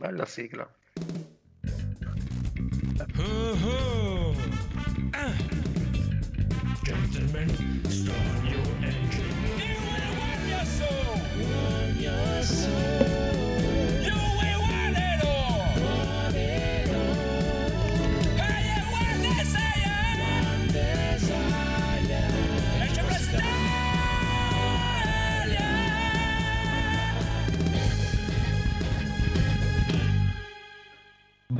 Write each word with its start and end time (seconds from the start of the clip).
Bella 0.00 0.24
sigla. 0.24 0.66
Oh-ho! 3.18 4.34
Ah. 5.12 5.34
Gentlemen, 6.82 7.48
start 7.86 8.49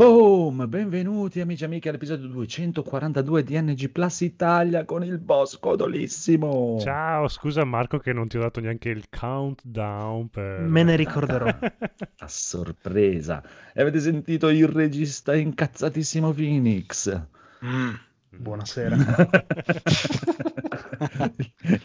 Boom! 0.00 0.66
Benvenuti 0.66 1.40
amici 1.42 1.62
e 1.62 1.66
amiche 1.66 1.90
all'episodio 1.90 2.26
242 2.28 3.42
di 3.42 3.60
NG 3.60 3.90
Plus 3.90 4.22
Italia 4.22 4.86
con 4.86 5.04
il 5.04 5.18
boss 5.18 5.58
codolissimo. 5.58 6.78
Ciao, 6.80 7.28
scusa 7.28 7.64
Marco 7.64 7.98
che 7.98 8.14
non 8.14 8.26
ti 8.26 8.38
ho 8.38 8.40
dato 8.40 8.60
neanche 8.60 8.88
il 8.88 9.10
countdown 9.10 10.30
per... 10.30 10.60
Me 10.60 10.84
ne 10.84 10.96
ricorderò. 10.96 11.44
A 12.16 12.28
sorpresa. 12.28 13.42
E 13.74 13.82
avete 13.82 14.00
sentito 14.00 14.48
il 14.48 14.68
regista 14.68 15.34
incazzatissimo 15.34 16.32
Phoenix? 16.32 17.20
Mm. 17.62 17.92
Buonasera. 18.38 18.96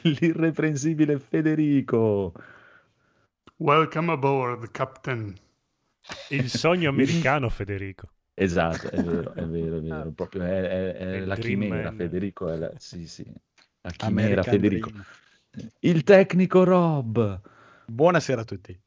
L'irreprensibile 0.04 1.20
Federico. 1.20 2.32
Welcome 3.58 4.14
aboard, 4.14 4.72
Captain. 4.72 5.44
Il 6.30 6.50
sogno 6.50 6.90
americano, 6.90 7.50
Federico. 7.50 8.10
Esatto, 8.38 8.90
è 8.92 9.02
vero, 9.02 9.34
è 9.34 9.46
vero, 9.46 9.78
è 9.78 9.82
vero. 9.82 10.12
Proprio 10.12 10.44
è, 10.44 10.62
è- 10.62 10.94
è 10.94 11.20
la 11.22 11.38
chimera, 11.38 11.84
Man. 11.84 11.96
Federico. 11.96 12.50
È 12.50 12.58
la... 12.58 12.72
Sì, 12.78 13.08
sì. 13.08 13.26
La 13.82 13.92
chimera, 13.92 14.44
American 14.44 14.44
Federico. 14.44 14.90
Dream. 14.90 15.06
Il 15.80 16.04
tecnico 16.04 16.64
Rob. 16.64 17.42
Buonasera 17.86 18.42
a 18.42 18.44
tutti. 18.44 18.78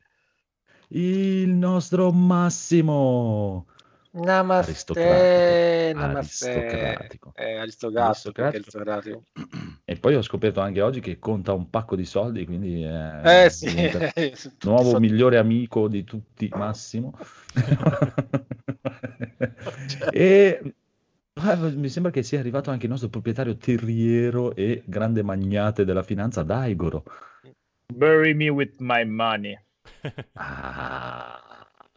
Il 0.89 1.49
nostro 1.51 2.13
Massimo. 2.13 3.67
Namaste. 4.11 4.71
Aristocratico. 4.71 5.99
Namaste. 5.99 6.51
Aristocratico. 6.51 7.33
Eh, 7.35 7.57
aristocratico. 7.57 8.33
perché 8.33 8.57
Aristocratico. 8.57 8.57
aristocratico. 8.57 9.23
E 9.85 9.97
poi 9.97 10.15
ho 10.15 10.23
scoperto 10.23 10.61
anche 10.61 10.81
oggi 10.81 11.01
che 11.01 11.19
conta 11.19 11.53
un 11.53 11.71
pacco 11.71 11.97
di 11.97 12.05
soldi, 12.05 12.45
quindi 12.45 12.83
è 12.83 13.45
Eh 13.45 13.51
sì. 13.51 13.75
diventa 13.75 14.11
Tutti 14.31 14.69
nuovo 14.69 14.91
so- 14.91 15.01
migliore 15.01 15.39
amico 15.39 15.89
di 15.89 16.05
tutti, 16.05 16.49
Massimo. 16.55 17.17
e 20.13 20.75
ah, 21.35 21.57
mi 21.57 21.89
sembra 21.89 22.11
che 22.11 22.23
sia 22.23 22.41
arrivato 22.41 22.71
anche 22.71 22.85
il 22.85 22.91
nostro 22.91 23.09
proprietario 23.09 23.57
terriero 23.57 24.55
e 24.55 24.83
grande 24.85 25.23
magnate 25.23 25.85
della 25.85 26.03
finanza, 26.03 26.43
Daigoro. 26.43 27.05
Bury 27.93 28.35
me 28.35 28.49
with 28.51 28.75
my 28.81 29.05
money. 29.05 29.59
Ah, 30.35 31.48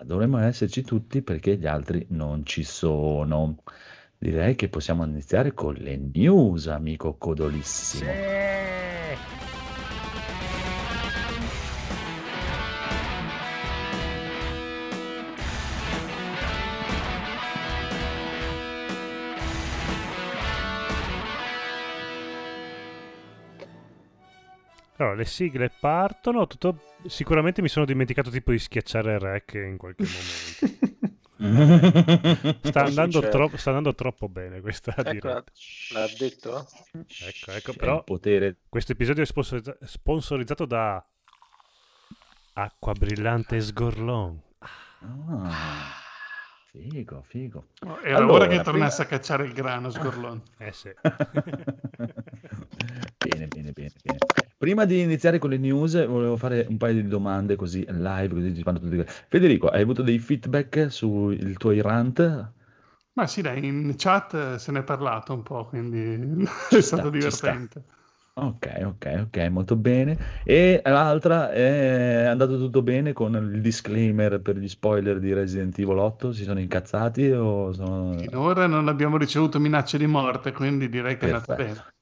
dovremmo 0.04 0.40
esserci 0.40 0.82
tutti 0.82 1.22
perché 1.22 1.58
gli 1.58 1.68
altri 1.68 2.06
non 2.10 2.46
ci 2.46 2.64
sono. 2.64 3.64
Direi 4.18 4.56
che 4.56 4.70
possiamo 4.70 5.06
iniziare 5.06 5.54
con 5.54 5.74
le 5.74 5.98
news, 5.98 6.68
amico 6.68 7.16
codolissimo. 7.18 8.12
Allora, 25.02 25.16
le 25.16 25.26
sigle 25.26 25.72
partono, 25.80 26.46
tutto... 26.46 26.80
sicuramente 27.08 27.62
mi 27.64 27.70
sono 27.70 27.86
dimenticato 27.86 28.30
tipo 28.30 28.52
di 28.52 28.60
schiacciare 28.60 29.18
rec 29.18 29.54
in 29.56 29.78
qualche 29.78 30.04
momento. 30.06 31.00
Sta 32.62 32.84
andando, 32.84 33.14
succede? 33.14 33.30
tro- 33.32 33.58
sta 33.58 33.70
andando 33.72 33.96
troppo 33.96 34.30
bene 34.30 34.62
questa 34.62 34.94
Ecco, 34.96 35.10
diretta. 35.12 35.44
l'ha 35.94 36.08
detto? 36.20 36.68
Ecco, 36.92 37.52
ecco, 37.52 37.72
È 37.72 37.76
però 37.76 37.98
il 37.98 38.04
potere 38.04 38.58
questo 38.70 38.92
episodio 38.92 39.24
è 39.24 39.26
sponsorizza- 39.26 39.76
sponsorizzato 39.82 40.66
da 40.68 41.04
Acqua 42.54 42.94
Brillante 42.94 43.60
Sgorlon. 43.60 44.40
Ah, 45.00 45.96
figo, 46.68 47.24
figo. 47.24 47.70
Era 48.04 48.18
Allora, 48.18 48.34
ora 48.34 48.44
che 48.44 48.50
prima- 48.50 48.64
tornasse 48.64 49.02
a 49.02 49.06
cacciare 49.06 49.44
il 49.46 49.54
grano, 49.54 49.90
Sgorlone. 49.90 50.42
Eh 50.60 50.72
sì. 50.74 50.92
bene, 53.18 53.48
bene, 53.48 53.72
bene, 53.72 53.92
bene. 54.04 54.18
Prima 54.62 54.86
di 54.86 55.02
iniziare 55.02 55.40
con 55.40 55.50
le 55.50 55.58
news, 55.58 56.06
volevo 56.06 56.38
fare 56.38 56.68
un 56.70 56.78
paio 56.78 56.94
di 57.02 57.08
domande 57.08 57.56
così 57.56 57.84
live, 57.90 58.28
così 58.30 58.62
fanno 58.62 58.78
tutti. 58.78 59.04
Federico, 59.28 59.70
hai 59.70 59.82
avuto 59.82 60.04
dei 60.04 60.20
feedback 60.20 60.92
sui 60.92 61.56
tuoi 61.58 61.82
rant? 61.82 62.54
Ma 63.14 63.26
sì, 63.26 63.42
dai, 63.42 63.66
in 63.66 63.96
chat 63.98 64.56
se 64.56 64.72
ne 64.72 64.80
è 64.80 64.84
parlato 64.84 65.34
un 65.34 65.42
po', 65.42 65.66
quindi 65.66 66.46
è 66.70 66.80
stato 66.80 67.10
sta, 67.10 67.12
ci 67.18 67.32
sta. 67.32 67.50
divertente. 67.50 67.84
Ok, 68.34 68.82
ok, 68.86 69.24
ok, 69.26 69.38
molto 69.50 69.76
bene. 69.76 70.18
E 70.44 70.82
l'altra 70.86 71.52
è 71.52 72.26
andato 72.26 72.58
tutto 72.58 72.84
bene 72.84 73.14
con 73.14 73.34
il 73.36 73.62
disclaimer 73.62 74.42
per 74.42 74.58
gli 74.58 74.68
spoiler 74.68 75.20
di 75.20 75.34
Resident 75.34 75.78
Evil 75.80 75.98
8? 75.98 76.32
Si 76.32 76.44
sono 76.44 76.60
incazzati 76.60 77.32
o 77.32 77.74
sono... 77.74 78.14
Finora 78.16 78.68
non 78.68 78.88
abbiamo 78.88 79.18
ricevuto 79.18 79.60
minacce 79.60 79.98
di 79.98 80.06
morte, 80.06 80.52
quindi 80.54 80.88
direi 80.88 81.18
che 81.18 81.22
è 81.22 81.34
andato 81.34 81.54
Perfetto. 81.54 81.64
bene. 81.64 81.94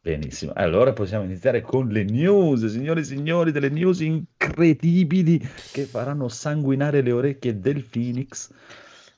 Benissimo, 0.00 0.52
allora 0.54 0.92
possiamo 0.92 1.24
iniziare 1.24 1.60
con 1.60 1.88
le 1.88 2.02
news, 2.04 2.64
signori 2.66 3.00
e 3.00 3.04
signori, 3.04 3.50
delle 3.52 3.68
news 3.68 4.00
incredibili 4.00 5.40
che 5.70 5.86
faranno 5.86 6.28
sanguinare 6.28 7.02
le 7.02 7.12
orecchie 7.12 7.58
del 7.60 7.84
Phoenix. 7.84 8.50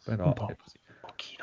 Però 0.02 0.24
Un 0.24 0.32
po', 0.32 0.46
è 0.46 0.56
così. 0.56 0.78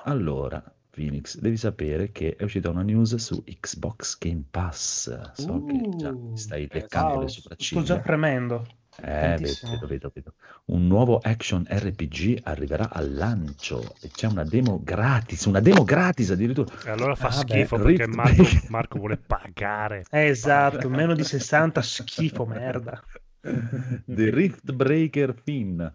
Allora, 0.03 0.61
Phoenix, 0.89 1.37
devi 1.37 1.57
sapere 1.57 2.11
che 2.11 2.35
è 2.35 2.43
uscita 2.43 2.69
una 2.69 2.81
news 2.83 3.15
su 3.15 3.43
Xbox 3.43 4.17
Game 4.17 4.43
Pass. 4.49 5.31
So 5.33 5.63
che 5.65 5.89
già 5.95 6.17
Uh, 6.19 6.31
stai 6.33 6.67
eh, 6.69 6.69
leccando 6.71 7.17
Wow, 7.17 7.19
le 7.19 7.27
sto 7.69 7.81
già 7.83 7.99
sopracciglia. 7.99 7.99
premendo. 7.99 8.65
Eh, 8.99 9.37
vedo, 9.39 9.53
vedo, 9.69 9.87
vedo, 9.87 10.11
vedo. 10.13 10.33
Un 10.65 10.87
nuovo 10.87 11.19
action 11.19 11.65
RPG 11.69 12.39
arriverà 12.43 12.89
al 12.89 13.13
lancio 13.13 13.95
e 14.01 14.09
c'è 14.09 14.25
una 14.27 14.43
demo 14.43 14.81
gratis, 14.83 15.45
una 15.45 15.59
demo 15.59 15.83
gratis 15.83 16.31
addirittura. 16.31 16.73
E 16.83 16.89
allora 16.89 17.13
fa 17.15 17.27
Ah, 17.27 17.31
schifo 17.31 17.77
beh, 17.77 17.83
perché 17.83 18.07
Marco. 18.07 18.43
Marco 18.69 18.97
vuole 18.97 19.17
pagare. 19.17 20.03
Esatto, 20.09 20.89
meno 20.89 21.13
di 21.13 21.23
60, 21.23 21.81
schifo, 21.81 22.45
merda. 22.45 23.01
The 23.39 24.29
Rift 24.31 24.71
Breaker 24.73 25.33
Finn. 25.43 25.85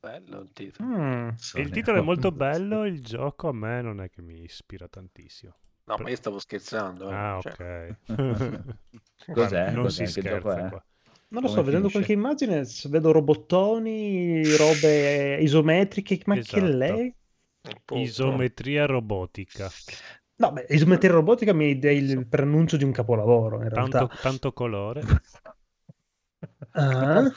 Bello 0.00 0.40
il 0.40 0.50
titolo. 0.52 0.88
Mm. 0.88 1.28
Il 1.54 1.70
titolo 1.70 1.98
è 1.98 2.02
molto 2.02 2.32
bello, 2.32 2.84
il 2.84 3.02
gioco 3.02 3.48
a 3.48 3.52
me 3.52 3.82
non 3.82 4.00
è 4.00 4.08
che 4.08 4.22
mi 4.22 4.42
ispira 4.42 4.86
tantissimo. 4.88 5.54
No, 5.84 5.96
ma 5.98 6.08
io 6.10 6.16
stavo 6.16 6.38
scherzando. 6.38 7.10
eh. 7.10 7.14
Ah, 7.14 7.38
Cioè, 7.40 7.96
ok. 8.06 8.64
Cos'è? 9.32 9.70
Non 9.70 9.82
Cos'è? 9.84 10.06
si 10.06 10.20
scherza 10.20 10.68
qua. 10.68 10.84
Non 11.32 11.42
lo 11.42 11.48
so, 11.48 11.62
vedendo 11.62 11.88
qualche 11.88 12.12
immagine, 12.12 12.66
vedo 12.88 13.10
robottoni, 13.10 14.42
robe 14.56 15.38
isometriche, 15.40 16.20
ma 16.26 16.34
che 16.34 16.40
Esatto. 16.40 16.76
lei? 16.76 17.14
appunto. 17.62 18.02
Isometria 18.02 18.86
robotica. 18.86 19.70
No, 20.36 20.52
beh, 20.52 20.66
isometria 20.70 21.12
robotica 21.12 21.52
mi 21.52 21.78
dà 21.78 21.90
il 21.90 22.26
preannuncio 22.26 22.76
di 22.76 22.84
un 22.84 22.92
capolavoro, 22.92 23.62
in 23.62 23.68
realtà. 23.68 23.98
Tanto, 23.98 24.16
tanto 24.20 24.52
colore. 24.52 25.02
Ah, 26.74 27.30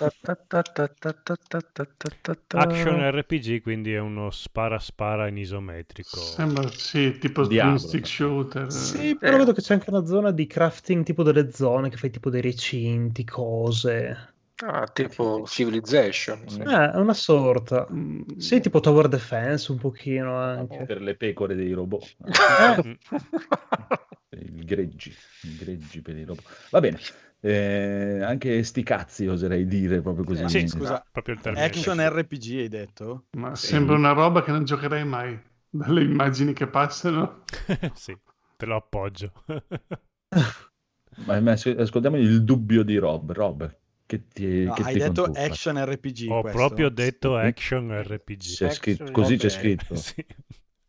Action 2.47 3.01
RPG, 3.11 3.61
quindi 3.61 3.93
è 3.93 3.99
uno 3.99 4.31
spara 4.31 4.79
spara 4.79 5.27
in 5.27 5.37
isometrico. 5.37 6.17
Sembra, 6.17 6.69
sì, 6.69 7.17
tipo 7.17 7.45
twin 7.45 7.77
stick 7.77 8.07
shooter. 8.07 8.71
sì, 8.71 9.17
però 9.17 9.37
vedo 9.37 9.51
che 9.51 9.61
c'è 9.61 9.73
anche 9.73 9.89
una 9.89 10.05
zona 10.05 10.31
di 10.31 10.47
crafting 10.47 11.03
tipo 11.03 11.23
delle 11.23 11.51
zone, 11.51 11.89
che 11.89 11.97
fai 11.97 12.11
tipo 12.11 12.29
dei 12.29 12.41
recinti, 12.41 13.25
cose. 13.25 14.33
Ah, 14.63 14.87
tipo 14.87 15.43
Civilization. 15.45 16.47
sì. 16.47 16.61
Eh, 16.61 16.91
è 16.91 16.95
una 16.95 17.13
sorta. 17.13 17.85
Mm, 17.91 18.37
Sì, 18.37 18.61
tipo 18.61 18.79
Tower 18.79 19.09
Defense 19.09 19.69
un 19.69 19.77
pochino 19.79 20.37
anche. 20.37 20.85
Per 20.85 21.01
le 21.01 21.15
pecore 21.15 21.55
dei 21.55 21.73
robot. 21.73 22.15
Mm. 22.85 22.93
I 24.29 24.65
greggi, 24.65 25.13
i 25.43 25.55
greggi 25.57 26.01
per 26.01 26.15
i 26.17 26.23
robot. 26.23 26.43
Va 26.69 26.79
bene. 26.79 26.99
Eh, 27.47 28.21
anche 28.23 28.63
sti 28.63 28.81
cazzi 28.81 29.27
oserei 29.27 29.67
dire 29.67 30.01
proprio 30.01 30.23
così. 30.25 30.43
Sì, 30.47 30.67
Scusa, 30.67 31.05
proprio 31.11 31.35
il 31.35 31.41
termine. 31.41 31.67
action 31.67 31.99
RPG 31.99 32.59
hai 32.59 32.67
detto? 32.67 33.25
Ma 33.37 33.55
sembra 33.55 33.95
una 33.95 34.11
roba 34.13 34.41
che 34.43 34.51
non 34.51 34.63
giocherei 34.65 35.05
mai. 35.05 35.39
Dalle 35.69 36.01
immagini 36.03 36.53
che 36.53 36.67
passano. 36.67 37.43
sì, 37.93 38.17
te 38.55 38.65
lo 38.65 38.75
appoggio. 38.77 39.31
Ma, 41.25 41.39
ma 41.39 41.51
ascol- 41.53 41.79
ascoltiamo 41.79 42.17
il 42.17 42.43
dubbio 42.43 42.83
di 42.83 42.97
Rob. 42.97 43.31
Rob, 43.31 43.77
Che 44.05 44.27
ti, 44.27 44.69
No, 44.69 44.73
che 44.73 44.83
hai 44.83 44.91
ti 44.91 44.99
detto 44.99 45.21
contuffa? 45.21 45.31
action 45.33 45.77
RPG. 45.83 46.29
Ho 46.31 46.41
questo? 46.41 46.75
proprio 46.75 46.89
detto 46.89 47.37
Sì. 47.37 47.45
action 47.45 47.91
RPG. 48.03 48.57
C'è 48.57 48.69
Action 48.69 49.07
scritto- 49.07 49.11
così 49.11 49.37
c'è 49.37 49.49
ok. 49.49 49.49
scritto. 49.49 49.95
Sì. 49.95 50.25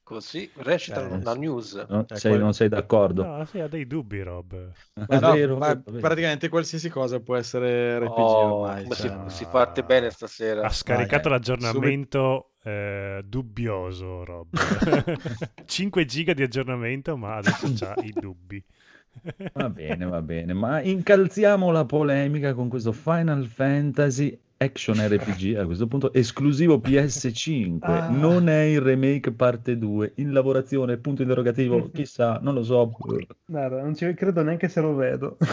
Così 0.06 0.49
recita 0.58 1.00
Eh, 1.00 1.06
una 1.17 1.35
news. 1.35 1.75
No? 1.88 2.05
Cioè, 2.06 2.17
Sei- 2.17 2.31
quel- 2.31 2.43
non 2.44 2.55
sei 2.55 2.69
d'accordo? 2.69 3.25
No, 3.25 3.44
sì, 3.44 3.58
ha 3.58 3.67
dei 3.67 3.88
dubbi, 3.88 4.23
Rob. 4.23 4.55
Ma 4.94 5.05
È 5.05 5.19
no, 5.19 5.32
vero, 5.32 5.56
ma 5.56 5.76
praticamente 6.00 6.49
qualsiasi 6.49 6.88
cosa 6.88 7.19
può 7.19 7.35
essere 7.35 7.99
RPG 7.99 8.12
Oh, 8.12 8.61
ormai. 8.62 8.85
come 8.85 8.94
cioè. 8.94 9.31
si, 9.31 9.37
si 9.37 9.44
parte 9.47 9.82
bene 9.82 10.11
stasera. 10.11 10.62
Ha 10.62 10.70
scaricato 10.70 11.29
Vai, 11.29 11.38
l'aggiornamento 11.38 12.53
eh, 12.62 13.20
dubbioso, 13.26 14.23
Rob. 14.25 14.49
5 15.67 16.05
giga 16.05 16.35
di 16.35 16.43
aggiornamento, 16.44 17.17
ma 17.17 17.37
adesso 17.38 17.73
c'ha 17.75 17.94
i 18.05 18.12
dubbi. 18.12 18.62
Va 19.55 19.69
bene, 19.70 20.05
va 20.05 20.23
bene, 20.23 20.53
ma 20.53 20.81
incalziamo 20.82 21.70
la 21.73 21.85
polemica 21.85 22.55
con 22.55 22.69
questo 22.69 22.93
Final 22.93 23.47
Fantasy 23.47 24.38
Action 24.58 24.97
RPG 24.97 25.56
a 25.58 25.64
questo 25.67 25.87
punto 25.87 26.12
esclusivo 26.12 26.79
PS5. 26.79 27.79
Ah. 27.81 28.08
Non 28.08 28.49
è 28.49 28.62
il 28.62 28.81
remake 28.81 29.32
parte 29.32 29.76
2, 29.76 30.12
in 30.17 30.32
lavorazione, 30.32 30.97
punto 30.97 31.23
interrogativo, 31.23 31.91
chissà, 31.93 32.38
non 32.43 32.55
lo 32.55 32.62
so. 32.62 32.91
Guarda, 33.44 33.82
non 33.82 33.94
ci 33.94 34.12
credo 34.14 34.43
neanche 34.43 34.69
se 34.69 34.81
lo 34.81 34.94
vedo. 34.94 35.37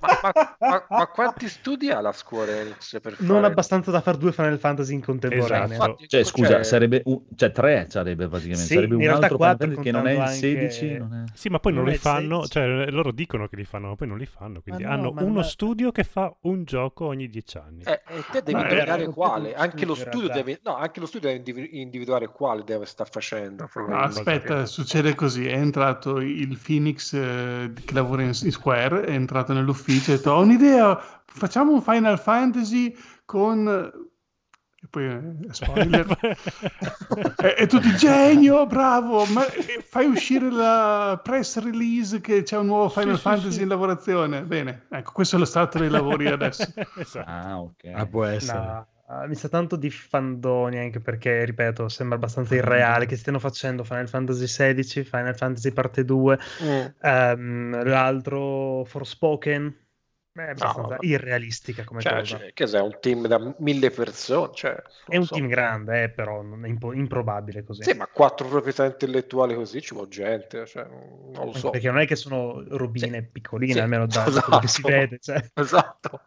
Ma, 0.00 0.30
ma- 0.32 0.56
ma- 0.58 0.86
ma 0.88 1.06
quanti 1.06 1.48
studi 1.48 1.90
ha 1.90 2.00
la 2.00 2.12
Square 2.12 2.60
Enix 2.60 3.00
per 3.00 3.16
Non 3.20 3.40
fare- 3.40 3.46
abbastanza 3.46 3.90
da 3.90 4.00
fare 4.00 4.18
due 4.18 4.32
Final 4.32 4.58
Fantasy 4.58 4.94
in 4.94 5.00
contemporanea. 5.02 5.74
Esatto. 5.74 6.04
Cioè, 6.06 6.24
scusa, 6.24 6.48
cioè, 6.54 6.64
sarebbe 6.64 7.02
un, 7.06 7.20
cioè 7.36 7.50
tre 7.52 7.86
sarebbe 7.88 8.28
praticamente, 8.28 8.62
Sì, 8.66 8.74
sarebbe 8.74 8.94
in 8.94 9.00
un 9.00 9.06
realtà 9.06 9.26
altro 9.26 9.38
Final 9.38 9.82
che 9.82 9.90
non 9.90 10.06
è 10.06 10.10
il 10.12 10.16
contando 10.16 10.22
anche- 10.22 10.70
16, 10.70 10.98
non 10.98 11.14
è... 11.14 11.24
Sì, 11.34 11.48
ma 11.48 11.58
poi 11.58 11.72
non, 11.72 11.82
Non 11.84 11.92
li 11.92 11.98
fanno, 11.98 12.44
16. 12.44 12.50
cioè 12.52 12.90
loro 12.90 13.12
dicono 13.12 13.48
che 13.48 13.56
li 13.56 13.64
fanno, 13.64 13.88
ma 13.88 13.94
poi 13.96 14.08
non 14.08 14.18
li 14.18 14.26
fanno. 14.26 14.60
Quindi 14.60 14.82
no, 14.84 14.90
hanno 14.90 15.10
uno 15.16 15.26
no. 15.32 15.42
studio 15.42 15.90
che 15.92 16.04
fa 16.04 16.34
un 16.42 16.64
gioco 16.64 17.06
ogni 17.06 17.28
dieci 17.28 17.58
anni. 17.58 17.82
eh, 17.84 18.00
e 18.08 18.22
te 18.30 18.42
devi 18.42 18.60
indicare 18.60 19.02
era- 19.02 19.12
quale. 19.12 19.54
Anche 19.54 19.84
lo 19.86 19.94
deve, 19.94 20.60
no, 20.62 20.76
anche 20.76 21.00
lo 21.00 21.06
studio 21.06 21.28
deve 21.28 21.38
indivi- 21.38 21.80
individuare 21.80 22.28
quale 22.28 22.62
deve 22.64 22.86
star 22.86 23.08
facendo. 23.10 23.68
No, 23.74 23.98
aspetta, 23.98 24.66
succede 24.66 25.14
così: 25.14 25.46
è 25.46 25.56
entrato 25.56 26.18
il 26.18 26.58
Phoenix 26.58 27.12
eh, 27.14 27.72
che 27.84 27.94
lavora 27.94 28.22
in, 28.22 28.32
in 28.42 28.52
Square, 28.52 29.02
è 29.02 29.10
entrato 29.10 29.52
nell'ufficio 29.52 30.10
e 30.10 30.14
ha 30.14 30.16
detto: 30.16 30.30
Ho 30.32 30.40
un'idea, 30.42 31.22
facciamo 31.26 31.72
un 31.72 31.82
Final 31.82 32.18
Fantasy 32.18 32.94
con. 33.24 34.07
Poi 34.90 35.04
eh, 35.04 35.20
spoiler. 35.50 36.06
e, 37.42 37.54
e 37.58 37.66
tutti 37.66 37.94
genio, 37.96 38.66
bravo, 38.66 39.24
ma 39.26 39.46
eh, 39.52 39.84
fai 39.86 40.06
uscire 40.06 40.50
la 40.50 41.20
press 41.22 41.58
release 41.62 42.20
che 42.20 42.42
c'è 42.42 42.56
un 42.56 42.66
nuovo 42.66 42.88
Final 42.88 43.16
sì, 43.16 43.20
Fantasy 43.22 43.50
sì. 43.52 43.62
in 43.62 43.68
lavorazione. 43.68 44.42
Bene, 44.42 44.86
ecco, 44.90 45.12
questo 45.12 45.36
è 45.36 45.38
lo 45.38 45.44
stato 45.44 45.78
dei 45.78 45.90
lavori 45.90 46.26
adesso. 46.26 46.64
esatto. 46.96 47.30
Ah, 47.30 47.60
ok. 47.60 47.84
Ah, 47.94 48.06
può 48.06 48.24
essere. 48.24 48.58
No, 48.58 48.86
ah, 49.08 49.26
mi 49.26 49.34
sa 49.34 49.48
tanto 49.48 49.76
di 49.76 49.90
fandoni 49.90 50.78
anche 50.78 51.00
perché, 51.00 51.44
ripeto, 51.44 51.88
sembra 51.88 52.16
abbastanza 52.16 52.54
irreale 52.54 53.06
che 53.06 53.16
stiano 53.16 53.38
facendo 53.38 53.84
Final 53.84 54.08
Fantasy 54.08 54.44
XVI, 54.46 55.04
Final 55.04 55.36
Fantasy 55.36 55.72
Parte 55.72 56.04
2, 56.04 56.38
Mm. 56.62 56.86
ehm, 57.02 57.84
l'altro 57.84 58.84
Forspoken. 58.84 59.86
È 60.46 60.50
abbastanza 60.50 60.80
vabbè. 60.96 61.06
irrealistica 61.06 61.84
come 61.84 62.00
Cioè, 62.00 62.18
cosa. 62.18 62.38
cioè, 62.38 62.52
che 62.52 62.66
sai, 62.66 62.82
un 62.82 62.96
team 63.00 63.26
da 63.26 63.54
mille 63.58 63.90
persone. 63.90 64.50
Cioè, 64.54 64.82
È 65.06 65.16
un 65.16 65.24
so. 65.24 65.34
team 65.34 65.46
grande, 65.48 66.04
eh, 66.04 66.10
però 66.10 66.42
non 66.42 66.64
è 66.64 66.68
impo- 66.68 66.92
improbabile 66.92 67.64
così. 67.64 67.82
Sì, 67.82 67.94
ma 67.94 68.06
quattro 68.06 68.48
proprietà 68.48 68.84
intellettuali 68.84 69.54
così 69.54 69.80
ci 69.80 69.94
vuole 69.94 70.08
gente. 70.08 70.66
Cioè, 70.66 70.84
non 70.86 71.30
lo 71.32 71.40
Anche 71.42 71.58
so. 71.58 71.70
Perché 71.70 71.86
non 71.90 71.98
è 72.00 72.06
che 72.06 72.16
sono 72.16 72.62
robine 72.68 73.20
Sì. 73.22 73.28
piccoline, 73.32 73.72
Sì, 73.72 73.78
almeno 73.80 74.06
da, 74.06 74.26
esatto. 74.26 74.44
quello 74.46 74.60
che 74.60 74.68
si 74.68 74.82
vede. 74.82 75.18
Cioè. 75.20 75.36
Esatto. 75.54 76.20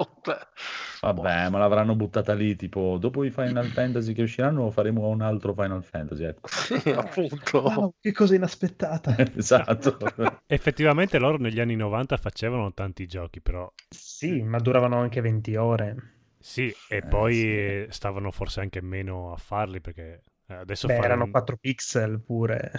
Vabbè, 1.01 1.49
ma 1.49 1.57
l'avranno 1.57 1.95
buttata 1.95 2.33
lì, 2.33 2.55
tipo, 2.55 2.97
dopo 2.99 3.23
i 3.23 3.31
Final 3.31 3.65
Fantasy 3.67 4.13
che 4.13 4.21
usciranno 4.21 4.69
faremo 4.69 5.07
un 5.07 5.21
altro 5.21 5.53
Final 5.53 5.83
Fantasy, 5.83 6.23
ecco. 6.25 6.47
sì, 6.51 6.89
appunto. 6.91 7.61
Wow, 7.61 7.93
che 7.99 8.11
cosa 8.11 8.35
inaspettata. 8.35 9.15
esatto. 9.35 9.97
Effettivamente 10.45 11.17
loro 11.17 11.37
negli 11.37 11.59
anni 11.59 11.75
90 11.75 12.17
facevano 12.17 12.73
tanti 12.73 13.07
giochi, 13.07 13.41
però 13.41 13.71
sì, 14.03 14.41
ma 14.41 14.59
duravano 14.59 14.99
anche 14.99 15.21
20 15.21 15.55
ore. 15.55 15.95
sì, 16.37 16.75
e 16.87 17.03
Eh, 17.03 17.03
poi 17.03 17.85
sì. 17.85 17.89
stavano 17.89 18.31
forse 18.31 18.59
anche 18.61 18.81
meno 18.81 19.31
a 19.33 19.37
farli 19.37 19.79
perché 19.81 20.23
eh, 20.47 20.53
adesso 20.55 20.89
Beh, 20.89 20.89
fare 20.89 21.09
erano 21.09 21.27
un- 21.27 21.29
4 21.29 21.55
pixel 21.57 22.19
pure. 22.21 22.71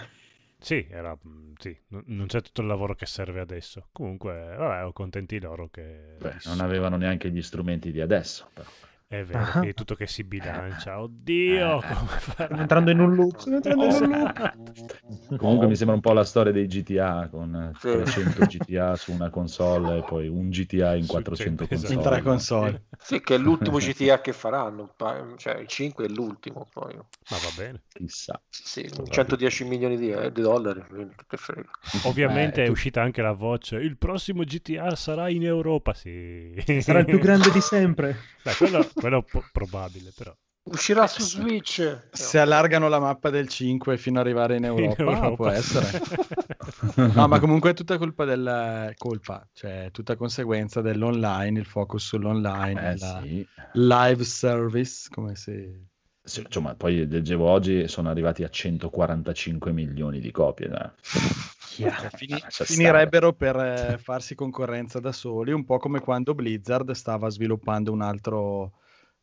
Sì, 0.59 0.87
era... 0.91 1.19
sì, 1.59 1.77
non 1.89 2.27
c'è 2.27 2.41
tutto 2.41 2.61
il 2.61 2.67
lavoro 2.69 2.95
che 2.95 3.05
serve 3.07 3.41
adesso. 3.41 3.89
Comunque, 3.93 4.33
vabbè, 4.57 4.85
ho 4.87 4.93
contenti 4.93 5.41
loro 5.41 5.69
che... 5.69 6.21
Beh, 6.21 6.39
non 6.45 6.61
avevano 6.61 6.97
neanche 6.97 7.31
gli 7.31 7.43
strumenti 7.43 7.93
di 7.93 8.01
adesso, 8.01 8.49
però. 8.55 8.71
È 9.13 9.23
vero, 9.25 9.39
Ah. 9.41 9.61
che 9.61 9.69
è 9.69 9.75
tutto 9.75 9.95
che 9.95 10.07
si 10.07 10.25
bilancia. 10.25 10.99
Oddio, 11.03 11.83
Eh. 11.83 11.87
come 11.87 12.07
farà? 12.19 12.59
entrando 12.59 12.91
in 12.91 12.99
un 13.01 13.15
loop. 13.15 13.45
Entrando 13.47 13.85
in 13.85 13.91
un 13.93 14.09
loop. 14.09 14.39
Esatto. 14.75 15.37
Comunque 15.37 15.67
mi 15.67 15.77
sembra 15.77 15.95
un 15.95 16.01
po' 16.01 16.15
la 16.15 16.25
storia 16.25 16.51
dei 16.51 16.67
GTA, 16.67 17.29
con 17.31 17.55
eh, 17.55 17.79
Sì. 17.79 17.91
300 17.91 18.47
GTA 18.47 18.97
su 18.97 19.13
una 19.13 19.29
console 19.29 19.99
e 19.99 20.03
poi 20.03 20.29
un 20.29 20.49
GTA 20.49 20.95
in 20.95 21.05
Su 21.05 21.11
400 21.11 21.67
cento, 21.67 21.75
console. 21.75 21.95
In 21.95 22.01
tre 22.01 22.23
console. 22.23 22.85
Sì, 22.99 23.21
che 23.21 23.35
è 23.35 23.39
l'ultimo 23.39 23.77
GTA 23.85 24.21
che 24.23 24.33
faranno. 24.33 24.95
Cioè, 25.37 25.59
il 25.59 25.67
5 25.67 26.07
è 26.07 26.09
l'ultimo. 26.09 26.67
Poi. 26.73 26.95
Ma 26.95 27.03
va 27.37 27.51
bene. 27.57 27.83
Chissà. 27.93 28.41
Sì, 28.49 28.89
110 29.11 29.65
milioni 29.65 29.99
di, 29.99 30.11
eh, 30.11 30.33
di 30.33 30.41
dollari. 30.41 30.83
quindi 30.89 31.15
Che 31.29 31.37
frega. 31.37 31.69
Ovviamente 32.05 32.61
Eh, 32.61 32.65
è 32.65 32.67
tu- 32.67 32.73
uscita 32.73 33.03
anche 33.03 33.21
la 33.21 33.33
voce. 33.33 33.77
Il 33.77 33.99
prossimo 33.99 34.43
GTA 34.43 34.95
sarà 34.97 35.29
in 35.29 35.45
Europa. 35.45 35.93
Sì. 35.93 36.55
Sarà 36.81 37.01
il 37.01 37.05
più 37.05 37.19
grande 37.19 37.51
di 37.51 37.61
sempre. 37.61 38.17
Beh, 38.43 38.55
quello, 38.57 38.89
quello 39.03 39.19
è 39.19 39.25
po- 39.25 39.45
probabile, 39.53 40.13
però. 40.15 40.35
Uscirà 40.65 41.09
su 41.09 41.23
Switch. 41.23 42.09
Se 42.13 42.39
allargano 42.39 42.89
la 42.89 43.01
mappa 43.01 43.31
del 43.31 43.49
5 43.49 43.97
fino 43.99 44.21
ad 44.21 44.27
arrivare 44.27 44.57
in 44.57 44.65
Europa, 44.65 45.03
Europa. 45.03 45.35
può 45.35 45.49
essere. 45.49 46.01
No, 46.95 47.27
ma 47.27 47.41
comunque 47.41 47.71
è 47.71 47.75
tutta 47.75 47.99
colpa 47.99 48.25
del 48.25 48.95
colpa, 48.97 49.47
cioè 49.53 49.89
tutta 49.93 50.15
conseguenza 50.17 50.81
dell'online, 50.81 51.59
il 51.59 51.67
focus 51.67 52.07
sull'online, 52.07 52.93
Eh 52.93 52.99
la 52.99 53.21
sì. 53.21 53.47
live 53.73 54.25
service, 54.25 55.09
come 55.11 55.35
si... 55.35 55.91
Sì, 56.23 56.45
cioè, 56.49 56.63
ma 56.63 56.75
poi 56.77 57.09
leggevo 57.09 57.49
oggi 57.49 57.89
sono 57.89 58.11
arrivati 58.11 58.45
a 58.45 58.49
145 58.49 59.73
milioni 59.73 60.21
di 60.21 60.31
copie. 60.31 60.69
dai. 60.69 60.91
Cioè, 61.01 62.11
fini- 62.15 62.39
lascia 62.39 62.65
finirebbero 62.65 63.33
per 63.33 63.57
eh, 63.57 63.99
farsi 63.99 64.35
concorrenza 64.35 65.01
da 65.01 65.11
soli, 65.13 65.53
un 65.53 65.65
po' 65.65 65.79
come 65.79 66.01
quando 66.01 66.35
Blizzard 66.35 66.91
stava 66.93 67.29
sviluppando 67.29 67.91
un 67.91 68.03
altro 68.03 68.73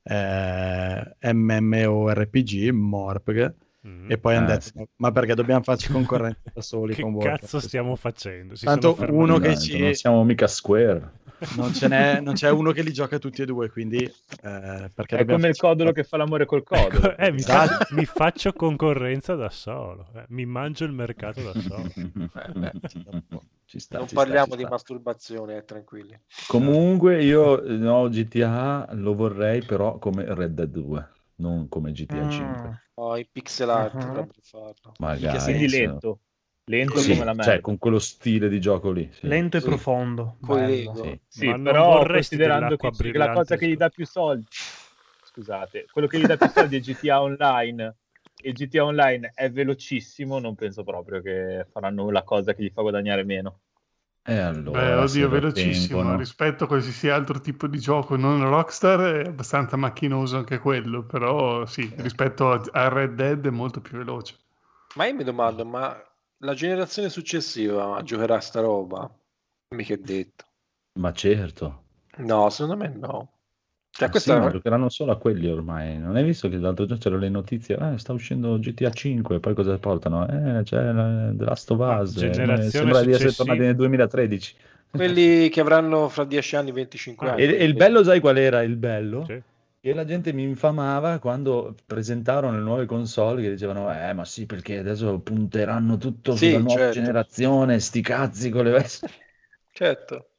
eh, 0.09 1.33
MMORPG, 1.33 2.69
Morpg, 2.71 3.53
Mm. 3.87 4.11
e 4.11 4.17
poi 4.17 4.35
hanno 4.35 4.51
Eh, 4.51 4.57
detto, 4.57 4.87
ma 4.97 5.09
perché 5.13 5.33
dobbiamo 5.35 5.63
farci 5.63 5.87
concorrenza 5.89 6.51
da 6.53 6.61
soli 6.61 6.93
Che 6.95 7.01
con 7.01 7.13
Warcraft? 7.13 7.39
cazzo 7.41 7.59
stiamo 7.61 7.95
facendo? 7.95 8.53
Si 8.55 8.65
Tanto 8.65 8.93
uno 9.07 9.37
che 9.37 9.57
ci- 9.57 9.79
Non 9.79 9.93
siamo 9.93 10.21
mica 10.25 10.47
Square. 10.47 11.11
Non, 11.55 11.73
ce 11.73 11.87
n'è, 11.87 12.19
non 12.19 12.33
c'è 12.33 12.49
uno 12.51 12.73
che 12.73 12.81
li 12.81 12.91
gioca 12.91 13.17
tutti 13.19 13.41
e 13.41 13.45
due, 13.45 13.69
quindi 13.69 13.99
eh, 14.03 14.91
perché 14.93 15.19
È 15.19 15.25
come 15.25 15.47
il 15.47 15.55
codolo 15.55 15.93
che 15.93 16.03
fa 16.03 16.17
l'amore 16.17 16.45
col 16.45 16.63
codolo. 16.63 17.15
Eh, 17.15 17.31
mi, 17.31 17.37
Esatto. 17.37 17.75
faccio, 17.77 17.95
mi 17.95 18.03
faccio 18.05 18.51
concorrenza 18.51 19.35
da 19.35 19.49
solo. 19.49 20.07
eh, 20.13 20.25
mi 20.27 20.45
mangio 20.45 20.83
il 20.83 20.91
mercato 20.91 21.41
da 21.41 21.53
solo. 21.61 21.89
Ci 23.69 23.79
sta, 23.79 23.97
Non 23.97 24.07
ci 24.07 24.15
sta, 24.15 24.23
parliamo 24.23 24.45
ci 24.47 24.51
di 24.55 24.63
sta. 24.63 24.69
masturbazione, 24.69 25.57
eh, 25.57 25.63
tranquilli. 25.63 26.19
Comunque 26.47 27.23
io 27.23 27.61
no, 27.77 28.09
GTA 28.09 28.87
lo 28.93 29.13
vorrei 29.13 29.61
però 29.61 29.99
come 29.99 30.25
Red 30.33 30.53
Dead 30.53 30.71
2, 30.71 31.07
non 31.35 31.69
come 31.69 31.91
GTA 31.91 32.25
Mm. 32.25 32.29
5. 32.29 32.81
Oh, 32.95 33.15
in 33.15 33.27
pixel 33.31 33.69
art 33.69 33.93
Mhm. 33.93 34.05
dovrebbero 34.07 34.41
farlo. 34.41 34.95
Magari. 34.99 35.67
Se- 35.69 35.77
lento. 35.77 36.19
Lento 36.65 36.99
Sì, 37.01 37.11
come 37.11 37.25
la 37.25 37.33
merda. 37.33 37.51
cioè 37.51 37.61
con 37.61 37.77
quello 37.77 37.99
stile 37.99 38.49
di 38.49 38.59
gioco 38.59 38.91
lì. 38.91 39.07
sì. 39.11 39.27
Lento 39.27 39.57
e 39.57 39.59
Sì. 39.59 39.65
profondo. 39.67 40.37
Sì. 40.95 41.19
Sì, 41.27 41.53
però 41.61 42.05
considerando 42.05 42.75
che, 42.75 42.91
che 42.91 43.17
la 43.17 43.31
cosa 43.31 43.55
che 43.55 43.67
gli 43.67 43.75
dà 43.75 43.89
più 43.89 44.05
soldi, 44.05 44.47
scusate, 45.23 45.85
quello 45.91 46.07
che 46.07 46.17
gli 46.19 46.25
dà 46.25 46.37
più 46.37 46.49
soldi 46.49 46.77
è 46.77 46.79
GTA 46.79 47.21
Online 47.21 47.95
e 48.41 48.51
GTA 48.53 48.85
Online 48.85 49.31
è 49.33 49.49
velocissimo, 49.51 50.39
non 50.39 50.55
penso 50.55 50.83
proprio 50.83 51.21
che 51.21 51.65
faranno 51.71 52.09
la 52.09 52.23
cosa 52.23 52.53
che 52.53 52.63
gli 52.63 52.69
fa 52.71 52.81
guadagnare 52.81 53.23
meno. 53.23 53.59
E 54.23 54.37
allora, 54.37 54.79
Beh, 54.79 54.93
oddio, 54.95 55.25
lo 55.25 55.31
velocissimo. 55.31 55.99
tengono- 55.99 56.17
Rispetto 56.17 56.63
a 56.65 56.67
qualsiasi 56.67 57.09
altro 57.09 57.39
tipo 57.39 57.67
di 57.67 57.79
gioco 57.79 58.15
non 58.15 58.47
Rockstar 58.47 59.23
è 59.23 59.27
abbastanza 59.27 59.75
macchinoso 59.75 60.37
anche 60.37 60.59
quello, 60.59 61.03
però 61.03 61.65
sì, 61.65 61.91
rispetto 61.97 62.51
a, 62.51 62.87
Red 62.89 63.15
Dead 63.15 63.47
è 63.47 63.49
molto 63.49 63.81
più 63.81 63.97
veloce. 63.97 64.35
Ma 64.95 65.05
io 65.07 65.15
mi 65.15 65.23
domando, 65.23 65.65
ma 65.65 65.99
la 66.39 66.53
generazione 66.53 67.09
successiva 67.09 68.01
giocherà 68.03 68.39
sta 68.39 68.61
roba? 68.61 69.09
Mica 69.75 69.93
è 69.93 69.97
detto. 69.97 70.45
Ma 70.99 71.11
certo. 71.13 71.83
No, 72.17 72.49
secondo 72.49 72.77
me 72.77 72.89
no. 72.89 73.38
Cioè, 73.95 74.07
Ma 74.07 74.09
questa 74.09 74.33
sì, 74.33 74.39
ma 74.39 74.49
giocheranno 74.49 74.87
solo 74.89 75.11
a 75.11 75.17
quelli 75.17 75.47
ormai. 75.49 75.97
Non 75.99 76.15
hai 76.15 76.23
visto 76.23 76.47
che 76.49 76.57
l'altro 76.57 76.85
giorno 76.85 77.01
c'erano 77.03 77.21
le 77.21 77.29
notizie? 77.29 77.77
Eh, 77.77 77.97
sta 77.97 78.13
uscendo 78.13 78.57
GTA 78.57 78.91
5, 78.91 79.39
poi 79.41 79.53
cosa 79.53 79.77
portano? 79.77 80.25
Eh, 80.27 80.63
c'è 80.63 80.91
la- 80.93 81.31
The 81.35 81.43
Last 81.43 81.69
of 81.71 81.79
Ma 81.87 81.95
Us. 82.01 82.17
eh, 82.17 82.71
sembra 82.71 83.03
di 83.03 83.11
essere 83.11 83.33
tornati 83.33 83.61
nel 83.61 83.75
2013. 83.75 84.55
Quelli 84.91 85.49
che 85.49 85.61
avranno 85.61 86.09
fra 86.09 86.25
10 86.25 86.55
anni 86.55 86.71
25 86.71 87.27
Ah, 87.27 87.31
anni. 87.31 87.43
E, 87.43 87.45
e 87.59 87.63
il 87.65 87.75
bello, 87.75 88.03
sai 88.03 88.19
qual 88.19 88.37
era 88.37 88.61
il 88.63 88.75
bello? 88.77 89.27
Sì. 89.27 89.41
Che 89.81 89.93
la 89.93 90.03
gente 90.05 90.33
mi 90.33 90.43
infamava 90.43 91.19
quando 91.19 91.75
presentarono 91.85 92.57
le 92.57 92.61
nuove 92.63 92.85
console 92.85 93.41
che 93.41 93.49
dicevano 93.51 93.89
eh 93.93 94.13
ma 94.13 94.25
sì 94.25 94.45
perché 94.45 94.77
adesso 94.79 95.19
punteranno 95.19 95.97
tutto 95.97 96.35
Sì, 96.35 96.35
sulla 96.35 96.59
nuova 96.59 96.87
certo. 96.89 96.89
generazione, 96.89 97.79
sti 97.79 98.01
cazzi 98.01 98.49
con 98.49 98.65
le 98.65 98.71
vesti. 98.71 99.11
Certo. 99.73 100.29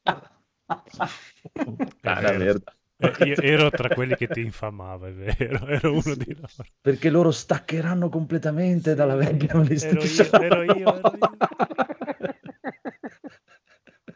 Ah, 2.05 2.21
la 2.21 2.33
merda. 2.33 2.75
Eh, 3.03 3.17
io 3.19 3.39
ero 3.41 3.73
tra 3.73 3.91
quelli 3.91 4.15
che 4.15 4.29
ti 4.29 4.41
infamava, 4.41 5.09
è 5.09 5.13
vero, 5.13 5.67
ero 5.67 5.93
uno 5.93 6.15
di 6.15 6.35
loro. 6.35 6.49
Perché 6.81 7.09
loro 7.11 7.31
staccheranno 7.31 8.09
completamente 8.11 8.95
dalla 8.95 9.15
vecchia 9.15 9.55
Ero 9.55 9.63
PlayStation. 9.65 10.33
io, 10.33 10.39
ero 10.39 10.63
io, 10.63 10.95
ero 10.95 11.17
io. 11.19 11.39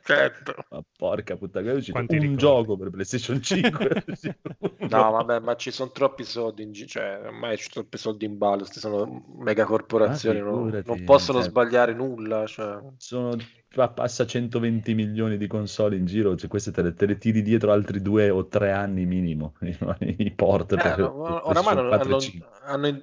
certo. 0.02 0.54
Ma 0.68 0.82
porca 0.96 1.36
puttana, 1.36 1.70
è 1.70 1.74
uscito 1.74 1.92
Quanti 1.92 2.16
un 2.16 2.20
ricordi? 2.20 2.36
gioco 2.36 2.76
per 2.76 2.90
PlayStation 2.90 3.40
5. 3.42 4.04
Sì, 4.12 4.26
un 4.28 4.88
No, 4.88 5.10
vabbè, 5.12 5.40
ma 5.40 5.56
ci 5.56 5.70
sono 5.70 5.90
troppi 5.92 6.24
soldi 6.24 6.62
in 6.62 6.72
giro, 6.72 6.88
cioè 6.88 7.20
ormai 7.26 7.56
ci 7.56 7.64
sono 7.64 7.86
troppi 7.86 7.98
soldi 7.98 8.24
in 8.26 8.36
ballo, 8.38 8.58
queste 8.58 8.80
sono 8.80 9.24
mega 9.38 9.64
corporazioni, 9.64 10.40
non, 10.40 10.64
figurati, 10.64 10.88
non 10.88 11.04
possono 11.04 11.40
cioè- 11.40 11.48
sbagliare 11.48 11.94
nulla, 11.94 12.46
cioè. 12.46 12.82
Sono 12.98 13.36
passa 13.74 14.26
120 14.26 14.94
milioni 14.94 15.36
di 15.36 15.46
console 15.46 15.96
in 15.96 16.04
giro, 16.06 16.36
cioè 16.36 16.48
queste 16.48 16.70
te 16.70 16.82
le, 16.82 16.94
te 16.94 17.06
le 17.06 17.18
tiri 17.18 17.42
dietro 17.42 17.72
altri 17.72 18.00
due 18.00 18.30
o 18.30 18.46
tre 18.46 18.72
anni 18.72 19.04
minimo, 19.06 19.54
i 20.00 20.30
port 20.32 20.72
Eh, 20.72 20.76
per, 20.76 20.98
no, 20.98 21.46
oramai 21.46 21.76
hanno, 21.76 21.88
4 21.88 22.08
hanno- 22.08 22.20
5. 22.20 22.48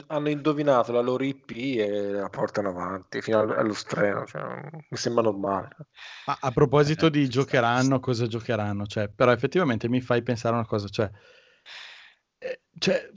hanno- 0.08 0.30
indovinato 0.30 0.92
la 0.92 1.02
loro 1.02 1.24
IP 1.24 1.52
e 1.52 2.12
la 2.12 2.30
portano 2.30 2.70
avanti 2.70 3.22
fino 3.22 3.40
al- 3.40 3.52
allo 3.52 3.74
streno, 3.74 4.26
cioè, 4.26 4.42
mi 4.72 4.98
sembra 4.98 5.24
normale. 5.24 5.70
Ma 6.26 6.38
a 6.40 6.52
proposito 6.52 7.10
di 7.10 7.28
giocheranno, 7.28 8.00
cosa 8.00 8.28
giocheranno? 8.28 8.86
Cioè, 8.86 9.10
però 9.10 9.32
effettivamente 9.32 9.90
mi 9.90 10.02
fai 10.02 10.22
pensare 10.22 10.56
a 10.56 10.60
una 10.60 10.68
cosa, 10.68 10.88
cioè, 10.88 11.10
eh, 12.40 12.62
cioè, 12.78 13.10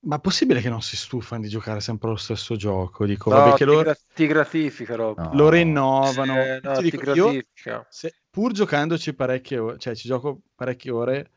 ma 0.00 0.18
possibile 0.18 0.60
che 0.60 0.68
non 0.68 0.82
si 0.82 0.96
stufano 0.96 1.42
di 1.42 1.48
giocare 1.48 1.80
sempre 1.80 2.08
lo 2.10 2.16
stesso 2.16 2.56
gioco? 2.56 3.06
Dico, 3.06 3.30
No, 3.30 3.36
vabbè, 3.36 3.54
che 3.54 3.64
ti, 3.64 3.64
loro, 3.64 3.78
gra- 3.78 3.96
ti 4.14 4.26
gratifica, 4.26 4.94
Rob. 4.96 5.16
No. 5.16 5.28
lo 5.32 5.48
rinnovano. 5.50 6.34
Eh, 6.34 6.60
no, 6.62 6.74
Ti 6.74 6.82
ti 6.82 6.90
dico, 6.90 7.02
io, 7.10 7.42
gratifica. 7.42 7.86
se- 7.88 8.14
pur 8.30 8.52
giocandoci 8.52 9.14
parecchie 9.14 9.58
ore, 9.58 9.78
cioè 9.78 9.94
ci 9.94 10.08
gioco 10.08 10.40
parecchie 10.54 10.90
ore, 10.90 11.30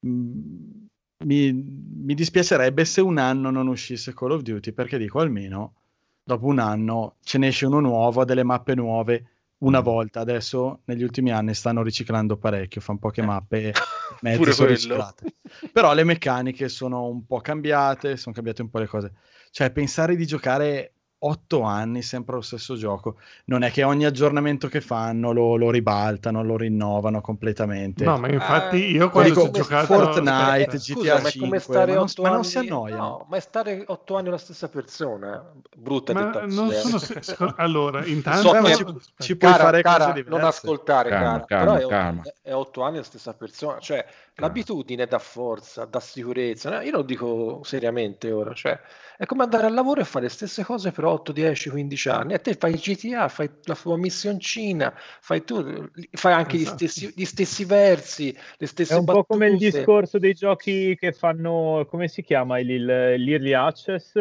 mh, 0.00 0.86
mi, 1.24 1.52
mi 1.52 2.14
dispiacerebbe 2.14 2.84
se 2.84 3.00
un 3.00 3.18
anno 3.18 3.50
non 3.50 3.66
uscisse 3.66 4.14
Call 4.14 4.32
of 4.32 4.42
Duty, 4.42 4.72
perché 4.72 4.98
dico 4.98 5.18
almeno 5.20 5.74
dopo 6.22 6.46
un 6.46 6.58
anno 6.58 7.16
ce 7.22 7.38
ne 7.38 7.48
esce 7.48 7.66
uno 7.66 7.80
nuovo, 7.80 8.20
ha 8.20 8.24
delle 8.24 8.44
mappe 8.44 8.74
nuove 8.74 9.26
una 9.58 9.80
volta. 9.80 10.20
Adesso 10.20 10.82
negli 10.84 11.02
ultimi 11.02 11.30
anni 11.30 11.54
stanno 11.54 11.82
riciclando 11.82 12.36
parecchio, 12.36 12.80
fanno 12.80 12.98
poche 12.98 13.22
mappe, 13.22 13.72
mezze 14.22 14.52
sono 14.52 14.68
riciclate. 14.68 15.36
Però 15.72 15.92
le 15.94 16.04
meccaniche 16.04 16.68
sono 16.68 17.06
un 17.06 17.24
po' 17.26 17.40
cambiate, 17.40 18.16
sono 18.16 18.34
cambiate 18.34 18.62
un 18.62 18.70
po' 18.70 18.78
le 18.78 18.86
cose. 18.86 19.12
Cioè, 19.50 19.70
pensare 19.70 20.16
di 20.16 20.26
giocare 20.26 20.92
otto 21.20 21.62
anni 21.62 22.02
sempre 22.02 22.36
lo 22.36 22.40
stesso 22.42 22.76
gioco, 22.76 23.16
non 23.46 23.62
è 23.62 23.70
che 23.70 23.82
ogni 23.82 24.04
aggiornamento 24.04 24.68
che 24.68 24.80
fanno 24.80 25.32
lo, 25.32 25.56
lo 25.56 25.70
ribaltano, 25.70 26.42
lo 26.44 26.56
rinnovano 26.56 27.20
completamente. 27.20 28.04
No, 28.04 28.18
ma 28.18 28.28
infatti 28.28 28.76
Ah, 28.76 28.88
io 28.88 29.10
quando 29.10 29.30
dico, 29.34 29.46
ho 29.46 29.50
giocato... 29.50 29.86
Fortnite. 29.86 30.78
GTA 30.78 30.78
Scusa, 30.78 31.20
ma 31.20 31.28
è 31.28 31.32
5, 31.32 31.40
come 31.48 31.58
stare 31.60 31.92
ma 31.92 31.98
non- 31.98 32.08
ma 32.22 32.28
non 32.30 32.44
si 32.44 32.58
annoiano? 32.58 33.02
No, 33.02 33.26
ma 33.28 33.36
è 33.36 33.40
stare 33.40 33.82
otto 33.86 34.16
anni 34.16 34.28
la 34.30 34.38
stessa 34.38 34.68
persona. 34.68 35.52
Brutta 35.76 36.12
Ma 36.12 36.30
non 36.46 36.70
eh. 36.70 36.74
sono... 36.74 36.98
se- 36.98 37.36
Allora, 37.56 38.04
intanto... 38.06 38.48
So 38.48 38.60
ma 38.60 38.72
ci, 38.72 38.84
ci 39.18 39.32
Aspetta. 39.32 39.36
puoi 39.36 39.52
Cara, 39.52 39.64
fare 39.64 39.82
cara, 39.82 39.98
cose 39.98 40.12
diverse. 40.14 40.30
non 40.38 40.44
ascoltare, 40.48 41.10
Calma, 41.10 41.44
cara, 41.44 41.44
calma, 41.46 41.74
però 41.74 41.86
è, 41.86 41.90
calma. 41.90 42.22
è 42.42 42.54
otto 42.54 42.82
anni 42.82 42.96
la 42.98 43.02
stessa 43.02 43.34
persona, 43.34 43.78
cioè 43.80 44.04
l'abitudine 44.38 45.06
dà 45.06 45.18
forza, 45.18 45.84
dà 45.84 46.00
sicurezza. 46.00 46.70
No, 46.70 46.80
Io 46.82 46.90
lo 46.92 47.02
dico 47.02 47.60
seriamente 47.64 48.30
ora, 48.30 48.52
cioè 48.54 48.78
è 49.16 49.26
come 49.26 49.42
andare 49.42 49.66
al 49.66 49.74
lavoro 49.74 50.00
e 50.00 50.04
fare 50.04 50.24
le 50.26 50.30
stesse 50.30 50.62
cose 50.64 50.92
per 50.92 51.04
8, 51.04 51.32
10, 51.32 51.70
15 51.70 52.08
anni. 52.08 52.34
E 52.34 52.40
te 52.40 52.54
fai 52.54 52.72
GTA, 52.74 53.28
fai 53.28 53.50
la 53.64 53.74
tua 53.74 53.96
missioncina, 53.96 54.92
fai 54.96 55.44
tu, 55.44 55.88
fai 56.12 56.32
anche 56.32 56.56
gli, 56.56 56.62
Esatto. 56.62 56.76
stessi, 56.76 57.12
gli 57.14 57.24
stessi 57.24 57.64
versi, 57.64 58.36
le 58.56 58.66
stesse 58.66 58.94
È 58.94 58.96
un 58.98 59.04
po' 59.04 59.24
come 59.24 59.46
il 59.46 59.52
battute. 59.52 59.76
discorso 59.76 60.18
dei 60.18 60.34
giochi 60.34 60.96
che 60.96 61.12
fanno, 61.12 61.86
come 61.88 62.08
si 62.08 62.22
chiama, 62.22 62.58
il, 62.58 62.70
il- 62.70 62.84
l'early 62.84 63.52
access, 63.52 64.12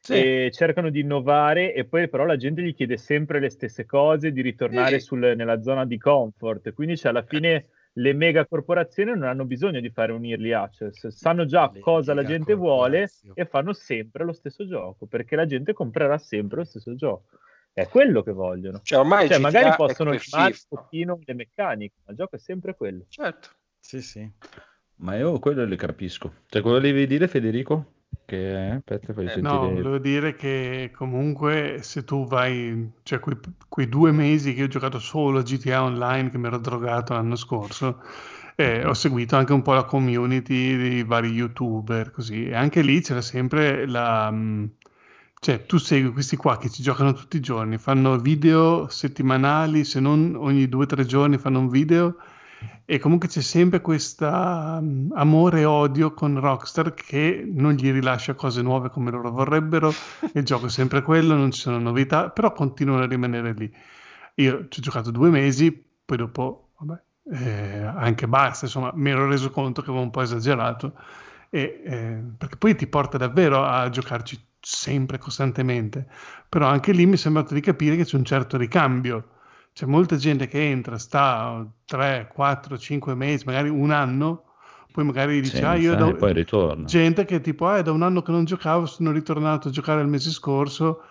Sì. 0.00 0.12
e 0.12 0.50
cercano 0.52 0.90
di 0.90 1.00
innovare 1.00 1.72
e 1.74 1.84
poi 1.86 2.08
però 2.08 2.24
la 2.26 2.36
gente 2.36 2.62
gli 2.62 2.74
chiede 2.74 2.96
sempre 2.98 3.40
le 3.40 3.48
stesse 3.50 3.86
cose, 3.86 4.32
di 4.32 4.42
ritornare 4.42 4.98
Sì. 5.00 5.06
sul- 5.06 5.32
nella 5.34 5.62
zona 5.62 5.84
di 5.86 5.98
comfort, 5.98 6.72
quindi 6.74 6.96
cioè, 6.96 7.10
alla 7.10 7.22
fine 7.24 7.68
le 7.96 8.12
mega 8.12 8.46
corporazioni 8.46 9.10
non 9.10 9.22
hanno 9.22 9.44
bisogno 9.44 9.80
di 9.80 9.90
fare 9.90 10.12
un 10.12 10.24
early 10.24 10.52
access, 10.52 11.06
sanno 11.08 11.44
già 11.44 11.70
Le 11.72 11.80
cosa 11.80 12.14
la 12.14 12.24
gente 12.24 12.54
vuole 12.54 13.08
e 13.34 13.44
fanno 13.44 13.72
sempre 13.72 14.24
lo 14.24 14.32
stesso 14.32 14.66
gioco, 14.66 15.06
perché 15.06 15.36
la 15.36 15.46
gente 15.46 15.72
comprerà 15.72 16.18
sempre 16.18 16.58
lo 16.58 16.64
stesso 16.64 16.94
gioco. 16.94 17.38
È 17.72 17.88
quello 17.88 18.22
che 18.22 18.32
vogliono. 18.32 18.80
Cioè, 18.82 19.00
ormai 19.00 19.28
Cioè, 19.28 19.38
magari 19.38 19.74
possono 19.76 20.10
come 20.10 20.22
rimane 20.24 20.54
un 20.54 20.78
pochino 20.78 21.18
le 21.24 21.34
meccaniche, 21.34 21.94
ma 22.04 22.12
il 22.12 22.16
gioco 22.16 22.36
è 22.36 22.38
sempre 22.38 22.74
quello. 22.74 23.04
Certo. 23.08 23.48
Sì, 23.80 24.00
sì. 24.00 24.30
Ma 24.96 25.16
io 25.16 25.38
quello 25.40 25.64
le 25.64 25.76
capisco. 25.76 26.34
Cioè, 26.46 26.62
quello 26.62 26.78
devi 26.78 27.06
dire, 27.06 27.26
Federico? 27.26 28.03
Che 28.26 28.36
aspetta, 28.78 29.12
fai 29.12 29.24
Eh, 29.26 29.28
sentire. 29.30 29.42
No, 29.42 29.70
volevo 29.70 29.98
dire 29.98 30.34
che 30.34 30.90
comunque 30.94 31.78
se 31.82 32.04
tu 32.04 32.26
vai, 32.26 32.90
cioè 33.02 33.18
quei, 33.20 33.36
quei 33.68 33.88
due 33.88 34.12
mesi 34.12 34.54
che 34.54 34.62
ho 34.64 34.66
giocato 34.68 34.98
solo 34.98 35.38
a 35.40 35.42
GTA 35.42 35.82
Online, 35.82 36.30
che 36.30 36.38
mi 36.38 36.46
ero 36.46 36.58
drogato 36.58 37.12
l'anno 37.14 37.36
scorso, 37.36 38.02
eh, 38.56 38.84
ho 38.84 38.94
seguito 38.94 39.36
anche 39.36 39.52
un 39.52 39.62
po' 39.62 39.74
la 39.74 39.84
community 39.84 40.76
di 40.76 41.02
vari 41.04 41.28
youtuber, 41.32 42.10
così, 42.10 42.46
e 42.46 42.54
anche 42.54 42.82
lì 42.82 43.00
c'era 43.02 43.20
sempre 43.20 43.86
la... 43.86 44.30
mh, 44.30 44.70
Cioè, 45.40 45.66
tu 45.66 45.76
segui 45.78 46.12
questi 46.12 46.36
qua 46.36 46.56
che 46.56 46.70
ci 46.70 46.82
giocano 46.82 47.12
tutti 47.12 47.36
i 47.36 47.40
giorni, 47.40 47.76
fanno 47.78 48.18
video 48.18 48.88
settimanali, 48.88 49.84
se 49.84 50.00
non 50.00 50.34
ogni 50.36 50.68
due 50.68 50.84
o 50.84 50.86
tre 50.86 51.04
giorni 51.04 51.36
fanno 51.38 51.58
un 51.58 51.68
video, 51.68 52.16
e 52.84 52.98
comunque 52.98 53.28
c'è 53.28 53.40
sempre 53.40 53.80
questo 53.80 54.26
amore 54.26 55.60
e 55.60 55.64
odio 55.64 56.12
con 56.12 56.38
Rockstar 56.38 56.92
che 56.94 57.44
non 57.46 57.72
gli 57.72 57.90
rilascia 57.90 58.34
cose 58.34 58.62
nuove 58.62 58.90
come 58.90 59.10
loro 59.10 59.30
vorrebbero. 59.30 59.92
Il 60.34 60.44
gioco 60.44 60.66
è 60.66 60.70
sempre 60.70 61.02
quello, 61.02 61.34
non 61.34 61.50
ci 61.50 61.60
sono 61.60 61.78
novità, 61.78 62.30
però 62.30 62.52
continuano 62.52 63.02
a 63.02 63.06
rimanere 63.06 63.52
lì. 63.52 63.72
Io 64.36 64.68
ci 64.68 64.80
ho 64.80 64.82
giocato 64.82 65.10
due 65.10 65.30
mesi, 65.30 65.72
poi 66.04 66.16
dopo, 66.16 66.70
vabbè, 66.78 67.02
eh, 67.32 67.82
anche 67.82 68.28
basta, 68.28 68.66
insomma, 68.66 68.90
mi 68.94 69.10
ero 69.10 69.26
reso 69.28 69.50
conto 69.50 69.80
che 69.80 69.88
avevo 69.88 70.04
un 70.04 70.10
po' 70.10 70.22
esagerato, 70.22 70.94
e, 71.50 71.82
eh, 71.84 72.22
perché 72.36 72.56
poi 72.56 72.74
ti 72.74 72.86
porta 72.86 73.16
davvero 73.16 73.64
a 73.64 73.88
giocarci 73.88 74.38
sempre, 74.60 75.18
costantemente. 75.18 76.06
Però 76.48 76.66
anche 76.66 76.92
lì 76.92 77.06
mi 77.06 77.14
è 77.14 77.16
sembrato 77.16 77.54
di 77.54 77.60
capire 77.60 77.96
che 77.96 78.04
c'è 78.04 78.16
un 78.16 78.24
certo 78.24 78.56
ricambio. 78.56 79.28
C'è 79.74 79.86
molta 79.86 80.14
gente 80.14 80.46
che 80.46 80.70
entra, 80.70 80.98
sta 80.98 81.66
3, 81.84 82.30
4, 82.32 82.78
5 82.78 83.14
mesi, 83.16 83.44
magari 83.44 83.68
un 83.68 83.90
anno, 83.90 84.44
poi 84.92 85.02
magari 85.02 85.40
dice, 85.40 85.56
Senza, 85.56 85.70
ah, 85.70 85.74
io 85.74 85.96
da... 85.96 86.06
e 86.06 86.14
poi 86.14 86.32
ritorna. 86.32 86.84
gente 86.84 87.24
che 87.24 87.40
tipo, 87.40 87.66
ah, 87.66 87.78
è 87.78 87.82
da 87.82 87.90
un 87.90 88.02
anno 88.02 88.22
che 88.22 88.30
non 88.30 88.44
giocavo, 88.44 88.86
sono 88.86 89.10
ritornato 89.10 89.66
a 89.66 89.70
giocare 89.72 90.00
il 90.00 90.06
mese 90.06 90.30
scorso, 90.30 91.02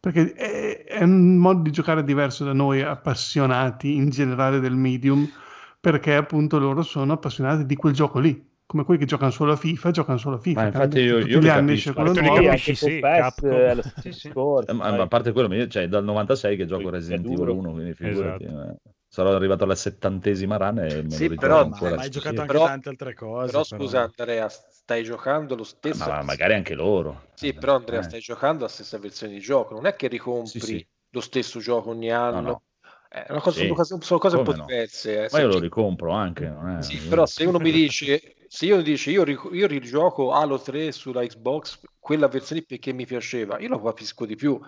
perché 0.00 0.32
è, 0.32 0.84
è 0.84 1.02
un 1.02 1.36
modo 1.36 1.60
di 1.60 1.70
giocare 1.70 2.02
diverso 2.04 2.42
da 2.44 2.54
noi 2.54 2.80
appassionati 2.80 3.94
in 3.94 4.08
generale 4.08 4.60
del 4.60 4.76
medium, 4.76 5.30
perché 5.78 6.14
appunto 6.14 6.58
loro 6.58 6.80
sono 6.80 7.12
appassionati 7.12 7.66
di 7.66 7.76
quel 7.76 7.92
gioco 7.92 8.18
lì, 8.18 8.45
come 8.66 8.84
quelli 8.84 8.98
che 9.00 9.06
giocano 9.06 9.30
solo 9.30 9.52
a 9.52 9.56
FIFA, 9.56 9.90
giocano 9.92 10.18
solo 10.18 10.36
a 10.36 10.38
FIFA. 10.38 10.60
Ma 10.60 10.66
infatti 10.66 10.98
io- 10.98 11.18
io 11.18 11.38
gli 11.38 11.42
li 11.42 11.48
anni 11.48 11.68
capisco. 11.68 11.92
quello 11.92 12.12
Tu 12.12 12.20
li 12.20 12.28
capisci, 12.46 12.74
sì, 12.74 12.98
PES, 12.98 13.18
Capcom. 13.20 13.50
eh, 13.52 13.82
Sì, 14.00 14.12
sì. 14.12 14.28
Eh, 14.28 14.72
ma, 14.72 14.90
ma 14.92 15.02
a 15.02 15.06
parte 15.06 15.32
quello, 15.32 15.54
io 15.54 15.68
cioè, 15.68 15.86
dal 15.88 16.04
96 16.04 16.56
che 16.56 16.66
gioco 16.66 16.90
Resident. 16.90 17.24
Evil 17.26 17.48
1, 17.48 17.70
quindi 17.72 17.94
figurati. 17.94 18.44
Esatto. 18.44 18.70
eh. 18.72 18.76
Sarò 19.08 19.34
arrivato 19.34 19.64
alla 19.64 19.76
settantesima 19.76 20.56
run 20.56 20.78
e 20.80 21.02
me 21.02 21.10
Sì, 21.10 21.28
però- 21.34 21.60
ancora. 21.60 21.94
ma 21.94 22.02
hai 22.02 22.10
giocato 22.10 22.40
anche 22.40 22.52
Però- 22.52 22.66
tante 22.66 22.88
altre 22.90 23.14
cose. 23.14 23.50
Però 23.50 23.64
scusa 23.64 24.00
Andrea, 24.02 24.48
stai 24.48 25.04
giocando 25.04 25.54
lo 25.54 25.62
stesso. 25.64 26.06
Ma 26.08 26.22
magari 26.22 26.52
anche 26.54 26.74
loro. 26.74 27.22
Sì, 27.34 27.54
però 27.54 27.76
Andrea, 27.76 28.00
Eh. 28.00 28.02
stai 28.02 28.20
giocando 28.20 28.64
la 28.64 28.68
stessa 28.68 28.98
versione 28.98 29.32
di 29.34 29.40
gioco, 29.40 29.74
non 29.74 29.86
è 29.86 29.94
che 29.96 30.08
ricompri 30.08 30.60
Sì, 30.60 30.60
sì. 30.60 30.86
lo 31.10 31.20
stesso 31.20 31.60
gioco 31.60 31.90
ogni 31.90 32.10
anno. 32.10 32.40
no. 32.40 32.62
Eh, 33.08 33.22
è 33.24 33.30
una 33.30 33.40
cosa- 33.40 33.56
Sì. 33.60 33.62
sono 33.62 33.74
cose, 33.74 33.96
sono 34.00 34.18
cose 34.18 34.36
un 34.36 34.44
po' 34.44 34.54
no? 34.56 34.64
diverse. 34.66 35.24
eh. 35.24 35.28
Ma 35.32 35.38
io 35.38 35.46
lo 35.46 35.58
ricompro 35.60 36.10
anche. 36.10 36.48
Non 36.48 36.76
è... 36.78 36.82
Sì, 36.82 36.98
però 36.98 37.24
se 37.24 37.44
uno 37.46 37.58
mi 37.58 37.70
dice, 37.70 38.20
se 38.48 38.66
io 38.66 38.82
dice 38.82 39.10
io, 39.10 39.24
io 39.24 39.66
rigioco 39.66 40.32
Halo 40.32 40.60
3 40.60 40.92
sulla 40.92 41.24
Xbox, 41.26 41.80
quella 41.98 42.28
versione 42.28 42.62
perché 42.62 42.92
mi 42.92 43.06
piaceva, 43.06 43.58
io 43.58 43.68
lo 43.68 43.80
capisco 43.80 44.26
di 44.26 44.36
più, 44.36 44.58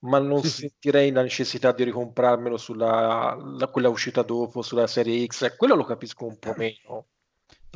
ma 0.00 0.18
non 0.18 0.42
Sì, 0.42 0.48
sì. 0.48 0.60
sentirei 0.60 1.10
la 1.10 1.22
necessità 1.22 1.72
di 1.72 1.84
ricomprarmelo 1.84 2.56
sulla 2.56 3.36
la- 3.36 3.68
quella 3.68 3.88
uscita 3.88 4.22
dopo, 4.22 4.62
sulla 4.62 4.86
serie 4.86 5.24
X, 5.26 5.42
eh, 5.42 5.56
quello 5.56 5.74
lo 5.74 5.84
capisco 5.84 6.26
un 6.26 6.38
po' 6.38 6.54
meno. 6.56 7.06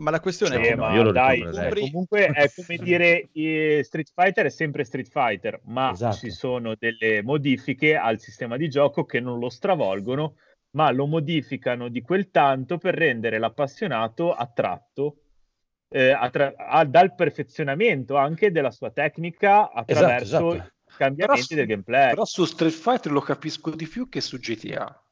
Ma 0.03 0.11
la 0.11 0.21
questione 0.21 0.55
Sì, 0.57 0.61
è 0.61 0.65
che 0.65 0.75
no, 0.75 0.83
ma 0.83 0.95
io 0.95 1.03
lo 1.03 1.13
dai, 1.13 1.43
cioè, 1.53 1.69
comunque 1.79 2.27
è 2.27 2.51
come 2.57 2.77
dire 2.79 3.29
eh, 3.33 3.83
Street 3.85 4.11
Fighter 4.15 4.47
è 4.47 4.51
sempre 4.51 4.85
Street 4.85 5.09
Fighter, 5.09 5.61
ma 5.65 5.93
Esatto. 5.93 6.17
ci 6.17 6.31
sono 6.31 6.75
delle 6.79 7.23
modifiche 7.23 7.97
al 7.97 8.19
sistema 8.19 8.57
di 8.57 8.69
gioco 8.69 9.05
che 9.05 9.21
non 9.21 9.39
lo 9.39 9.49
stravolgono, 9.49 10.37
ma 10.71 10.91
lo 10.91 11.07
modificano 11.07 11.89
di 11.89 12.01
quel 12.01 12.31
tanto 12.31 12.79
per 12.79 12.95
rendere 12.95 13.39
l'appassionato 13.39 14.33
attratto 14.33 15.17
eh, 15.93 16.11
attra- 16.13 16.55
a- 16.57 16.85
dal 16.85 17.15
perfezionamento 17.15 18.17
anche 18.17 18.51
della 18.51 18.71
sua 18.71 18.91
tecnica 18.91 19.71
attraverso 19.73 20.55
esatto. 20.55 20.55
i 20.55 20.93
cambiamenti 20.97 21.47
Però 21.47 21.57
del 21.57 21.65
su- 21.65 21.71
gameplay. 21.71 22.09
Però 22.11 22.25
su 22.25 22.45
Street 22.45 22.73
Fighter 22.75 23.13
lo 23.13 23.21
capisco 23.21 23.71
di 23.71 23.87
più 23.87 24.09
che 24.09 24.21
su 24.21 24.39
GTA. 24.39 25.03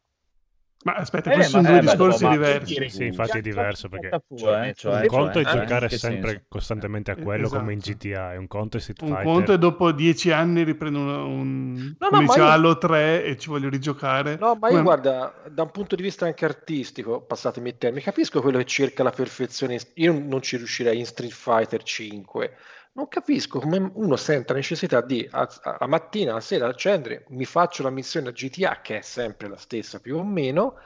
Ma 0.83 0.95
aspetta, 0.95 1.31
Eh, 1.31 1.35
questi 1.35 1.57
ma- 1.57 1.63
sono 1.63 1.73
due 1.73 1.79
eh, 1.79 1.85
beh, 1.85 1.91
discorsi 1.91 2.25
ma- 2.25 2.31
diversi. 2.31 2.73
dire- 2.73 2.89
Sì, 2.89 3.05
infatti 3.05 3.37
è 3.37 3.41
diverso 3.43 3.89
perché 3.91 4.09
Cioè, 4.35 4.73
cioè, 4.75 5.01
un 5.03 5.07
conto 5.09 5.39
è 5.41 5.45
cioè, 5.45 5.53
giocare 5.53 5.85
in 5.85 5.91
che 5.91 5.99
sempre 5.99 6.31
senso? 6.31 6.45
costantemente 6.49 7.11
a 7.11 7.17
quello 7.17 7.45
Esatto. 7.45 7.61
come 7.61 7.73
in 7.75 7.79
GTA, 7.81 8.33
e 8.33 8.37
un 8.39 8.47
conto 8.47 8.79
è 8.79 8.81
Street 8.81 9.03
Un 9.03 9.09
Fighter. 9.09 9.25
conto 9.25 9.53
è 9.53 9.59
dopo 9.59 9.93
dieci 9.93 10.31
anni 10.31 10.63
riprendo 10.63 10.99
un, 10.99 11.07
un 11.19 11.95
No, 11.99 12.09
no, 12.11 12.17
ma 12.17 12.19
dice 12.21 12.39
io- 12.39 12.47
Halo 12.49 12.79
3 12.79 13.25
e 13.25 13.37
ci 13.37 13.51
voglio 13.51 13.69
rigiocare. 13.69 14.37
No, 14.41 14.55
ma 14.59 14.69
io 14.69 14.73
Come- 14.73 14.83
guarda, 14.83 15.35
da 15.51 15.63
un 15.65 15.71
punto 15.71 15.97
di 15.97 16.03
vista 16.03 16.25
anche 16.25 16.47
artistico, 16.47 17.21
passatemi 17.21 17.69
il 17.69 17.77
termine, 17.77 18.03
capisco 18.03 18.41
quello 18.41 18.57
che 18.57 18.65
cerca 18.65 19.03
la 19.03 19.11
perfezione. 19.11 19.79
Io 19.97 20.19
non 20.19 20.41
ci 20.41 20.57
riuscirei 20.57 20.99
in 20.99 21.05
Street 21.05 21.33
Fighter 21.33 21.83
5. 21.83 22.53
Non 22.93 23.09
capisco 23.09 23.59
come 23.61 23.79
uno 23.95 24.15
senta 24.17 24.55
necessità 24.55 25.01
di 25.01 25.27
a, 25.31 25.49
a 25.63 25.87
mattina, 25.89 26.35
a 26.37 26.41
sera 26.41 26.69
accendere, 26.69 27.25
mi 27.31 27.45
faccio 27.45 27.83
la 27.83 27.91
missione 27.91 28.29
a 28.29 28.33
GTA, 28.33 28.81
che 28.81 28.99
è 28.99 29.01
sempre 29.03 29.49
la 29.49 29.57
stessa 29.57 29.99
più 30.01 30.17
o 30.17 30.25
meno, 30.25 30.77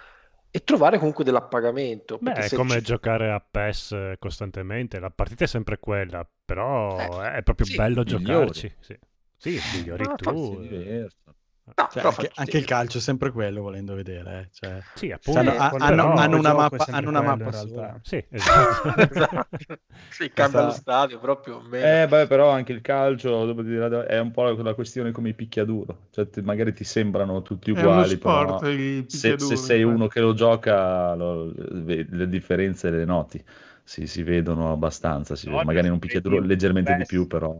e 0.51 0.65
trovare 0.65 0.99
comunque 0.99 1.25
dell'appagamento. 1.25 2.19
Beh, 2.19 2.47
è 2.47 2.51
come 2.53 2.81
ci- 2.81 2.83
giocare 2.83 3.31
a 3.31 3.39
PES 3.41 3.93
eh, 3.93 4.17
costantemente, 4.19 4.99
la 4.99 5.11
partita 5.11 5.45
è 5.45 5.47
sempre 5.47 5.79
quella, 5.79 6.27
però 6.45 7.21
Eh, 7.23 7.23
è 7.23 7.43
proprio 7.43 7.67
sì, 7.67 7.69
bello 7.69 8.03
migliori. 8.03 8.65
giocarci. 8.65 8.73
Sì, 8.81 8.99
sì 9.37 9.61
migliori 9.67 10.11
Ah, 10.11 10.17
tu. 10.17 10.35
Si 10.37 10.57
diversa. 10.57 11.35
No, 11.67 11.89
Cioè, 11.91 12.03
anche, 12.03 12.31
anche 12.35 12.59
il 12.59 12.65
calcio 12.67 12.99
è 12.99 13.01
sempre 13.01 13.31
quello, 13.33 13.63
volendo 13.63 13.95
vedere. 13.95 14.41
eh, 14.41 14.49
cioè. 14.53 14.83
Sì, 14.95 15.07
Cioè, 15.07 15.15
appunto. 15.15 15.41
hanno, 15.41 15.51
Eh, 15.53 15.57
hanno- 15.57 15.79
però- 15.87 16.15
hanno 16.17 16.39
una 16.39 16.55
mappa, 16.55 16.85
hanno 16.91 17.09
una 17.09 17.23
mappa 17.23 17.45
in 17.45 17.53
sola. 17.53 17.83
realtà. 17.83 18.01
Sì, 18.05 18.25
esatto. 18.31 18.99
Esatto. 19.15 19.79
sì, 20.11 20.31
cambia 20.33 20.63
lo 20.65 20.71
stadio 20.71 21.19
proprio. 21.19 21.61
meno. 21.63 22.03
Eh, 22.03 22.07
beh, 22.07 22.27
però 22.27 22.51
anche 22.51 22.73
il 22.73 22.81
calcio 22.83 23.63
dire, 23.63 24.07
è 24.07 24.19
un 24.19 24.31
po' 24.31 24.43
la 24.51 24.75
questione 24.75 25.11
come 25.11 25.31
i 25.31 25.35
picchiaduro, 25.35 26.09
cioè 26.11 26.29
ti- 26.29 26.43
magari 26.43 26.73
ti 26.75 26.85
sembrano 26.85 27.43
tutti 27.43 27.71
uguali, 27.71 28.11
sport 28.11 28.47
però 28.47 28.59
se, 29.07 29.39
se 29.39 29.57
sei 29.57 29.81
infatti. 29.81 29.83
uno 29.83 30.07
che 30.07 30.21
lo 30.21 30.35
gioca, 30.35 31.15
lo- 31.15 31.53
le 32.11 32.29
differenze 32.29 32.91
le 32.91 33.05
noti, 33.05 33.43
si, 33.83 34.07
si 34.07 34.23
vedono 34.23 34.71
abbastanza, 34.73 35.35
si 35.35 35.49
No, 35.49 35.63
magari 35.65 35.87
in 35.87 35.93
un 35.95 35.99
picchiaduro 35.99 36.41
leggermente 36.41 36.95
di 36.95 37.05
più, 37.07 37.27
però... 37.27 37.57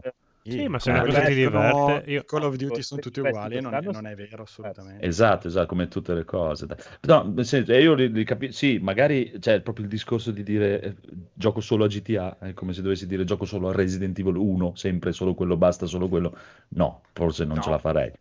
Sì, 0.47 0.67
ma 0.67 0.77
se 0.77 0.91
una 0.91 1.03
cosa 1.03 1.21
ti 1.23 1.33
diverte, 1.33 2.03
io- 2.11 2.23
Call 2.23 2.43
of 2.43 2.55
Duty 2.55 2.83
sono 2.83 3.01
tutti 3.01 3.19
uguali 3.19 3.55
e 3.57 3.61
non 3.61 3.79
non 3.91 4.05
è 4.05 4.13
vero 4.13 4.43
assolutamente. 4.43 5.03
Esatto, 5.03 5.47
esatto, 5.47 5.65
come 5.65 5.87
tutte 5.87 6.13
le 6.13 6.23
cose. 6.23 6.67
No, 7.01 7.23
nel 7.33 7.45
senso, 7.45 7.71
e 7.71 7.81
io 7.81 7.95
li, 7.95 8.11
li 8.11 8.23
capi- 8.23 8.51
sì, 8.51 8.77
magari 8.79 9.33
c'è 9.39 9.61
proprio 9.61 9.85
il 9.85 9.91
discorso 9.91 10.29
di 10.29 10.43
dire 10.43 10.81
eh, 10.81 10.95
gioco 11.33 11.61
solo 11.61 11.85
a 11.85 11.87
GTA, 11.87 12.37
è 12.39 12.53
come 12.53 12.73
se 12.73 12.83
dovessi 12.83 13.07
dire 13.07 13.23
gioco 13.23 13.45
solo 13.45 13.69
a 13.69 13.71
Resident 13.71 14.17
Evil 14.19 14.35
1, 14.35 14.75
sempre 14.75 15.11
solo 15.13 15.33
quello, 15.33 15.57
basta 15.57 15.87
solo 15.87 16.07
quello. 16.07 16.37
No, 16.69 17.01
forse 17.13 17.43
non 17.43 17.59
ce 17.61 17.69
la 17.71 17.79
farei. 17.79 18.11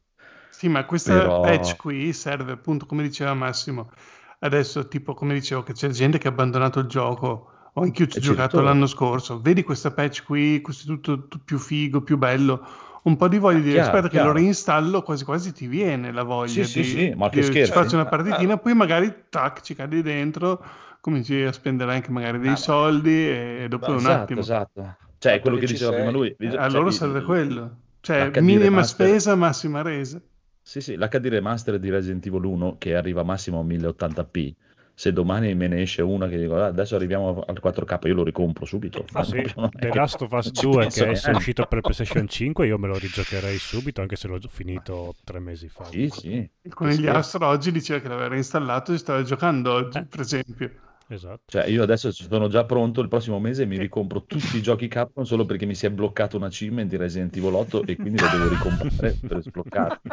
Sì, 0.49 0.69
ma 0.69 0.87
questa 0.87 1.13
Però- 1.19 1.41
patch 1.43 1.77
qui 1.77 2.13
serve 2.15 2.53
appunto, 2.53 2.87
come 2.87 3.03
diceva 3.03 3.35
Massimo, 3.35 3.91
adesso 4.39 4.89
tipo 4.89 5.13
come 5.13 5.35
dicevo 5.35 5.63
che 5.63 5.75
c'è 5.75 5.89
gente 5.91 6.17
che 6.17 6.29
ha 6.29 6.31
abbandonato 6.31 6.79
il 6.81 6.87
gioco 6.87 7.51
o 7.75 7.83
anche 7.83 8.03
io 8.03 8.09
ci 8.09 8.19
ho 8.19 8.21
E 8.21 8.23
ci 8.23 8.29
giocato 8.29 8.57
ritorna. 8.57 8.71
l'anno 8.71 8.87
scorso, 8.87 9.41
vedi 9.41 9.63
questa 9.63 9.93
patch 9.93 10.25
qui, 10.25 10.61
questo 10.61 10.85
è 10.85 10.87
tutto, 10.95 11.19
tutto 11.29 11.41
più 11.45 11.59
figo, 11.59 12.03
più 12.03 12.17
bello, 12.19 12.67
un 13.05 13.17
po' 13.17 13.29
di 13.29 13.39
voglia 13.39 13.59
di 13.59 13.65
dire 13.65 13.81
Chiaro, 13.81 13.97
aspetta 13.97 14.09
che 14.09 14.19
lo 14.21 14.33
chiaro. 14.33 14.33
reinstallo, 14.33 15.03
quasi 15.03 15.25
quasi 15.25 15.53
ti 15.53 15.67
viene 15.67 16.13
la 16.13 16.23
voglia 16.23 16.65
Sì, 16.65 16.65
sì, 16.65 16.83
di, 16.83 16.85
sì, 16.85 17.15
ma 17.15 17.29
che 17.29 17.37
di- 17.37 17.43
scherzi? 17.43 17.73
faccio 17.73 17.95
una 17.97 18.05
Ah, 18.05 18.09
partitina, 18.09 18.57
poi 18.59 18.75
magari 18.75 19.13
tac, 19.29 19.61
ci 19.61 19.75
cadi 19.75 20.03
dentro, 20.03 20.65
cominci 21.01 21.43
a 21.43 21.53
spendere 21.53 21.93
anche 21.95 22.11
magari 22.11 22.39
dei 22.39 22.53
Ah, 22.53 22.57
soldi 22.57 23.11
e 23.29 23.67
dopo 23.69 23.91
un 23.93 23.99
esatto, 23.99 24.23
attimo. 24.23 24.41
esatto. 24.41 24.97
Cioè, 25.19 25.41
quello 25.41 25.57
che 25.59 25.67
diceva 25.67 25.91
sei. 25.91 25.99
prima 25.99 26.11
lui. 26.11 26.29
Eh, 26.29 26.37
cioè, 26.51 26.61
allora 26.61 26.91
il- 26.91 26.95
serve 26.95 27.23
quello. 27.23 27.77
Cioè, 28.01 28.31
minima 28.31 28.65
remaster. 28.65 29.07
spesa, 29.09 29.35
massima 29.35 29.83
resa. 29.83 30.21
Sì, 30.63 30.81
sì, 30.81 30.97
l'HD 30.97 31.27
remaster 31.29 31.79
di 31.79 31.91
Resident 31.91 32.27
Evil 32.27 32.45
1 32.45 32.77
che 32.79 32.95
arriva 32.97 33.23
massimo 33.23 33.61
a 33.61 33.63
1080p. 33.63 34.55
Se 34.97 35.13
domani 35.13 35.55
me 35.57 35.67
ne 35.67 35.83
esce 35.83 36.03
una 36.03 36.29
che 36.29 36.39
dico 36.39 36.55
"Ah, 36.55 36.67
adesso 36.67 36.95
arriviamo 36.95 37.43
al 37.47 37.59
4K, 37.61 38.07
io 38.07 38.15
lo 38.15 38.23
ricompro 38.23 38.65
subito. 38.65 39.05
Ah, 39.13 39.25
sì. 39.25 39.43
The 39.73 39.89
che- 39.91 39.95
Last 39.99 40.23
of 40.23 40.31
Us 40.31 40.45
non 40.47 40.55
ci 40.55 40.63
2 40.67 40.77
penso 40.83 41.05
che 41.05 41.11
è 41.31 41.35
uscito 41.35 41.67
per 41.67 41.81
PlayStation 41.81 42.29
5 42.29 42.67
io 42.67 42.79
me 42.79 42.87
lo 42.87 42.97
rigiocherei 42.97 43.59
subito 43.59 44.01
anche 44.03 44.15
se 44.17 44.29
l'ho 44.29 44.39
finito 44.49 45.17
tre 45.25 45.41
mesi 45.41 45.69
fa 45.69 45.85
Sì, 45.85 46.09
sì. 46.09 46.49
Il 46.63 46.73
conigliastro 46.75 47.45
oggi 47.47 47.73
diceva 47.73 47.99
che 48.01 48.09
l'aveva 48.09 48.29
reinstallato 48.29 48.93
e 48.93 48.99
stava 48.99 49.23
giocando 49.23 49.73
oggi, 49.73 49.99
Eh. 49.99 50.05
per 50.05 50.21
esempio. 50.21 50.71
Esatto 51.09 51.43
Cioè, 51.47 51.67
io 51.67 51.83
adesso 51.83 52.11
sono 52.13 52.49
già 52.49 52.65
pronto 52.65 53.01
il 53.01 53.09
prossimo 53.09 53.39
mese 53.39 53.67
mi 53.67 53.79
ricompro 53.79 54.25
tutti 54.25 54.57
i 54.57 54.63
giochi 54.63 54.89
Capcom 54.89 55.25
solo 55.25 55.45
perché 55.45 55.67
mi 55.67 55.75
si 55.75 55.87
è 55.87 55.91
bloccato 55.91 56.37
un 56.37 56.45
achievement 56.45 56.89
di 56.89 56.97
Resident 56.97 57.37
Evil 57.37 57.55
8 57.55 57.85
e 57.85 57.97
quindi 57.97 58.19
lo 58.19 58.27
devo 58.29 58.49
ricomprare 58.49 59.17
per 59.27 59.43
sbloccarmi. 59.43 60.11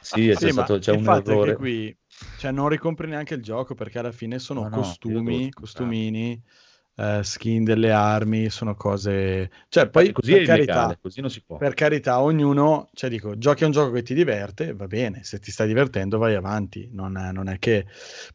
Sì, 0.00 0.28
c'è, 0.28 0.36
Sì, 0.36 0.50
stato, 0.50 0.78
c'è 0.78 0.92
un 0.92 0.98
infatti 0.98 1.30
errore. 1.30 1.56
qui 1.56 1.96
cioè, 2.36 2.50
non 2.52 2.68
ricompri 2.68 3.08
neanche 3.08 3.34
il 3.34 3.42
gioco 3.42 3.74
perché 3.74 3.98
alla 3.98 4.12
fine 4.12 4.38
sono 4.38 4.60
No, 4.60 4.68
no, 4.68 4.76
io 4.76 5.22
devo 5.22 5.22
costumi, 5.22 5.50
comprare. 5.50 6.42
Eh, 6.96 7.20
skin 7.22 7.64
delle 7.64 7.90
armi, 7.90 8.50
sono 8.50 8.74
cose... 8.74 9.50
Cioè, 9.68 9.88
poi 9.88 10.12
così 10.12 10.32
per 10.32 10.44
carità, 10.44 10.72
illegale, 10.72 10.98
così 11.00 11.20
non 11.20 11.30
si 11.30 11.42
può. 11.42 11.56
per 11.56 11.74
carità, 11.74 12.20
ognuno, 12.20 12.88
cioè 12.94 13.10
dico, 13.10 13.36
giochi 13.36 13.64
a 13.64 13.66
un 13.66 13.72
gioco 13.72 13.92
che 13.92 14.02
ti 14.02 14.14
diverte, 14.14 14.72
va 14.74 14.86
bene, 14.86 15.24
se 15.24 15.38
ti 15.38 15.50
stai 15.50 15.66
divertendo 15.66 16.18
vai 16.18 16.34
avanti, 16.34 16.88
non 16.92 17.16
è, 17.16 17.32
non 17.32 17.48
è 17.48 17.58
che... 17.58 17.86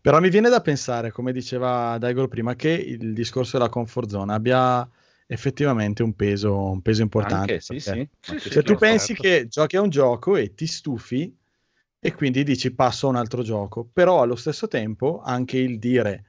Però 0.02 0.20
mi 0.20 0.30
viene 0.30 0.50
da 0.50 0.62
pensare, 0.62 1.12
come 1.12 1.32
diceva 1.32 1.98
Daigor 1.98 2.28
prima, 2.28 2.56
che 2.56 2.72
il 2.72 3.14
discorso 3.14 3.58
della 3.58 3.70
comfort 3.70 4.10
zone 4.10 4.34
abbia 4.34 4.88
effettivamente 5.32 6.02
un 6.02 6.16
peso, 6.16 6.72
un 6.72 6.82
peso 6.82 7.04
importante. 7.04 7.54
Anche, 7.54 7.62
sì, 7.62 7.80
sì. 7.80 8.08
Sì, 8.20 8.40
se 8.40 8.64
tu 8.64 8.76
scherzo. 8.76 8.76
pensi 8.78 9.14
certo. 9.14 9.22
che 9.22 9.48
giochi 9.48 9.78
a 9.78 9.82
un 9.82 9.90
gioco 9.90 10.36
e 10.36 10.56
ti 10.56 10.66
stufi 10.66 11.38
e 12.00 12.16
quindi 12.16 12.44
dici 12.44 12.74
passo 12.74 13.06
a 13.06 13.10
un 13.10 13.16
altro 13.16 13.44
gioco, 13.44 13.88
però 13.92 14.22
allo 14.22 14.36
stesso 14.36 14.68
tempo 14.68 15.22
anche 15.24 15.58
il 15.58 15.78
dire 15.78 16.26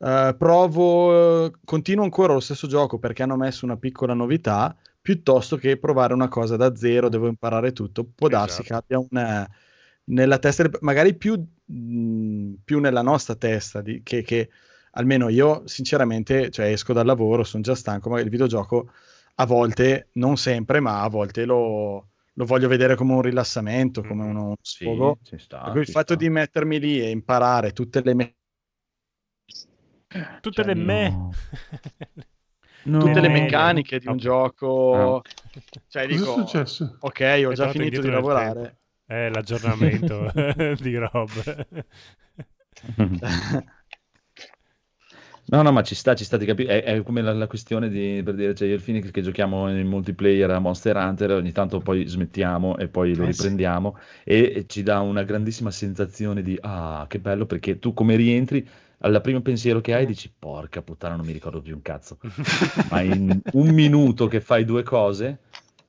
eh, 0.00 0.34
provo, 0.38 1.46
eh, 1.46 1.52
continuo 1.64 2.04
ancora 2.04 2.32
lo 2.34 2.40
stesso 2.40 2.66
gioco 2.66 2.98
perché 2.98 3.22
hanno 3.22 3.36
messo 3.36 3.64
una 3.64 3.76
piccola 3.76 4.14
novità, 4.14 4.76
piuttosto 5.00 5.56
che 5.56 5.78
provare 5.78 6.14
una 6.14 6.28
cosa 6.28 6.56
da 6.56 6.74
zero, 6.76 7.08
devo 7.08 7.28
imparare 7.28 7.72
tutto, 7.72 8.04
può 8.06 8.28
darsi 8.28 8.62
che 8.62 8.72
Esatto. 8.72 8.74
abbia 8.74 8.98
una, 8.98 9.48
nella 10.04 10.38
testa, 10.38 10.68
magari 10.80 11.16
più, 11.16 11.34
mh, 11.64 12.54
più 12.64 12.78
nella 12.80 13.02
nostra 13.02 13.34
testa, 13.36 13.80
di- 13.82 14.02
che, 14.02 14.22
che 14.22 14.50
almeno 14.92 15.28
io 15.28 15.66
sinceramente, 15.66 16.50
cioè 16.50 16.66
esco 16.66 16.92
dal 16.92 17.06
lavoro, 17.06 17.44
sono 17.44 17.62
già 17.62 17.74
stanco, 17.74 18.08
magari 18.08 18.26
il 18.26 18.32
videogioco 18.32 18.90
a 19.36 19.46
volte, 19.46 20.10
non 20.14 20.36
sempre, 20.36 20.80
ma 20.80 21.02
a 21.02 21.08
volte 21.08 21.44
lo, 21.44 22.10
lo 22.34 22.44
voglio 22.44 22.68
vedere 22.68 22.94
come 22.96 23.14
un 23.14 23.22
rilassamento, 23.22 24.04
come 24.04 24.24
Mhm. 24.24 24.26
uno 24.26 24.56
Sì, 24.62 25.16
sfogo. 25.20 25.20
ci 25.22 25.38
sta, 25.38 25.80
il 25.80 25.86
fatto 25.88 26.14
sta. 26.14 26.16
di 26.16 26.28
mettermi 26.28 26.78
lì 26.80 27.00
e 27.00 27.10
imparare 27.10 27.72
tutte 27.72 28.02
le 28.02 28.14
me- 28.14 28.34
tutte 30.40 30.62
Cioè, 30.62 30.64
le 30.64 30.74
me 30.74 31.18
no. 31.18 31.38
tutte 32.96 33.20
le 33.20 33.28
No. 33.28 33.28
meccaniche 33.28 33.98
di 33.98 34.06
un 34.06 34.16
gioco, 34.18 35.22
cioè 35.88 36.06
Cosa 36.06 36.24
è 36.24 36.26
dico, 36.28 36.28
successo? 36.28 36.98
ok, 36.98 37.42
ho 37.46 37.52
È 37.52 37.54
già 37.54 37.68
finito 37.68 38.00
di 38.00 38.10
lavorare. 38.10 38.78
è 39.06 39.28
l'aggiornamento 39.28 40.30
di 40.78 40.96
Rob 40.96 41.42
No, 45.46 45.62
no, 45.62 45.72
ma 45.72 45.82
ci 45.82 45.94
sta, 45.96 46.14
ci 46.14 46.24
sta 46.24 46.36
di 46.36 46.46
capire. 46.46 46.82
È, 46.82 46.94
è 46.96 47.02
come 47.02 47.22
la, 47.22 47.32
la 47.32 47.46
questione 47.48 47.88
di, 47.88 48.22
per 48.24 48.34
dire, 48.34 48.52
c'è 48.52 48.66
io 48.66 48.72
e 48.72 48.74
il 48.76 48.82
Phoenix 48.82 49.10
che 49.10 49.20
giochiamo 49.22 49.68
in 49.76 49.86
multiplayer 49.88 50.48
a 50.50 50.58
Monster 50.60 50.96
Hunter, 50.96 51.32
ogni 51.32 51.50
tanto 51.52 51.80
poi 51.80 52.06
smettiamo 52.06 52.76
e 52.78 52.88
poi 52.88 53.14
lo 53.16 53.24
Eh 53.24 53.32
sì. 53.32 53.50
riprendiamo 53.64 53.98
e, 54.24 54.52
e 54.54 54.66
ci 54.68 54.82
dà 54.84 55.00
una 55.00 55.24
grandissima 55.24 55.70
sensazione 55.72 56.42
di 56.42 56.56
ah, 56.60 57.04
che 57.08 57.18
bello, 57.18 57.46
perché 57.46 57.78
tu 57.80 57.92
come 57.94 58.14
rientri, 58.16 58.66
al 59.02 59.20
primo 59.20 59.40
pensiero 59.40 59.80
che 59.80 59.94
hai 59.94 60.06
dici 60.06 60.32
porca 60.36 60.82
puttana, 60.82 61.16
non 61.16 61.26
mi 61.26 61.32
ricordo 61.32 61.60
più 61.60 61.74
un 61.74 61.82
cazzo. 61.82 62.18
Ma 62.90 63.02
in 63.02 63.40
un 63.52 63.68
minuto 63.68 64.26
che 64.26 64.40
fai 64.40 64.64
due 64.64 64.82
cose 64.82 65.38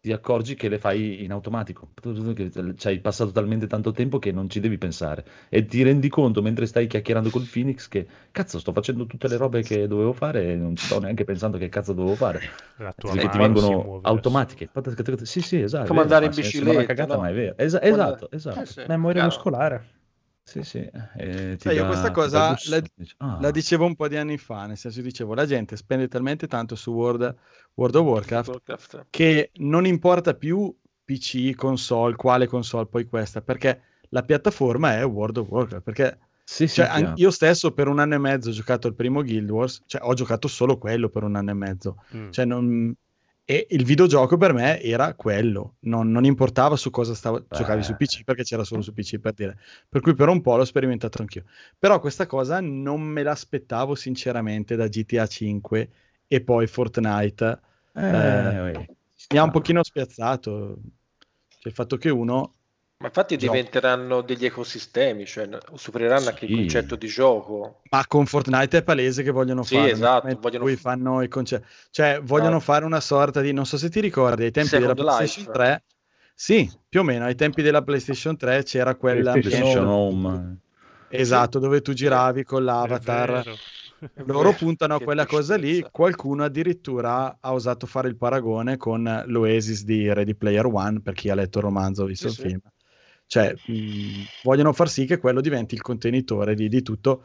ti 0.01 0.11
accorgi 0.11 0.55
che 0.55 0.67
le 0.67 0.79
fai 0.79 1.23
in 1.23 1.31
automatico, 1.31 1.89
che 2.33 2.49
ci 2.75 2.87
hai 2.87 2.99
passato 2.99 3.31
talmente 3.31 3.67
tanto 3.67 3.91
tempo 3.91 4.17
che 4.17 4.31
non 4.31 4.49
ci 4.49 4.59
devi 4.59 4.79
pensare. 4.79 5.23
E 5.47 5.65
ti 5.65 5.83
rendi 5.83 6.09
conto 6.09 6.41
mentre 6.41 6.65
stai 6.65 6.87
chiacchierando 6.87 7.29
col 7.29 7.47
Phoenix 7.51 7.87
che 7.87 8.07
cazzo 8.31 8.57
sto 8.57 8.73
facendo 8.73 9.05
tutte 9.05 9.27
le 9.27 9.37
robe 9.37 9.61
che 9.61 9.85
dovevo 9.87 10.11
fare 10.13 10.53
e 10.53 10.55
non 10.55 10.75
sto 10.75 10.99
neanche 10.99 11.23
pensando 11.23 11.59
che 11.59 11.69
cazzo 11.69 11.93
dovevo 11.93 12.15
fare. 12.15 12.41
La 12.77 12.93
tua 12.93 13.11
perché 13.11 13.29
ti 13.29 13.37
vengono 13.37 13.99
automatiche. 14.01 14.69
Sì 15.21 15.41
sì 15.41 15.61
esatto. 15.61 15.87
Come 15.87 16.01
andare 16.01 16.25
in 16.25 16.31
una 16.31 16.41
bicicletta, 16.41 16.85
cagata 16.85 17.15
no? 17.15 17.21
ma 17.21 17.29
è 17.29 17.33
vero. 17.33 17.53
Esa- 17.57 17.81
esatto 17.83 18.31
esatto. 18.31 18.59
Eh 18.59 18.65
sì, 18.65 18.81
Memoria 18.87 19.21
chiaro. 19.21 19.27
muscolare. 19.27 19.85
Sì 20.43 20.63
sì 20.63 20.79
e 20.79 21.55
ti 21.57 21.67
Sai, 21.69 21.75
io 21.75 21.85
questa 21.85 22.11
cosa 22.11 22.55
la- 22.65 22.81
ah, 23.17 23.37
La 23.39 23.51
dicevo 23.51 23.85
un 23.85 23.95
po' 23.95 24.07
di 24.07 24.17
anni 24.17 24.37
fa, 24.37 24.65
nel 24.65 24.77
senso 24.77 25.01
dicevo, 25.01 25.33
la 25.33 25.45
gente 25.45 25.75
spende 25.75 26.07
talmente 26.07 26.47
tanto 26.47 26.75
su 26.75 26.91
World, 26.91 27.35
World 27.75 27.95
of 27.95 28.05
Warcraft 28.05 28.49
Warcraft. 28.49 29.05
che 29.09 29.51
non 29.55 29.85
importa 29.85 30.33
più 30.33 30.73
PC, 31.03 31.55
console, 31.55 32.15
quale 32.15 32.47
console 32.47 32.87
poi 32.87 33.05
questa, 33.05 33.41
perché 33.41 33.81
la 34.09 34.23
piattaforma 34.23 34.95
è 34.97 35.05
World 35.05 35.37
of 35.37 35.47
Warcraft, 35.49 35.83
perché 35.83 36.19
Sì, 36.43 36.67
sì, 36.67 36.81
Cioè, 36.81 37.13
io 37.15 37.31
stesso 37.31 37.71
per 37.71 37.87
un 37.87 37.99
anno 37.99 38.15
e 38.15 38.17
mezzo 38.17 38.49
ho 38.49 38.53
giocato 38.53 38.87
il 38.87 38.95
primo 38.95 39.21
Guild 39.23 39.49
Wars, 39.49 39.83
cioè 39.85 40.01
ho 40.03 40.13
giocato 40.13 40.47
solo 40.49 40.77
quello 40.77 41.07
per 41.07 41.23
un 41.23 41.35
anno 41.35 41.51
e 41.51 41.53
mezzo. 41.53 42.03
Mm. 42.15 42.29
Cioè, 42.29 42.45
non- 42.45 42.93
E 43.43 43.67
il 43.71 43.83
videogioco 43.83 44.37
per 44.37 44.53
me 44.53 44.81
era 44.81 45.13
quello, 45.15 45.75
non, 45.81 46.09
non 46.09 46.23
importava 46.25 46.75
su 46.77 46.89
cosa 46.89 47.13
stavo... 47.13 47.45
giocavi 47.49 47.83
su 47.83 47.95
PC 47.95 48.23
perché 48.23 48.43
c'era 48.43 48.63
solo 48.63 48.81
su 48.81 48.93
PC 48.93 49.19
per 49.19 49.33
dire. 49.33 49.57
Per 49.89 49.99
cui 50.01 50.13
per 50.15 50.29
un 50.29 50.41
po' 50.41 50.55
l'ho 50.55 50.65
sperimentato 50.65 51.21
anch'io. 51.21 51.43
Però 51.77 51.99
questa 51.99 52.27
cosa 52.27 52.61
non 52.61 53.01
me 53.01 53.23
l'aspettavo 53.23 53.95
sinceramente 53.95 54.75
da 54.75 54.87
GTA 54.87 55.27
5 55.27 55.89
e 56.27 56.41
poi 56.41 56.67
Fortnite. 56.67 57.59
Eh, 57.93 58.71
Eh, 58.73 58.89
Mi 59.31 59.37
ha 59.37 59.43
un 59.43 59.51
pochino 59.51 59.83
spiazzato 59.83 60.77
cioè, 61.47 61.67
il 61.67 61.73
fatto 61.73 61.97
che 61.97 62.09
uno... 62.09 62.55
Ma 63.01 63.07
infatti 63.07 63.35
Gioco. 63.35 63.53
diventeranno 63.53 64.21
degli 64.21 64.45
ecosistemi, 64.45 65.25
cioè 65.25 65.49
supereranno 65.73 66.29
anche 66.29 66.45
il 66.45 66.51
Sì. 66.51 66.57
concetto 66.57 66.95
di 66.95 67.07
gioco. 67.07 67.81
Ma 67.89 68.05
con 68.07 68.27
Fortnite 68.27 68.77
è 68.77 68.83
palese 68.83 69.23
che 69.23 69.31
vogliono 69.31 69.63
Sì, 69.63 69.75
fare. 69.75 69.91
esatto, 69.91 70.37
vogliono- 70.39 70.65
Poi 70.65 70.75
fanno 70.75 71.21
i 71.23 71.27
concetti. 71.27 71.65
Cioè, 71.89 72.19
vogliono 72.21 72.57
Esatto. 72.57 72.71
fare 72.71 72.85
una 72.85 72.99
sorta 72.99 73.41
di... 73.41 73.53
Non 73.53 73.65
so 73.65 73.77
se 73.77 73.89
ti 73.89 73.99
ricordi, 73.99 74.43
ai 74.43 74.51
tempi 74.51 74.77
della 74.77 74.89
Second 74.95 75.09
PlayStation 75.09 75.45
Life. 75.45 75.51
3... 75.51 75.83
Sì, 76.35 76.71
più 76.87 76.99
o 76.99 77.03
meno, 77.03 77.25
ai 77.25 77.35
tempi 77.35 77.61
della 77.63 77.81
PlayStation 77.81 78.37
3 78.37 78.63
c'era 78.63 78.95
quella... 78.95 79.31
PlayStation 79.31 79.85
Home. 79.87 80.57
Esatto, 81.09 81.57
dove 81.59 81.81
tu 81.81 81.93
giravi 81.93 82.43
con 82.43 82.63
l'avatar. 82.63 83.43
Loro 84.25 84.53
puntano 84.53 84.95
a 84.95 84.99
quella 84.99 85.25
cosa 85.25 85.55
lì. 85.57 85.83
Qualcuno 85.91 86.43
addirittura 86.43 87.37
ha 87.39 87.53
osato 87.53 87.87
fare 87.87 88.07
il 88.07 88.15
paragone 88.15 88.77
con 88.77 89.23
l'Oasis 89.25 89.83
di 89.83 90.11
Ready 90.13 90.35
Player 90.35 90.65
One, 90.65 91.01
per 91.01 91.13
chi 91.13 91.29
ha 91.29 91.35
letto 91.35 91.57
il 91.57 91.63
romanzo 91.65 92.03
o 92.03 92.05
visto 92.05 92.29
Sì, 92.29 92.41
il 92.43 92.49
sì. 92.49 92.57
Cioè, 93.31 93.57
mh, 93.65 94.23
vogliono 94.41 94.73
far 94.73 94.89
sì 94.89 95.05
che 95.05 95.17
quello 95.17 95.39
diventi 95.39 95.73
il 95.73 95.81
contenitore 95.81 96.53
di, 96.53 96.67
di 96.67 96.81
tutto. 96.81 97.23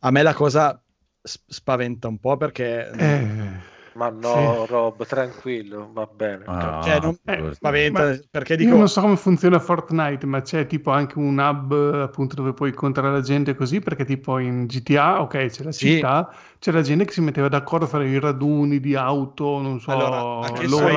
A 0.00 0.10
me 0.10 0.22
la 0.22 0.32
cosa 0.32 0.80
spaventa 1.22 2.08
un 2.08 2.16
po' 2.18 2.38
perché... 2.38 2.88
Eh, 2.88 3.66
Ma 3.92 4.08
no, 4.08 4.64
Sì. 4.64 4.66
Rob, 4.72 5.04
tranquillo, 5.04 5.90
va 5.92 6.06
bene. 6.06 6.44
Ah, 6.46 6.80
Cioè, 6.82 7.00
non- 7.00 7.18
Eh, 7.26 7.52
spaventa 7.52 8.18
perché 8.30 8.54
io 8.54 8.60
dico... 8.60 8.76
non 8.76 8.88
so 8.88 9.02
come 9.02 9.16
funziona 9.16 9.58
Fortnite, 9.58 10.24
ma 10.24 10.40
c'è 10.40 10.64
tipo 10.66 10.92
anche 10.92 11.18
un 11.18 11.36
hub 11.38 11.72
appunto 12.00 12.34
dove 12.34 12.54
puoi 12.54 12.70
incontrare 12.70 13.10
la 13.10 13.20
gente 13.20 13.54
così, 13.54 13.80
perché 13.80 14.06
tipo 14.06 14.38
in 14.38 14.64
GTA, 14.64 15.20
ok, 15.20 15.46
c'è 15.46 15.62
la 15.62 15.72
Sì. 15.72 15.88
città, 15.96 16.32
c'è 16.58 16.72
la 16.72 16.80
gente 16.80 17.04
che 17.04 17.12
si 17.12 17.20
metteva 17.20 17.48
d'accordo 17.48 17.84
a 17.84 17.88
fare 17.88 18.08
i 18.08 18.18
raduni 18.18 18.80
di 18.80 18.94
auto, 18.94 19.60
non 19.60 19.78
so, 19.78 19.90
Allora, 19.90 20.46
a 20.46 20.52
che 20.52 20.68
so 20.68 20.88
io, 20.88 20.96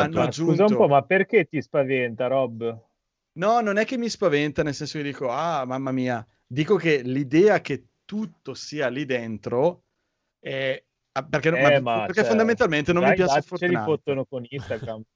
hanno 0.00 0.18
Ma 0.18 0.24
aggiunto- 0.24 0.32
scusa 0.32 0.64
un 0.64 0.74
po', 0.74 0.88
ma 0.88 1.02
perché 1.02 1.44
ti 1.44 1.62
spaventa, 1.62 2.26
Rob? 2.26 2.86
No, 3.38 3.60
non 3.60 3.76
è 3.76 3.84
che 3.84 3.96
mi 3.96 4.08
spaventa, 4.08 4.62
nel 4.64 4.74
senso 4.74 4.98
che 4.98 5.04
dico, 5.04 5.30
ah, 5.30 5.64
mamma 5.64 5.92
mia, 5.92 6.26
dico 6.44 6.74
che 6.76 7.02
l'idea 7.02 7.60
che 7.60 7.84
tutto 8.04 8.54
sia 8.54 8.88
lì 8.88 9.04
dentro 9.04 9.84
è... 10.40 10.82
ah, 11.12 11.22
Perché, 11.24 11.48
Eh, 11.50 11.80
ma- 11.80 11.80
ma, 11.80 11.98
perché 12.06 12.20
cioè, 12.20 12.24
fondamentalmente 12.24 12.92
non 12.92 13.02
già 13.02 13.10
mi 13.10 13.14
piace 13.14 13.34
dati 13.34 13.56
Ce 13.56 13.66
li 13.66 13.74
Fortnite. 13.74 13.82
fottono 13.84 14.24
con 14.24 14.44
Instagram. 14.48 15.02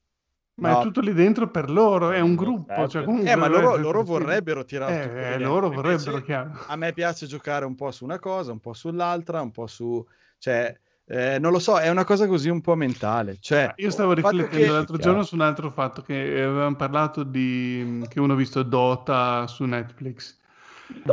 Ma 0.61 0.69
No. 0.69 0.79
è 0.79 0.83
tutto 0.83 1.01
lì 1.01 1.13
dentro 1.13 1.49
per 1.49 1.69
loro, 1.71 2.11
è 2.11 2.19
un 2.19 2.35
Non 2.35 2.35
gruppo, 2.35 2.87
cioè 2.87 3.03
comunque 3.03 3.31
Eh, 3.31 3.35
ma 3.35 3.47
loro, 3.47 3.75
loro 3.75 4.03
vorrebbero 4.03 4.63
tirare 4.63 5.03
Eh, 5.05 5.09
dentro. 5.31 5.39
loro 5.39 5.65
Invece 5.73 5.81
vorrebbero, 5.81 6.21
chiaro. 6.21 6.51
A 6.67 6.75
me 6.75 6.93
piace 6.93 7.25
giocare 7.25 7.65
un 7.65 7.73
po' 7.75 7.89
su 7.91 8.03
una 8.03 8.19
cosa, 8.19 8.51
un 8.51 8.59
po' 8.59 8.73
sull'altra, 8.73 9.41
un 9.41 9.49
po' 9.51 9.65
su... 9.65 10.05
Cioè, 10.37 10.79
eh, 11.13 11.37
non 11.37 11.51
lo 11.51 11.59
so, 11.59 11.77
è 11.77 11.89
una 11.89 12.05
cosa 12.05 12.27
così 12.27 12.49
un 12.49 12.61
po' 12.61 12.75
mentale. 12.75 13.37
Cioè, 13.39 13.73
Io 13.77 13.91
stavo 13.91 14.13
riflettendo 14.13 14.65
che- 14.65 14.71
l'altro 14.71 14.97
giorno 14.97 15.21
su 15.21 15.35
un 15.35 15.41
altro 15.41 15.69
fatto 15.69 16.01
che 16.01 16.15
avevamo 16.15 16.75
parlato 16.75 17.21
di 17.23 18.03
che 18.09 18.19
uno 18.19 18.33
ha 18.33 18.35
visto 18.35 18.63
Dota 18.63 19.45
su 19.45 19.63
Netflix 19.65 20.39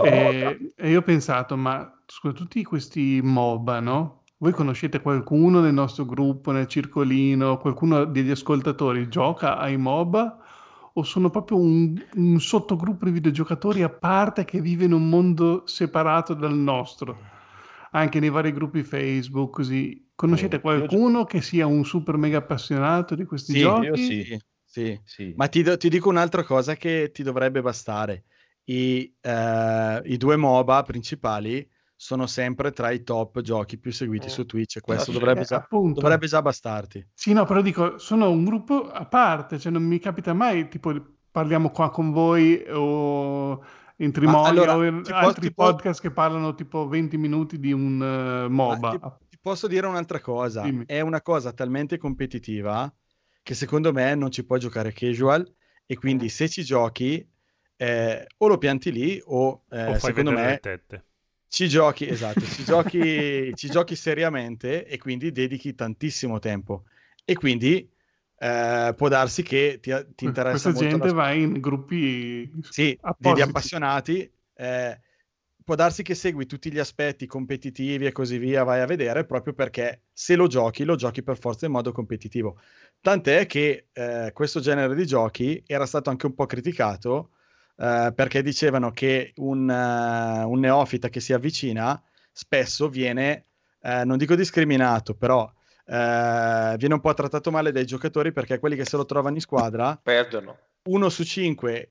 e, 0.03 0.73
e 0.75 0.91
io 0.91 0.99
ho 0.99 1.03
pensato 1.03 1.57
ma 1.57 2.01
scusa 2.07 2.35
tutti 2.35 2.63
questi 2.65 3.21
MOBA 3.23 3.81
no? 3.81 4.23
Voi 4.39 4.53
conoscete 4.53 5.03
qualcuno 5.03 5.61
nel 5.61 5.75
nostro 5.75 6.07
gruppo, 6.07 6.51
nel 6.51 6.67
circolino, 6.67 7.59
qualcuno 7.59 8.07
degli 8.07 8.31
ascoltatori 8.31 9.07
gioca 9.09 9.59
ai 9.59 9.77
MOBA 9.77 10.39
o 10.95 11.03
sono 11.03 11.29
proprio 11.29 11.59
un, 11.59 11.95
un 12.15 12.41
sottogruppo 12.41 13.05
di 13.05 13.11
videogiocatori 13.11 13.83
a 13.83 13.91
parte 13.91 14.47
che 14.47 14.63
vive 14.63 14.87
in 14.87 14.93
un 14.93 15.11
mondo 15.11 15.65
separato 15.67 16.33
dal 16.33 16.55
nostro? 16.55 17.19
Anche 17.93 18.21
nei 18.21 18.31
vari 18.31 18.53
gruppi 18.53 18.83
Facebook, 18.85 19.53
così. 19.55 20.11
Conoscete 20.15 20.61
Oh, 20.61 20.61
qualcuno 20.61 21.25
che 21.25 21.41
sia 21.41 21.67
un 21.67 21.85
super 21.85 22.17
mega 22.17 22.39
appassionato 22.39 23.15
di 23.15 23.25
questi 23.25 23.55
Sì, 23.55 23.57
giochi? 23.57 23.89
io 23.89 23.97
sì. 23.97 24.39
Sì, 24.65 25.01
sì. 25.05 25.37
Ma 25.37 25.49
ti, 25.49 25.63
do- 25.63 25.77
ti 25.77 25.89
dico 25.89 26.09
un'altra 26.09 26.45
cosa 26.45 26.75
che 26.77 27.11
ti 27.13 27.23
dovrebbe 27.23 27.61
bastare. 27.63 28.25
I, 28.65 29.15
eh, 29.21 30.03
i 30.05 30.17
due 30.17 30.37
MOBA 30.37 30.83
principali 30.83 31.69
sono 31.97 32.27
sempre 32.27 32.73
tra 32.73 32.91
i 32.91 33.03
top 33.03 33.41
giochi 33.41 33.79
più 33.79 33.93
seguiti 33.93 34.29
Mm. 34.29 34.31
su 34.31 34.45
Twitch 34.47 34.77
e 34.77 34.81
questo 34.81 35.13
sì. 35.13 35.13
dovrebbe, 35.13 35.45
Eh, 35.45 35.45
già, 35.45 35.61
appunto. 35.61 36.01
dovrebbe 36.01 36.27
già 36.27 36.43
bastarti. 36.43 37.05
Sì, 37.15 37.33
no, 37.35 37.45
però 37.45 37.61
dico, 37.63 37.99
sono 37.99 38.31
un 38.31 38.45
gruppo 38.45 38.91
a 38.91 39.07
parte, 39.07 39.59
cioè 39.59 39.73
non 39.73 39.83
mi 39.85 39.99
capita 39.99 40.33
mai, 40.35 40.69
tipo, 40.69 40.93
parliamo 41.31 41.71
qua 41.71 41.91
con 41.91 42.13
voi 42.13 42.65
o 42.71 43.63
in 44.01 44.13
Trimonia 44.13 44.49
allora, 44.49 44.77
o 44.77 45.03
po- 45.03 45.13
altri 45.13 45.53
po- 45.53 45.65
podcast 45.65 46.01
che 46.01 46.11
parlano 46.11 46.55
tipo 46.55 46.87
20 46.89 47.17
minuti 47.17 47.59
di 47.59 47.73
un 47.73 48.03
eh, 48.03 48.49
MOBA. 48.49 48.91
Ti, 48.91 48.99
ti 49.31 49.39
posso 49.41 49.67
dire 49.67 49.87
un'altra 49.87 50.21
cosa, 50.21 50.63
Dimmi. 50.63 50.85
è 50.87 51.01
una 51.01 51.21
cosa 51.23 51.53
talmente 51.53 51.99
competitiva 51.99 52.93
che 53.43 53.55
secondo 53.55 53.93
me 53.93 54.15
non 54.15 54.31
ci 54.31 54.45
puoi 54.45 54.59
giocare 54.61 54.93
casual 54.93 55.47
e 55.87 55.97
quindi 55.97 56.25
Mm. 56.27 56.29
se 56.29 56.49
ci 56.49 56.63
giochi 56.63 57.27
eh, 57.77 58.27
o 58.39 58.47
lo 58.47 58.59
pianti 58.59 58.93
lì 58.93 59.21
o, 59.25 59.65
eh, 59.71 59.87
o 59.87 59.91
fai 59.95 60.01
secondo 60.01 60.31
vedere 60.31 60.47
me 60.47 60.53
le 60.53 60.59
tette. 60.61 61.05
ci 61.49 61.69
giochi, 61.69 62.07
esatto, 62.09 62.41
ci 62.43 62.63
giochi, 62.65 63.53
ci 63.55 63.69
giochi 63.71 63.97
seriamente 63.97 64.87
e 64.87 64.99
quindi 64.99 65.33
dedichi 65.33 65.75
tantissimo 65.75 66.39
tempo 66.39 66.85
e 67.25 67.35
quindi 67.35 67.91
eh, 68.43 68.95
può 68.97 69.09
darsi 69.09 69.43
che 69.43 69.79
ti, 69.83 69.93
ti 70.15 70.25
interessa 70.25 70.71
Questa 70.73 70.89
gente 70.89 71.09
la- 71.09 71.13
va 71.13 71.33
in 71.33 71.61
gruppi 71.61 72.51
sì, 72.71 72.99
di, 73.19 73.33
di 73.35 73.41
appassionati. 73.43 74.33
eh, 74.55 75.01
può 75.63 75.75
darsi 75.75 76.03
che 76.03 76.15
segui 76.15 76.47
tutti 76.47 76.73
gli 76.73 76.79
aspetti 76.79 77.27
competitivi 77.27 78.07
e 78.07 78.13
così 78.13 78.39
via, 78.39 78.65
vai 78.65 78.81
a 78.81 78.87
vedere 78.87 79.25
proprio 79.27 79.53
perché 79.53 80.05
se 80.13 80.35
lo 80.37 80.47
giochi, 80.47 80.85
lo 80.85 80.97
giochi 80.97 81.23
per 81.23 81.39
forza 81.39 81.67
in 81.67 81.73
modo 81.73 81.93
competitivo. 81.93 82.59
Tant'è 83.01 83.45
che 83.47 83.89
eh, 83.93 84.31
questo 84.33 84.61
genere 84.61 84.95
di 84.95 85.07
giochi 85.07 85.63
era 85.67 85.85
stato 85.87 86.09
anche 86.11 86.27
un 86.27 86.35
po' 86.35 86.47
criticato 86.47 87.33
eh, 87.77 88.13
perché 88.15 88.43
dicevano 88.43 88.91
che 88.91 89.33
un, 89.37 89.69
eh, 89.71 90.43
un 90.45 90.59
neofita 90.61 91.09
che 91.11 91.21
si 91.21 91.33
avvicina 91.35 92.03
spesso 92.33 92.89
viene, 92.89 93.47
eh, 93.83 94.05
non 94.05 94.17
dico 94.17 94.35
discriminato, 94.35 95.15
però 95.15 95.51
eh, 95.91 96.77
viene 96.77 96.95
un 96.95 97.01
po' 97.01 97.13
trattato 97.15 97.51
male 97.51 97.73
dai 97.73 97.85
giocatori 97.85 98.33
perché 98.33 98.59
quelli 98.59 98.77
che 98.77 98.85
se 98.85 98.97
lo 98.97 99.05
trovano 99.05 99.35
in 99.35 99.41
squadra 99.41 99.99
Perdono. 100.03 100.57
uno 100.85 101.09
su 101.09 101.25
cinque, 101.25 101.89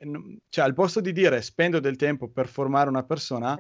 cioè 0.49 0.63
al 0.65 0.73
posto 0.73 1.01
di 1.01 1.12
dire 1.12 1.41
spendo 1.41 1.79
del 1.79 1.95
tempo 1.97 2.29
per 2.29 2.47
formare 2.47 2.89
una 2.89 3.03
persona, 3.03 3.59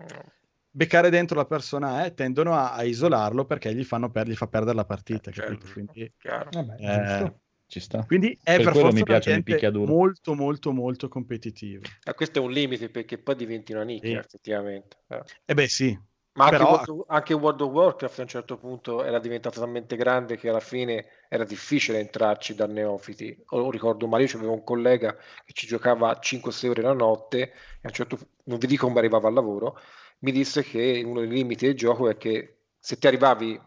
beccare 0.71 1.09
dentro 1.09 1.35
la 1.35 1.45
persona 1.45 2.05
è, 2.05 2.13
tendono 2.13 2.53
a, 2.55 2.73
a 2.73 2.83
isolarlo 2.83 3.45
perché 3.45 3.73
gli, 3.73 3.83
fanno 3.83 4.09
per- 4.09 4.27
gli 4.27 4.35
fa 4.35 4.47
perdere 4.47 4.75
la 4.75 4.85
partita. 4.85 5.29
Eh, 5.29 5.33
certo, 5.33 5.67
Quindi, 5.73 6.11
chiaro. 6.17 6.49
Vabbè, 6.51 6.75
eh. 7.23 7.33
Ci 7.69 7.79
sta. 7.81 8.03
quindi 8.03 8.31
è 8.41 8.55
Per 8.55 8.63
per, 8.63 8.71
quello 8.71 8.79
forza 8.79 8.93
mi 8.93 8.99
un 9.01 9.05
piacciono 9.05 9.35
i 9.35 9.37
ambiente 9.37 9.61
picchiaduro. 9.67 9.93
molto 9.93 10.33
molto 10.33 10.71
molto 10.71 11.07
competitivo. 11.07 11.83
Ah, 12.05 12.15
questo 12.15 12.39
è 12.39 12.41
un 12.41 12.49
limite 12.51 12.89
perché 12.89 13.19
poi 13.19 13.35
diventi 13.35 13.73
una 13.73 13.83
nicchia, 13.83 14.09
Sì. 14.09 14.15
effettivamente. 14.15 14.97
Eh. 15.07 15.21
E 15.45 15.53
beh 15.53 15.67
sì, 15.67 15.99
Ma 16.39 16.45
anche, 16.45 16.57
Però- 16.57 16.69
World, 16.71 17.03
anche 17.07 17.33
World 17.33 17.61
of 17.61 17.71
Warcraft 17.71 18.19
a 18.19 18.21
un 18.21 18.27
certo 18.29 18.57
punto 18.57 19.03
era 19.03 19.19
diventato 19.19 19.59
talmente 19.59 19.95
grande 19.97 20.37
che 20.37 20.47
alla 20.49 20.61
fine 20.61 21.05
era 21.27 21.43
difficile 21.43 21.99
entrarci 21.99 22.55
da 22.55 22.65
neofiti. 22.65 23.37
O 23.49 23.69
ricordo 23.69 24.07
male, 24.07 24.23
io 24.23 24.37
avevo 24.37 24.53
un 24.53 24.63
collega 24.63 25.15
che 25.45 25.51
ci 25.53 25.67
giocava 25.67 26.17
5-6 26.19 26.69
ore 26.69 26.81
la 26.81 26.93
notte 26.93 27.39
e 27.41 27.51
a 27.81 27.87
un 27.87 27.93
certo 27.93 28.15
punto, 28.15 28.31
non 28.45 28.57
vi 28.57 28.67
dico 28.67 28.87
come 28.87 28.99
arrivava 28.99 29.27
al 29.27 29.33
lavoro, 29.33 29.77
mi 30.19 30.31
disse 30.31 30.63
che 30.63 31.01
uno 31.05 31.19
dei 31.19 31.29
limiti 31.29 31.65
del 31.65 31.75
gioco 31.75 32.09
è 32.09 32.15
che 32.17 32.59
se 32.79 32.97
ti 32.97 33.07
arrivavi 33.07 33.59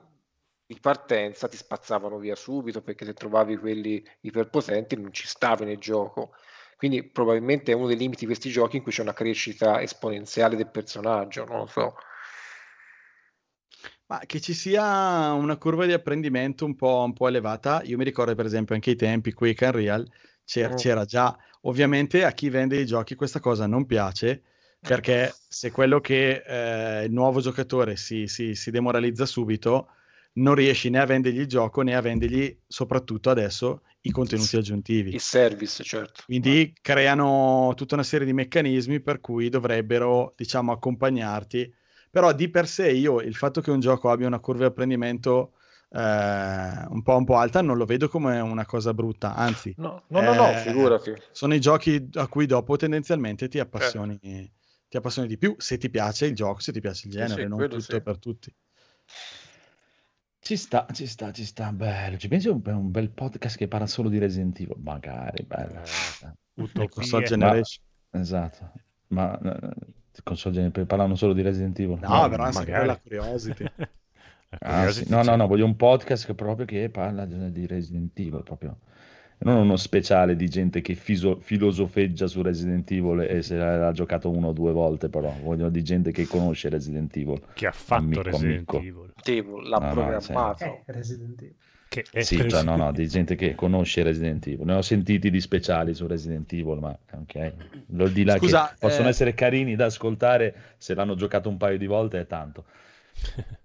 di 0.66 0.78
partenza 0.80 1.48
ti 1.48 1.56
spazzavano 1.56 2.18
via 2.18 2.34
subito 2.34 2.80
perché 2.82 3.04
se 3.04 3.12
trovavi 3.12 3.56
quelli 3.58 4.02
iperpotenti 4.20 4.96
non 4.96 5.12
ci 5.12 5.26
stavi 5.26 5.64
nel 5.66 5.78
gioco. 5.78 6.32
Quindi 6.76 7.02
probabilmente 7.04 7.72
è 7.72 7.74
uno 7.74 7.86
dei 7.86 7.96
limiti 7.96 8.20
di 8.20 8.26
questi 8.26 8.50
giochi 8.50 8.76
in 8.78 8.82
cui 8.82 8.92
c'è 8.92 9.02
una 9.02 9.12
crescita 9.12 9.80
esponenziale 9.82 10.56
del 10.56 10.70
personaggio, 10.70 11.44
non 11.44 11.58
lo 11.58 11.66
so. 11.66 11.94
Ma 14.06 14.20
che 14.26 14.40
ci 14.40 14.52
sia 14.54 15.32
una 15.32 15.56
curva 15.56 15.86
di 15.86 15.92
apprendimento 15.92 16.64
un 16.64 16.74
po', 16.76 17.02
un 17.04 17.12
po' 17.12 17.28
elevata, 17.28 17.82
io 17.84 17.96
mi 17.96 18.04
ricordo 18.04 18.34
per 18.34 18.46
esempio 18.46 18.74
anche 18.74 18.90
ai 18.90 18.96
tempi 18.96 19.32
Quick 19.32 19.62
and 19.62 19.74
Real 19.74 20.10
c'era, 20.44 20.72
Mm. 20.72 20.76
c'era 20.76 21.04
già, 21.04 21.36
ovviamente 21.62 22.24
a 22.24 22.32
chi 22.32 22.48
vende 22.50 22.76
i 22.78 22.86
giochi 22.86 23.14
questa 23.14 23.40
cosa 23.40 23.66
non 23.66 23.86
piace 23.86 24.42
perché 24.82 25.32
se 25.48 25.70
quello 25.70 26.00
che 26.00 26.42
eh, 26.44 27.04
il 27.04 27.12
nuovo 27.12 27.40
giocatore 27.40 27.94
si, 27.96 28.26
si- 28.26 28.56
si 28.56 28.70
demoralizza 28.72 29.24
subito, 29.26 29.88
non 30.34 30.56
riesci 30.56 30.90
né 30.90 30.98
a 30.98 31.06
vendergli 31.06 31.38
il 31.40 31.46
gioco 31.46 31.82
né 31.82 31.94
a 31.94 32.00
vendergli 32.00 32.58
soprattutto 32.66 33.30
adesso 33.30 33.82
i 34.00 34.10
contenuti 34.10 34.56
aggiuntivi. 34.56 35.14
Il 35.14 35.20
service, 35.20 35.84
certo. 35.84 36.22
Quindi 36.24 36.74
creano 36.82 37.72
tutta 37.76 37.94
una 37.94 38.02
serie 38.02 38.26
di 38.26 38.32
meccanismi 38.32 38.98
per 39.00 39.20
cui 39.20 39.48
dovrebbero, 39.48 40.32
diciamo, 40.36 40.72
accompagnarti. 40.72 41.72
Però 42.12 42.30
di 42.34 42.50
per 42.50 42.68
sé 42.68 42.90
io 42.90 43.22
il 43.22 43.34
fatto 43.34 43.62
che 43.62 43.70
un 43.70 43.80
gioco 43.80 44.10
abbia 44.10 44.26
una 44.26 44.38
curva 44.38 44.60
di 44.60 44.66
apprendimento 44.66 45.54
eh, 45.88 45.98
un 46.90 47.00
po', 47.02 47.16
un 47.16 47.24
po' 47.24 47.36
alta 47.36 47.62
non 47.62 47.78
lo 47.78 47.86
vedo 47.86 48.10
come 48.10 48.38
una 48.38 48.66
cosa 48.66 48.92
brutta, 48.92 49.34
anzi, 49.34 49.72
No, 49.78 50.04
no, 50.08 50.20
no, 50.20 50.34
no, 50.34 50.50
Eh, 50.50 50.56
figurati. 50.56 51.14
sono 51.30 51.54
i 51.54 51.60
giochi 51.60 52.10
a 52.16 52.28
cui 52.28 52.44
dopo 52.44 52.76
tendenzialmente 52.76 53.48
ti 53.48 53.58
appassioni, 53.58 54.18
ti 54.20 54.96
appassioni 54.98 55.26
di 55.26 55.38
più 55.38 55.54
se 55.56 55.78
ti 55.78 55.88
piace 55.88 56.26
il 56.26 56.34
gioco, 56.34 56.60
se 56.60 56.70
ti 56.72 56.80
piace 56.80 57.06
il 57.06 57.14
genere, 57.14 57.44
sì, 57.44 57.48
non 57.48 57.58
tutto 57.60 57.80
sì. 57.80 58.02
per 58.02 58.18
tutti. 58.18 58.54
Ci 60.38 60.56
sta, 60.56 60.86
ci 60.92 61.06
sta, 61.06 61.32
ci 61.32 61.46
sta, 61.46 61.72
bello. 61.72 62.18
Ci 62.18 62.28
pensi 62.28 62.48
a 62.48 62.52
un, 62.52 62.60
un 62.62 62.90
bel 62.90 63.08
podcast 63.10 63.56
che 63.56 63.68
parla 63.68 63.86
solo 63.86 64.10
di 64.10 64.18
Resident 64.18 64.60
Evil? 64.60 64.76
Magari, 64.82 65.44
bello. 65.44 65.80
Eh, 65.80 66.88
Console 66.88 67.24
Utopie. 67.24 67.26
Generation. 67.26 67.84
Esatto. 68.10 68.72
Ma 69.08 69.38
eh, 69.38 69.74
console 70.22 70.54
gen- 70.54 70.86
parlano 70.86 71.14
solo 71.14 71.32
di 71.32 71.42
Resident 71.42 71.78
Evil? 71.80 71.98
No, 72.00 72.28
però 72.28 72.46
è 72.46 72.52
sempre 72.52 72.72
magari. 72.72 72.86
la 72.86 72.98
curiosity. 73.00 73.64
La 74.58 74.58
Ah, 74.60 74.90
sì. 74.90 75.06
No, 75.08 75.22
no, 75.22 75.34
no, 75.36 75.46
voglio 75.46 75.64
un 75.64 75.76
podcast 75.76 76.26
che 76.26 76.34
proprio 76.34 76.66
che 76.66 76.90
parla 76.90 77.24
di 77.24 77.66
Resident 77.66 78.18
Evil, 78.18 78.42
proprio. 78.42 78.80
Non 79.38 79.56
uno 79.56 79.76
speciale 79.76 80.36
di 80.36 80.46
gente 80.48 80.82
che 80.82 80.94
fiso- 80.94 81.40
filosofeggia 81.40 82.26
su 82.26 82.42
Resident 82.42 82.88
Evil 82.90 83.20
e 83.22 83.42
se 83.42 83.56
l'ha 83.56 83.90
giocato 83.92 84.30
uno 84.30 84.48
o 84.48 84.52
due 84.52 84.72
volte, 84.72 85.08
però 85.08 85.34
voglio 85.42 85.68
di 85.70 85.82
gente 85.82 86.12
che 86.12 86.26
conosce 86.26 86.68
Resident 86.68 87.16
Evil. 87.16 87.40
Che 87.54 87.66
ha 87.66 87.72
fatto 87.72 88.02
Amico, 88.02 88.22
Resident 88.22 88.68
amico. 88.74 89.10
Evil. 89.24 89.68
L'ha 89.68 89.78
No, 89.78 89.86
no, 89.86 89.92
programmato. 89.92 90.64
Eh, 90.64 90.82
Resident 90.86 91.40
Evil. 91.42 91.56
Che 91.92 92.06
è 92.10 92.22
Sì, 92.22 92.48
cioè, 92.48 92.62
no, 92.62 92.74
no, 92.74 92.90
di 92.90 93.06
gente 93.06 93.34
che 93.34 93.54
conosce 93.54 94.02
Resident 94.02 94.46
Evil. 94.46 94.64
Ne 94.64 94.76
ho 94.76 94.80
sentiti 94.80 95.28
di 95.28 95.42
speciali 95.42 95.92
su 95.92 96.06
Resident 96.06 96.50
Evil, 96.50 96.78
ma 96.78 96.98
ok. 97.10 97.52
Lo 97.88 98.08
di 98.08 98.24
là 98.24 98.38
Scusa, 98.38 98.68
che 98.70 98.76
possono 98.78 99.08
eh, 99.08 99.10
essere 99.10 99.34
carini 99.34 99.76
da 99.76 99.84
ascoltare 99.84 100.76
se 100.78 100.94
l'hanno 100.94 101.14
giocato 101.16 101.50
un 101.50 101.58
paio 101.58 101.76
di 101.76 101.84
volte 101.84 102.20
è 102.20 102.26
tanto. 102.26 102.64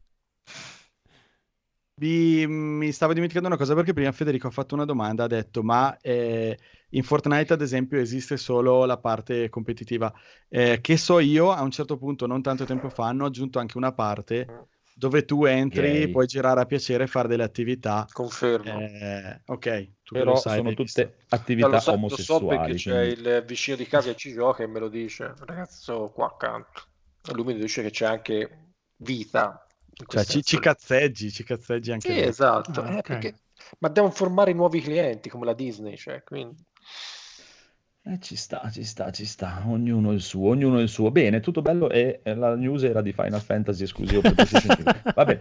Vi- 2.00 2.46
mi 2.46 2.92
stavo 2.92 3.14
dimenticando 3.14 3.48
una 3.48 3.58
cosa 3.58 3.74
perché 3.74 3.94
prima 3.94 4.12
Federico 4.12 4.48
ha 4.48 4.52
fatto 4.52 4.76
una 4.76 4.86
domanda, 4.86 5.24
ha 5.24 5.28
detto 5.28 5.64
ma 5.64 5.98
eh, 6.00 6.56
in 6.90 7.02
Fortnite 7.02 7.54
ad 7.54 7.62
esempio 7.62 7.98
esiste 8.00 8.36
solo 8.36 8.84
la 8.86 8.98
parte 8.98 9.48
competitiva. 9.50 10.14
Eh, 10.50 10.80
che 10.82 10.98
so 10.98 11.20
io, 11.20 11.52
a 11.52 11.62
un 11.62 11.72
certo 11.72 11.98
punto, 11.98 12.28
non 12.28 12.42
tanto 12.42 12.66
tempo 12.66 12.90
fa, 12.90 13.08
hanno 13.08 13.26
aggiunto 13.26 13.58
anche 13.58 13.78
una 13.78 13.94
parte 13.94 14.68
dove 14.98 15.26
tu 15.26 15.46
entri, 15.46 15.88
Yay. 15.88 16.10
puoi 16.10 16.26
girare 16.26 16.60
a 16.62 16.66
piacere 16.66 17.04
e 17.04 17.08
fare 17.08 17.28
delle 17.28 17.44
attività. 17.44 18.08
Confermo. 18.12 18.80
Eh, 18.80 19.42
ok, 19.46 19.92
tu 20.04 20.14
Però 20.16 20.32
lo 20.32 20.36
sai, 20.38 20.58
sono 20.58 20.70
visto. 20.70 20.84
tutte 20.84 21.18
Ma 21.30 21.38
attività 21.38 21.68
lo, 21.68 21.80
so, 21.80 21.92
lo 21.92 21.98
so 21.98 22.36
omosessuali. 22.36 22.58
perché 22.58 22.74
c'è 22.76 23.14
quindi- 23.14 23.30
il 23.30 23.44
vicino 23.46 23.78
di 23.78 23.86
casa 23.86 24.10
che 24.12 24.16
ci 24.16 24.34
gioca 24.34 24.64
e 24.64 24.68
me 24.68 24.80
lo 24.80 24.90
dice, 24.90 25.34
ragazzo 25.46 26.10
qua 26.14 26.28
accanto. 26.28 26.82
Lui 27.34 27.46
mi 27.46 27.54
dice 27.56 27.82
che 27.84 27.92
c'è 27.92 28.06
anche 28.06 28.74
vita. 28.98 29.62
Cioè, 30.08 30.24
ci, 30.26 30.44
ci 30.44 30.60
cazzeggi, 30.60 31.32
ci 31.32 31.44
cazzeggi 31.44 31.92
anche 31.92 32.14
Sì, 32.14 32.20
esatto. 32.22 32.82
Ah, 32.82 32.94
eh, 32.94 32.98
ok. 32.98 33.02
perché- 33.08 33.40
Ma 33.80 33.90
devono 33.90 34.14
formare 34.14 34.54
nuovi 34.54 34.82
clienti 34.82 35.30
come 35.30 35.46
la 35.46 35.54
Disney, 35.54 35.96
cioè, 35.98 36.24
quindi... 36.24 36.64
Eh, 38.10 38.20
ci 38.22 38.38
sta, 38.38 38.70
ci 38.72 38.84
sta, 38.86 39.12
ci 39.12 39.26
sta. 39.26 39.64
Ognuno 39.66 40.12
il 40.14 40.22
suo, 40.22 40.50
ognuno 40.50 40.80
il 40.80 40.88
suo. 40.88 41.12
Bene, 41.12 41.42
tutto 41.42 41.62
bello 41.62 41.90
e 41.90 42.22
eh, 42.24 42.36
la 42.36 42.56
news 42.56 42.84
era 42.84 43.02
di 43.02 43.12
Final 43.12 43.42
Fantasy 43.42 43.84
esclusivo 43.84 44.22
per 44.22 44.34
PlayStation 44.34 44.76
5. 45.04 45.12
Vabbè, 45.14 45.40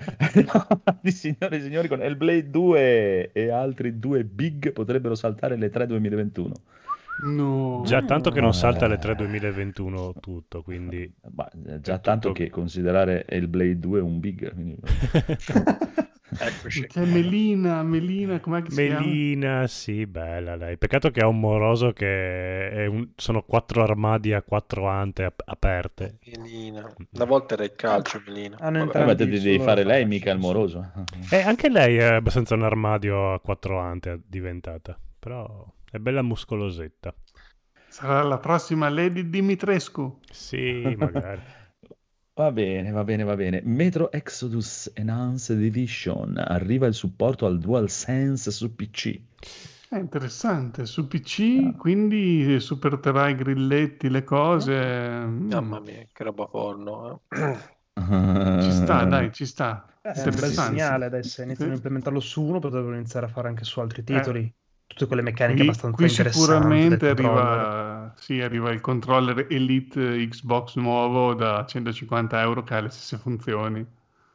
di 1.00 1.12
signore 1.12 1.56
e 1.56 1.60
signori 1.60 1.86
con 1.86 2.02
Hellblade 2.02 2.50
2 2.50 3.30
e 3.32 3.50
altri 3.50 3.98
due 4.00 4.24
big 4.24 4.72
potrebbero 4.72 5.14
saltare 5.14 5.56
le 5.56 5.70
3 5.70 5.86
2021. 5.86 6.54
No. 7.24 7.82
Già 7.86 8.02
tanto 8.02 8.30
che 8.30 8.40
non 8.40 8.50
Eh. 8.50 8.54
salta 8.54 8.84
alle 8.86 8.98
3 8.98 9.14
2021 9.14 10.14
tutto, 10.20 10.62
quindi... 10.62 11.10
Ma 11.34 11.48
eh, 11.66 11.80
già 11.80 11.98
tanto 11.98 12.28
tutto- 12.28 12.42
che 12.42 12.50
considerare 12.50 13.24
Hellblade 13.26 13.78
2 13.78 14.00
un 14.00 14.18
big. 14.20 14.52
quindi- 14.52 14.76
Eccoci. 16.38 16.86
C'è 16.86 17.04
Melina, 17.04 17.82
Melina, 17.82 18.40
com'è 18.40 18.62
che 18.62 18.70
si 18.70 18.86
chiama? 18.86 19.00
Melina, 19.00 19.66
sì, 19.66 20.06
bella 20.06 20.54
lei. 20.56 20.76
Peccato 20.76 21.10
che 21.10 21.20
ha 21.20 21.26
un 21.26 21.40
moroso 21.40 21.92
che 21.92 22.70
è 22.70 22.86
un- 22.86 23.10
sono 23.16 23.42
quattro 23.42 23.82
armadi 23.82 24.32
a 24.32 24.42
quattro 24.42 24.86
ante 24.86 25.24
ap- 25.24 25.42
aperte. 25.44 26.18
Melina. 26.36 26.94
Una 27.12 27.24
volta 27.24 27.54
era 27.54 27.64
il 27.64 27.74
calcio, 27.74 28.22
Melina. 28.26 28.56
Hanno 28.60 28.84
Vabbè. 28.84 28.90
Eh, 28.98 29.04
ma 29.04 29.10
entrambi 29.12 29.16
te- 29.16 29.40
devi 29.42 29.58
fare 29.58 29.84
lei, 29.84 30.04
mica 30.04 30.30
il 30.30 30.38
moroso. 30.38 30.92
E 31.30 31.40
anche 31.42 31.68
lei 31.68 31.96
è 31.96 32.04
abbastanza 32.14 32.54
un 32.54 32.62
armadio 32.62 33.32
a 33.32 33.40
quattro 33.40 33.78
ante 33.78 34.20
diventata, 34.26 34.98
però 35.18 35.66
è 35.90 35.98
bella 35.98 36.22
muscolosetta. 36.22 37.14
Sarà 37.88 38.22
la 38.22 38.38
prossima 38.38 38.88
Lady 38.90 39.30
Dimitrescu. 39.30 40.20
Sì, 40.30 40.94
magari. 40.98 41.40
Va 42.40 42.52
bene, 42.52 42.92
va 42.92 43.02
bene, 43.02 43.24
va 43.24 43.34
bene. 43.34 43.62
Metro 43.64 44.12
Exodus 44.12 44.90
Enhanced 44.94 45.60
Edition 45.60 46.36
arriva 46.38 46.86
il 46.86 46.94
supporto 46.94 47.46
al 47.46 47.58
DualSense 47.58 48.52
su 48.52 48.74
PC. 48.76 49.20
È 49.88 49.96
interessante, 49.96 50.84
su 50.84 51.06
PC, 51.06 51.76
quindi 51.76 52.58
supporterai 52.60 53.32
i 53.32 53.36
grilletti, 53.36 54.08
le 54.10 54.22
cose. 54.24 54.72
mm, 55.24 55.50
Mamma 55.50 55.80
mia, 55.80 56.06
che 56.12 56.24
roba 56.24 56.46
porno. 56.46 57.22
eh. 57.30 57.74
Ci 58.62 58.70
sta, 58.72 59.04
dai, 59.04 59.32
ci 59.32 59.46
sta. 59.46 59.86
Eh, 60.02 60.12
è 60.12 60.24
un 60.24 60.34
bel 60.34 60.52
segnale 60.52 61.04
adesso, 61.06 61.42
iniziano 61.42 61.70
a 61.72 61.74
Sì. 61.74 61.80
implementarlo 61.80 62.20
su 62.20 62.42
uno, 62.42 62.58
potrebbero 62.58 62.94
iniziare 62.94 63.26
a 63.26 63.28
fare 63.28 63.48
anche 63.48 63.64
su 63.64 63.80
altri 63.80 64.02
Eh. 64.06 64.54
Tutte 64.86 65.06
quelle 65.06 65.22
meccaniche 65.22 65.58
Qui, 65.58 65.68
abbastanza 65.68 65.96
qui 65.96 66.06
interessanti. 66.06 66.52
sicuramente 66.52 67.08
arriva, 67.08 68.14
sì, 68.16 68.40
arriva 68.40 68.70
il 68.70 68.80
controller 68.80 69.46
Elite 69.50 70.26
Xbox 70.28 70.76
nuovo 70.76 71.34
da 71.34 71.64
150 71.66 72.40
euro 72.40 72.62
che 72.62 72.74
ha 72.74 72.80
le 72.80 72.88
stesse 72.90 73.18
funzioni. 73.18 73.84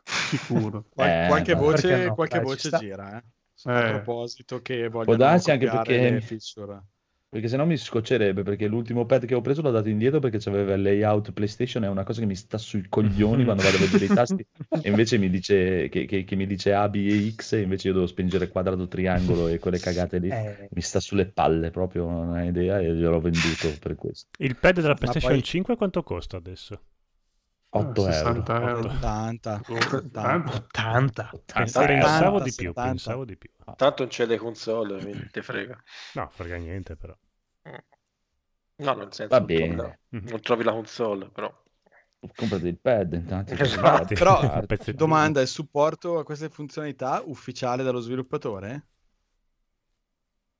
Sicuro. 0.03 0.85
Qual- 0.93 1.07
Eh, 1.09 1.27
qualche 1.27 1.53
ma- 1.55 1.59
voce, 1.61 2.05
no? 2.05 2.15
qualche 2.15 2.37
ci 2.37 2.43
voce 2.43 2.69
gira, 2.77 3.17
eh. 3.17 3.23
Eh. 3.63 3.71
A 3.71 3.89
proposito 3.91 4.61
che 4.61 4.87
vogliono 4.89 5.17
darsi 5.17 5.51
anche 5.51 5.67
perché- 5.69 6.09
le 6.09 6.21
feature. 6.21 6.81
Perché 7.33 7.47
sennò 7.47 7.63
mi 7.63 7.77
scoccerebbe, 7.77 8.43
perché 8.43 8.67
l'ultimo 8.67 9.05
pad 9.05 9.23
che 9.23 9.35
ho 9.35 9.39
preso 9.39 9.61
l'ho 9.61 9.71
dato 9.71 9.87
indietro 9.87 10.19
perché 10.19 10.37
c'aveva 10.37 10.73
il 10.73 10.81
layout 10.81 11.31
PlayStation, 11.31 11.81
è 11.85 11.87
una 11.87 12.03
cosa 12.03 12.19
che 12.19 12.25
mi 12.25 12.35
sta 12.35 12.57
sui 12.57 12.85
coglioni 12.89 13.45
quando 13.45 13.63
vado 13.63 13.77
a 13.77 13.79
vedere 13.79 14.03
i 14.03 14.07
tasti 14.09 14.45
e 14.69 14.89
invece 14.89 15.17
mi 15.17 15.29
dice 15.29 15.87
che, 15.87 16.03
che- 16.03 16.25
che 16.25 16.35
mi 16.35 16.45
dice 16.45 16.73
A, 16.73 16.89
B 16.89 16.95
e 16.95 17.31
X 17.33 17.53
e 17.53 17.61
invece 17.61 17.87
io 17.87 17.93
devo 17.93 18.05
spingere 18.07 18.49
quadrato, 18.49 18.85
triangolo 18.89 19.47
e 19.47 19.59
quelle 19.59 19.79
cagate 19.79 20.17
lì. 20.17 20.27
Eh, 20.27 20.67
Mi 20.71 20.81
sta 20.81 20.99
sulle 20.99 21.25
palle 21.25 21.71
proprio, 21.71 22.05
non 22.05 22.33
hai 22.33 22.49
idea 22.49 22.79
e 22.81 22.93
gliel'ho 22.93 23.21
venduto 23.21 23.71
per 23.79 23.95
questo. 23.95 24.27
Il 24.39 24.57
pad 24.57 24.81
della 24.81 24.95
PlayStation 24.95 25.31
poi- 25.31 25.41
5 25.41 25.77
quanto 25.77 26.03
costa 26.03 26.35
adesso? 26.35 26.81
8 27.71 28.07
euro. 28.07 28.11
60 28.11 28.69
euro. 28.69 28.89
80, 28.89 29.61
80. 29.67 30.55
80. 30.55 31.31
Pensavo, 31.53 31.91
70, 31.91 32.43
di 32.43 32.51
più, 32.53 32.67
70. 32.67 32.89
pensavo 32.89 33.25
di 33.25 33.37
più. 33.37 33.49
Tanto 33.75 34.03
non 34.03 34.07
c'è 34.11 34.25
le 34.25 34.37
console, 34.37 35.01
quindi 35.01 35.29
te 35.31 35.41
frega. 35.41 35.81
No, 36.13 36.29
frega 36.29 36.57
niente 36.57 36.95
però. 36.95 37.15
No, 38.77 38.93
nel 38.93 39.13
senso, 39.13 39.27
Va 39.27 39.37
non 39.39 39.47
trovi 39.47 39.67
bene. 39.69 39.75
la- 39.75 39.97
Mhm. 40.09 40.27
non 40.29 40.41
trovi 40.41 40.63
la 40.63 40.71
console, 40.71 41.29
però. 41.29 41.63
Comprati 42.35 42.67
il 42.67 42.77
pad 42.77 43.13
intanto. 43.13 43.53
Infatti. 43.53 44.15
Però. 44.15 44.39
Domanda, 44.95 45.41
il 45.41 45.47
supporto 45.47 46.19
a 46.19 46.23
queste 46.23 46.49
funzionalità 46.49 47.21
ufficiale 47.25 47.83
dallo 47.83 47.99
sviluppatore? 47.99 48.87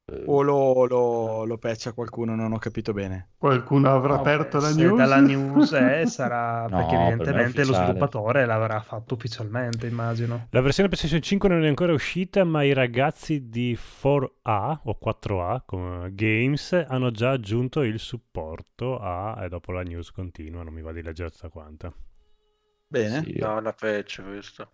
Eh, 0.08 0.36
O 0.36 0.42
lo, 0.42 0.86
lo, 0.88 1.46
lo 1.46 1.58
patcha 1.58 1.94
qualcuno? 1.94 2.36
Non 2.36 2.54
ho 2.54 2.58
capito 2.60 2.94
bene. 2.94 3.32
Qualcuno 3.38 3.94
avrà 3.94 4.14
No, 4.14 4.16
aperto 4.16 4.60
la 4.60 4.72
news? 4.72 4.94
dalla 4.94 5.20
news 5.20 5.74
è, 5.74 6.06
sarà 6.08 6.70
No, 6.70 6.84
perché 7.16 7.16
per 7.16 7.36
evidentemente 7.36 7.64
lo 7.64 7.74
ufficiale. 7.74 7.74
sviluppatore 7.74 8.46
l'avrà 8.46 8.82
fatto 8.82 9.14
ufficialmente, 9.16 9.88
immagino. 9.88 10.50
La 10.52 10.62
versione 10.62 10.88
PlayStation 10.88 11.22
5 11.22 11.50
non 11.50 11.64
è 11.66 11.68
ancora 11.68 11.94
uscita, 11.94 12.44
ma 12.44 12.64
i 12.64 12.74
ragazzi 12.74 13.50
di 13.50 13.76
4A 13.76 14.82
o 14.86 14.98
4A 14.98 15.64
come 15.66 16.14
Games 16.14 16.72
hanno 16.74 17.12
già 17.12 17.32
aggiunto 17.32 17.82
il 17.82 18.00
supporto 18.00 18.98
a... 19.00 19.44
e 19.44 19.50
dopo 19.50 19.72
la 19.72 19.82
news 19.84 20.12
continua, 20.12 20.64
non 20.64 20.74
mi 20.74 20.82
va 20.82 20.92
di 20.94 21.02
leggere 21.02 21.32
tutta 21.32 21.50
quanta. 21.50 21.94
Bene. 22.92 23.24
sì, 23.24 23.34
No, 23.40 23.58
una 23.58 23.74
patch 23.74 24.22
questo. 24.22 24.72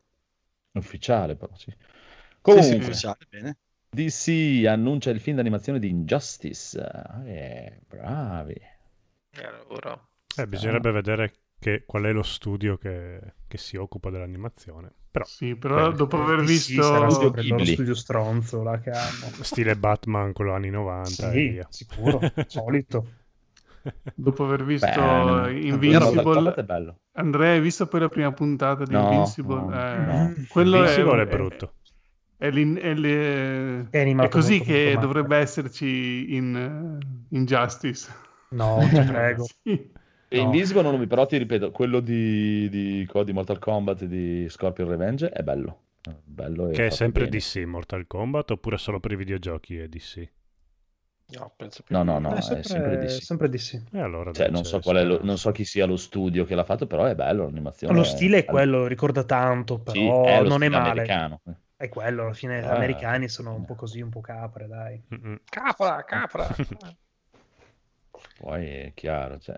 ufficiale 0.73 1.35
però, 1.35 1.53
sì. 1.55 1.73
Sì, 2.47 2.61
sì, 2.63 2.75
Comunque, 2.75 2.75
ufficiale, 2.75 3.25
bene. 3.29 3.57
DC 4.03 4.65
annuncia 4.67 5.09
il 5.09 5.19
film 5.19 5.37
d'animazione 5.37 5.79
di 5.79 5.89
Injustice. 5.89 6.79
Eh, 7.25 7.79
bravi. 7.87 8.53
Eh, 8.53 9.63
ora. 9.69 9.99
Eh, 10.37 10.47
bisognerebbe 10.47 10.91
vedere 10.91 11.33
che- 11.59 11.83
qual 11.85 12.03
è 12.03 12.11
lo 12.11 12.23
studio 12.23 12.77
che, 12.77 13.19
che 13.47 13.57
si 13.57 13.77
occupa 13.77 14.09
dell'animazione. 14.09 14.91
Però, 15.09 15.25
Sì, 15.25 15.55
però 15.55 15.83
Bene. 15.85 15.95
dopo 15.95 16.21
aver 16.21 16.45
sì, 16.45 16.75
visto... 16.75 17.31
Ghibli. 17.31 17.65
studio 17.65 17.95
stronzo 17.95 18.61
là 18.63 18.79
che 18.79 18.91
hanno. 18.91 19.31
stile 19.41 19.75
Batman, 19.75 20.33
quello 20.33 20.53
anni 20.53 20.69
90 20.69 21.31
e 21.31 21.31
Sì, 21.31 21.49
via. 21.49 21.67
sicuro, 21.69 22.19
solito. 22.47 23.05
Dopo 24.13 24.43
aver 24.45 24.63
visto 24.65 24.87
Beh, 24.87 25.47
eh, 25.47 25.67
Invincible, 25.67 26.63
bello. 26.63 26.99
Andrea, 27.13 27.53
hai 27.53 27.61
visto 27.61 27.87
poi 27.87 28.01
la 28.01 28.09
prima 28.09 28.31
puntata 28.31 28.83
di 28.83 28.93
No, 28.93 29.01
Invincible? 29.01 29.55
no, 29.55 29.71
Eh, 29.71 30.05
no. 30.05 30.33
Quello 30.49 30.77
Invincible 30.77 31.21
è, 31.21 31.25
è 31.25 31.27
brutto. 31.27 31.73
È, 32.37 32.49
l'in- 32.51 32.77
è 32.77 32.93
le- 32.93 33.89
È 33.89 33.99
animato 33.99 34.27
è 34.27 34.29
così 34.29 34.57
molto, 34.57 34.65
che 34.65 34.73
molto 34.73 34.93
male. 34.99 35.07
dovrebbe 35.07 35.37
esserci 35.37 36.35
in, 36.35 36.55
eh, 36.55 37.35
in 37.35 37.45
Justice. 37.45 38.11
No, 38.49 38.77
ti 38.93 39.01
prego. 39.03 39.45
Sì. 39.63 39.95
E 40.29 40.37
No. 40.37 40.41
Invisible 40.43 40.81
non 40.83 40.99
mi 40.99 41.07
però 41.07 41.25
ti 41.25 41.37
ripeto, 41.37 41.71
quello 41.71 41.99
di, 41.99 42.67
di, 42.69 43.07
di 43.25 43.33
Mortal 43.33 43.59
Kombat 43.59 44.01
e 44.03 44.07
di 44.07 44.45
Scorpion 44.49 44.87
Revenge 44.89 45.29
è 45.29 45.41
bello. 45.41 45.83
È 46.01 46.11
bello 46.23 46.69
Che 46.69 46.85
è 46.87 46.89
sempre 46.89 47.23
bene. 47.27 47.37
DC 47.37 47.55
Mortal 47.65 48.05
Kombat 48.07 48.51
oppure 48.51 48.77
solo 48.77 48.99
per 48.99 49.13
i 49.13 49.15
videogiochi 49.15 49.77
è 49.77 49.87
DC? 49.87 50.29
No, 51.29 51.51
penso 51.57 51.83
più 51.83 51.95
No, 51.95 52.03
di- 52.03 52.07
no, 52.07 52.19
no, 52.19 52.29
è 52.35 52.37
è 52.37 52.41
sempre, 52.41 52.63
sempre 52.69 52.97
DC. 52.97 53.21
sempre 53.23 53.49
di 53.49 53.57
sì. 53.57 53.81
E 53.91 53.99
allora 53.99 54.31
Cioè, 54.31 54.49
non 54.49 54.63
so, 54.63 54.79
qual 54.79 54.97
è 54.97 55.03
lo- 55.03 55.19
non 55.23 55.37
so 55.37 55.51
chi 55.51 55.65
sia 55.65 55.85
lo 55.85 55.97
studio 55.97 56.45
che 56.45 56.55
l'ha 56.55 56.63
fatto, 56.63 56.87
però 56.87 57.03
è 57.05 57.15
bello 57.15 57.43
l'animazione. 57.45 57.95
Lo 57.95 58.03
stile 58.03 58.39
è 58.39 58.45
quello, 58.45 58.85
ricorda 58.87 59.23
tanto, 59.23 59.81
Sì, 59.85 59.99
però 59.99 60.23
è 60.25 60.41
lo 60.41 60.47
non 60.49 60.63
è 60.63 60.69
male. 60.69 60.89
americano. 60.89 61.41
È 61.77 61.89
quello, 61.89 62.23
alla 62.23 62.33
fine 62.33 62.59
gli 62.59 62.65
Ah. 62.65 62.75
americani 62.75 63.29
sono 63.29 63.53
un 63.53 63.63
po' 63.63 63.75
così, 63.75 64.01
un 64.01 64.09
po' 64.09 64.19
capre, 64.21 64.65
dai. 64.67 64.99
Mm-mm. 65.13 65.41
Capra, 65.47 66.03
capra. 66.03 66.47
Poi 68.39 68.65
è 68.67 68.91
chiaro, 68.95 69.37
cioè, 69.39 69.57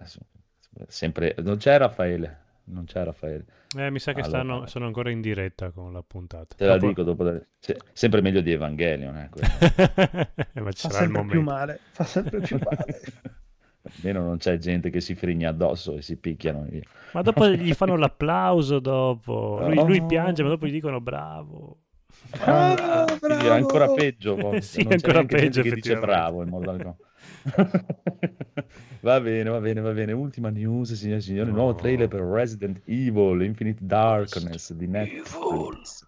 sempre... 0.88 1.36
non 1.40 1.58
c'è 1.58 1.78
Raffaele, 1.78 2.38
non 2.66 2.86
c'è 2.86 3.04
Raffaele. 3.04 3.46
Eh, 3.78 3.90
mi 3.92 4.00
sa 4.00 4.14
che 4.14 4.22
Allora, 4.22 4.40
stanno, 4.40 4.66
sono 4.68 4.86
ancora 4.86 5.12
in 5.12 5.22
diretta 5.22 5.72
con 5.72 5.94
la 5.94 6.02
puntata. 6.06 6.56
Te 6.56 6.66
la 6.66 6.74
Dopo- 6.78 6.88
dico 6.88 7.04
dopo. 7.04 7.40
se- 7.60 7.78
sempre 7.94 8.22
meglio 8.22 8.42
di 8.42 8.52
Evangelion, 8.52 9.16
eh. 9.18 9.30
Ma 10.60 10.72
ci 10.72 10.88
Fa 10.88 10.90
sarà 10.90 11.06
il 11.06 11.12
sempre 11.12 11.26
più 11.26 11.42
momento. 11.42 11.42
male, 11.44 11.80
fa 11.92 12.04
sempre 12.04 12.40
più 12.42 12.58
male. 12.62 13.02
Almeno 13.96 14.24
non 14.24 14.38
c'è 14.38 14.58
gente 14.58 14.90
che 14.90 15.00
si 15.00 15.16
frigna 15.16 15.50
addosso 15.50 15.96
e 15.96 16.02
si 16.02 16.18
picchiano. 16.18 16.64
via. 16.64 16.82
Ma 17.14 17.22
dopo 17.22 17.48
gli 17.48 17.74
fanno 17.74 17.96
l'applauso 17.96 18.80
dopo. 18.80 19.60
Lui, 19.66 19.76
lui 19.86 20.00
Oh. 20.00 20.06
piange, 20.06 20.44
ma 20.44 20.50
dopo 20.50 20.68
gli 20.68 20.72
dicono 20.72 21.00
bravo. 21.00 21.84
Ah, 22.42 23.18
quindi 23.20 23.46
è 23.46 23.50
ancora 23.50 23.92
peggio. 23.92 24.36
Sì, 24.62 24.84
Non 24.84 24.98
c'è 24.98 25.08
ancora 25.08 25.26
peggio, 25.26 25.62
che 25.62 25.72
dice 25.72 25.98
bravo 25.98 26.44
in 26.44 26.50
Mortal 26.50 26.78
Kombat. 26.82 27.08
va 29.02 29.20
bene, 29.22 29.50
va 29.50 29.60
bene, 29.60 29.82
va 29.82 29.92
bene. 29.92 30.12
Ultima 30.12 30.50
news, 30.50 30.94
signore 30.94 31.20
e 31.20 31.22
signori. 31.22 31.52
Nuovo 31.52 31.72
No. 31.72 31.76
trailer 31.76 32.08
per 32.08 32.22
Resident 32.22 32.82
Evil 32.86 33.42
Infinite 33.42 33.80
Darkness 33.86 34.74
di 34.74 34.88
Netflix. 34.88 36.08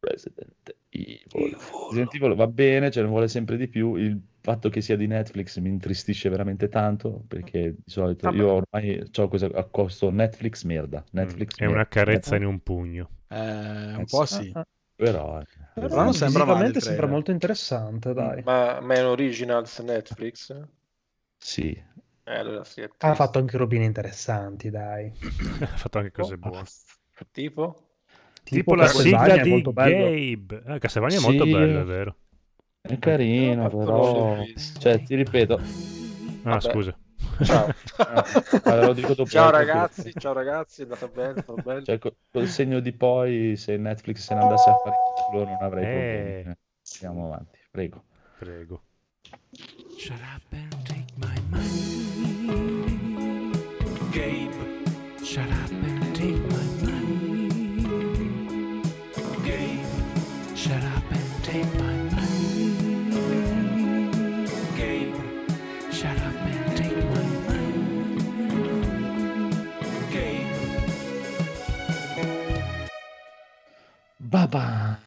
Resident 0.00 0.74
Evil. 0.94 1.56
Resident 1.88 2.14
Evil 2.14 2.34
va 2.34 2.46
bene, 2.46 2.90
ce 2.90 3.02
ne 3.02 3.08
vuole 3.08 3.28
sempre 3.28 3.56
di 3.56 3.68
più. 3.68 3.96
Il 3.96 4.20
fatto 4.40 4.68
che 4.68 4.80
sia 4.80 4.96
di 4.96 5.06
Netflix 5.06 5.58
mi 5.58 5.68
intristisce 5.68 6.28
veramente 6.28 6.68
tanto 6.68 7.24
perché 7.28 7.74
di 7.84 7.90
solito 7.90 8.26
Vabbè. 8.26 8.32
io 8.32 8.50
ormai 8.50 9.02
ho 9.16 9.28
questo 9.28 9.46
accosto 9.48 10.10
Netflix 10.10 10.64
merda. 10.64 11.04
Netflix 11.12 11.50
Mm, 11.56 11.64
È 11.64 11.64
una 11.66 11.86
merda. 11.86 11.88
carezza 11.88 12.36
in 12.36 12.44
un 12.46 12.60
pugno. 12.62 13.10
Eh, 13.28 13.94
un 13.96 14.04
Eh, 14.04 14.06
po' 14.08 14.24
sì. 14.24 14.56
Ah, 14.56 14.60
ah. 14.60 14.66
Però, 14.96 15.40
eh, 15.40 15.46
Però 15.74 16.02
non 16.02 16.14
sembra 16.14 16.44
male 16.46 16.72
sembra 16.80 17.06
molto 17.06 17.30
interessante, 17.30 18.12
dai. 18.14 18.44
Ma, 18.44 18.80
ma 18.80 18.94
è 18.94 19.00
un 19.02 19.06
originals 19.10 19.78
Netflix? 19.80 20.52
sì. 21.38 21.80
Eh, 22.26 22.34
allora 22.36 22.64
sì, 22.64 22.82
Ha 22.82 23.14
fatto 23.14 23.38
anche 23.38 23.56
robine 23.56 23.84
interessanti, 23.84 24.68
dai. 24.70 25.12
ha 25.60 25.76
fatto 25.76 25.98
anche 25.98 26.10
cose 26.10 26.36
Oh, 26.42 26.52
buone. 26.52 26.68
Tipo? 27.32 27.83
Tipo 28.44 28.74
la 28.74 28.86
sigla 28.86 29.36
di 29.38 29.48
molto 29.50 29.72
bello. 29.72 30.04
Gabe. 30.10 30.62
Ah, 30.66 30.78
Castlevania 30.78 31.18
è 31.18 31.22
molto 31.22 31.44
Sì. 31.44 31.50
bello, 31.52 31.80
è 31.80 31.84
vero. 31.84 32.16
È 32.82 32.98
carino, 32.98 33.68
però... 33.68 34.36
Cioè, 34.78 35.02
ti 35.02 35.14
ripeto, 35.14 35.54
Ah, 35.54 35.60
Vabbè. 36.42 36.60
scusa. 36.60 36.98
Ciao. 37.42 37.72
allora, 38.64 38.86
lo 38.86 38.92
dico 38.92 39.14
dopo 39.14 39.28
ciao 39.30 39.50
perché- 39.50 39.66
ragazzi, 39.66 40.12
ciao 40.18 40.32
ragazzi, 40.34 40.80
è 40.82 40.84
andata 40.84 41.06
bene, 41.08 41.26
è 41.26 41.28
andato 41.30 41.54
bene. 41.64 41.82
cioè, 41.84 41.98
co- 41.98 42.14
col 42.30 42.46
segno 42.46 42.80
di 42.80 42.92
poi, 42.92 43.56
se 43.56 43.76
Netflix 43.78 44.18
se 44.18 44.34
ne 44.34 44.40
andasse 44.42 44.68
a 44.70 44.74
fare 44.74 44.96
culo 45.30 45.44
non 45.44 45.56
avrei 45.60 45.84
Eh. 45.84 45.88
problemi. 46.42 46.56
Andiamo 47.02 47.26
avanti, 47.32 47.58
prego. 47.70 48.04
Prego. 48.38 48.82
Shut 49.96 50.20
up 50.20 50.42
and 50.52 50.86
take 50.86 51.06
my 51.16 51.34
money. 51.48 52.82
Gabe, 54.10 54.82
shut 55.22 55.48
up 55.50 55.70
shut 60.64 60.82
up 60.82 61.04
and 61.10 61.44
take 61.44 61.70
my 61.78 61.94
money. 62.16 62.72
Gabe, 64.74 65.14
shut 65.92 66.16
take 66.74 66.96
my 67.14 67.26
money. 67.46 67.84
Gabe. 70.10 70.56
Babà, 74.16 74.98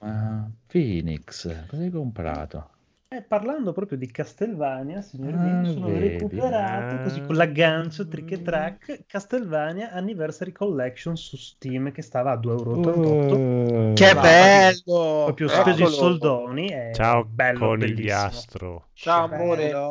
ma 0.00 0.50
Phoenix, 0.66 1.46
cosa 1.66 1.82
hai 1.82 1.90
comprato? 1.90 2.79
Eh, 3.12 3.22
parlando 3.22 3.72
proprio 3.72 3.98
di 3.98 4.08
Castlevania, 4.08 5.00
signori 5.02 5.32
Ah, 5.34 5.40
miei, 5.40 5.54
mi 5.66 5.72
sono 5.72 5.86
vedi. 5.86 6.08
recuperato 6.10 6.94
Ah. 6.94 7.02
così 7.02 7.20
con 7.22 7.34
l'aggancio 7.34 8.06
trick 8.06 8.30
e 8.30 8.42
track 8.42 9.04
Castlevania 9.06 9.90
Anniversary 9.90 10.52
Collection 10.52 11.16
su 11.16 11.36
Steam 11.36 11.90
che 11.90 12.02
stava 12.02 12.30
a 12.30 12.36
2,88 12.36 13.34
euro. 13.36 13.94
Che 13.94 14.12
Bravo. 14.12 14.20
bello! 14.20 15.22
Proprio 15.24 15.48
spesi 15.48 15.82
i 15.82 15.86
soldoni. 15.88 16.68
Ciao, 16.94 17.24
bello, 17.24 17.58
conigliastro. 17.58 18.90
Ciao 18.92 19.26
Che 19.28 19.34
amore, 19.34 19.66
bello. 19.66 19.88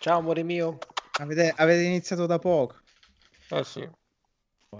ciao 0.00 0.18
amore 0.18 0.42
mio. 0.42 0.76
Avete, 1.20 1.50
avete 1.56 1.80
iniziato 1.84 2.26
da 2.26 2.38
poco. 2.38 2.74
Eh 3.48 3.64
sì. 3.64 3.80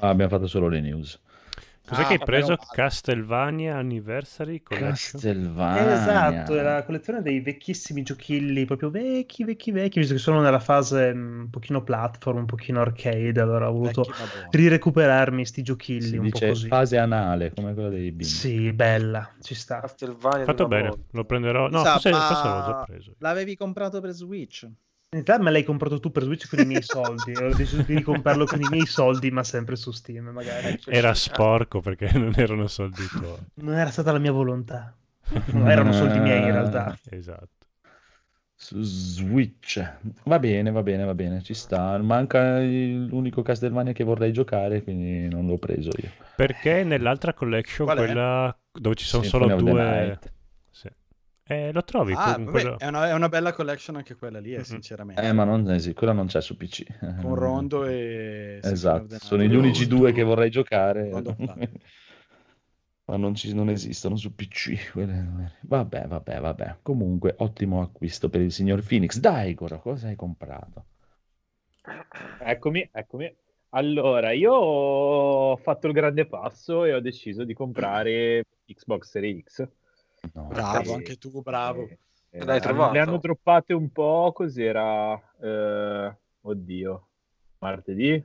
Ah, 0.01 0.09
abbiamo 0.11 0.29
fatto 0.31 0.47
solo 0.47 0.69
le 0.69 0.81
news. 0.83 1.19
Cos'è 1.89 2.03
Ah, 2.03 2.07
che 2.07 2.13
hai 2.15 2.19
preso? 2.23 2.57
Castlevania 2.71 3.77
Anniversary 3.77 4.63
Collection? 4.63 5.21
Castlevania. 5.21 5.93
Esatto, 5.95 6.57
è 6.59 6.63
la 6.63 6.85
collezione 6.85 7.23
dei 7.23 7.41
vecchissimi 7.41 8.03
giochilli, 8.03 8.65
proprio 8.67 8.91
vecchi, 8.91 9.43
vecchi, 9.45 9.71
vecchi, 9.71 9.99
visto 10.01 10.15
che 10.15 10.21
sono 10.21 10.41
nella 10.43 10.59
fase 10.61 11.15
mm, 11.15 11.41
un 11.41 11.51
pochino 11.51 11.83
platform, 11.83 12.39
un 12.39 12.47
pochino 12.47 12.81
arcade, 12.81 13.41
allora 13.41 13.71
ho 13.71 13.73
voluto 13.73 14.05
rirecuperarmi 14.51 15.47
sti 15.47 15.63
giochilli 15.63 16.09
Si 16.09 16.17
un 16.17 16.29
po' 16.29 16.39
così. 16.41 16.69
fase 16.69 16.99
anale, 16.99 17.53
come 17.55 17.73
quella 17.73 17.89
dei 17.89 18.13
bimbi. 18.13 18.25
Sì, 18.25 18.73
bella, 18.73 19.35
ci 19.41 19.55
sta. 19.55 19.81
Castelvania 19.81 20.45
Fatto 20.45 20.67
bene, 20.67 20.89
volta. 20.89 21.03
lo 21.13 21.25
prenderò. 21.25 21.69
No, 21.69 21.79
Scusa, 21.79 21.93
forse, 21.93 22.11
ma 22.11 22.21
forse 22.21 22.49
l'avevo 22.49 22.63
già 22.63 22.85
preso. 22.85 23.15
L'avevi 23.19 23.57
comprato 23.57 24.01
per 24.01 24.11
Switch? 24.11 24.69
In 25.11 25.25
realtà 25.25 25.43
me 25.43 25.51
l'hai 25.51 25.65
comprato 25.65 26.01
tu 26.01 26.11
per 26.11 26.25
Switch 26.25 26.47
con 26.51 26.59
i 26.59 26.67
miei 26.67 26.83
soldi. 26.83 27.33
Ho 27.33 27.55
deciso 27.55 27.81
di 27.81 27.95
ricomprarlo 27.95 28.45
con 28.45 28.61
i 28.61 28.67
miei 28.69 28.85
soldi, 28.85 29.31
ma 29.31 29.43
sempre 29.43 29.75
su 29.75 29.91
Steam, 29.91 30.27
magari. 30.27 30.79
Era 30.85 31.15
sporco 31.15 31.81
perché 31.81 32.11
non 32.19 32.35
erano 32.37 32.67
soldi 32.67 33.07
tuoi. 33.07 33.39
Non 33.55 33.73
era 33.73 33.89
stata 33.91 34.13
la 34.13 34.19
mia 34.19 34.33
volontà. 34.33 34.95
Non 35.53 35.71
erano 35.71 35.93
soldi 35.93 36.19
miei 36.19 36.43
in 36.43 36.53
realtà. 36.53 36.95
Esatto. 37.09 37.49
Su 38.55 38.83
Switch. 38.83 39.83
Va 40.25 40.39
bene, 40.39 40.71
va 40.71 40.83
bene, 40.83 41.05
va 41.05 41.15
bene, 41.15 41.43
ci 41.43 41.55
sta. 41.55 41.97
Manca 41.97 42.59
l'unico 42.59 43.41
Castlevania 43.41 43.93
che 43.93 44.05
vorrei 44.05 44.33
giocare, 44.33 44.83
quindi 44.83 45.27
non 45.27 45.47
l'ho 45.47 45.57
preso 45.57 45.89
io. 45.97 46.11
Perché 46.37 46.85
nell'altra 46.85 47.33
collection, 47.33 47.87
quella 47.87 48.55
dove 48.71 48.95
ci 48.95 49.07
sono 49.07 49.23
Symphony 49.23 49.59
solo 49.59 49.71
due... 49.71 50.19
Eh, 51.49 51.73
lo 51.73 51.83
trovi 51.83 52.13
Ah, 52.13 52.35
con 52.35 52.45
vabbè, 52.45 52.51
quello... 52.51 52.79
è, 52.79 52.87
una, 52.87 53.09
è 53.09 53.13
una 53.15 53.29
bella 53.29 53.53
collection 53.53 53.97
anche 53.97 54.15
quella 54.17 54.39
lì, 54.39 54.55
eh, 54.55 54.59
Mhm. 54.59 54.65
sinceramente. 54.65 55.23
Eh, 55.23 55.33
ma 55.33 55.45
non, 55.45 55.69
eh 55.71 55.79
sì, 55.79 55.95
quella 55.95 56.13
non 56.13 56.27
c'è 56.27 56.41
su 56.43 56.57
PC. 56.57 56.85
Con 57.23 57.35
Rondo 57.35 57.85
e... 57.87 58.61
Esatto, 58.63 59.17
sono 59.19 59.43
gli 59.43 59.55
unici 59.55 59.87
due 59.87 60.13
che 60.13 60.23
vorrei 60.23 60.51
giocare, 60.51 61.11
ma 63.07 63.17
non, 63.17 63.35
ci, 63.35 63.55
non 63.55 63.71
esistono 63.71 64.17
su 64.17 64.35
PC. 64.35 64.93
quelle- 64.93 65.57
Vabbè, 65.63 66.07
vabbè, 66.07 66.41
vabbè. 66.41 66.77
Comunque, 66.83 67.35
ottimo 67.39 67.81
acquisto 67.81 68.29
per 68.29 68.43
il 68.43 68.53
signor 68.53 68.85
Phoenix. 68.87 69.19
Dai, 69.19 69.55
Goro, 69.55 69.81
cosa 69.81 70.09
hai 70.09 70.17
comprato? 70.17 70.85
Eccomi, 72.41 72.89
eccomi. 72.93 73.35
Allora, 73.71 74.33
io 74.33 74.53
ho 74.53 75.57
fatto 75.57 75.87
il 75.87 75.93
grande 75.93 76.27
passo 76.27 76.85
e 76.85 76.95
ho 76.95 77.01
deciso 77.01 77.45
di 77.45 77.55
comprare 77.55 78.45
Xbox 78.67 79.09
Series 79.11 79.43
X. 79.45 79.69
No. 80.35 80.47
Bravo, 80.49 80.91
Eh, 80.91 80.95
anche 80.95 81.17
tu, 81.17 81.41
bravo. 81.43 81.83
Eh, 81.83 81.99
eh, 82.31 82.39
L'hai 82.45 82.57
hanno- 82.57 82.61
trovato? 82.61 82.93
Le 82.93 82.99
hanno 83.01 83.19
droppate 83.19 83.73
un 83.73 83.91
po', 83.91 84.33
cos'era? 84.35 85.15
Eh, 85.41 86.17
oddio, 86.43 87.07
martedì? 87.59 88.25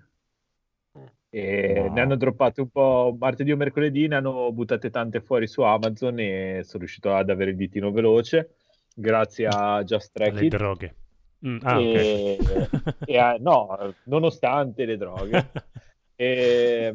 E 1.29 1.73
No. 1.87 1.93
ne 1.93 2.01
hanno 2.01 2.15
droppate 2.15 2.61
un 2.61 2.69
po' 2.69 3.15
martedì 3.19 3.51
o 3.51 3.57
mercoledì, 3.57 4.07
ne 4.07 4.15
hanno 4.17 4.51
buttate 4.51 4.91
tante 4.91 5.19
fuori 5.19 5.47
su 5.47 5.61
Amazon 5.61 6.19
e 6.19 6.61
sono 6.63 6.79
riuscito 6.83 7.11
ad 7.13 7.29
avere 7.31 7.51
il 7.51 7.57
ditino 7.57 7.91
veloce 7.91 8.55
grazie 8.93 9.47
a 9.47 9.83
Just 9.83 10.11
Track 10.13 10.39
Le 10.39 10.47
droghe. 10.49 10.95
Mm, 11.47 11.57
ah, 11.63 11.79
E- 11.81 12.37
ok. 12.39 12.93
e 13.05 13.17
a- 13.17 13.37
no, 13.39 13.95
nonostante 14.05 14.85
le 14.85 14.97
droghe. 14.97 15.31
E, 16.15 16.93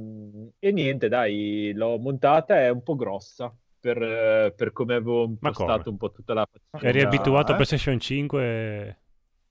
e 0.60 0.70
niente, 0.72 1.08
dai, 1.08 1.72
l'ho 1.74 1.98
montata, 1.98 2.56
è 2.60 2.68
un 2.70 2.84
po' 2.84 2.94
grossa 2.94 3.52
per, 3.78 4.54
per 4.54 4.72
come 4.72 4.94
avevo 4.94 5.24
impostato 5.24 5.90
un 5.90 5.96
po' 5.96 6.10
tutta 6.10 6.34
la 6.34 6.46
Eri 6.80 7.00
faccenda. 7.00 7.02
abituato 7.02 7.50
a 7.50 7.52
eh? 7.52 7.54
PlayStation 7.54 7.98
5 7.98 9.02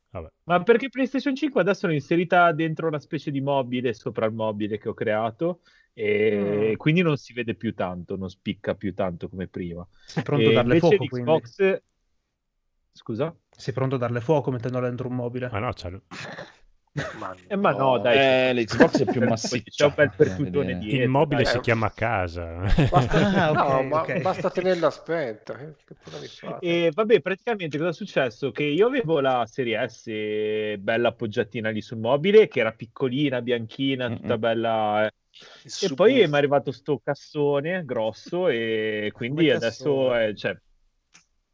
Vabbè. 0.09 0.31
Ma 0.43 0.63
perché 0.63 0.89
PlayStation 0.89 1.35
5 1.35 1.61
adesso 1.61 1.87
l'ho 1.87 1.93
inserita 1.93 2.51
dentro 2.53 2.87
una 2.87 2.99
specie 2.99 3.29
di 3.31 3.41
mobile 3.41 3.93
sopra 3.93 4.25
il 4.25 4.33
mobile 4.33 4.77
che 4.77 4.89
ho 4.89 4.93
creato 4.93 5.61
e 5.93 6.73
Mm. 6.73 6.75
quindi 6.77 7.01
non 7.01 7.17
si 7.17 7.33
vede 7.33 7.55
più 7.55 7.73
tanto, 7.73 8.15
non 8.15 8.29
spicca 8.29 8.75
più 8.75 8.93
tanto 8.93 9.29
come 9.29 9.47
prima. 9.47 9.85
Sei 10.05 10.23
pronto 10.23 10.49
E 10.49 10.49
a 10.49 10.51
darle 10.51 10.75
fuoco, 10.77 11.05
quindi? 11.07 11.33
l'Xbox... 11.39 11.81
Scusa? 12.91 13.35
Sei 13.49 13.73
pronto 13.73 13.95
a 13.95 13.97
darle 13.99 14.21
fuoco 14.21 14.51
mettendolo 14.51 14.85
dentro 14.87 15.07
un 15.07 15.15
mobile? 15.15 15.49
Ma 15.49 15.59
no, 15.59 15.71
c'è... 15.73 15.91
Ma 17.19 17.35
Eh, 17.47 17.55
ma 17.55 17.71
no, 17.71 17.99
dai. 17.99 18.49
Eh, 18.49 18.53
l'Xbox 18.53 19.03
è 19.03 19.11
più 19.11 19.21
C'è 19.21 19.27
massiccia. 19.27 19.85
un 19.87 19.93
bel 19.95 20.11
percutone 20.15 20.71
Eh, 20.71 20.77
dietro. 20.77 21.03
il 21.03 21.09
mobile 21.09 21.43
dai. 21.43 21.51
si 21.53 21.59
chiama 21.59 21.91
casa. 21.91 22.45
Basta, 22.89 23.17
Ah, 23.33 23.51
ok, 23.51 23.69
no, 23.69 23.83
ma 23.83 24.01
ok. 24.01 24.21
basta 24.21 24.49
tenerla 24.49 24.89
spenta. 24.89 25.75
E 26.59 26.91
vabbè, 26.93 27.21
praticamente 27.21 27.77
cosa 27.77 27.89
è 27.89 27.93
successo? 27.93 28.51
Che 28.51 28.63
io 28.63 28.87
avevo 28.87 29.19
la 29.19 29.45
serie 29.45 29.87
S 29.87 30.05
bella 30.79 31.09
appoggiatina 31.09 31.69
lì 31.69 31.81
sul 31.81 31.97
mobile, 31.99 32.47
che 32.47 32.59
era 32.59 32.71
piccolina, 32.71 33.41
bianchina, 33.41 34.07
tutta 34.09 34.29
Mm-mm. 34.29 34.39
bella. 34.39 35.05
eh. 35.05 35.11
E 35.81 35.93
poi 35.93 36.13
mi 36.15 36.21
è 36.33 36.37
arrivato 36.37 36.71
sto 36.71 36.99
cassone 37.03 37.83
grosso 37.85 38.47
e 38.47 39.11
quindi 39.13 39.41
Come 39.45 39.51
adesso 39.55 40.13
è, 40.15 40.33
cioè, 40.33 40.57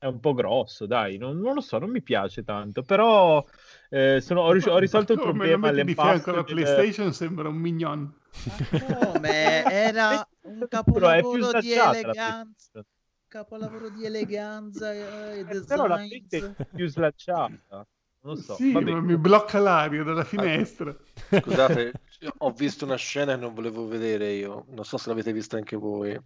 è 0.04 0.08
un 0.08 0.20
po' 0.20 0.34
grosso, 0.34 0.86
dai, 0.86 1.18
non, 1.18 1.40
non 1.40 1.54
lo 1.54 1.62
so, 1.62 1.78
non 1.80 1.90
mi 1.90 2.02
piace 2.02 2.44
tanto, 2.44 2.84
però 2.84 3.44
eh, 3.90 4.20
sono- 4.22 4.42
ho, 4.42 4.52
ris- 4.52 4.68
ho 4.68 4.78
risolto 4.78 5.14
il 5.14 5.20
problema 5.20 5.72
di 5.72 5.96
fianco 5.96 6.32
alla 6.32 6.44
del- 6.44 6.56
PlayStation 6.56 7.14
sembra 7.14 7.48
un 7.50 7.56
mignon. 7.56 8.14
Ma 8.44 8.64
come? 8.70 9.64
Era 9.68 10.28
un 10.42 10.68
Però 10.92 11.10
è 11.10 11.26
più 11.28 11.48
capolavoro 11.48 11.54
di 11.54 11.72
eleganza. 11.74 12.84
Capolavoro 13.28 13.90
di 13.90 14.06
eleganza 14.06 14.94
e 14.94 15.46
Eh, 15.46 15.64
però 15.66 15.88
la 15.88 15.98
design. 15.98 16.08
frente 16.08 16.38
è 16.58 16.66
più 16.74 16.88
slacciata, 16.88 17.88
non 18.24 18.36
lo 18.36 18.42
so, 18.42 18.56
sì, 18.56 18.72
vabbè. 18.72 18.92
ma 18.92 19.02
mi 19.02 19.18
blocca 19.18 19.60
l'aria 19.60 20.04
dalla 20.04 20.24
finestra. 20.24 20.96
Scusate, 21.30 21.92
ho 22.40 22.52
visto 22.52 22.86
una 22.86 22.96
scena 22.96 23.36
che 23.36 23.42
non 23.42 23.54
volevo 23.54 23.86
vedere 23.88 24.32
io. 24.32 24.66
Non 24.70 24.86
so 24.86 24.98
se 24.98 25.10
l'avete 25.10 25.34
vista 25.34 25.58
anche 25.58 25.76
voi. 25.76 26.18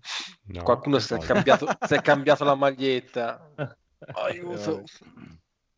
No. 0.46 0.64
Qualcuno 0.64 1.00
si 1.00 1.14
è, 1.14 1.18
no. 1.18 1.24
cambiato, 1.24 1.68
si 1.82 1.94
è 1.96 2.02
cambiato 2.02 2.44
la 2.44 2.56
maglietta. 2.56 3.52
Aiuto. 4.14 4.84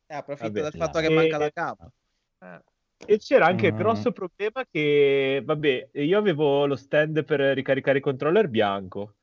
Eh, 0.07 0.15
approfitto 0.15 0.51
Vabbè. 0.51 0.61
del 0.71 0.81
fatto 0.81 0.99
che 0.99 1.05
E- 1.05 1.13
manca 1.15 1.37
la 1.37 1.49
capa. 1.51 1.91
E 3.05 3.17
c'era 3.17 3.45
anche 3.45 3.67
il 3.67 3.73
Mm. 3.73 3.77
grosso 3.77 4.11
problema 4.11 4.65
che, 4.69 5.41
vabbè, 5.45 5.89
io 5.93 6.17
avevo 6.17 6.65
lo 6.65 6.75
stand 6.75 7.23
per 7.23 7.39
ricaricare 7.39 7.99
i 7.99 8.01
controller 8.01 8.49
bianco 8.49 9.15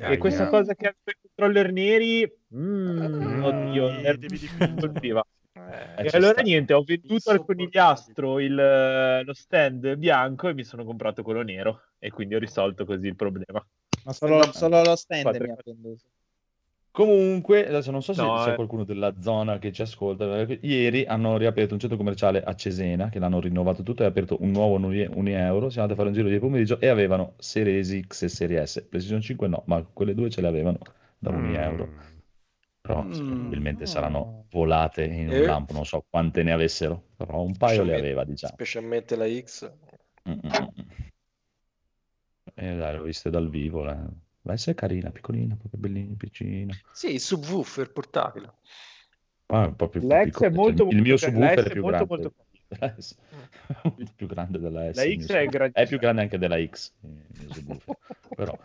e 0.00 0.04
Ahia. 0.04 0.18
questa 0.18 0.46
cosa 0.48 0.74
che 0.74 0.86
avevo 0.86 1.02
i 1.10 1.16
controller 1.20 1.72
neri, 1.72 2.32
mm, 2.54 3.42
oddio, 3.42 3.88
Eh, 3.88 4.02
er- 4.04 4.18
devi 4.18 4.38
colpiva. 4.78 5.24
Eh, 5.70 6.04
E 6.04 6.08
allora 6.12 6.32
sta. 6.32 6.42
niente, 6.42 6.72
ho 6.74 6.82
venduto 6.82 7.30
al 7.30 7.44
conigliastro 7.44 8.40
il- 8.40 9.22
lo 9.24 9.32
stand 9.32 9.96
bianco 9.96 10.48
e 10.48 10.54
mi 10.54 10.64
sono 10.64 10.84
comprato 10.84 11.22
quello 11.22 11.42
nero 11.42 11.80
e 11.98 12.10
quindi 12.10 12.34
ho 12.34 12.38
risolto 12.38 12.84
così 12.84 13.06
il 13.06 13.16
problema. 13.16 13.64
Ma 14.04 14.12
solo, 14.12 14.52
solo 14.52 14.82
lo 14.82 14.96
stand 14.96 15.22
Quattro- 15.22 15.44
mi 15.44 15.50
ha 15.50 15.56
venduto. 15.64 16.02
Comunque, 16.90 17.66
adesso 17.66 17.90
non 17.90 18.02
so 18.02 18.12
se 18.12 18.22
No, 18.22 18.40
c'è 18.44 18.52
eh. 18.52 18.54
qualcuno 18.54 18.84
della 18.84 19.12
zona 19.20 19.58
che 19.58 19.72
ci 19.72 19.82
ascolta. 19.82 20.42
eh, 20.42 20.58
Ieri 20.62 21.04
hanno 21.04 21.36
riaperto 21.36 21.74
un 21.74 21.80
centro 21.80 21.96
commerciale 21.98 22.40
a 22.40 22.54
Cesena, 22.54 23.08
che 23.08 23.18
l'hanno 23.18 23.40
rinnovato 23.40 23.82
tutto, 23.82 24.02
e 24.02 24.04
ha 24.04 24.08
aperto 24.08 24.36
un 24.42 24.52
nuovo 24.52 24.76
Uni 24.76 25.04
Uni 25.12 25.32
Euro. 25.32 25.70
Siamo 25.70 25.88
andati 25.88 25.92
a 25.92 25.96
fare 25.96 26.08
un 26.08 26.14
giro 26.14 26.28
di 26.28 26.38
pomeriggio 26.38 26.78
e 26.80 26.86
avevano 26.86 27.34
Series 27.38 27.98
X 28.06 28.22
e 28.22 28.28
Serie 28.28 28.64
S. 28.64 28.86
PlayStation 28.88 29.20
5 29.20 29.48
no, 29.48 29.64
ma 29.66 29.82
quelle 29.82 30.14
due 30.14 30.30
ce 30.30 30.40
le 30.40 30.46
avevano 30.46 30.78
da 31.18 31.30
Uni 31.30 31.48
Mm. 31.50 31.54
Euro. 31.56 31.88
Però 32.84 33.02
Mm. 33.02 33.12
probabilmente 33.12 33.84
Oh. 33.84 33.86
saranno 33.86 34.44
volate 34.50 35.04
in 35.04 35.30
un 35.30 35.36
Eh. 35.36 35.46
lampo, 35.46 35.72
non 35.72 35.86
so 35.86 36.04
quante 36.10 36.42
ne 36.42 36.52
avessero, 36.52 37.02
però 37.16 37.40
un 37.40 37.56
paio 37.56 37.82
le 37.82 37.94
aveva, 37.94 38.24
diciamo. 38.24 38.52
Specialmente 38.52 39.16
la 39.16 39.26
X. 39.26 39.72
Mm, 40.28 40.32
mm, 40.32 40.50
mm. 40.50 40.68
E 42.56 42.76
dai, 42.76 42.96
l'ho 42.96 43.04
viste 43.04 43.30
dal 43.30 43.48
vivo. 43.48 43.82
La, 43.84 44.06
la 44.42 44.56
S 44.56 44.68
è 44.68 44.74
carina, 44.74 45.10
piccolina, 45.10 45.56
proprio 45.56 45.80
bellina, 45.80 46.14
piccina. 46.14 46.74
Sì, 46.92 47.14
il 47.14 47.20
subwoofer 47.20 47.90
portatile. 47.90 48.52
Ah, 49.46 49.64
è 49.68 49.72
proprio 49.72 50.02
più 50.02 50.08
L'ex 50.10 50.24
piccolo. 50.26 50.46
è 50.46 50.50
molto, 50.50 50.82
il 50.90 51.00
mio 51.00 51.02
molto, 51.02 51.16
subwoofer 51.16 51.64
è 51.64 51.70
più 51.70 51.80
molto, 51.82 52.06
grande 52.06 52.22
molto 52.22 52.34
della 52.68 52.94
S. 53.00 53.16
Molto 53.82 54.12
più 54.14 54.26
grande 54.26 54.58
della 54.58 54.92
S. 54.92 54.96
La 54.96 55.04
il 55.04 55.16
mio 55.16 55.26
X 55.26 55.30
è 55.30 55.46
subwoofer. 55.46 55.48
grandissima. 55.48 55.84
È 55.84 55.88
più 55.88 55.98
grande 55.98 56.20
anche 56.20 56.38
della 56.38 56.66
X. 56.66 56.92
il 57.00 57.82
però... 58.34 58.58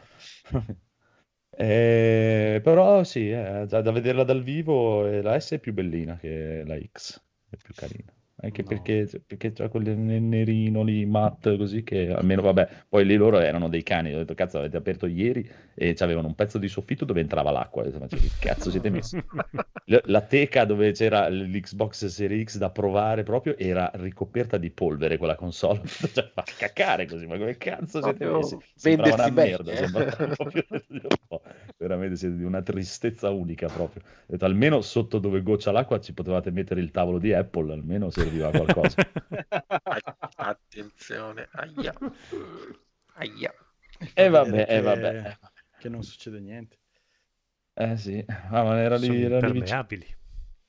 Eh, 1.61 2.61
però 2.63 3.03
sì, 3.03 3.29
eh, 3.31 3.65
da, 3.67 3.81
da 3.81 3.91
vederla 3.91 4.23
dal 4.23 4.43
vivo 4.43 5.05
eh, 5.07 5.21
la 5.21 5.37
S 5.39 5.51
è 5.53 5.59
più 5.59 5.73
bellina 5.73 6.15
che 6.17 6.63
la 6.65 6.77
X, 6.79 7.21
è 7.49 7.57
più 7.57 7.73
carina. 7.73 8.13
Anche 8.41 8.61
No. 8.61 8.67
perché, 8.67 9.07
perché 9.25 9.51
c'è 9.51 9.67
quel 9.69 9.97
ne- 9.97 10.19
nerino 10.19 10.81
lì 10.83 11.05
matte 11.05 11.57
così 11.57 11.83
che 11.83 12.11
almeno 12.11 12.41
vabbè, 12.41 12.85
poi 12.87 13.05
lì 13.05 13.15
loro 13.15 13.39
erano 13.39 13.67
dei 13.67 13.83
cani, 13.83 14.13
ho 14.13 14.19
detto 14.19 14.33
cazzo 14.33 14.59
avete 14.59 14.77
aperto 14.77 15.07
ieri 15.07 15.47
e 15.75 15.93
c'avevano 15.93 16.27
un 16.27 16.35
pezzo 16.35 16.57
di 16.57 16.69
soffitto 16.69 17.03
dove 17.03 17.19
entrava 17.19 17.51
l'acqua, 17.51 17.83
detto, 17.83 17.99
ma 17.99 18.07
cioè, 18.07 18.19
che 18.19 18.29
cazzo 18.39 18.69
siete 18.69 18.89
messi? 18.89 19.17
La, 20.05 20.21
teca 20.21 20.65
dove 20.65 20.91
c'era 20.91 21.27
l'Xbox 21.29 22.05
Series 22.05 22.51
X 22.53 22.57
da 22.57 22.69
provare 22.69 23.23
proprio 23.23 23.57
era 23.57 23.89
ricoperta 23.95 24.57
di 24.57 24.69
polvere 24.69 25.17
quella 25.17 25.35
console, 25.35 25.81
cioè 26.13 26.29
fa 26.31 26.43
cacare 26.55 27.07
così, 27.07 27.25
ma 27.25 27.37
come 27.37 27.57
cazzo 27.57 28.01
siete 28.01 28.25
Proprio 28.25 28.29
messi? 28.29 28.57
Sembrava 28.75 29.15
una 29.15 29.29
vendersi 29.29 29.31
merda, 29.31 29.63
bene. 29.63 29.77
sembrava 29.77 30.05
proprio, 30.35 30.63
veramente 31.77 32.15
siete 32.15 32.35
di 32.35 32.43
una 32.43 32.61
tristezza 32.61 33.29
unica 33.31 33.69
proprio. 33.69 34.03
Detto, 34.27 34.45
almeno 34.45 34.81
sotto 34.81 35.19
dove 35.19 35.41
goccia 35.41 35.71
l'acqua 35.71 35.99
ci 35.99 36.13
potevate 36.13 36.51
mettere 36.51 36.81
il 36.81 36.91
tavolo 36.91 37.17
di 37.19 37.33
Apple, 37.33 37.71
almeno 37.73 38.09
serviva 38.29 38.49
qualcosa. 38.51 38.95
Attenzione, 40.37 41.47
aia. 41.51 41.93
Aia. 43.15 43.53
E 44.13 44.29
vabbè, 44.29 44.49
Vedere 44.49 44.71
e 44.71 44.75
che- 44.75 44.81
vabbè. 44.81 45.37
Che 45.79 45.89
non 45.89 46.03
succede 46.03 46.39
niente. 46.39 46.77
Eh 47.73 47.97
sì, 47.97 48.23
ah, 48.27 48.63
ma 48.63 48.79
era 48.79 48.97
lì, 48.97 49.05
Sono 49.05 49.17
era 49.17 49.47
lì 49.47 49.59
vicino. 49.61 49.79
impermeabili. 49.79 50.17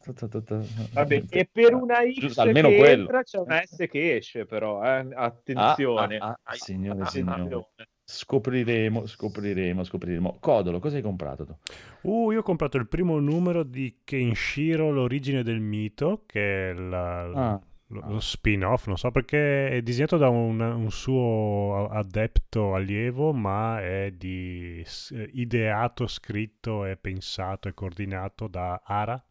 Ta- 0.03 0.65
Vabbè, 0.93 1.25
e 1.29 1.49
per 1.53 1.75
una 1.75 1.97
X 2.11 2.21
Giusto, 2.21 2.41
almeno 2.41 2.69
che 2.69 2.77
quello. 2.79 3.03
entra 3.03 3.23
c'è 3.23 3.39
una 3.39 3.63
S 3.67 3.85
che 3.91 4.17
esce 4.17 4.47
però, 4.47 4.83
eh. 4.83 5.07
Attenzione. 5.15 6.17
Ah, 6.17 6.29
ah, 6.29 6.39
ah, 6.43 6.55
signore 6.55 7.01
e 7.01 7.03
Attenzione. 7.03 7.35
signori, 7.45 7.67
scopriremo, 8.11 9.07
scopriremo, 9.07 9.85
scopriremo. 9.85 10.39
Codolo, 10.41 10.79
cosa 10.81 10.97
hai 10.97 11.03
comprato 11.03 11.45
tu? 11.47 11.57
Uh, 12.03 12.31
io 12.33 12.41
ho 12.41 12.43
comprato 12.43 12.77
il 12.77 12.89
primo 12.89 13.19
numero 13.19 13.63
di 13.63 14.01
Kenshiro, 14.05 14.91
l'origine 14.91 15.43
del 15.43 15.61
mito, 15.61 16.23
che 16.27 16.71
è 16.71 16.73
la- 16.73 17.53
Ah, 17.53 17.61
lo, 17.89 18.03
lo 18.07 18.21
spin-off, 18.21 18.87
non 18.87 18.97
so 18.97 19.11
perché 19.11 19.69
è 19.71 19.83
disegnato 19.83 20.17
da 20.17 20.29
un, 20.29 20.61
un 20.61 20.91
suo 20.91 21.89
adepto 21.91 22.75
allievo, 22.75 23.33
ma 23.33 23.81
è 23.81 24.13
di, 24.17 24.85
ideato, 25.33 26.07
scritto 26.07 26.85
e 26.85 26.97
pensato 26.97 27.69
e 27.69 27.75
coordinato 27.75 28.47
da 28.49 28.81
Ara. 28.85 29.23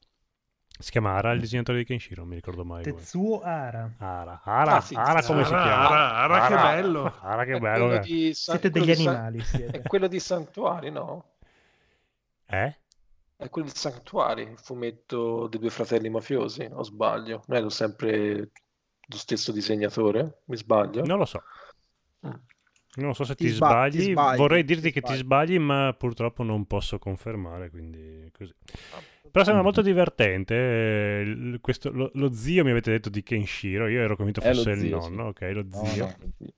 Si 0.82 0.92
chiama 0.92 1.14
Ara 1.16 1.34
il 1.34 1.42
disegnatore 1.42 1.80
di 1.80 1.84
Kenshiro, 1.84 2.22
non 2.22 2.30
mi 2.30 2.36
ricordo 2.36 2.64
mai. 2.64 2.84
Tetsuo 2.84 3.42
Ara. 3.42 3.92
Ara, 3.98 4.42
Ara, 4.46 4.76
Ah, 4.78 4.82
sì, 4.82 4.96
Ara 4.96 5.22
come 5.24 5.44
si 5.44 5.54
Ara, 5.54 5.64
chiama? 5.64 5.88
Ara, 5.90 6.14
Ara, 6.38 6.48
che 6.48 6.56
bello. 6.56 7.14
Ara 7.22 7.44
che 7.44 7.60
bello. 7.60 7.86
quello 7.88 8.02
che- 8.02 8.08
di 8.08 8.34
San- 8.34 8.58
Siete 8.60 8.80
degli 8.80 8.96
San- 8.96 9.08
animali, 9.08 9.42
siete. 9.44 9.82
È 9.82 9.82
quello 9.82 10.08
di 10.08 10.20
Santuari, 10.22 10.90
no? 10.90 11.26
Eh? 12.48 12.76
È 13.36 13.50
quello 13.50 13.68
di 13.68 13.76
Sanctuary, 13.76 14.44
il 14.52 14.58
fumetto 14.58 15.48
dei 15.48 15.60
due 15.60 15.70
fratelli 15.70 16.10
mafiosi, 16.10 16.68
o 16.72 16.84
sbaglio? 16.84 17.44
Non 17.48 17.58
è 17.58 17.62
lo 17.62 17.70
sempre 17.70 18.52
lo 19.12 19.18
stesso 19.18 19.52
disegnatore? 19.52 20.44
Mi 20.46 20.56
sbaglio? 20.58 21.04
Non 21.06 21.18
lo 21.18 21.26
so. 21.26 21.42
Mm. 22.26 22.32
Non 22.96 23.14
so 23.16 23.24
se 23.24 23.36
Ti 23.36 23.46
ti, 23.46 23.50
sba- 23.54 23.88
ti 23.90 24.00
sbagli. 24.00 24.12
sbagli, 24.12 24.38
Vorrei 24.38 24.62
ti 24.66 24.74
dirti 24.74 24.92
che 24.92 25.02
ti 25.02 25.14
sbagli. 25.16 25.20
sbagli, 25.20 25.60
ma 25.60 25.94
purtroppo 25.98 26.44
non 26.44 26.66
posso 26.66 27.00
confermare, 27.00 27.70
quindi 27.70 28.30
così. 28.38 28.54
Però 29.32 29.44
sembra 29.44 29.64
molto 29.64 29.82
divertente. 29.82 30.56
eh, 30.56 31.22
il- 31.22 31.58
questo- 31.62 31.92
lo, 31.92 32.12
lo 32.14 32.32
zio 32.34 32.64
mi 32.64 32.72
avete 32.72 32.92
detto 32.92 33.10
di 33.10 33.24
Kenshiro, 33.24 33.88
io 33.88 34.02
ero 34.02 34.16
convinto 34.16 34.42
È 34.42 34.54
fosse 34.54 34.72
il 34.72 34.80
zio, 34.80 34.98
nonno, 35.00 35.28
ok, 35.28 35.42
lo 35.54 35.66
no, 35.70 35.86
zio. 35.86 36.06
no, 36.06 36.16
sì. 36.38 36.54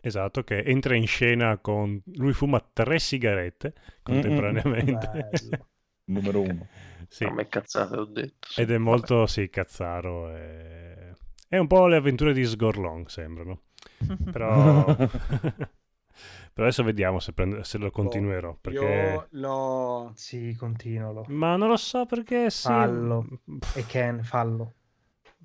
Esatto, 0.00 0.42
che 0.44 0.62
entra 0.64 0.94
in 0.94 1.06
scena 1.06 1.56
con... 1.58 2.00
Lui 2.16 2.32
fuma 2.34 2.60
tre 2.72 2.98
sigarette 2.98 3.72
contemporaneamente. 4.02 5.30
Numero 6.06 6.40
uno. 6.42 6.66
Sì. 7.08 7.24
A 7.24 7.30
me 7.32 7.48
cazzate 7.48 7.96
ho 7.96 8.04
detto. 8.04 8.48
Ed 8.60 8.70
è 8.70 8.76
molto, 8.78 9.26
sì, 9.26 9.48
cazzaro. 9.48 10.34
e- 10.36 11.14
È 11.48 11.56
un 11.56 11.66
po' 11.66 11.86
le 11.86 11.96
avventure 11.96 12.34
di 12.34 12.44
Sgorlong, 12.44 13.06
sembrano. 13.06 13.62
Però... 14.30 14.84
Però 16.54 16.66
adesso 16.66 16.84
vediamo 16.84 17.18
se, 17.18 17.32
prende- 17.32 17.64
se 17.64 17.78
lo 17.78 17.90
continuerò. 17.90 18.56
Perché... 18.60 18.78
Io 18.78 19.26
l'ho... 19.40 20.12
Sì, 20.14 20.54
continualo. 20.56 21.24
Ma 21.28 21.56
non 21.56 21.68
lo 21.68 21.76
so 21.76 22.06
perché 22.06 22.48
sì. 22.48 22.68
Fallo. 22.68 23.26
Pff, 23.58 23.76
E 23.76 23.84
Ken, 23.86 24.22
fallo. 24.22 24.74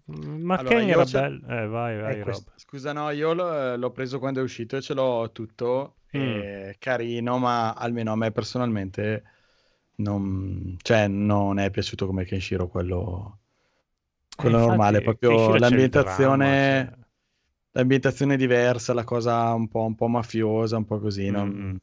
Ma 0.06 0.56
Allora, 0.58 0.76
Ken 0.76 0.90
era 0.90 1.04
c'è- 1.04 1.20
bello. 1.22 1.48
Eh, 1.48 1.68
vai, 1.68 2.00
vai, 2.00 2.22
questo. 2.22 2.52
Scusa, 2.56 2.94
no, 2.94 3.10
io 3.10 3.34
l'ho, 3.34 3.76
l'ho 3.76 3.92
preso 3.92 4.20
quando 4.20 4.40
è 4.40 4.44
uscito 4.44 4.78
e 4.78 4.82
ce 4.82 4.94
l'ho 4.94 5.32
tutto. 5.32 5.96
e 6.12 6.76
carino, 6.80 7.38
ma 7.40 7.74
almeno 7.74 8.12
a 8.12 8.16
me 8.16 8.32
personalmente 8.32 9.24
non, 9.96 10.78
cioè, 10.82 11.08
non 11.08 11.60
è 11.60 11.70
piaciuto 11.72 12.06
come 12.06 12.24
Kenshiro 12.26 12.68
quello... 12.68 13.40
quello 14.36 14.58
Eh, 14.58 14.66
normale, 14.66 14.98
infatti, 15.00 15.18
proprio 15.18 15.56
l'ambientazione, 15.58 16.46
dramma, 16.84 16.96
cioè. 16.96 17.08
L'ambientazione 17.80 18.36
è 18.36 18.38
diversa, 18.38 18.94
la 18.94 19.04
cosa 19.04 19.54
un 19.54 19.68
po', 19.68 19.84
un 19.84 19.96
po' 19.96 20.08
mafiosa, 20.08 20.78
un 20.78 20.86
po' 20.86 21.00
così. 21.00 21.30
Mm, 21.30 21.36
mm. 21.36 21.76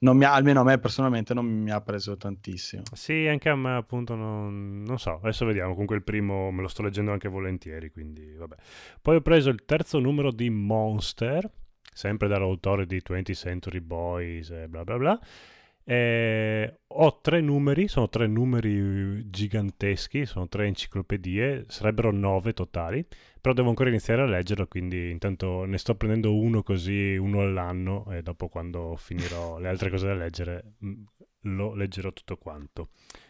non 0.00 0.16
mi 0.16 0.24
ha- 0.24 0.34
almeno 0.34 0.60
a 0.60 0.64
me 0.64 0.78
personalmente 0.78 1.34
non 1.34 1.46
mi 1.46 1.70
ha 1.70 1.80
preso 1.80 2.16
tantissimo. 2.16 2.82
Sì, 2.92 3.26
anche 3.26 3.48
a 3.48 3.56
me 3.56 3.76
appunto 3.76 4.14
non, 4.14 4.82
non 4.82 4.98
so, 4.98 5.18
adesso 5.22 5.44
vediamo, 5.44 5.72
comunque 5.72 5.96
il 5.96 6.02
primo 6.02 6.50
me 6.50 6.62
lo 6.62 6.68
sto 6.68 6.82
leggendo 6.82 7.12
anche 7.12 7.28
volentieri, 7.28 7.90
quindi 7.90 8.34
vabbè. 8.34 8.56
Poi 9.00 9.16
ho 9.16 9.20
preso 9.20 9.50
il 9.50 9.64
terzo 9.64 9.98
numero 9.98 10.30
di 10.30 10.50
Monster, 10.50 11.50
sempre 11.92 12.28
dall'autore 12.28 12.86
di 12.86 13.00
20th 13.00 13.34
Century 13.34 13.80
Boys 13.80 14.50
e 14.50 14.68
bla 14.68 14.84
bla 14.84 14.96
bla. 14.96 15.20
E 15.88 16.80
ho 16.84 17.20
tre 17.20 17.40
numeri, 17.40 17.86
sono 17.86 18.08
tre 18.08 18.26
numeri 18.26 19.30
giganteschi, 19.30 20.26
sono 20.26 20.48
tre 20.48 20.66
enciclopedie, 20.66 21.66
sarebbero 21.68 22.10
nove 22.10 22.54
totali, 22.54 23.06
però 23.40 23.54
devo 23.54 23.68
ancora 23.68 23.90
iniziare 23.90 24.22
a 24.22 24.26
leggerlo, 24.26 24.66
quindi 24.66 25.10
intanto 25.10 25.64
ne 25.64 25.78
sto 25.78 25.94
prendendo 25.94 26.34
uno 26.34 26.64
così, 26.64 27.14
uno 27.14 27.40
all'anno, 27.40 28.10
e 28.10 28.20
dopo 28.22 28.48
quando 28.48 28.96
finirò 28.96 29.60
le 29.60 29.68
altre 29.68 29.88
cose 29.90 30.08
da 30.08 30.14
leggere 30.14 30.72
mh, 30.78 30.92
lo 31.42 31.72
leggerò 31.74 32.12
tutto 32.12 32.36
quanto. 32.36 32.88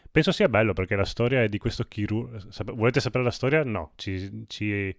Penso 0.09 0.31
sia 0.31 0.49
bello 0.49 0.73
perché 0.73 0.95
la 0.95 1.05
storia 1.05 1.43
è 1.43 1.49
di 1.49 1.59
questo 1.59 1.83
chirurgo. 1.83 2.39
Volete 2.73 2.99
sapere 2.99 3.23
la 3.23 3.29
storia? 3.29 3.63
No, 3.63 3.91
ci, 3.97 4.45
ci 4.47 4.95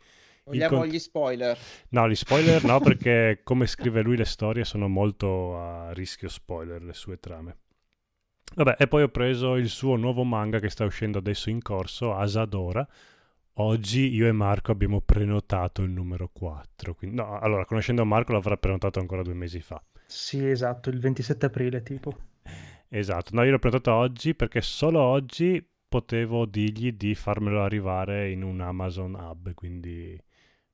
Vogliamo 0.49 0.79
con- 0.79 0.89
gli 0.89 0.99
spoiler. 0.99 1.57
No, 1.91 2.09
gli 2.09 2.15
spoiler 2.15 2.65
no, 2.65 2.81
perché 2.81 3.41
come 3.43 3.67
scrive 3.67 4.03
lui 4.03 4.17
le 4.17 4.25
storie 4.25 4.65
sono 4.65 4.89
molto 4.89 5.59
a 5.59 5.93
rischio 5.93 6.29
spoiler 6.29 6.83
le 6.83 6.95
sue 6.95 7.19
trame. 7.19 7.57
Vabbè, 8.55 8.77
e 8.79 8.89
poi 8.89 9.03
ho 9.03 9.09
preso 9.09 9.57
il 9.57 9.69
suo 9.69 9.97
nuovo 9.97 10.25
manga 10.25 10.59
che 10.59 10.71
sta 10.71 10.85
uscendo 10.85 11.19
adesso 11.19 11.51
in 11.51 11.61
corso, 11.63 12.15
Asadora. 12.15 12.87
Oggi 13.61 14.15
io 14.15 14.27
e 14.27 14.33
Marco 14.33 14.71
abbiamo 14.73 15.01
prenotato 15.01 15.83
il 15.83 15.91
numero 15.91 16.31
4. 16.33 16.95
Quindi, 16.95 17.17
no, 17.17 17.39
allora, 17.39 17.65
conoscendo 17.65 18.05
Marco 18.05 18.33
l'avrà 18.33 18.57
prenotato 18.57 19.01
ancora 19.01 19.23
due 19.23 19.35
mesi 19.35 19.61
fa. 19.61 19.83
Sì, 20.07 20.49
esatto, 20.49 20.89
il 20.91 20.99
27 20.99 21.47
aprile 21.47 21.83
tipo. 21.83 22.17
Esatto, 22.91 23.35
no, 23.35 23.45
io 23.45 23.51
l'ho 23.51 23.59
prenotato 23.59 23.95
oggi 23.95 24.35
perché 24.35 24.63
solo 24.63 24.99
oggi 25.03 25.63
potevo 25.87 26.47
dirgli 26.47 26.93
di 26.93 27.15
farmelo 27.15 27.63
arrivare 27.63 28.31
in 28.31 28.43
un 28.43 28.63
Amazon 28.63 29.13
Hub, 29.13 29.53
quindi 29.53 30.19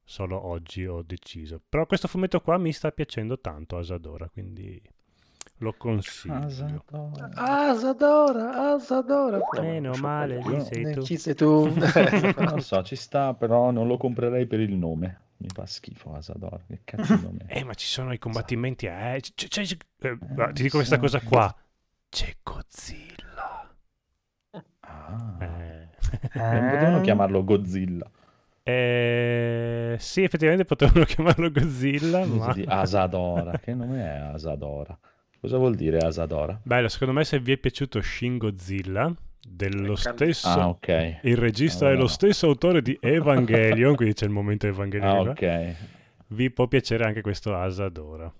solo 0.04 0.44
oggi 0.46 0.86
ho 0.86 1.02
deciso. 1.02 1.60
Però 1.68 1.86
questo 1.86 2.08
fumetto 2.08 2.40
qua 2.40 2.58
mi 2.58 2.72
sta 2.72 2.90
piacendo 2.92 3.40
tanto, 3.40 3.76
Asadora, 3.78 4.28
quindi 4.28 4.80
lo 5.58 5.72
consiglio. 5.76 6.34
Asadora. 6.34 7.30
Asadora, 7.34 8.72
Asadora. 8.74 9.38
Meno 9.60 9.92
male, 9.96 10.40
lì 10.44 10.60
sei 10.60 10.92
tu. 10.92 11.00
Chi 11.02 11.16
sei 11.16 11.34
tu? 11.34 11.66
Non 12.38 12.60
so, 12.60 12.82
ci 12.82 12.96
sta, 12.96 13.34
però 13.34 13.70
non 13.70 13.86
lo 13.86 13.96
comprerei 13.96 14.46
per 14.46 14.60
il 14.60 14.74
nome. 14.74 15.20
Mi 15.36 15.48
fa 15.52 15.66
schifo 15.66 16.14
Asador, 16.14 16.64
che 16.66 16.80
cazzo 16.84 17.16
di 17.16 17.22
nome? 17.22 17.44
Eh, 17.48 17.64
ma 17.64 17.74
ci 17.74 17.86
sono 17.86 18.12
i 18.12 18.18
combattimenti, 18.18 18.86
eh. 18.86 19.18
C- 19.20 19.48
c'è- 19.48 19.62
c'è- 19.64 19.76
eh, 20.00 20.16
guarda, 20.16 20.52
ti 20.52 20.62
dico 20.62 20.76
questa 20.76 20.98
cosa 20.98 21.20
qua. 21.20 21.54
C'è 22.08 22.36
Godzilla. 22.42 23.74
Ah, 24.80 25.36
Eh. 25.40 25.88
non 26.34 26.70
potevano 26.70 27.00
chiamarlo 27.00 27.42
Godzilla. 27.44 28.08
Eh, 28.66 29.96
sì, 29.98 30.22
effettivamente 30.22 30.64
potevano 30.64 31.04
chiamarlo 31.06 31.50
Godzilla, 31.50 32.24
ma... 32.24 32.54
Asadora. 32.66 33.58
Che 33.58 33.74
nome 33.74 34.02
è 34.02 34.16
Asadora? 34.16 34.98
Cosa 35.38 35.58
vuol 35.58 35.74
dire 35.74 35.98
Asadora? 35.98 36.58
Bello, 36.62 36.88
secondo 36.88 37.12
me 37.12 37.24
se 37.24 37.38
vi 37.38 37.52
è 37.52 37.58
piaciuto 37.58 38.00
Shin 38.00 38.38
Godzilla, 38.38 39.14
dello 39.46 39.94
stesso... 39.96 40.48
Ah, 40.48 40.68
ok. 40.68 41.18
Il 41.22 41.36
regista 41.36 41.84
Allora 41.84 41.98
è 41.98 42.00
lo 42.00 42.08
stesso 42.08 42.46
autore 42.46 42.80
di 42.80 42.96
Evangelion, 42.98 43.94
quindi 43.94 44.14
c'è 44.14 44.24
il 44.24 44.32
momento 44.32 44.66
Evangelion. 44.66 45.10
Ah, 45.10 45.22
qua. 45.22 45.30
ok. 45.32 45.74
Vi 46.28 46.50
può 46.50 46.66
piacere 46.66 47.04
anche 47.04 47.20
questo 47.20 47.54
Asadora. 47.54 48.32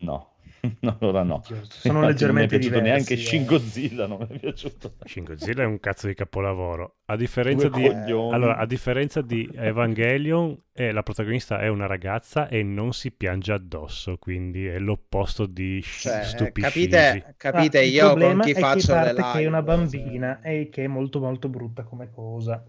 No, 0.00 0.35
allora 1.00 1.22
no. 1.22 1.42
Sono 1.68 2.02
Infatti 2.02 2.24
non 2.24 2.34
mi 2.36 2.42
è 2.42 2.46
leggermente 2.46 2.46
piaciuto 2.46 2.80
diversi. 2.80 2.80
neanche 2.80 3.14
eh. 3.14 3.16
Shin 3.16 3.44
Godzilla, 3.44 4.06
non 4.06 4.18
mi 4.28 4.36
è 4.36 4.38
piaciuto. 4.38 4.94
Shin 5.04 5.24
Godzilla 5.24 5.62
è 5.62 5.66
un 5.66 5.78
cazzo 5.80 6.06
di 6.08 6.14
capolavoro. 6.14 6.96
A 7.06 7.16
differenza 7.16 7.68
di... 7.68 7.86
Allora, 7.86 8.56
a 8.56 8.66
differenza 8.66 9.22
di 9.22 9.48
Evangelion, 9.54 10.60
eh, 10.72 10.90
la 10.92 11.02
protagonista 11.02 11.60
è 11.60 11.68
una 11.68 11.86
ragazza 11.86 12.48
e 12.48 12.62
non 12.62 12.92
si 12.92 13.12
piange 13.12 13.52
addosso, 13.52 14.18
quindi 14.18 14.66
è 14.66 14.78
l'opposto 14.78 15.46
di 15.46 15.80
Cioè, 16.00 16.22
Stupiscisi. 16.22 17.18
capite, 17.18 17.34
capite 17.36 17.78
Ah, 17.78 17.82
il 17.82 17.92
io 17.92 18.14
con 18.16 18.40
chi 18.40 18.54
faccio 18.54 18.98
le 18.98 19.12
parte 19.12 19.12
live. 19.12 19.30
che 19.30 19.40
è 19.40 19.46
una 19.46 19.62
bambina 19.62 20.40
e 20.40 20.68
che 20.70 20.84
è 20.84 20.86
molto 20.88 21.20
molto 21.20 21.48
brutta 21.48 21.84
come 21.84 22.10
cosa. 22.10 22.64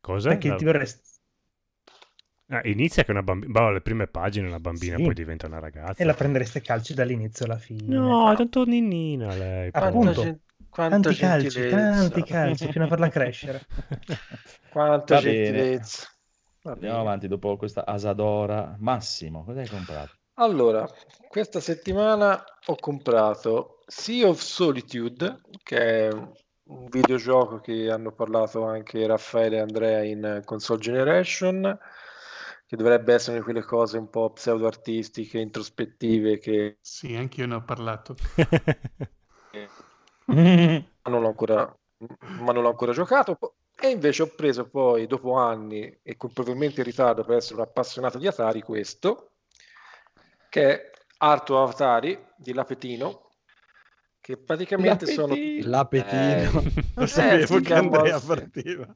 Cosa? 0.00 0.28
Perché 0.28 0.48
La- 0.48 0.56
ti 0.56 0.64
vorresti... 0.64 1.12
Ah, 2.48 2.60
inizia 2.64 3.04
che 3.04 3.10
una 3.10 3.22
bambina... 3.22 3.52
Boh, 3.52 3.70
le 3.70 3.80
prime 3.80 4.06
pagine 4.06 4.46
una 4.46 4.60
bambina, 4.60 4.96
Sì. 4.96 5.02
poi 5.02 5.14
diventa 5.14 5.46
una 5.46 5.58
ragazza. 5.60 6.02
E 6.02 6.04
la 6.04 6.14
prendereste 6.14 6.60
calci 6.60 6.92
dall'inizio 6.94 7.46
alla 7.46 7.58
fine. 7.58 7.94
No, 7.96 8.30
è 8.32 8.36
tanto 8.36 8.64
ninnina 8.64 9.34
lei. 9.34 9.70
Appunto. 9.72 10.20
gen- 10.22 10.40
Tanti 10.70 11.14
calci, 11.14 11.68
tanti 11.68 12.22
calci, 12.24 12.68
fino 12.70 12.84
a 12.84 12.88
farla 12.88 13.08
crescere. 13.08 13.64
Quanta 14.68 15.14
Va 15.14 15.20
bene. 15.20 15.44
gentilezza. 15.44 16.06
Va 16.62 16.72
Andiamo 16.72 16.96
bene. 16.96 17.08
avanti 17.08 17.28
dopo 17.28 17.56
questa 17.56 17.86
Asadora. 17.86 18.76
Massimo, 18.78 19.44
cosa 19.44 19.60
hai 19.60 19.68
comprato? 19.68 20.14
Allora, 20.36 20.86
questa 21.28 21.60
settimana 21.60 22.42
ho 22.66 22.74
comprato 22.76 23.78
Sea 23.86 24.28
of 24.28 24.40
Solitude, 24.40 25.40
che 25.62 26.08
è 26.08 26.12
un 26.12 26.86
videogioco 26.88 27.60
che 27.60 27.90
hanno 27.90 28.12
parlato 28.12 28.64
anche 28.64 29.06
Raffaele 29.06 29.56
e 29.56 29.60
Andrea 29.60 30.02
in 30.02 30.42
Console 30.44 30.80
Generation, 30.80 31.78
che 32.66 32.76
dovrebbe 32.76 33.14
essere 33.14 33.40
quelle 33.42 33.62
cose 33.62 33.98
un 33.98 34.08
po' 34.08 34.30
pseudo-artistiche, 34.30 35.38
introspettive, 35.38 36.38
che 36.38 36.78
Sì, 36.80 37.14
anche 37.14 37.40
io 37.40 37.46
ne 37.46 37.54
ho 37.54 37.62
parlato. 37.62 38.16
ma 40.26 41.10
non 41.10 41.20
l'ho 41.20 41.28
ancora, 41.28 41.78
ma 42.40 42.52
non 42.52 42.62
l'ho 42.62 42.70
ancora 42.70 42.92
giocato. 42.92 43.38
E 43.76 43.88
invece 43.88 44.22
ho 44.22 44.28
preso 44.34 44.68
poi, 44.68 45.06
dopo 45.06 45.34
anni 45.34 45.98
e 46.02 46.16
con 46.16 46.32
probabilmente 46.32 46.80
in 46.80 46.86
ritardo 46.86 47.24
per 47.24 47.36
essere 47.36 47.56
un 47.56 47.66
appassionato 47.66 48.18
di 48.18 48.26
Atari, 48.26 48.62
questo, 48.62 49.32
che 50.48 50.70
è 50.70 50.90
Art 51.18 51.50
of 51.50 51.72
Atari 51.72 52.18
di 52.36 52.52
Lapetino, 52.52 53.30
che 54.20 54.38
praticamente 54.38 55.06
sono... 55.06 55.34
L'apetino. 55.60 56.60
Eh, 56.60 56.72
Lo 56.96 57.02
eh, 57.02 57.06
sapevo 57.06 57.58
si 57.58 57.62
che 57.62 57.74
Andrea 57.74 58.20
partiva. 58.20 58.94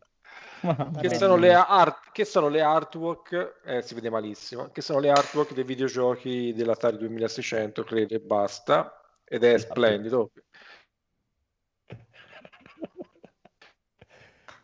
Che 1.00 1.14
sono 1.14 1.36
le, 1.36 1.52
art- 1.52 2.10
che 2.12 2.24
sono 2.24 2.48
le 2.48 2.60
artwork, 2.60 3.60
eh, 3.64 3.82
si 3.82 3.94
vede 3.94 4.10
malissimo, 4.10 4.70
che 4.70 4.80
sono 4.80 4.98
le 4.98 5.10
artwork 5.10 5.54
dei 5.54 5.64
videogiochi 5.64 6.52
dell'Atari 6.54 6.98
2600, 6.98 7.84
credo 7.84 8.14
e 8.14 8.20
basta, 8.20 9.00
ed 9.24 9.44
è 9.44 9.58
splendido. 9.58 10.30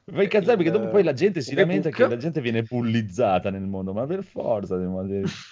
Fai 0.07 0.25
incazzare 0.25 0.57
perché 0.59 0.71
dopo 0.71 0.89
poi 0.89 1.03
la 1.03 1.15
gente 1.15 1.41
si 1.41 1.55
lamenta 1.55 1.89
che 1.89 2.07
la 2.07 2.19
gente 2.19 2.43
viene 2.43 2.63
bullizzata 2.63 3.51
nel 3.51 3.63
mondo, 3.63 3.95
ma 3.95 4.05
per 4.07 4.23
forza, 4.23 4.77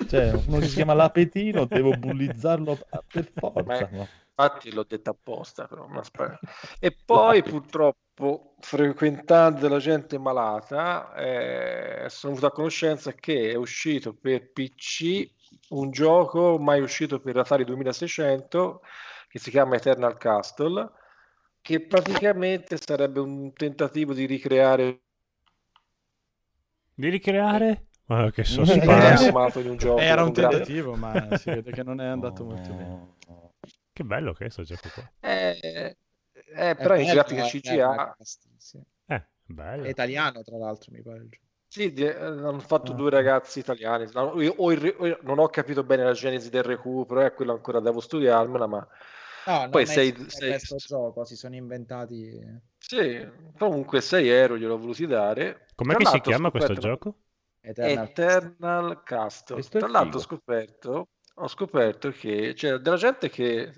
cioè, 0.09 0.31
uno 0.47 0.61
si 0.61 0.75
chiama 0.75 0.93
Lapetino, 0.93 1.65
devo 1.65 1.93
bullizzarlo 1.97 2.79
per 3.11 3.33
forza. 3.35 3.89
Ma- 3.91 3.97
no? 3.97 4.09
Infatti 4.43 4.73
l'ho 4.73 4.85
detta 4.85 5.11
apposta, 5.11 5.67
però. 5.67 5.89
E 6.81 6.91
poi 7.05 7.43
purtroppo, 7.43 8.55
frequentando 8.59 9.69
la 9.69 9.79
gente 9.79 10.19
malata, 10.19 11.15
eh, 11.15 12.09
sono 12.09 12.35
venuto 12.35 12.53
a 12.53 12.53
conoscenza 12.57 13.13
che 13.13 13.51
è 13.51 13.55
uscito 13.55 14.15
per 14.15 14.51
PC 14.51 15.31
un 15.71 15.91
gioco 15.91 16.59
mai 16.59 16.81
uscito 16.81 17.21
per 17.21 17.37
Atari 17.37 17.65
2600 17.65 18.83
che 19.29 19.39
si 19.39 19.51
chiama 19.51 19.77
Eternal 19.77 20.17
Castle, 20.19 20.91
che 21.61 21.81
praticamente 21.87 22.77
sarebbe 22.77 23.21
un 23.21 23.53
tentativo 23.53 24.13
di 24.13 24.27
ricreare 24.27 25.03
Di 26.95 27.09
ricreare? 27.09 27.87
Ma 28.07 28.31
che 29.51 29.69
un 29.69 29.77
gioco. 29.77 30.01
Era 30.01 30.23
un 30.23 30.33
gra- 30.33 30.49
tentativo, 30.49 30.95
ma 30.97 31.37
si 31.39 31.51
vede 31.51 31.71
che 31.71 31.83
non 31.83 32.01
è 32.01 32.07
andato 32.07 32.45
molto 32.45 32.73
bene. 32.75 33.11
Che 34.03 34.09
bello 34.09 34.33
che 34.33 34.47
è 34.47 34.51
sto 34.51 34.65
gioco 34.65 34.89
qua. 34.93 35.11
Eh, 35.21 35.97
eh, 36.57 36.75
però 36.75 36.97
in 36.97 37.05
bello, 37.07 37.13
grafica 37.15 37.45
è 37.45 37.49
CGA. 37.49 38.17
Eh, 39.07 39.27
bello. 39.47 39.85
È 39.85 39.89
italiano, 39.89 40.43
tra 40.43 40.57
l'altro, 40.57 40.91
mi 40.93 41.03
pare. 41.03 41.19
il 41.19 41.29
gioco. 41.29 41.45
Sì, 41.69 41.93
di- 41.93 42.05
eh, 42.05 42.15
hanno 42.15 42.59
fatto 42.59 42.93
Ah. 42.93 42.95
due 42.97 43.11
ragazzi 43.11 43.61
italiani. 43.61 44.09
No, 44.13 44.41
io- 44.43 44.55
o 44.59 44.73
il 44.73 44.79
re- 44.79 44.95
o 44.99 45.07
io 45.07 45.19
non 45.23 45.39
ho 45.39 45.47
capito 45.49 45.85
bene 45.85 46.03
la 46.03 46.13
genesi 46.13 46.51
del 46.51 46.65
recupero, 46.65 47.25
eh, 47.25 47.33
quello 47.33 47.53
ancora 47.53 47.81
devo 47.81 48.01
studiarmela, 48.01 48.67
ma 48.67 48.87
No, 49.45 49.69
Poi 49.71 49.83
è 49.83 49.87
sei- 49.87 50.15
sei- 50.29 50.51
questo 50.51 50.77
gioco, 50.77 51.25
si 51.25 51.35
sono 51.35 51.57
inventati... 51.57 52.41
sì, 52.79 53.27
comunque 53.59 54.01
6 54.01 54.29
euro 54.29 54.57
gliel'ho 54.57 54.79
voluti 54.79 55.05
dare. 55.07 55.67
Com'è 55.75 55.97
che 55.97 56.07
si 56.07 56.21
chiama 56.21 56.51
questo 56.51 56.75
gioco? 56.75 57.17
Eternal 57.61 58.07
Eternal 58.09 59.03
Castle. 59.03 59.55
Questo 59.55 59.79
è 59.79 59.81
Tra 59.81 59.89
l'altro 59.89 60.19
ho 60.19 60.23
scoperto, 60.23 61.09
ho 61.37 61.49
scoperto 61.49 62.11
che 62.11 62.53
c'è 62.55 62.77
della 62.79 62.97
gente 62.97 63.29
che... 63.31 63.73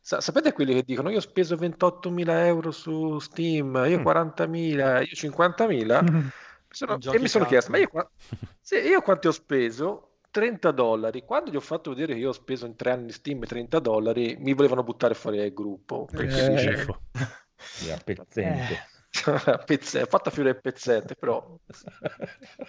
sa- 0.00 0.20
sapete 0.20 0.52
quelli 0.52 0.74
che 0.74 0.82
dicono 0.82 1.10
io 1.10 1.18
ho 1.18 1.20
speso 1.20 1.56
28.000 1.56 2.44
euro 2.46 2.70
su 2.70 3.18
Steam, 3.18 3.74
io 3.88 3.98
Mm. 4.00 4.02
40.000, 4.02 5.00
io 5.02 5.14
50.000? 5.14 6.32
Sono- 6.68 6.98
Giochi 6.98 7.16
e 7.16 7.20
mi 7.20 7.28
sono 7.28 7.44
chiesto, 7.44 7.70
ma 7.70 7.78
io, 7.78 7.88
sì, 8.60 8.76
io 8.76 9.00
quanti 9.02 9.28
ho 9.28 9.32
speso? 9.32 10.08
30 10.30 10.72
dollari. 10.72 11.22
Quando 11.22 11.52
gli 11.52 11.56
ho 11.56 11.60
fatto 11.60 11.90
vedere 11.90 12.14
che 12.14 12.18
io 12.18 12.30
ho 12.30 12.32
speso 12.32 12.66
in 12.66 12.74
tre 12.74 12.90
anni 12.90 13.12
Steam 13.12 13.44
30 13.44 13.78
dollari, 13.78 14.34
mi 14.40 14.52
volevano 14.52 14.82
buttare 14.82 15.14
fuori 15.14 15.36
dal 15.36 15.52
gruppo. 15.52 16.06
Che 16.06 16.22
Eh. 16.24 16.28
schifo. 16.58 17.02
Era 17.86 17.96
pezzente. 18.02 18.78
Pezze- 19.64 20.06
fatta 20.06 20.30
fiore 20.30 20.50
e 20.50 20.54
pezzette, 20.56 21.14
però. 21.14 21.56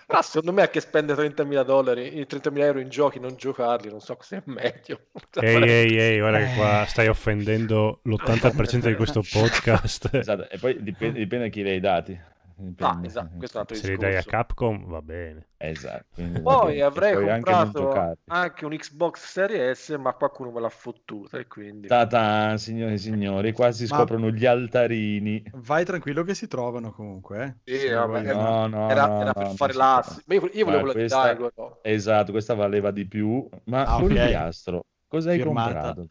Però 0.05 0.21
secondo 0.21 0.53
me 0.53 0.61
a 0.63 0.67
che 0.67 0.79
spende 0.79 1.13
30.000 1.13 1.63
dollari, 1.63 2.25
30.000 2.29 2.59
euro 2.59 2.79
in 2.79 2.89
giochi, 2.89 3.19
non 3.19 3.35
giocarli, 3.35 3.89
non 3.89 4.01
so 4.01 4.15
cosa 4.15 4.37
è 4.37 4.41
meglio. 4.45 4.99
Ehi, 5.41 5.63
ehi, 5.63 5.97
ehi, 5.97 6.19
guarda 6.19 6.39
che 6.39 6.53
qua 6.55 6.85
stai 6.87 7.07
offendendo 7.07 7.99
l'80% 8.03 8.87
di 8.87 8.95
questo 8.95 9.23
podcast. 9.29 10.09
Esatto, 10.13 10.49
e 10.49 10.57
poi 10.57 10.81
dipende, 10.81 11.19
dipende 11.19 11.45
da 11.45 11.51
chi 11.51 11.63
dai 11.63 11.75
i 11.75 11.79
dati. 11.79 12.19
Dipende. 12.57 13.07
esatto, 13.07 13.37
questo 13.37 13.57
è 13.57 13.59
un 13.61 13.65
altro 13.69 13.75
Se 13.75 13.87
li 13.91 13.97
dai 13.97 14.11
a 14.13 14.15
discorso. 14.15 14.37
Capcom 14.37 14.85
va 14.87 15.01
bene. 15.01 15.47
Esatto. 15.57 16.21
Poi 16.41 16.79
avrei 16.81 17.13
anche 17.29 17.51
non 17.51 17.63
comprato 17.63 17.79
giocarli. 17.79 18.17
anche 18.27 18.65
un 18.65 18.71
Xbox 18.75 19.25
Series 19.25 19.79
S, 19.83 19.89
ma 19.99 20.13
qualcuno 20.13 20.51
me 20.51 20.61
l'ha 20.61 20.69
fottuta 20.69 21.37
e 21.37 21.47
quindi... 21.47 21.87
Ta-ta, 21.87 22.55
signore 22.57 22.93
e 22.93 22.97
signori, 22.97 23.51
qua 23.51 23.71
si 23.71 23.85
Ma- 23.87 23.95
scoprono 23.97 24.29
gli 24.31 24.45
altarini. 24.45 25.43
Vai 25.53 25.83
tranquillo 25.83 26.23
che 26.23 26.33
si 26.33 26.47
trovano 26.47 26.91
comunque. 26.91 27.57
eh. 27.65 27.77
Sì, 27.77 27.89
vabbè, 27.89 28.21
vogliono- 28.21 28.41
No, 28.41 28.67
no, 28.67 28.89
era, 28.89 29.05
no, 29.07 29.15
era 29.21 29.25
no, 29.25 29.33
per 29.33 29.47
fare 29.55 29.71
si 29.73 29.77
l'ass. 29.77 30.23
Ma 30.25 30.33
io, 30.35 30.49
io 30.53 30.65
volevo 30.65 30.85
la 30.85 30.91
questa- 30.93 31.21
Daigo, 31.23 31.51
no? 31.55 31.79
Esatto, 31.81 32.31
questa 32.31 32.53
valeva 32.53 32.91
di 32.91 33.05
più, 33.05 33.47
ma 33.65 33.83
Ah, 33.83 33.95
ok. 33.97 34.03
Oliviastro, 34.03 34.85
cosa 35.07 35.31
hai 35.31 35.37
Firmata. 35.37 35.93
comprato? 35.93 36.07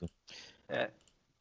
Eh, 0.66 0.92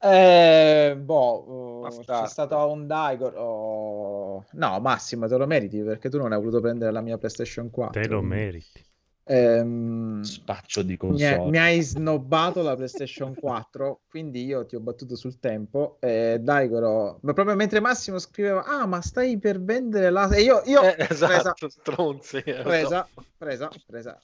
Eh, 0.05 0.97
boh, 0.97 1.81
oh, 1.85 1.99
c'è 2.03 2.27
stato 2.27 2.57
un 2.69 2.85
Daigor. 2.87 3.33
oh, 3.37 4.43
No, 4.51 4.79
Massimo, 4.81 5.27
te 5.27 5.37
lo 5.37 5.47
meriti 5.47 5.81
perché 5.81 6.09
tu 6.09 6.17
non 6.17 6.33
hai 6.33 6.39
voluto 6.39 6.59
prendere 6.59 6.91
la 6.91 6.99
mia 6.99 7.17
PlayStation 7.17 7.69
4. 7.69 8.01
Te 8.01 8.07
lo 8.09 8.21
meriti. 8.21 8.85
Ehm, 9.25 10.21
Spaccio 10.21 10.81
di 10.81 10.91
mi, 10.91 10.97
console. 10.97 11.49
mi 11.49 11.57
hai 11.57 11.81
snobbato 11.81 12.61
la 12.61 12.75
PlayStation 12.75 13.33
4, 13.39 14.01
quindi 14.09 14.43
io 14.43 14.65
ti 14.65 14.75
ho 14.75 14.81
battuto 14.81 15.15
sul 15.15 15.39
tempo. 15.39 15.95
E 16.01 16.39
Daigoro, 16.41 17.19
ma 17.21 17.31
proprio 17.31 17.55
mentre 17.55 17.79
Massimo 17.79 18.19
scriveva: 18.19 18.65
Ah, 18.65 18.85
ma 18.85 18.99
stai 19.01 19.39
per 19.39 19.61
vendere 19.63 20.09
la. 20.09 20.29
E 20.35 20.41
io, 20.41 20.61
io 20.65 20.81
eh, 20.83 20.95
presa, 20.95 21.33
esatto, 21.37 21.69
stronzi. 21.69 22.37
eh, 22.39 22.57
lo 22.57 22.63
so. 22.63 22.67
presa, 22.69 23.07
presa, 23.37 23.69
presa. 23.85 24.19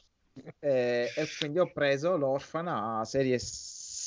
Eh, 0.59 1.11
e 1.15 1.27
quindi 1.37 1.59
ho 1.59 1.71
preso 1.71 2.17
l'Orfana 2.17 3.01
serie 3.05 3.39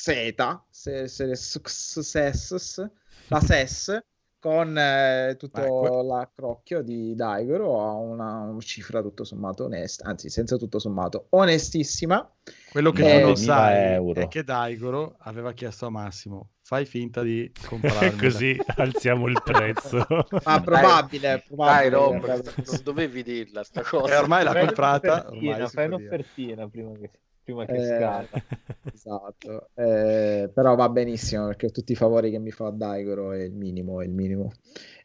Z, 0.05 0.35
se- 0.69 1.07
serie 1.07 1.35
S- 1.35 1.61
SES, 2.01 2.89
la 3.29 3.39
SES, 3.39 4.03
con 4.37 4.77
eh, 4.77 5.35
tutto 5.37 5.61
que- 5.61 6.03
l'accrocchio 6.03 6.81
di 6.81 7.15
Daigoro 7.15 7.79
a 7.79 7.93
una, 7.93 8.39
una 8.39 8.59
cifra 8.59 9.01
tutto 9.01 9.23
sommato 9.23 9.63
onesta, 9.63 10.05
anzi 10.09 10.29
senza 10.29 10.57
tutto 10.57 10.79
sommato 10.79 11.27
onestissima. 11.29 12.29
Quello 12.69 12.91
che 12.91 13.01
Eh, 13.03 13.21
tu 13.21 13.27
non 13.27 13.31
9.000 13.31 13.35
sai 13.45 13.93
euro. 13.93 14.19
è 14.21 14.27
che 14.27 14.43
Daigoro 14.43 15.15
aveva 15.19 15.53
chiesto 15.53 15.85
a 15.85 15.89
Massimo: 15.89 16.49
fai 16.63 16.83
finta 16.85 17.21
di 17.21 17.49
comprarmi. 17.65 18.19
Così 18.19 18.59
alziamo 18.75 19.27
il 19.27 19.41
prezzo. 19.41 20.05
Ma 20.43 20.59
probabile, 20.59 21.19
Dai, 21.29 21.41
probabile. 21.47 21.89
Rob, 21.91 22.25
Rob. 22.25 22.53
non 22.65 22.79
dovevi 22.83 23.23
dirla 23.23 23.63
sta 23.63 23.79
E 23.79 23.83
cosa. 23.85 24.19
ormai 24.19 24.43
l'ha 24.43 24.53
comprata. 24.53 25.27
Ormai 25.29 25.67
fai 25.69 25.85
un'offertina 25.85 26.67
prima 26.67 26.91
che, 26.97 27.09
prima 27.43 27.65
che 27.65 27.77
Eh, 27.77 27.85
scada. 27.85 28.29
Esatto, 28.95 29.69
Eh, 29.75 30.51
però 30.53 30.75
va 30.75 30.89
benissimo 30.89 31.47
perché 31.47 31.69
tutti 31.71 31.93
i 31.93 31.95
favori 31.95 32.29
che 32.31 32.37
mi 32.39 32.51
fa 32.51 32.69
Daigoro 32.69 33.31
è 33.31 33.41
il 33.41 33.53
minimo, 33.53 34.01
è 34.01 34.05
il 34.05 34.11
minimo. 34.11 34.51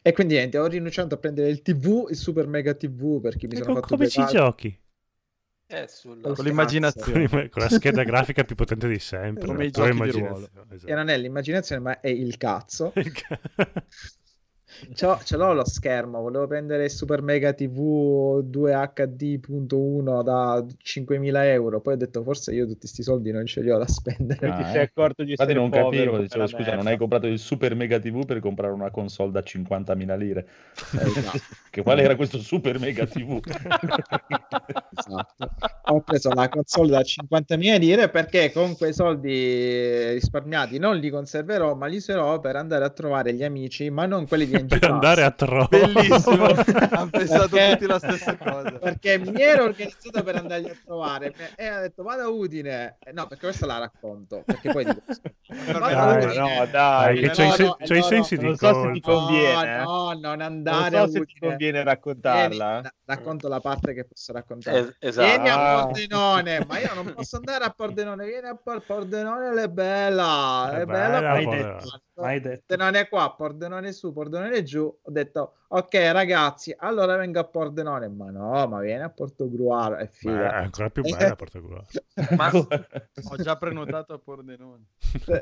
E 0.01 0.11
quindi 0.13 0.35
niente, 0.35 0.57
ho 0.59 0.67
rinunciato 0.67 1.15
a 1.15 1.17
prendere 1.17 1.49
il 1.49 1.61
TV, 1.61 2.07
il 2.09 2.15
Super 2.15 2.47
Mega 2.47 2.73
TV 2.75 3.19
perché 3.21 3.47
mi 3.47 3.53
E 3.53 3.57
sono 3.57 3.73
co- 3.73 3.79
fatto 3.79 3.95
come 3.95 4.07
ci 4.07 4.19
calci. 4.19 4.35
giochi? 4.35 4.79
Eh, 5.71 5.87
sulla- 5.87 6.21
Con 6.21 6.33
Con 6.35 6.45
l'immaginazione. 6.45 7.27
Con 7.49 7.61
la 7.61 7.69
scheda 7.69 8.03
grafica 8.03 8.43
più 8.43 8.55
potente 8.55 8.87
di 8.87 8.99
sempre. 8.99 9.45
Come 9.45 9.65
i 9.65 9.71
giochi 9.71 9.89
E 10.01 10.07
esatto. 10.75 10.93
non 10.93 11.09
è 11.09 11.17
l'immaginazione, 11.17 11.81
ma 11.81 11.99
è 11.99 12.07
il 12.09 12.37
cazzo. 12.37 12.91
Il 12.97 13.11
ca- 13.11 13.39
C'ho- 14.93 15.19
ce 15.23 15.35
l'ho 15.37 15.53
lo 15.53 15.65
schermo, 15.65 16.21
volevo 16.21 16.47
prendere 16.47 16.85
il 16.85 16.89
Super 16.89 17.21
Mega 17.21 17.53
TV 17.53 18.41
2HD.1 18.43 20.21
da 20.23 20.63
5.000 20.81 21.51
euro, 21.51 21.81
poi 21.81 21.93
ho 21.93 21.97
detto 21.97 22.23
forse 22.23 22.53
io 22.53 22.65
tutti 22.65 22.79
questi 22.79 23.03
soldi 23.03 23.31
non 23.31 23.45
ce 23.45 23.61
li 23.61 23.71
ho 23.71 23.77
da 23.77 23.87
spendere. 23.87 24.47
Ah, 24.47 24.55
Ti 24.55 24.61
eh. 24.61 24.65
sei 24.71 24.81
accorto 24.81 25.23
di 25.23 25.31
Infatti 25.31 25.51
essere 25.51 25.53
non 25.53 25.69
povero 25.69 26.11
capivo, 26.11 26.17
dicevo, 26.21 26.47
scusa, 26.47 26.75
non 26.75 26.87
hai 26.87 26.97
comprato 26.97 27.27
il 27.27 27.39
Super 27.39 27.75
Mega 27.75 27.99
TV 27.99 28.25
per 28.25 28.39
comprare 28.39 28.73
una 28.73 28.91
console 28.91 29.31
da 29.31 29.41
50.000 29.43 30.15
lire. 30.15 30.47
Esatto. 30.91 31.39
Che 31.69 31.83
quale 31.83 32.01
era 32.01 32.15
questo 32.15 32.39
Super 32.39 32.79
Mega 32.79 33.05
TV? 33.05 33.39
Esatto. 34.97 35.49
Ho 35.85 36.01
preso 36.01 36.31
la 36.33 36.49
console 36.49 36.89
da 36.91 37.03
50.000 37.03 37.77
lire 37.77 38.09
perché 38.09 38.51
con 38.51 38.75
quei 38.75 38.93
soldi 38.93 40.11
risparmiati 40.11 40.77
non 40.77 40.97
li 40.97 41.09
conserverò, 41.09 41.75
ma 41.75 41.87
li 41.87 41.97
userò 41.97 42.39
per 42.39 42.55
andare 42.55 42.85
a 42.85 42.89
trovare 42.89 43.33
gli 43.33 43.43
amici, 43.43 43.89
ma 43.89 44.05
non 44.05 44.27
quelli 44.27 44.45
di 44.45 44.55
per 44.67 44.83
andare 44.91 45.23
a 45.23 45.31
trovare. 45.31 45.67
Bellissimo. 45.91 46.45
Hanno 46.91 47.09
pensato 47.09 47.47
Perché- 47.49 47.71
tutti 47.73 47.85
la 47.85 47.99
stessa 47.99 48.37
cosa. 48.37 48.71
Perché 48.71 49.17
mi 49.19 49.41
ero 49.41 49.63
organizzato 49.65 50.23
per 50.23 50.35
andarli 50.35 50.69
a 50.69 50.75
trovare 50.83 51.33
e 51.55 51.65
ha 51.67 51.79
detto 51.81 52.03
vado 52.03 52.23
a 52.23 52.27
Udine. 52.29 52.97
Eh, 53.03 53.11
No, 53.11 53.27
perché 53.27 53.45
questa 53.47 53.65
la 53.65 53.79
racconto. 53.79 54.43
Perché 54.45 54.71
poi 54.71 54.85
dico, 54.85 55.01
Dai, 55.47 56.25
Udine. 56.25 56.37
no, 56.37 56.65
Dai, 56.71 57.19
che 57.19 57.25
no, 57.27 57.33
c'hai, 57.33 57.47
no, 57.47 57.53
se- 57.53 57.63
no, 57.95 58.01
sensi 58.03 58.35
non 58.35 58.51
di 58.51 58.57
so 58.57 58.81
se 58.83 58.91
ti 58.91 59.01
conviene, 59.01 59.75
eh. 59.75 59.83
No, 59.83 60.11
no, 60.11 60.13
non 60.13 60.37
Non 60.37 60.41
andare 60.41 60.97
so 60.97 61.03
a 61.03 61.07
se 61.07 61.25
ti 61.25 61.35
conviene 61.39 61.83
raccontarla. 61.83 62.65
Vieni, 62.69 62.81
ra- 62.83 62.93
racconto 63.05 63.47
la 63.47 63.59
parte 63.59 63.93
che 63.93 64.05
posso 64.05 64.31
raccontare. 64.33 64.79
Es- 64.79 64.95
esatto. 64.99 65.27
Vieni 65.27 65.49
a 65.49 65.77
Ah. 65.79 65.83
Pordenone, 65.85 66.65
ma 66.67 66.79
io 66.79 66.93
non 66.93 67.13
posso 67.13 67.37
andare 67.37 67.63
a 67.65 67.69
Pordenone. 67.69 68.25
Vieni 68.25 68.47
a 68.47 68.55
Por- 68.55 68.83
Pordenone, 68.85 69.61
è 69.61 69.67
bella, 69.67 70.69
È 70.71 70.79
è 70.81 70.85
bella. 70.85 71.19
bella, 71.19 72.39
detto. 72.39 72.65
Pordenone 72.65 73.07
qua, 73.09 73.33
Pordenone 73.35 73.91
su, 73.91 74.11
Pordenone 74.13 74.48
giù. 74.63 74.85
Ho 75.01 75.11
detto, 75.11 75.53
ok 75.69 75.93
ragazzi, 76.11 76.73
allora 76.77 77.15
vengo 77.17 77.39
a 77.39 77.43
Pordenone. 77.45 78.07
Ma 78.09 78.29
no, 78.31 78.67
ma 78.67 78.79
vieni 78.81 79.03
a 79.03 79.09
Portogruaro, 79.09 79.95
è 79.97 80.07
figa. 80.07 80.51
è 80.53 80.63
ancora 80.63 80.89
più 80.89 81.03
bella 81.03 81.35
Portogruaro. 81.35 81.85
Ma 82.37 82.51
Ho 82.51 83.37
già 83.37 83.57
prenotato 83.57 84.13
a 84.13 84.19
Pordenone. 84.19 84.85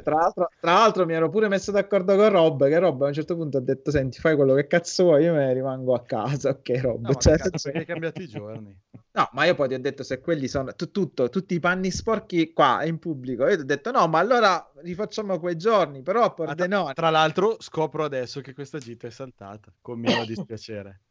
Tra 0.04 0.16
l'altro, 0.16 0.50
tra 0.60 0.74
l'altro 0.74 1.06
mi 1.06 1.14
ero 1.14 1.30
pure 1.30 1.48
messo 1.48 1.72
d'accordo 1.72 2.16
con 2.16 2.30
Rob, 2.30 2.68
che 2.68 2.80
Rob 2.80 3.04
a 3.04 3.08
un 3.08 3.14
certo 3.14 3.36
punto 3.36 3.58
ha 3.58 3.62
detto, 3.62 3.92
senti, 3.92 4.20
fai 4.20 4.36
quello 4.36 4.54
che 4.54 4.68
cazzo 4.68 5.04
vuoi, 5.04 5.24
io 5.24 5.34
me 5.34 5.46
ne 5.46 5.54
rimango 5.54 5.94
a 5.94 6.04
casa. 6.04 6.50
Ok, 6.50 6.70
Rob. 6.82 7.06
No, 7.06 7.14
Cioè, 7.16 7.38
cazzo, 7.38 7.58
perché 7.64 7.78
hai 7.80 7.86
cambiato 7.86 8.22
i 8.22 8.28
giorni? 8.28 8.78
No, 9.12 9.30
ma 9.34 9.46
io 9.46 9.56
poi 9.56 9.68
ti 9.68 9.74
ho 9.74 9.80
detto 9.80 10.04
se 10.04 10.20
quelli 10.20 10.48
sono 10.48 10.74
tu- 10.74 10.92
tutto, 10.92 11.30
tutti 11.30 11.56
i 11.56 11.60
panni 11.60 11.90
sporchi 11.92 12.54
qua 12.54 12.84
in 12.86 13.00
pubblico. 13.00 13.48
Io 13.48 13.56
ti 13.56 13.62
ho 13.62 13.66
detto 13.66 13.92
no, 13.92 14.08
ma 14.08 14.20
allora 14.20 14.72
rifacciamo 14.76 15.40
quei 15.40 15.56
giorni, 15.58 16.02
però 16.04 16.24
a 16.24 16.34
Ma 16.44 16.56
tra, 16.56 16.68
Pordenone. 16.68 16.94
tra 16.94 17.10
l'altro 17.10 17.58
scopro 17.60 18.04
adesso 18.04 18.42
che 18.42 18.54
questa 18.54 18.80
gita 18.80 19.08
è 19.08 19.10
saltata, 19.12 19.72
con 19.82 20.00
mio 20.18 20.26
dispiacere. 20.26 21.02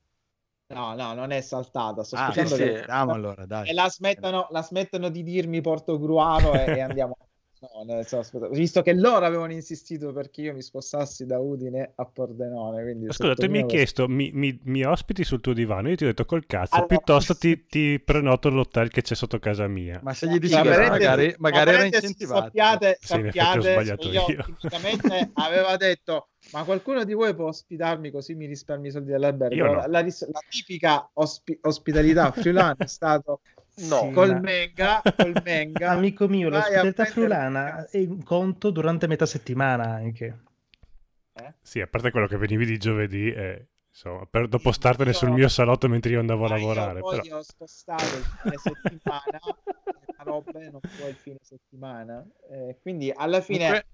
No, 0.68 0.94
no, 0.94 1.14
non 1.14 1.30
è 1.30 1.40
saltata. 1.40 2.02
Sto 2.02 2.16
Ah, 2.16 2.32
sì, 2.32 2.54
che. 2.57 2.80
Andiamo 2.80 3.12
allora, 3.12 3.46
dai. 3.46 3.68
e 3.68 3.72
la 3.72 3.88
smettano, 3.88 4.48
la 4.50 4.62
smettono 4.62 5.09
di 5.11 5.22
dirmi 5.22 5.61
Portogruaro 5.61 6.54
e, 6.54 6.76
e 6.76 6.80
andiamo. 6.80 7.16
No, 7.74 7.82
nel 7.84 8.06
senso, 8.06 8.18
aspetta, 8.36 8.48
visto 8.48 8.82
che 8.82 8.92
loro 8.94 9.24
avevano 9.26 9.52
insistito 9.52 10.12
perché 10.12 10.42
io 10.42 10.52
mi 10.54 10.62
spostassi 10.62 11.26
da 11.26 11.38
Udine 11.38 11.92
a 11.94 12.04
Pordenone. 12.04 12.82
Quindi 12.82 13.06
Scusa, 13.12 13.34
tu 13.34 13.48
mi 13.48 13.58
hai 13.58 13.66
chiesto, 13.66 14.08
mi, 14.08 14.30
mi- 14.32 14.58
mi 14.64 14.84
ospiti 14.84 15.24
sul 15.24 15.40
tuo 15.40 15.52
divano? 15.52 15.88
Io 15.88 15.96
ti 15.96 16.04
ho 16.04 16.06
detto 16.08 16.24
col 16.24 16.46
cazzo, 16.46 16.74
Allora- 16.74 16.88
piuttosto 16.88 17.36
ti, 17.36 17.66
ti 17.66 18.00
prenoto 18.00 18.48
l'hotel 18.50 18.90
che 18.90 19.02
c'è 19.02 19.14
sotto 19.14 19.38
casa 19.38 19.66
mia. 19.66 20.00
Ma 20.02 20.12
se 20.14 20.26
gli 20.28 20.38
dici 20.38 20.54
che 20.54 20.62
veramente- 20.62 20.90
magari, 20.98 21.26
ma 21.38 21.48
magari 21.50 21.70
era 21.70 21.84
incentivato. 21.84 22.40
Sappiate, 22.44 22.98
Sì, 23.00 23.14
in 23.14 23.18
effetti 23.26 23.38
ho 23.38 23.42
sappiate 23.42 23.72
sbagliato 23.72 24.08
io, 24.08 24.24
io. 24.28 24.44
tipicamente 24.44 25.30
aveva 25.34 25.76
detto 25.76 26.28
ma 26.52 26.62
qualcuno 26.62 27.02
di 27.02 27.12
voi 27.12 27.34
può 27.34 27.46
ospitarmi 27.48 28.10
così 28.12 28.34
mi 28.36 28.46
risparmi 28.46 28.86
i 28.86 28.90
soldi 28.92 29.10
dell'albergo 29.10 29.64
no. 29.64 29.72
la, 29.74 29.86
la 29.88 30.00
la 30.02 30.40
tipica 30.48 31.10
ospi- 31.14 31.58
ospitalità 31.62 32.30
friulana 32.30 32.76
è 32.78 32.86
stato 32.86 33.40
no, 33.88 34.00
Sì. 34.06 34.10
col 34.10 34.30
ma- 34.32 34.40
menga 34.40 35.02
col 35.02 35.40
menga 35.44 35.90
Amico 35.90 36.28
mio, 36.28 36.48
l'ospitalità 36.48 37.04
friulana 37.04 37.88
è 37.88 37.98
un 37.98 38.22
conto 38.22 38.70
durante 38.70 39.06
metà 39.06 39.26
settimana 39.26 39.84
anche. 39.84 40.40
Sì, 41.60 41.80
a 41.80 41.86
parte 41.86 42.10
quello 42.10 42.26
che 42.26 42.36
venivi 42.38 42.64
di 42.64 42.78
giovedì, 42.78 43.30
e, 43.30 43.66
insomma, 43.88 44.24
per 44.26 44.48
dopo 44.48 44.68
Io- 44.68 44.74
startene 44.74 45.12
sul 45.12 45.28
io- 45.28 45.34
mio 45.34 45.48
salotto 45.48 45.88
mentre 45.88 46.12
io 46.12 46.20
andavo 46.20 46.46
a 46.46 46.48
Ma 46.48 46.56
io 46.56 46.60
lavorare. 46.62 47.00
poi 47.00 47.20
Però... 47.20 47.36
ho 47.38 47.42
spostato 47.42 48.04
il 48.04 48.24
fine 48.42 48.56
settimana 48.56 49.38
la 50.16 50.24
roba 50.24 50.60
non 50.70 50.80
può 50.80 51.08
il 51.08 51.16
fine 51.16 51.38
settimana 51.42 52.24
eh, 52.50 52.78
quindi 52.80 53.12
alla 53.14 53.40
fine 53.42 53.58
Comunque, 53.66 53.86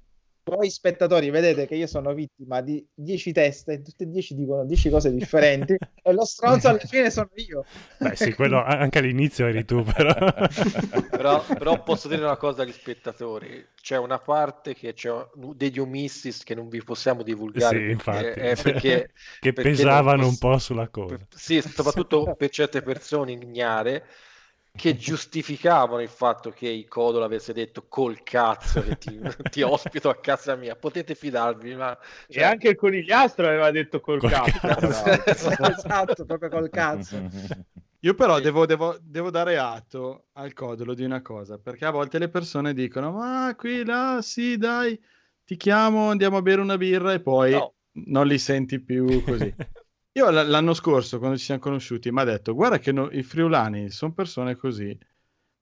voi 0.45 0.71
spettatori 0.71 1.31
vedete 1.31 1.67
che 1.67 1.75
io 1.77 1.87
sono 1.87 2.13
vittima 2.15 2.61
di 2.61 2.85
10 2.93 3.33
teste, 3.33 3.75
e 3.75 3.83
tutte 3.83 4.05
e 4.05 4.09
10 4.09 4.35
dicono 4.35 4.65
10 4.65 4.91
cose 4.91 5.13
differenti 5.13 5.77
e 6.03 6.13
lo 6.13 6.25
stronzo 6.25 6.69
alla 6.69 6.79
fine 6.79 7.11
sono 7.11 7.31
io. 7.35 7.65
Beh, 7.99 8.17
sì, 8.17 8.33
quello 8.35 8.63
anche 8.63 8.99
all'inizio 8.99 9.47
eri 9.47 9.65
tu, 9.65 9.83
però. 9.83 10.13
però, 11.11 11.45
però 11.45 11.83
posso 11.83 12.09
dire 12.09 12.25
una 12.25 12.37
cosa 12.37 12.63
agli 12.63 12.73
spettatori 12.73 13.65
c'è 13.81 13.97
una 13.99 14.19
parte 14.19 14.75
che 14.75 14.93
c'è 14.95 15.11
degli 15.55 15.79
omissis 15.79 16.43
che 16.43 16.55
non 16.55 16.69
vi 16.69 16.83
possiamo 16.83 17.23
divulgare 17.23 17.79
Sì, 17.79 17.91
infatti. 17.91 18.23
perché, 18.25 18.63
perché- 18.63 19.11
che 19.39 19.53
perché 19.53 19.71
pesavano 19.71 20.23
non 20.23 20.31
un 20.31 20.39
po' 20.39 20.59
sulla 20.59 20.89
cosa. 20.89 21.19
sì, 21.35 21.61
soprattutto 21.61 22.35
per 22.37 22.51
certe 22.51 22.83
persone 22.83 23.33
ignare 23.33 24.05
che 24.75 24.97
giustificavano 24.97 26.01
il 26.01 26.09
fatto 26.09 26.51
che 26.51 26.69
il 26.69 26.89
Codolo 26.89 27.25
avesse 27.25 27.53
detto 27.53 27.87
col 27.89 28.23
cazzo 28.23 28.83
che 28.83 28.97
ti, 28.99 29.21
ti 29.51 29.63
ospito 29.63 30.09
a 30.09 30.17
casa 30.17 30.57
mia 30.57 30.77
potete 30.77 31.15
fidarvi 31.15 31.75
ma 31.75 31.97
E 32.27 32.33
cioè, 32.33 32.45
anche 32.45 32.69
il 32.71 32.77
conigliastro 32.77 33.47
aveva 33.47 33.71
detto 33.71 34.01
col, 34.01 34.19
Col 34.21 34.31
cazzo. 34.31 34.59
cazzo. 34.61 35.51
esatto, 35.71 36.25
proprio 36.25 36.49
col 36.49 36.71
cazzo. 36.71 37.29
Io 38.01 38.15
però 38.15 38.37
Sì. 38.37 38.43
devo, 38.43 38.67
devo- 38.67 38.99
devo 39.01 39.31
dare 39.31 39.59
atto 39.59 40.27
al 40.33 40.53
codolo 40.55 40.95
di 40.95 41.05
una 41.05 41.23
cosa, 41.23 41.59
perché 41.59 41.85
a 41.85 41.91
volte 41.91 42.19
le 42.19 42.29
persone 42.29 42.75
dicono, 42.75 43.13
ma 43.13 43.55
qui, 43.57 43.85
là, 43.85 44.19
sì, 44.23 44.57
dai, 44.57 44.99
ti 45.45 45.57
chiamo, 45.57 46.09
andiamo 46.11 46.39
a 46.39 46.43
bere 46.43 46.61
una 46.61 46.77
birra 46.77 47.13
e 47.13 47.21
poi 47.21 47.53
No. 47.53 47.75
non 48.09 48.27
li 48.27 48.39
senti 48.39 48.81
più 48.81 49.23
così. 49.23 49.55
Io 50.15 50.31
l- 50.31 50.47
l'anno 50.49 50.75
scorso, 50.75 51.19
quando 51.19 51.37
ci 51.39 51.45
siamo 51.45 51.61
conosciuti, 51.61 52.11
mi 52.13 52.21
ha 52.21 52.25
detto, 52.25 52.55
guarda 52.55 52.79
che 52.79 52.93
no- 52.93 53.11
i 53.11 53.23
friulani 53.23 53.91
sono 53.91 54.13
persone 54.13 54.57
così. 54.57 54.97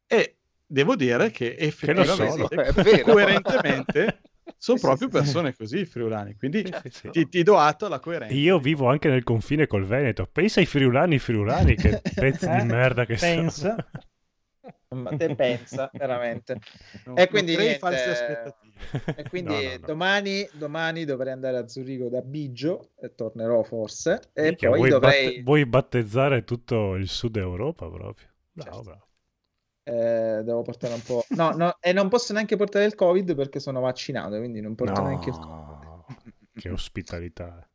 E 0.06 0.36
devo 0.66 0.96
dire 0.96 1.30
che 1.30 1.54
effettivamente, 1.56 2.72
vero. 2.82 3.12
coerentemente, 3.12 4.22
sono 4.56 4.78
Sì, 4.78 4.84
proprio 4.86 5.08
sì, 5.08 5.14
sì. 5.14 5.22
persone 5.22 5.54
così 5.54 5.78
i 5.78 5.84
friulani. 5.84 6.36
Quindi 6.36 6.62
Sì, 6.64 6.72
sì, 6.82 6.90
sì. 6.90 7.10
ti, 7.10 7.28
ti 7.28 7.42
do 7.42 7.56
atto 7.58 7.86
alla 7.86 8.00
coerenza. 8.00 8.34
Io 8.34 8.58
vivo 8.58 8.88
anche 8.88 9.08
nel 9.08 9.22
confine 9.24 9.66
col 9.66 9.84
Veneto. 9.84 10.26
Pensa 10.30 10.60
ai 10.60 10.66
friulani, 10.66 11.14
i 11.14 11.18
friulani, 11.18 11.76
che 11.76 12.02
pezzi 12.18 12.48
di 12.50 12.60
Eh, 12.60 12.64
merda 12.64 13.04
che 13.04 13.14
pensa. 13.16 13.76
sono. 13.76 14.09
Ma 14.92 15.12
te 15.14 15.34
pensa, 15.34 15.90
veramente. 15.94 16.58
Non- 17.04 17.18
E 17.18 17.28
quindi 17.28 17.56
niente, 17.56 17.78
false 17.78 18.10
aspettative. 18.10 18.78
E 19.14 19.26
quindi 19.28 19.54
No, 19.54 19.60
no, 19.62 19.70
no. 19.78 19.86
Domani, 19.86 20.48
domani 20.52 21.04
dovrei 21.04 21.32
andare 21.32 21.58
a 21.58 21.68
Zurigo 21.68 22.08
da 22.08 22.22
Biggio 22.22 22.90
e 23.00 23.14
tornerò 23.14 23.62
forse. 23.62 24.30
E 24.32 24.42
Minchia, 24.42 24.68
poi 24.68 24.78
vuoi, 24.78 24.90
dovrei... 24.90 25.24
batte- 25.26 25.42
vuoi 25.42 25.66
battezzare 25.66 26.44
tutto 26.44 26.94
il 26.94 27.08
sud 27.08 27.36
Europa 27.36 27.88
proprio? 27.88 28.28
Bravo, 28.52 28.82
Certo. 28.82 28.82
bravo. 28.82 29.06
eh, 29.84 30.42
devo 30.44 30.62
portare 30.62 30.94
un 30.94 31.02
po'... 31.02 31.24
No, 31.30 31.50
no, 31.52 31.76
e 31.80 31.92
non 31.92 32.08
posso 32.08 32.32
neanche 32.32 32.56
portare 32.56 32.84
il 32.84 32.94
Covid 32.94 33.34
perché 33.34 33.60
sono 33.60 33.80
vaccinato, 33.80 34.38
quindi 34.38 34.60
non 34.60 34.74
porto 34.74 35.02
neanche 35.02 35.30
il 35.30 35.38
Covid. 35.38 36.04
Che 36.52 36.68
ospitalità. 36.70 37.69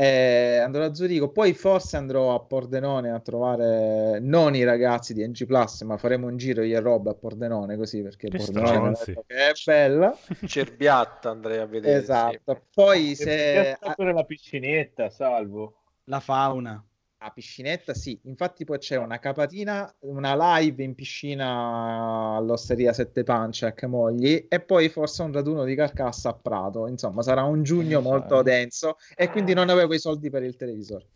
Eh, 0.00 0.58
andrò 0.58 0.84
a 0.84 0.94
Zurigo, 0.94 1.32
poi 1.32 1.54
forse 1.54 1.96
andrò 1.96 2.32
a 2.32 2.38
Pordenone 2.38 3.10
a 3.10 3.18
trovare 3.18 4.20
non 4.20 4.54
i 4.54 4.62
ragazzi 4.62 5.12
di 5.12 5.26
NG 5.26 5.44
Plus, 5.44 5.80
ma 5.80 5.96
faremo 5.96 6.28
un 6.28 6.36
giro 6.36 6.62
io 6.62 6.76
e 6.76 6.80
Rob 6.80 7.08
a 7.08 7.14
Pordenone 7.14 7.76
così 7.76 8.00
perché 8.02 8.28
Che 8.28 8.38
Pordenone 8.38 8.92
è 9.26 9.52
bella. 9.64 10.16
Cerbiatta 10.46 11.30
andrei 11.30 11.58
a 11.58 11.66
vedere 11.66 11.96
sì. 11.96 12.02
Esatto. 12.02 12.62
Poi 12.72 13.10
E 13.10 13.14
se 13.16 13.74
stato 13.76 14.04
nella 14.04 14.22
piscinetta, 14.22 15.10
salvo. 15.10 15.74
La 16.04 16.20
fauna. 16.20 16.80
A 17.20 17.30
piscinetta, 17.30 17.94
sì, 17.94 18.18
infatti 18.24 18.64
poi 18.64 18.78
c'è 18.78 18.96
una 18.96 19.18
capatina, 19.18 19.92
una 20.00 20.58
live 20.58 20.82
in 20.84 20.94
piscina 20.94 22.36
all'Osteria 22.36 22.92
Sette 22.92 23.24
Pance 23.24 23.66
a 23.66 23.72
Camogli 23.72 24.46
e 24.48 24.60
poi 24.60 24.88
forse 24.88 25.22
un 25.22 25.32
raduno 25.32 25.64
di 25.64 25.74
carcassa 25.74 26.28
a 26.28 26.34
Prato. 26.34 26.86
Insomma, 26.86 27.22
sarà 27.22 27.42
un 27.42 27.62
giugno 27.64 28.00
molto 28.00 28.42
denso 28.42 28.96
e 29.16 29.30
quindi 29.30 29.52
non 29.52 29.68
avevo 29.68 29.94
i 29.94 29.98
soldi 29.98 30.30
per 30.30 30.44
il 30.44 30.56
televisore. 30.56 31.08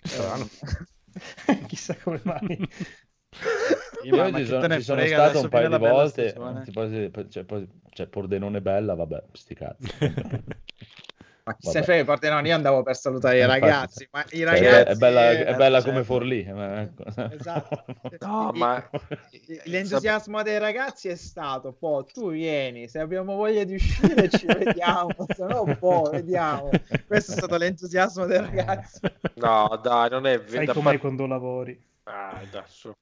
Strano. 0.00 0.48
Chissà 1.66 1.96
come 1.96 2.20
mai. 2.22 2.68
Io 4.04 4.16
ma- 4.16 4.38
ci 4.38 4.46
sono, 4.46 4.68
ci 4.68 4.82
sono 4.82 5.04
stato 5.06 5.40
un 5.40 5.48
paio 5.48 5.68
di 5.68 5.78
volte. 5.78 6.28
stagione. 6.28 6.62
Tipo, 6.62 7.28
cioè, 7.28 7.44
poi, 7.44 7.68
cioè, 7.90 8.06
Pordenone 8.06 8.62
bella, 8.62 8.94
vabbè, 8.94 9.24
sti 9.32 9.54
cazzi. 9.54 9.88
Ma 11.48 11.54
chi 11.56 11.66
Vabbè. 11.66 11.72
se 11.72 11.78
ne 11.78 11.84
frega, 11.84 12.04
Pordenone, 12.04 12.48
io 12.48 12.54
andavo 12.54 12.82
per 12.82 12.94
salutare 12.96 13.38
i 13.38 13.40
Infatti. 13.40 13.60
ragazzi, 13.60 14.08
ma 14.10 14.20
i 14.22 14.28
Cioè, 14.38 14.44
ragazzi... 14.44 14.90
è 14.92 14.94
bella, 14.96 15.30
eh, 15.30 15.44
è 15.46 15.54
bella 15.54 15.80
cioè, 15.80 15.90
come 15.90 16.04
Forlì. 16.04 16.44
ma 16.52 16.80
ecco. 16.82 17.04
Esatto. 17.32 17.84
no 18.20 18.50
ma 18.54 18.90
L'entusiasmo 19.64 20.42
dei 20.42 20.58
ragazzi 20.58 21.08
è 21.08 21.14
stato, 21.14 21.72
poi 21.72 22.04
tu 22.12 22.30
vieni, 22.30 22.86
se 22.88 22.98
abbiamo 22.98 23.34
voglia 23.36 23.64
di 23.64 23.74
uscire 23.74 24.28
ci 24.28 24.44
vediamo, 24.46 25.08
se 25.34 25.44
no 25.46 25.76
poi 25.78 26.10
vediamo. 26.12 26.68
Questo 27.06 27.32
è 27.32 27.36
stato 27.36 27.56
l'entusiasmo 27.56 28.26
dei 28.26 28.38
ragazzi. 28.40 29.00
no 29.36 29.80
dai 29.82 30.10
non 30.10 30.26
è 30.26 30.40
Sai 30.44 30.58
vero 30.66 30.72
com'è 30.74 30.98
quando 30.98 31.26
lavori. 31.26 31.82
ah, 32.04 32.30
adesso 32.42 32.92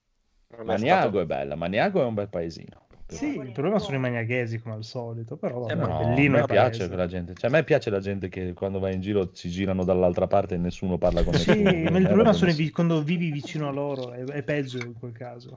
non 0.56 0.60
è 0.60 0.64
Maniago 0.64 1.00
stato- 1.08 1.20
è 1.20 1.24
bella, 1.26 1.54
Maniago 1.56 2.00
è 2.00 2.04
un 2.04 2.14
bel 2.14 2.28
paesino. 2.28 2.85
Sì, 3.08 3.36
il 3.36 3.52
problema 3.52 3.78
sono 3.78 3.96
i 3.96 4.00
maniaghesi 4.00 4.58
come 4.60 4.74
al 4.74 4.84
solito, 4.84 5.36
però 5.36 5.60
vabbè, 5.60 5.72
Eh, 5.72 5.76
No, 5.76 5.84
a 5.84 6.04
bellino 6.04 6.36
me 6.38 6.44
piace 6.46 6.86
quella 6.88 7.06
gente. 7.06 7.34
Cioè, 7.34 7.48
a 7.50 7.52
me 7.52 7.64
piace 7.64 7.90
la 7.90 8.00
gente 8.00 8.28
che 8.28 8.52
quando 8.52 8.78
va 8.78 8.90
in 8.90 9.00
giro 9.00 9.30
si 9.32 9.48
girano 9.48 9.84
dall'altra 9.84 10.26
parte 10.26 10.54
e 10.54 10.58
nessuno 10.58 10.98
parla 10.98 11.22
con 11.22 11.34
Sì, 11.34 11.52
nessuno. 11.52 11.90
ma 11.90 11.98
il 11.98 12.04
Eh, 12.04 12.06
problema 12.06 12.32
sono 12.32 12.50
i 12.50 12.54
sì. 12.54 12.70
quando 12.70 13.02
vivi 13.02 13.30
vicino 13.30 13.68
a 13.68 13.70
loro, 13.70 14.12
è, 14.12 14.24
è 14.24 14.42
peggio 14.42 14.78
in 14.78 14.94
quel 14.98 15.12
caso. 15.12 15.56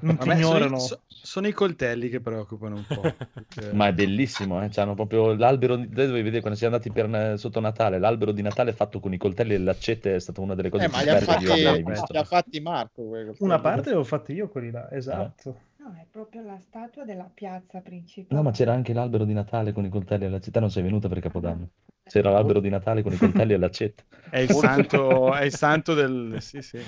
Non 0.00 0.16
ti 0.18 0.28
sono, 0.30 0.38
ignorano. 0.38 0.76
i, 0.76 0.80
so- 0.80 1.02
sono 1.08 1.46
i 1.46 1.52
coltelli 1.52 2.08
che 2.08 2.20
preoccupano 2.20 2.76
un 2.76 2.84
po'. 2.86 3.02
perché- 3.32 3.72
Ma 3.72 3.88
è 3.88 3.92
bellissimo, 3.94 4.62
eh? 4.62 4.68
C'hanno 4.68 4.94
proprio 4.94 5.34
l'albero. 5.34 5.76
Dovevi 5.76 6.22
vedere 6.22 6.40
quando 6.40 6.58
siamo 6.58 6.74
andati 6.76 6.92
per 6.92 7.38
sotto 7.38 7.60
Natale. 7.60 7.98
L'albero 7.98 8.32
di 8.32 8.42
Natale 8.42 8.72
fatto 8.72 9.00
con 9.00 9.12
i 9.12 9.18
coltelli 9.18 9.54
e 9.54 9.58
le 9.58 9.64
laccette 9.64 10.14
è 10.14 10.20
stata 10.20 10.40
una 10.40 10.54
delle 10.54 10.70
cose 10.70 10.84
Eh, 10.84 10.88
più 10.88 11.04
belle 11.04 11.18
che 11.18 11.24
io 11.24 11.26
fatti, 11.26 11.50
abbia 11.50 11.70
mai 11.70 11.82
visto. 11.82 12.12
li 12.12 12.18
ha 12.18 12.24
fatti 12.24 12.60
Marco. 12.60 13.02
Una 13.38 13.60
parte 13.60 13.92
l'ho 13.92 14.04
fatta 14.04 14.32
io 14.32 14.48
quelli 14.48 14.70
là, 14.70 14.90
esatto. 14.90 15.56
No, 15.86 15.94
è 15.94 16.06
proprio 16.10 16.42
la 16.42 16.58
statua 16.58 17.04
della 17.04 17.30
piazza 17.32 17.80
principale. 17.80 18.34
No, 18.34 18.42
ma 18.42 18.52
c'era 18.52 18.72
anche 18.72 18.92
l'albero 18.92 19.24
di 19.24 19.32
Natale 19.32 19.70
con 19.72 19.84
i 19.84 19.88
coltelli 19.88 20.24
e 20.24 20.26
le 20.26 20.32
laccette. 20.32 20.58
Non 20.58 20.70
sei 20.70 20.82
venuta 20.82 21.08
per 21.08 21.20
Capodanno. 21.20 21.70
C'era 22.02 22.30
l'albero 22.30 22.58
di 22.58 22.68
Natale 22.68 23.02
con 23.02 23.12
i 23.12 23.16
coltelli 23.16 23.52
e 23.52 23.56
le 23.56 23.58
laccette. 23.58 24.04
È 24.28 24.38
il 24.38 24.50
santo, 24.50 25.32
è 25.32 25.44
il 25.44 25.54
santo 25.54 25.94
del... 25.94 26.38
Sì, 26.40 26.60
sì. 26.60 26.80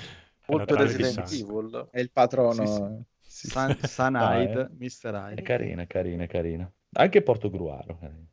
molto 0.47 0.75
Resident 0.75 1.31
Evil 1.31 1.87
È 1.91 1.99
il 1.99 2.11
patrono. 2.11 2.65
Sì, 2.65 3.05
sì. 3.21 3.47
San, 3.47 3.77
San 3.83 4.13
No, 4.13 4.19
Hyde, 4.19 4.61
eh. 4.61 4.69
Mr. 4.77 5.13
È 5.13 5.31
Hyde. 5.31 5.41
carina, 5.43 5.85
carina, 5.85 6.25
carina. 6.25 6.69
Anche 6.93 7.21
Porto 7.21 7.49
Gruaro. 7.49 7.97
carina. 7.99 8.28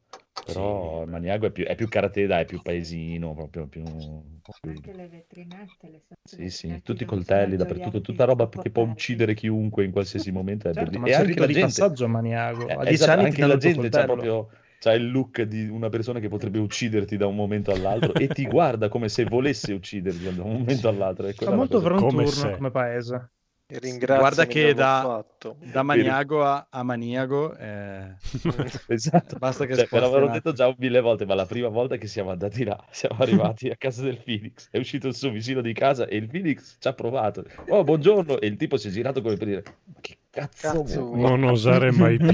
Però 0.46 1.04
Sì. 1.04 1.10
Maniago 1.10 1.46
è 1.46 1.50
più, 1.50 1.64
è 1.64 1.74
più 1.74 1.88
carattere, 1.88 2.40
è 2.40 2.44
più 2.44 2.62
paesino, 2.62 3.34
proprio 3.34 3.66
più... 3.66 3.82
Anche 3.84 4.92
le 4.92 5.08
vetrinette. 5.08 5.88
Le 5.88 6.02
Sì, 6.22 6.50
sì, 6.50 6.82
tutti 6.84 7.02
i 7.02 7.06
coltelli 7.06 7.56
dappertutto, 7.56 8.00
tutta 8.00 8.24
roba 8.24 8.48
che 8.48 8.70
può 8.70 8.84
uccidere 8.84 9.34
chiunque 9.34 9.84
in 9.84 9.90
qualsiasi 9.90 10.30
momento. 10.30 10.68
È 10.68 10.72
Certo, 10.72 10.98
ma 10.98 11.06
e 11.06 11.10
il 11.10 11.14
anche 11.16 11.28
rito 11.28 11.40
la 11.40 11.46
di 11.46 11.52
gente, 11.52 11.70
passaggio 11.70 12.04
a 12.04 12.08
Maniago. 12.08 12.68
eh, 12.68 12.72
A 12.72 12.84
dieci 12.84 12.94
esatto, 12.94 13.20
anche 13.20 13.44
la 13.46 13.54
il 13.54 13.60
gente 13.60 13.88
c'ha 13.88 14.04
proprio 14.04 14.48
c'ha 14.78 14.92
il 14.92 15.10
look 15.10 15.42
di 15.42 15.68
una 15.68 15.88
persona 15.88 16.20
che 16.20 16.28
potrebbe 16.28 16.58
ucciderti 16.58 17.16
da 17.16 17.26
un 17.26 17.34
momento 17.34 17.72
all'altro 17.72 18.14
e 18.14 18.28
ti 18.28 18.46
guarda 18.46 18.88
come 18.88 19.08
se 19.08 19.24
volesse 19.24 19.72
ucciderti 19.72 20.22
da 20.22 20.42
un 20.42 20.52
momento 20.52 20.88
all'alro. 20.88 21.26
È 21.26 21.50
molto 21.50 21.78
cosa- 21.80 21.88
front 21.88 22.10
Come 22.10 22.24
come 22.56 22.70
paese. 22.70 23.30
Ringraziami 23.68 24.20
Guarda 24.20 24.46
che 24.46 24.74
da- 24.74 25.00
fatto. 25.02 25.56
Da 25.72 25.82
Maniago 25.82 26.44
a, 26.44 26.68
a 26.70 26.82
Maniago, 26.84 27.56
eh, 27.56 28.14
Esatto. 28.86 29.36
basta 29.38 29.66
che 29.66 29.74
Cioè, 29.74 29.88
ve 29.90 29.98
l'avrò 30.00 30.28
detto 30.30 30.52
già 30.52 30.72
mille 30.78 31.00
volte, 31.00 31.26
ma 31.26 31.34
la 31.34 31.46
prima 31.46 31.66
volta 31.68 31.96
che 31.96 32.06
siamo 32.06 32.30
andati 32.30 32.62
là, 32.62 32.80
siamo 32.90 33.16
arrivati 33.18 33.68
a 33.68 33.76
casa 33.76 34.02
del 34.04 34.22
Phoenix, 34.22 34.68
è 34.70 34.78
uscito 34.78 35.08
il 35.08 35.16
suo 35.16 35.30
vicino 35.30 35.60
di 35.62 35.72
casa 35.72 36.06
e 36.06 36.16
il 36.16 36.28
Phoenix 36.28 36.76
ci 36.78 36.86
ha 36.86 36.92
provato. 36.92 37.44
Oh, 37.68 37.82
buongiorno! 37.82 38.38
E 38.38 38.46
il 38.46 38.56
tipo 38.56 38.76
si 38.76 38.86
è 38.86 38.90
girato 38.92 39.20
come 39.20 39.36
per 39.36 39.46
dire, 39.48 39.62
"Ma 39.84 40.00
che 40.00 40.16
cazzo, 40.30 40.68
Cazzo 40.82 41.04
vuoi?" 41.04 41.20
Non 41.20 41.42
osare 41.42 41.90
mai 41.90 42.18
più. 42.22 42.28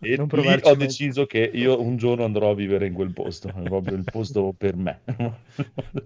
E 0.00 0.16
Non 0.16 0.28
lì 0.34 0.46
ho 0.46 0.60
mai. 0.62 0.76
deciso 0.76 1.26
che 1.26 1.50
io 1.52 1.80
un 1.80 1.96
giorno 1.96 2.22
andrò 2.24 2.50
a 2.50 2.54
vivere 2.54 2.86
in 2.86 2.94
quel 2.94 3.12
posto, 3.12 3.48
è 3.48 3.60
proprio 3.62 3.96
il 3.96 4.04
posto 4.04 4.54
per 4.56 4.76
me. 4.76 5.00
Ti 5.04 5.14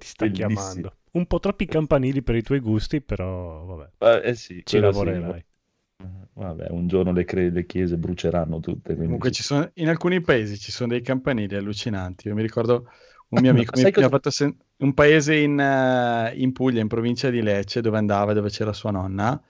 sta 0.01 0.25
Bellissimo. 0.27 0.31
chiamando. 0.49 0.93
Un 1.19 1.27
po' 1.27 1.39
troppi 1.41 1.66
campanili 1.66 2.23
per 2.23 2.37
i 2.37 2.43
tuoi 2.43 2.61
gusti, 2.61 3.01
però 3.03 3.64
vabbè, 3.64 3.91
Eh, 4.01 4.21
eh 4.31 4.35
sì, 4.35 4.64
ci 4.64 4.79
quello 4.79 4.93
sì, 4.93 5.12
lavorerai. 5.12 5.45
Vabbè, 6.35 6.69
un 6.71 6.87
giorno 6.89 7.12
le, 7.12 7.25
cre- 7.25 7.51
le 7.51 7.66
chiese 7.66 7.97
bruceranno 7.99 8.61
tutte. 8.61 8.95
quindi 8.97 9.19
Comunque 9.19 9.31
sì. 9.31 9.31
ci 9.31 9.43
sono, 9.43 9.71
in 9.75 9.89
alcuni 9.89 10.21
paesi 10.21 10.59
ci 10.59 10.71
sono 10.71 10.91
dei 10.91 11.01
campanili 11.03 11.55
allucinanti. 11.57 12.29
Io 12.29 12.35
mi 12.35 12.43
ricordo 12.43 12.91
un 13.29 13.41
mio 13.41 13.51
amico 13.51 13.77
mi, 13.79 13.83
Sai 13.83 13.93
mi 13.97 14.05
ha 14.05 14.09
fatto 14.09 14.31
sen- 14.31 14.55
un 14.79 14.93
paese 14.95 15.35
in, 15.37 15.59
eh, 15.59 16.33
in 16.37 16.53
Puglia, 16.53 16.81
in 16.83 16.89
provincia 16.89 17.31
di 17.31 17.41
Lecce, 17.43 17.81
dove 17.81 17.97
andava, 17.99 18.33
dove 18.35 18.51
c'era 18.51 18.73
sua 18.75 18.91
nonna. 18.91 19.41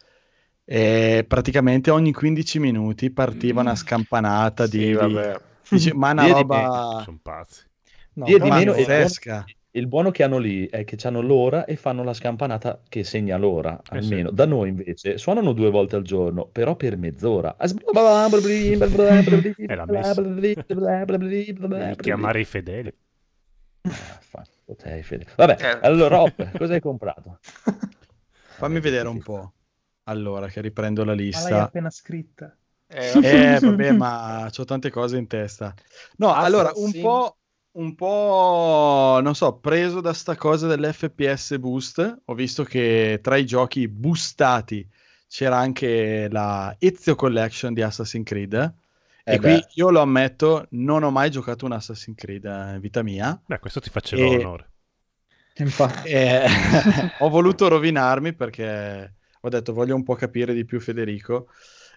E 0.65 1.25
praticamente 1.27 1.91
ogni 1.91 2.13
15 2.13 2.59
minuti 2.61 3.11
partiva 3.11 3.61
una 3.63 3.75
scampanata 3.75 4.67
di, 4.67 4.87
Sì, 4.87 4.93
di- 4.97 5.21
vabbè. 5.23 5.41
dice, 5.69 5.93
ma 5.95 6.13
una 6.13 6.27
Via 6.27 6.33
di 6.35 6.45
roba 6.45 7.05
Sono 7.05 7.19
pazzi. 7.23 7.65
No, 8.15 8.39
di 8.39 8.51
meno 8.51 8.75
e 8.75 8.89
no, 8.93 9.09
pazzesca. 9.09 9.45
E 9.45 9.57
il 9.79 9.87
buono 9.87 10.11
che 10.11 10.23
hanno 10.23 10.39
lì 10.39 10.69
è 10.69 10.85
che 10.85 10.97
hanno 11.07 11.21
l'ora 11.21 11.65
e 11.65 11.77
fanno 11.77 12.03
la 12.05 12.13
scampanata 12.13 12.81
che 12.89 13.05
segna 13.05 13.37
l'ora, 13.37 13.81
Eh 13.91 14.03
sì. 14.03 14.13
almeno. 14.13 14.31
Da 14.31 14.47
noi 14.47 14.69
invece 14.69 15.19
suonano 15.19 15.53
due 15.53 15.71
volte 15.71 15.97
al 15.97 16.03
giorno, 16.03 16.47
però 16.47 16.77
per 16.77 16.97
mezz'ora. 16.97 17.57
Chiamare 21.97 22.41
i 22.41 22.45
fedeli. 22.45 22.93
Vabbè, 25.37 25.57
Eh. 25.59 25.79
allora 25.83 26.17
Rob, 26.17 26.59
cosa 26.59 26.75
hai 26.75 26.81
comprato? 26.81 27.39
Fammi 28.59 28.81
vedere 28.81 29.09
un 29.09 29.23
po'. 29.23 29.53
Allora, 30.05 30.49
che 30.49 30.61
riprendo 30.61 31.05
la 31.05 31.13
Ma 31.13 31.17
l'hai 31.17 31.25
lista. 31.27 31.63
appena 31.63 31.91
scritta. 31.91 32.55
Eh, 32.87 33.13
Eh, 33.23 33.59
vabbè, 33.61 33.93
ma 33.93 34.51
ho 34.55 34.65
tante 34.65 34.91
cose 34.91 35.17
in 35.19 35.27
testa. 35.27 35.75
No, 36.17 36.33
allora, 36.33 36.73
un 36.75 36.91
po', 37.01 37.37
un 37.79 37.95
po', 37.95 39.21
non 39.23 39.35
so, 39.35 39.59
preso 39.59 40.01
da 40.01 40.13
sta 40.13 40.37
cosa 40.37 40.67
dell'FPS 40.67 41.59
boost, 41.59 42.23
ho 42.25 42.35
visto 42.35 42.65
che 42.65 43.21
tra 43.23 43.37
i 43.37 43.47
giochi 43.47 43.87
boostati 43.89 44.87
c'era 45.29 45.59
anche 45.59 46.29
la 46.31 46.75
Ezio 46.79 47.15
Collection 47.15 47.73
di 47.75 47.83
Assassin's 47.83 48.25
Creed. 48.25 48.75
Eh 49.25 49.35
e 49.35 49.39
qui 49.39 49.61
beh. 49.61 49.69
io 49.75 49.91
lo 49.91 50.01
ammetto, 50.01 50.67
non 50.71 51.03
ho 51.05 51.11
mai 51.11 51.31
giocato 51.31 51.67
un 51.67 51.73
Assassin's 51.73 52.17
Creed 52.17 52.45
eh, 52.47 52.75
in 52.75 52.81
vita 52.81 53.03
mia. 53.03 53.41
Beh, 53.47 53.59
questo 53.61 53.81
ti 53.81 53.91
faceva 53.91 54.23
E- 54.25 54.37
onore. 54.37 54.71
Infatti. 55.59 56.09
E 56.11 56.45
ho 57.19 57.29
voluto 57.29 57.69
rovinarmi 57.69 58.33
perché 58.33 59.15
ho 59.41 59.49
detto 59.49 59.73
voglio 59.73 59.95
un 59.95 60.03
po' 60.03 60.15
capire 60.15 60.53
di 60.53 60.65
più 60.65 60.81
Federico. 60.81 61.49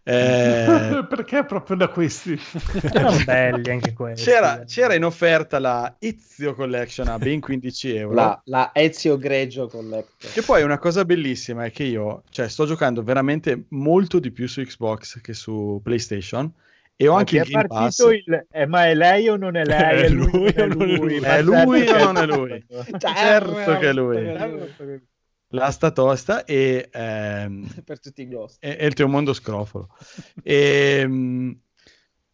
Eh, 0.04 1.06
Perché 1.08 1.46
proprio 1.46 1.76
da 1.76 1.88
questi? 1.90 2.40
Erano 2.92 3.24
belli 3.24 3.70
anche 3.70 3.94
quelli. 3.94 4.16
c'era, 4.16 4.64
c'era 4.66 4.96
in 4.96 5.06
offerta 5.06 5.60
la 5.60 5.96
Ezio 6.00 6.56
Collection 6.56 7.08
a 7.08 7.18
ben 7.20 7.40
15 7.40 7.96
euro. 7.96 8.16
La, 8.16 8.42
la 8.46 8.72
Ezio 8.74 9.18
Greggio 9.18 9.68
Collector. 9.68 10.32
Che 10.32 10.42
poi 10.42 10.64
una 10.64 10.80
cosa 10.80 11.06
bellissima 11.06 11.66
è 11.66 11.72
che 11.72 11.84
io 11.84 12.24
cioè, 12.30 12.48
sto 12.50 12.66
giocando 12.66 13.04
veramente 13.04 13.66
molto 13.70 14.20
di 14.20 14.32
più 14.32 14.48
su 14.48 14.62
Xbox 14.62 15.22
che 15.22 15.34
su 15.34 15.80
PlayStation 15.84 16.52
e 16.96 17.08
ho 17.08 17.14
Ma 17.14 17.20
anche 17.20 17.38
il 17.38 17.42
è 17.42 17.46
Game 17.50 17.68
Pass. 17.68 18.00
il... 18.00 18.46
eh, 18.52 18.66
ma 18.68 18.88
è 18.88 18.94
lei 18.94 19.28
o 19.28 19.36
non 19.36 19.56
è 19.56 19.64
lei? 19.64 20.02
È 20.02 20.06
È 20.06 20.10
lui, 20.10 20.54
lui 20.54 20.58
o 20.58 20.64
o 20.64 20.68
non 20.68 20.90
è 20.90 20.96
lui? 20.96 21.20
È 21.20 21.42
lui 21.42 21.88
certo 21.88 22.04
o 22.04 22.12
non 22.12 22.18
è 22.18 22.26
lui? 22.26 22.66
Certo 23.00 23.78
che 23.78 23.90
è 23.90 23.94
lui. 23.94 24.24
lui. 24.24 25.10
La 25.54 25.70
sta 25.72 25.92
tosta 25.92 26.46
e, 26.46 26.90
ehm, 26.92 27.68
Per 27.86 28.00
tutti 28.00 28.22
i 28.22 28.28
ghost. 28.28 28.58
e, 28.60 28.78
e 28.80 28.86
il 28.88 28.94
tuo 28.94 29.08
mondo 29.08 29.34
scrofolo. 29.34 29.88
E, 30.44 31.04
mm, 31.06 31.52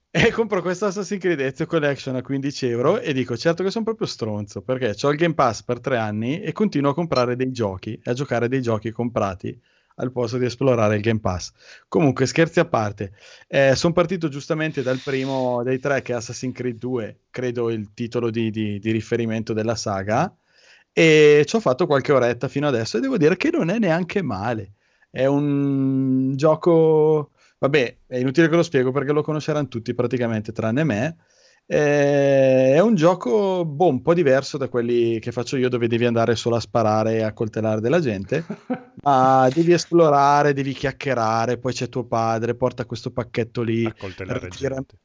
e 0.09 0.31
compro 0.31 0.61
questa 0.61 0.87
Assassin's 0.87 1.21
Creed 1.21 1.39
Ezio 1.39 1.65
Collection 1.65 2.15
a 2.15 2.21
15 2.21 2.67
euro 2.67 2.99
e 2.99 3.13
dico 3.13 3.35
certo 3.37 3.63
che 3.63 3.69
sono 3.69 3.83
proprio 3.83 4.07
stronzo 4.07 4.61
perché 4.61 4.95
ho 4.99 5.11
il 5.11 5.17
Game 5.17 5.33
Pass 5.35 5.61
per 5.63 5.79
tre 5.79 5.97
anni 5.97 6.41
e 6.41 6.51
continuo 6.53 6.91
a 6.91 6.93
comprare 6.93 7.35
dei 7.35 7.51
giochi 7.51 7.93
e 8.03 8.09
a 8.09 8.13
giocare 8.13 8.47
dei 8.47 8.61
giochi 8.61 8.89
comprati 8.91 9.59
al 9.99 10.11
posto 10.11 10.37
di 10.37 10.45
esplorare 10.45 10.95
il 10.95 11.01
Game 11.01 11.19
Pass. 11.19 11.51
Comunque, 11.87 12.25
scherzi 12.27 12.59
a 12.59 12.65
parte, 12.65 13.13
sono 13.73 13.93
partito 13.93 14.27
giustamente 14.29 14.81
dal 14.83 14.99
primo 14.99 15.63
dei 15.63 15.79
tre 15.79 16.01
che 16.03 16.13
è 16.13 16.15
Assassin's 16.15 16.53
Creed 16.55 16.77
2, 16.77 17.19
credo 17.31 17.69
il 17.71 17.93
titolo 17.93 18.29
di, 18.29 18.49
di- 18.51 18.79
di 18.79 18.91
riferimento 18.91 19.53
della 19.53 19.75
saga, 19.75 20.31
e 20.97 21.43
ci 21.45 21.55
ho 21.55 21.59
fatto 21.59 21.85
qualche 21.85 22.11
oretta 22.11 22.47
fino 22.47 22.67
adesso 22.67 22.97
e 22.97 22.99
devo 22.99 23.19
dire 23.19 23.37
che 23.37 23.51
non 23.51 23.69
è 23.69 23.77
neanche 23.77 24.23
male. 24.23 24.73
È 25.11 25.27
un 25.27 26.35
gioco, 26.35 27.33
vabbè, 27.59 27.97
è 28.07 28.17
inutile 28.17 28.49
che 28.49 28.55
lo 28.55 28.63
spiego 28.63 28.89
perché 28.89 29.11
lo 29.11 29.21
conosceranno 29.21 29.67
tutti 29.67 29.93
praticamente 29.93 30.51
tranne 30.51 30.83
me. 30.83 31.17
È 31.67 32.79
un 32.79 32.95
gioco 32.95 33.63
boh, 33.63 33.89
un 33.89 34.01
po' 34.01 34.15
diverso 34.15 34.57
da 34.57 34.69
quelli 34.69 35.19
che 35.19 35.31
faccio 35.31 35.57
io, 35.57 35.69
dove 35.69 35.87
devi 35.87 36.05
andare 36.05 36.35
solo 36.35 36.55
a 36.55 36.59
sparare 36.59 37.17
e 37.17 37.21
a 37.21 37.31
coltellare 37.31 37.79
della 37.79 37.99
gente. 37.99 38.43
Ma 39.03 39.47
devi 39.53 39.73
esplorare, 39.73 40.53
devi 40.53 40.73
chiacchierare. 40.73 41.59
Poi 41.59 41.73
c'è 41.73 41.89
tuo 41.89 42.05
padre, 42.05 42.55
porta 42.55 42.85
questo 42.85 43.11
pacchetto 43.11 43.61
lì, 43.61 43.85
A 43.85 43.93
coltellare 43.95 44.47
gente. 44.47 44.97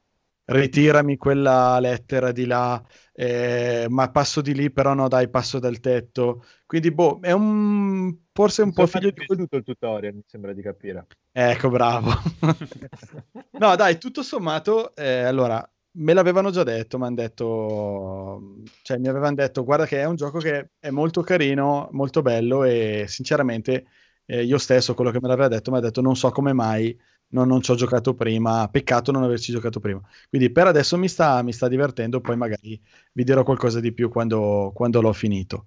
Ritirami 0.44 1.16
quella 1.16 1.78
lettera 1.78 2.32
di 2.32 2.46
là, 2.46 2.82
eh, 3.12 3.86
ma 3.88 4.10
passo 4.10 4.40
di 4.40 4.54
lì, 4.54 4.70
però 4.70 4.94
no, 4.94 5.08
dai, 5.08 5.28
passo 5.28 5.58
dal 5.58 5.80
tetto. 5.80 6.44
Quindi, 6.66 6.92
boh, 6.92 7.18
è 7.20 7.32
un 7.32 8.16
forse 8.32 8.62
un 8.62 8.72
po' 8.72 8.86
figlio 8.86 9.10
di 9.10 9.24
piaciuto 9.24 9.56
il 9.56 9.62
tutorial, 9.62 10.14
mi 10.14 10.24
sembra 10.26 10.52
di 10.52 10.62
capire. 10.62 11.06
Ecco, 11.30 11.68
bravo. 11.68 12.10
no, 13.58 13.76
dai, 13.76 13.98
tutto 13.98 14.22
sommato, 14.22 14.94
eh, 14.94 15.22
allora, 15.22 15.66
me 15.94 16.12
l'avevano 16.14 16.50
già 16.50 16.62
detto, 16.62 16.98
mi 16.98 17.06
hanno 17.06 17.16
detto, 17.16 18.62
cioè 18.82 18.98
mi 18.98 19.08
avevano 19.08 19.34
detto, 19.34 19.64
guarda 19.64 19.86
che 19.86 20.00
è 20.00 20.04
un 20.04 20.16
gioco 20.16 20.38
che 20.38 20.70
è 20.78 20.90
molto 20.90 21.22
carino, 21.22 21.88
molto 21.92 22.22
bello 22.22 22.64
e 22.64 23.04
sinceramente 23.08 23.86
eh, 24.26 24.44
io 24.44 24.58
stesso, 24.58 24.94
quello 24.94 25.10
che 25.10 25.18
me 25.20 25.28
l'aveva 25.28 25.48
detto, 25.48 25.70
mi 25.70 25.78
ha 25.78 25.80
detto 25.80 26.00
non 26.00 26.16
so 26.16 26.30
come 26.30 26.52
mai 26.52 26.98
non, 27.32 27.48
non 27.48 27.60
ci 27.62 27.70
ho 27.70 27.74
giocato 27.74 28.14
prima, 28.14 28.68
peccato 28.70 29.12
non 29.12 29.22
averci 29.24 29.52
giocato 29.52 29.80
prima. 29.80 30.00
Quindi 30.28 30.50
per 30.50 30.66
adesso 30.66 30.96
mi 30.98 31.08
sta, 31.08 31.42
mi 31.42 31.52
sta 31.52 31.68
divertendo, 31.68 32.20
poi 32.20 32.36
magari 32.36 32.80
vi 33.12 33.24
dirò 33.24 33.42
qualcosa 33.44 33.80
di 33.80 33.92
più 33.92 34.08
quando, 34.08 34.72
quando 34.74 35.00
l'ho 35.00 35.12
finito. 35.12 35.66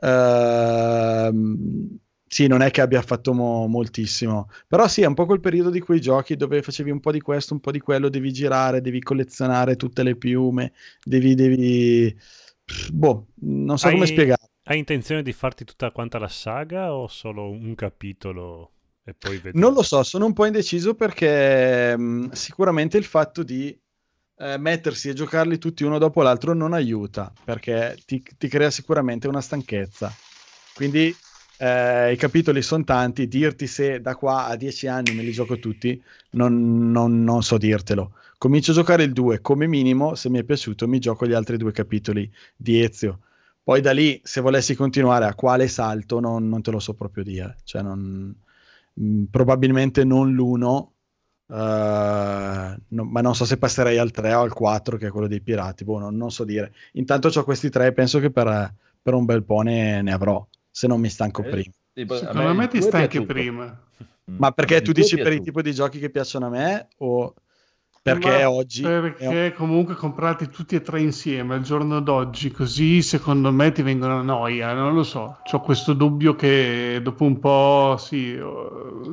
Ehm, 0.00 1.98
sì, 2.26 2.46
non 2.46 2.62
è 2.62 2.70
che 2.70 2.80
abbia 2.80 3.02
fatto 3.02 3.34
mo- 3.34 3.66
moltissimo, 3.66 4.48
però 4.66 4.88
sì, 4.88 5.02
è 5.02 5.06
un 5.06 5.14
po' 5.14 5.26
quel 5.26 5.40
periodo 5.40 5.70
di 5.70 5.80
quei 5.80 6.00
giochi 6.00 6.34
dove 6.36 6.62
facevi 6.62 6.90
un 6.90 7.00
po' 7.00 7.12
di 7.12 7.20
questo, 7.20 7.52
un 7.54 7.60
po' 7.60 7.70
di 7.70 7.78
quello, 7.80 8.08
devi 8.08 8.32
girare, 8.32 8.80
devi 8.80 9.00
collezionare 9.02 9.76
tutte 9.76 10.02
le 10.02 10.16
piume, 10.16 10.72
devi, 11.04 11.34
devi... 11.34 12.16
Boh, 12.92 13.26
non 13.40 13.78
so 13.78 13.88
Hai- 13.88 13.92
come 13.92 14.06
spiegare. 14.06 14.48
Hai 14.64 14.78
intenzione 14.78 15.22
di 15.22 15.32
farti 15.32 15.64
tutta 15.64 15.90
quanta 15.90 16.18
la 16.18 16.28
saga 16.28 16.94
o 16.94 17.06
solo 17.08 17.50
un 17.50 17.74
capitolo? 17.74 18.70
Non 19.52 19.72
lo 19.74 19.82
so, 19.82 20.02
sono 20.02 20.26
un 20.26 20.32
po' 20.32 20.44
indeciso 20.46 20.94
perché 20.94 21.96
mh, 21.96 22.30
sicuramente 22.32 22.96
il 22.98 23.04
fatto 23.04 23.42
di 23.42 23.76
eh, 24.36 24.58
mettersi 24.58 25.08
e 25.08 25.12
giocarli 25.14 25.58
tutti 25.58 25.84
uno 25.84 25.98
dopo 25.98 26.22
l'altro 26.22 26.54
non 26.54 26.72
aiuta, 26.72 27.34
perché 27.42 28.02
ti, 28.04 28.22
ti 28.38 28.48
crea 28.48 28.70
sicuramente 28.70 29.28
una 29.28 29.40
stanchezza. 29.40 30.18
Quindi 30.72 31.18
eh, 31.56 32.12
i 32.12 32.16
capitoli 32.16 32.62
sono 32.62 32.84
tanti, 32.84 33.28
dirti 33.28 33.66
se 33.66 34.00
da 34.00 34.14
qua 34.16 34.46
a 34.46 34.56
dieci 34.56 34.86
anni 34.86 35.12
me 35.12 35.22
li 35.22 35.32
gioco 35.32 35.58
tutti, 35.58 36.02
non, 36.30 36.90
non- 36.90 37.22
non 37.24 37.42
so 37.42 37.58
dirtelo. 37.58 38.14
Comincio 38.38 38.72
a 38.72 38.74
giocare 38.74 39.04
il 39.04 39.12
2, 39.12 39.40
come 39.40 39.66
minimo, 39.66 40.14
se 40.14 40.28
mi 40.28 40.38
è 40.40 40.44
piaciuto, 40.44 40.88
mi 40.88 40.98
gioco 40.98 41.26
gli 41.26 41.32
altri 41.32 41.56
due 41.56 41.72
capitoli 41.72 42.30
di 42.56 42.82
Ezio. 42.82 43.20
Poi 43.62 43.80
da 43.80 43.92
lì, 43.92 44.20
se 44.24 44.40
volessi 44.40 44.74
continuare 44.74 45.24
a 45.26 45.34
quale 45.34 45.68
salto, 45.68 46.18
non, 46.18 46.48
non 46.48 46.62
te 46.62 46.72
lo 46.72 46.80
so 46.80 46.94
proprio 46.94 47.22
dire. 47.22 47.58
Cioè, 47.62 47.82
non, 47.82 48.34
mh, 48.94 49.24
probabilmente 49.30 50.04
non 50.04 50.32
l'uno, 50.32 50.94
eh, 51.48 52.76
no- 52.88 53.04
ma 53.04 53.20
non 53.20 53.34
so 53.34 53.44
se 53.44 53.58
passerei 53.58 53.98
al 53.98 54.10
3 54.10 54.34
o 54.34 54.40
al 54.42 54.52
4, 54.52 54.96
che 54.96 55.08
è 55.08 55.10
quello 55.10 55.26
dei 55.28 55.40
pirati. 55.40 55.84
Boh, 55.84 55.98
non, 55.98 56.16
non 56.16 56.30
so 56.30 56.44
dire. 56.44 56.72
Intanto 56.92 57.28
ho 57.34 57.44
questi 57.44 57.70
tre 57.70 57.86
e 57.88 57.92
penso 57.92 58.18
che 58.20 58.30
per, 58.30 58.74
per 59.02 59.14
un 59.14 59.24
bel 59.24 59.44
po' 59.44 59.60
ne, 59.62 60.02
ne 60.02 60.12
avrò, 60.12 60.46
se 60.70 60.86
non 60.86 61.00
mi 61.00 61.08
stanco 61.08 61.42
Eh, 61.42 61.48
prima. 61.48 61.72
Secondo 61.94 62.54
me 62.54 62.68
ti 62.68 62.78
due 62.78 62.86
è 62.86 62.88
sta 62.88 62.96
anche 62.98 63.08
piaciuto. 63.08 63.32
prima. 63.32 63.80
Mm. 64.30 64.36
Ma 64.38 64.52
perché 64.52 64.82
tu 64.82 64.92
dici 64.92 65.16
per 65.18 65.32
il 65.32 65.40
tipo 65.40 65.62
di 65.62 65.72
giochi 65.74 65.98
che 65.98 66.10
piacciono 66.10 66.46
a 66.46 66.50
me 66.50 66.88
o 66.98 67.34
perché 68.02 68.28
Ma 68.28 68.50
oggi... 68.50 68.82
è 68.82 69.00
Perché 69.00 69.54
comunque 69.56 69.94
comprati 69.94 70.48
tutti 70.48 70.74
e 70.74 70.80
tre 70.80 71.00
insieme 71.00 71.54
al 71.54 71.60
giorno 71.62 72.00
d'oggi, 72.00 72.50
così 72.50 73.00
secondo 73.00 73.52
me 73.52 73.70
ti 73.70 73.82
vengono 73.82 74.18
a 74.18 74.22
noia, 74.22 74.72
non 74.72 74.92
lo 74.92 75.04
so. 75.04 75.38
Ho 75.50 75.60
questo 75.60 75.92
dubbio 75.92 76.34
che 76.34 76.98
dopo 77.00 77.24
un 77.24 77.38
po', 77.38 77.94
sì, 77.98 78.34
eh, 78.34 78.42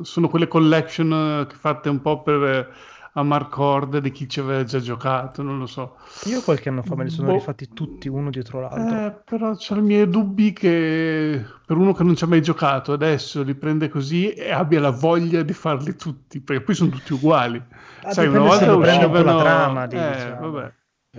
sono 0.02 0.28
quelle 0.28 0.48
collection 0.48 1.12
eh, 1.42 1.46
che 1.46 1.54
fatte 1.54 1.88
un 1.88 2.00
po' 2.00 2.22
per 2.22 2.88
eh, 3.14 3.20
amarcord 3.20 3.98
di 3.98 4.10
chi 4.10 4.28
ci 4.28 4.40
aveva 4.40 4.64
già 4.64 4.78
giocato, 4.80 5.42
non 5.42 5.58
lo 5.58 5.66
so. 5.66 5.96
Io 6.28 6.40
qualche 6.42 6.68
anno 6.68 6.82
fa 6.82 6.94
me 6.94 7.04
li 7.04 7.10
sono 7.10 7.28
Boh. 7.28 7.34
rifatti 7.34 7.68
tutti 7.72 8.08
uno 8.08 8.30
dietro 8.30 8.60
l'altro. 8.60 8.96
Eh, 8.96 9.22
però 9.24 9.50
ho 9.50 9.74
i 9.76 9.82
miei 9.82 10.08
dubbi 10.08 10.52
che 10.52 11.44
per 11.66 11.76
uno 11.76 11.92
che 11.92 12.04
non 12.04 12.14
ci 12.14 12.22
ha 12.24 12.26
mai 12.28 12.40
giocato 12.40 12.92
adesso 12.92 13.42
li 13.42 13.54
prende 13.54 13.88
così 13.88 14.30
e 14.32 14.50
abbia 14.52 14.80
la 14.80 14.90
voglia 14.90 15.42
di 15.42 15.52
farli 15.52 15.96
tutti, 15.96 16.40
perché 16.40 16.62
poi 16.62 16.74
sono 16.74 16.90
tutti 16.90 17.12
uguali. 17.12 17.60
Ah, 18.02 18.12
Sai, 18.12 18.26
una 18.28 18.40
volta 18.40 18.66
lo 18.66 18.78
prendi 18.78 19.04
un 19.04 19.12
po' 19.12 19.22
la 19.22 19.34
uscivano... 19.34 19.42
trama, 19.42 19.86
di- 19.86 19.96
eh, 19.96 20.02
diciamo. 20.04 20.38
vabbè. 20.38 20.72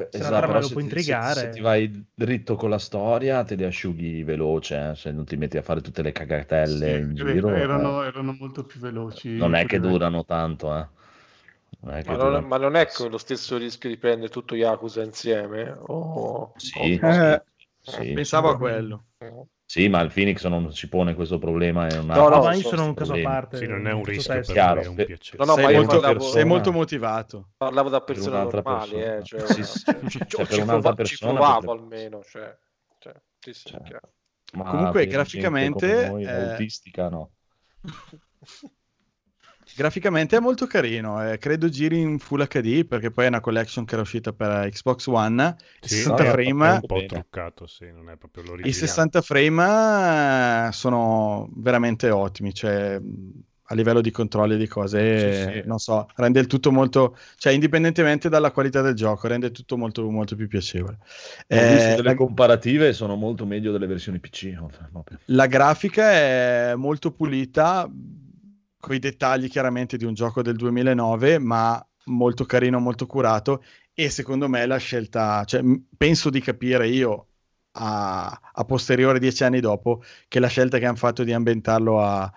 Se 0.10 0.20
la 0.20 0.30
Esatto, 0.30 0.52
lo 0.60 0.62
se 0.62 0.74
può 0.74 0.80
ti, 0.80 0.90
se- 0.98 1.20
intrigare. 1.20 1.42
se 1.42 1.50
ti 1.50 1.60
vai 1.60 2.08
dritto 2.14 2.56
con 2.56 2.70
la 2.70 2.80
storia, 2.80 3.44
te 3.44 3.56
li 3.56 3.66
asciughi 3.66 4.24
veloce, 4.24 4.92
eh, 4.92 4.96
se 4.96 5.12
non 5.12 5.26
ti 5.26 5.36
metti 5.36 5.58
a 5.58 5.62
fare 5.62 5.82
tutte 5.82 6.02
le 6.02 6.12
cagatelle 6.14 6.88
Sì, 6.88 7.00
in 7.00 7.14
giro. 7.16 7.50
eh, 7.50 7.60
erano, 7.62 8.04
erano 8.04 8.34
molto 8.34 8.64
più 8.66 8.80
veloci. 8.80 9.38
non 9.40 9.56
è 9.56 9.66
che 9.66 9.80
durano 9.80 10.24
tanto, 10.26 10.74
eh. 10.78 10.88
Non 11.84 12.02
Ma 12.06 12.16
non, 12.16 12.44
ma 12.46 12.58
non 12.58 12.76
è 12.76 12.88
lo 13.10 13.18
stesso 13.18 13.58
rischio 13.58 13.90
di 13.90 13.98
prendere 13.98 14.30
tutto 14.32 14.56
Yakuza 14.56 15.02
insieme? 15.02 15.76
O... 15.88 16.54
Sì, 16.56 17.00
o- 17.02 17.08
Eh, 17.08 17.44
sì. 17.82 18.14
Pensavo 18.14 18.50
a 18.50 18.58
quello. 18.58 19.06
Sì, 19.66 19.88
ma 19.88 20.02
il 20.02 20.12
Phoenix 20.14 20.46
non 20.48 20.72
si 20.74 20.88
pone 20.90 21.16
questo 21.16 21.40
problema. 21.40 21.88
È 21.88 21.98
una... 21.98 22.16
No, 22.16 22.28
no, 22.28 22.42
ma 22.44 22.54
io 22.54 22.62
so- 22.62 22.70
sono 22.76 22.86
un 22.86 22.94
caso 22.94 23.14
a 23.14 23.22
parte. 23.22 23.58
Sì, 23.58 23.66
non 23.68 23.88
è 23.88 23.94
un 23.94 24.04
rischio 24.04 24.34
per 24.34 24.44
Chiaro, 24.44 24.82
me, 24.82 24.86
è 24.86 24.90
un 24.90 24.96
piacere. 24.96 25.38
No, 25.38 25.46
no, 25.46 25.54
sei, 25.54 25.74
molto, 25.76 26.00
parlavo- 26.00 26.20
sei 26.20 26.46
molto 26.46 26.72
motivato. 26.72 27.50
Parlavo 27.58 27.90
da 27.90 28.02
Per 28.02 28.14
persone 28.16 28.36
un'altra 28.36 28.62
normali, 28.64 28.92
persona. 28.92 29.16
eh, 29.18 29.24
cioè, 29.24 29.40
Sì, 29.48 29.64
cioè, 29.64 29.64
sì. 29.64 30.10
ci, 30.10 30.26
Cioè, 30.28 30.46
per 30.46 30.62
un'altra 30.62 30.80
prova- 30.80 30.90
ci 30.92 30.96
persona 31.18 31.32
provavo 31.32 31.60
potrebbe- 31.60 31.82
almeno. 31.82 32.24
Cioè, 32.24 32.58
cioè. 33.00 33.14
Sì, 33.40 33.54
sì, 33.54 33.70
Cioè. 33.70 34.00
Ma 34.54 34.64
Comunque, 34.66 35.04
per 35.06 35.08
graficamente, 35.08 36.08
noi, 36.10 36.24
eh, 36.26 36.30
autistica 36.52 37.10
no. 37.10 37.32
Graficamente 39.74 40.36
è 40.36 40.40
molto 40.40 40.68
carino, 40.68 41.32
eh, 41.32 41.38
credo 41.38 41.70
giri 41.70 42.00
in 42.00 42.20
Full 42.20 42.46
HD 42.46 42.86
perché 42.86 43.10
poi 43.12 43.26
è 43.26 43.28
una 43.30 43.40
collection 43.40 43.86
che 43.86 43.94
era 43.94 44.02
uscita 44.04 44.34
per 44.34 44.70
Xbox 44.70 45.08
One. 45.08 45.56
I 45.80 45.88
Sì, 45.88 45.96
60 45.96 46.24
è- 46.24 46.58
è 46.58 46.70
frame, 46.70 46.70
un 46.72 46.86
po' 46.86 47.04
truccato, 47.06 47.68
sì, 47.68 47.92
non 47.92 48.10
è 48.10 48.18
proprio 48.18 48.44
i 48.64 48.74
l'originale. 48.74 48.74
60 48.74 49.22
frame 49.22 50.68
eh, 50.68 50.72
sono 50.72 51.50
veramente 51.56 52.10
ottimi, 52.10 52.54
cioè 52.54 53.00
a 53.64 53.74
livello 53.74 54.02
di 54.02 54.12
controlli 54.12 54.56
e 54.56 54.58
di 54.58 54.68
cose, 54.68 55.00
Sì, 55.16 55.32
sì. 55.32 55.64
non 55.66 55.78
so, 55.80 56.06
rende 56.16 56.40
il 56.42 56.48
tutto 56.48 56.72
molto, 56.72 57.16
cioè 57.38 57.54
indipendentemente 57.54 58.28
dalla 58.30 58.52
qualità 58.52 58.82
del 58.82 58.94
gioco, 58.96 59.28
rende 59.28 59.52
tutto 59.52 59.78
molto, 59.78 60.10
molto 60.12 60.36
più 60.36 60.48
piacevole. 60.48 60.98
Ho 61.54 61.60
Eh, 61.60 61.68
visto 61.68 61.94
delle 61.94 62.10
la- 62.10 62.16
comparative 62.16 62.92
sono 62.94 63.16
molto 63.16 63.46
meglio 63.46 63.72
delle 63.72 63.88
versioni 63.88 64.20
PC. 64.20 64.54
La 65.26 65.48
grafica 65.48 66.12
è 66.12 66.74
molto 66.76 67.12
pulita, 67.14 67.90
con 68.82 68.96
i 68.96 69.00
dettagli 69.00 69.48
chiaramente 69.50 69.96
di 69.98 70.06
un 70.06 70.14
gioco 70.14 70.42
del 70.42 70.58
2009, 70.58 71.40
ma 71.40 71.86
molto 72.08 72.46
carino, 72.46 72.80
molto 72.80 73.06
curato. 73.08 73.64
E 73.94 74.10
secondo 74.10 74.50
me 74.50 74.66
la 74.66 74.78
scelta, 74.78 75.46
cioè, 75.46 75.62
penso 75.98 76.30
di 76.30 76.42
capire 76.42 76.88
io 76.90 77.28
a, 77.74 78.30
a 78.54 78.66
posteriore, 78.66 79.20
dieci 79.20 79.44
anni 79.46 79.62
dopo, 79.62 80.04
che 80.28 80.40
la 80.40 80.48
scelta 80.48 80.80
che 80.80 80.86
hanno 80.86 80.98
fatto 80.98 81.24
di 81.24 81.34
ambientarlo 81.34 82.02
a, 82.02 82.32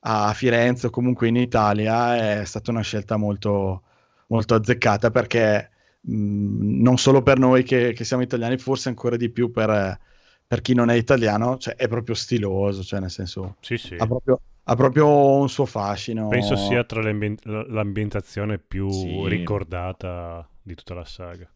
a 0.00 0.32
Firenze 0.34 0.86
o 0.88 0.90
comunque 0.90 1.28
in 1.28 1.36
Italia 1.36 2.40
è 2.40 2.44
stata 2.44 2.70
una 2.70 2.82
scelta 2.82 3.16
molto, 3.16 3.82
molto 4.28 4.54
azzeccata 4.54 5.10
perché 5.10 5.70
mh, 6.02 6.80
non 6.82 6.98
solo 6.98 7.22
per 7.22 7.38
noi 7.38 7.62
che, 7.64 7.92
che 7.92 8.04
siamo 8.04 8.22
italiani, 8.22 8.58
forse 8.58 8.88
ancora 8.88 9.16
di 9.16 9.30
più 9.30 9.50
per, 9.50 9.98
per 10.46 10.60
chi 10.60 10.74
non 10.74 10.90
è 10.90 10.94
italiano, 10.94 11.56
cioè 11.58 11.74
è 11.76 11.88
proprio 11.88 12.14
stiloso, 12.14 12.82
cioè 12.82 13.00
nel 13.00 13.10
senso 13.10 13.56
Sì, 13.60 13.76
sì. 13.76 13.94
ha 13.96 14.06
proprio, 14.06 14.40
ha 14.70 14.74
proprio 14.76 15.36
un 15.38 15.48
suo 15.48 15.64
fascino. 15.64 16.28
Penso 16.28 16.56
sia 16.56 16.84
tra 16.84 17.00
l'ambientazione 17.02 18.58
più 18.58 18.90
Sì. 18.90 19.26
ricordata 19.26 20.46
di 20.62 20.74
tutta 20.74 20.94
la 20.94 21.04
saga. 21.04 21.50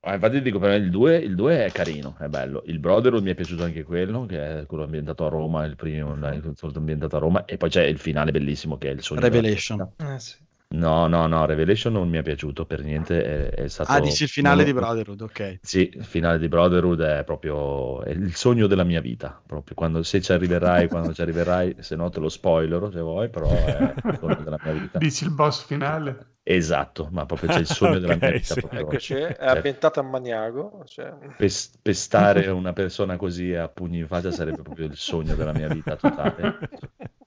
Ah, 0.00 0.14
infatti 0.14 0.40
dico 0.40 0.60
per 0.60 0.70
me 0.70 0.76
il 0.76 0.90
2, 0.90 1.16
il 1.16 1.34
2 1.34 1.64
è 1.64 1.70
carino, 1.72 2.16
è 2.20 2.28
bello. 2.28 2.62
Il 2.66 2.78
Brotherhood 2.78 3.24
mi 3.24 3.30
è 3.30 3.34
piaciuto 3.34 3.64
anche 3.64 3.82
quello, 3.82 4.24
che 4.24 4.60
è 4.60 4.66
quello 4.66 4.84
ambientato 4.84 5.26
a 5.26 5.28
Roma, 5.28 5.64
il 5.64 5.74
primo 5.74 6.12
ambientato 6.12 7.16
a 7.16 7.18
Roma, 7.18 7.44
e 7.44 7.56
poi 7.56 7.70
c'è 7.70 7.84
il 7.84 7.98
finale 7.98 8.30
bellissimo 8.30 8.78
che 8.78 8.88
è 8.90 8.92
il 8.92 9.02
sogno 9.02 9.20
della 9.20 9.34
Revelation. 9.34 9.92
Eh, 9.96 10.18
sì. 10.20 10.36
No, 10.68 11.06
no, 11.08 11.26
no, 11.28 11.46
Revelation 11.46 11.92
non 11.92 12.08
mi 12.08 12.18
è 12.18 12.22
piaciuto 12.22 12.66
per 12.66 12.82
niente, 12.82 13.22
è, 13.22 13.50
è 13.64 13.68
stato... 13.68 13.92
Ah, 13.92 14.00
dici 14.00 14.24
il 14.24 14.28
finale 14.28 14.62
non- 14.62 14.64
di 14.64 14.72
Brotherhood, 14.72 15.20
ok. 15.22 15.60
Sì, 15.60 15.90
il 15.94 16.04
finale 16.04 16.38
di 16.38 16.48
Brotherhood 16.48 17.00
è 17.00 17.24
proprio 17.24 18.02
è 18.02 18.10
il 18.10 18.34
sogno 18.36 18.66
della 18.68 18.84
mia 18.84 19.00
vita, 19.00 19.42
proprio 19.44 19.74
quando 19.74 20.02
se 20.04 20.20
ci 20.20 20.30
arriverai, 20.32 20.88
quando 20.88 21.12
ci 21.14 21.22
arriverai, 21.22 21.76
se 21.80 21.96
no 21.96 22.08
te 22.10 22.20
lo 22.20 22.28
spoilerò 22.28 22.90
se 22.90 23.00
vuoi, 23.00 23.30
però 23.30 23.64
è 23.64 23.90
il 23.90 24.16
sogno 24.18 24.42
della 24.42 24.58
mia 24.62 24.72
vita. 24.72 25.04
Dici 25.04 25.24
il 25.24 25.30
boss 25.32 25.64
finale? 25.64 26.35
Esatto, 26.48 27.08
ma 27.10 27.26
proprio 27.26 27.48
c'è 27.50 27.58
il 27.58 27.66
sogno 27.66 27.98
della 27.98 28.14
mia 28.14 28.30
vita, 28.30 28.54
sì. 28.54 28.60
proprio. 28.60 28.80
Eccoci, 28.82 29.14
è 29.34 29.48
Cioè, 29.48 29.48
ambientata 29.48 29.98
a 30.00 30.04
Maniago. 30.04 30.84
Cioè... 30.86 31.12
pes- 31.34 31.76
pestare 31.82 32.46
una 32.50 32.72
persona 32.72 33.16
così 33.16 33.52
a 33.54 33.68
pugni 33.68 33.98
in 33.98 34.06
faccia 34.06 34.30
sarebbe 34.30 34.62
proprio 34.62 34.86
il 34.86 34.96
sogno 34.96 35.34
della 35.34 35.52
mia 35.52 35.68
vita 35.68 35.96
totale. 35.96 36.58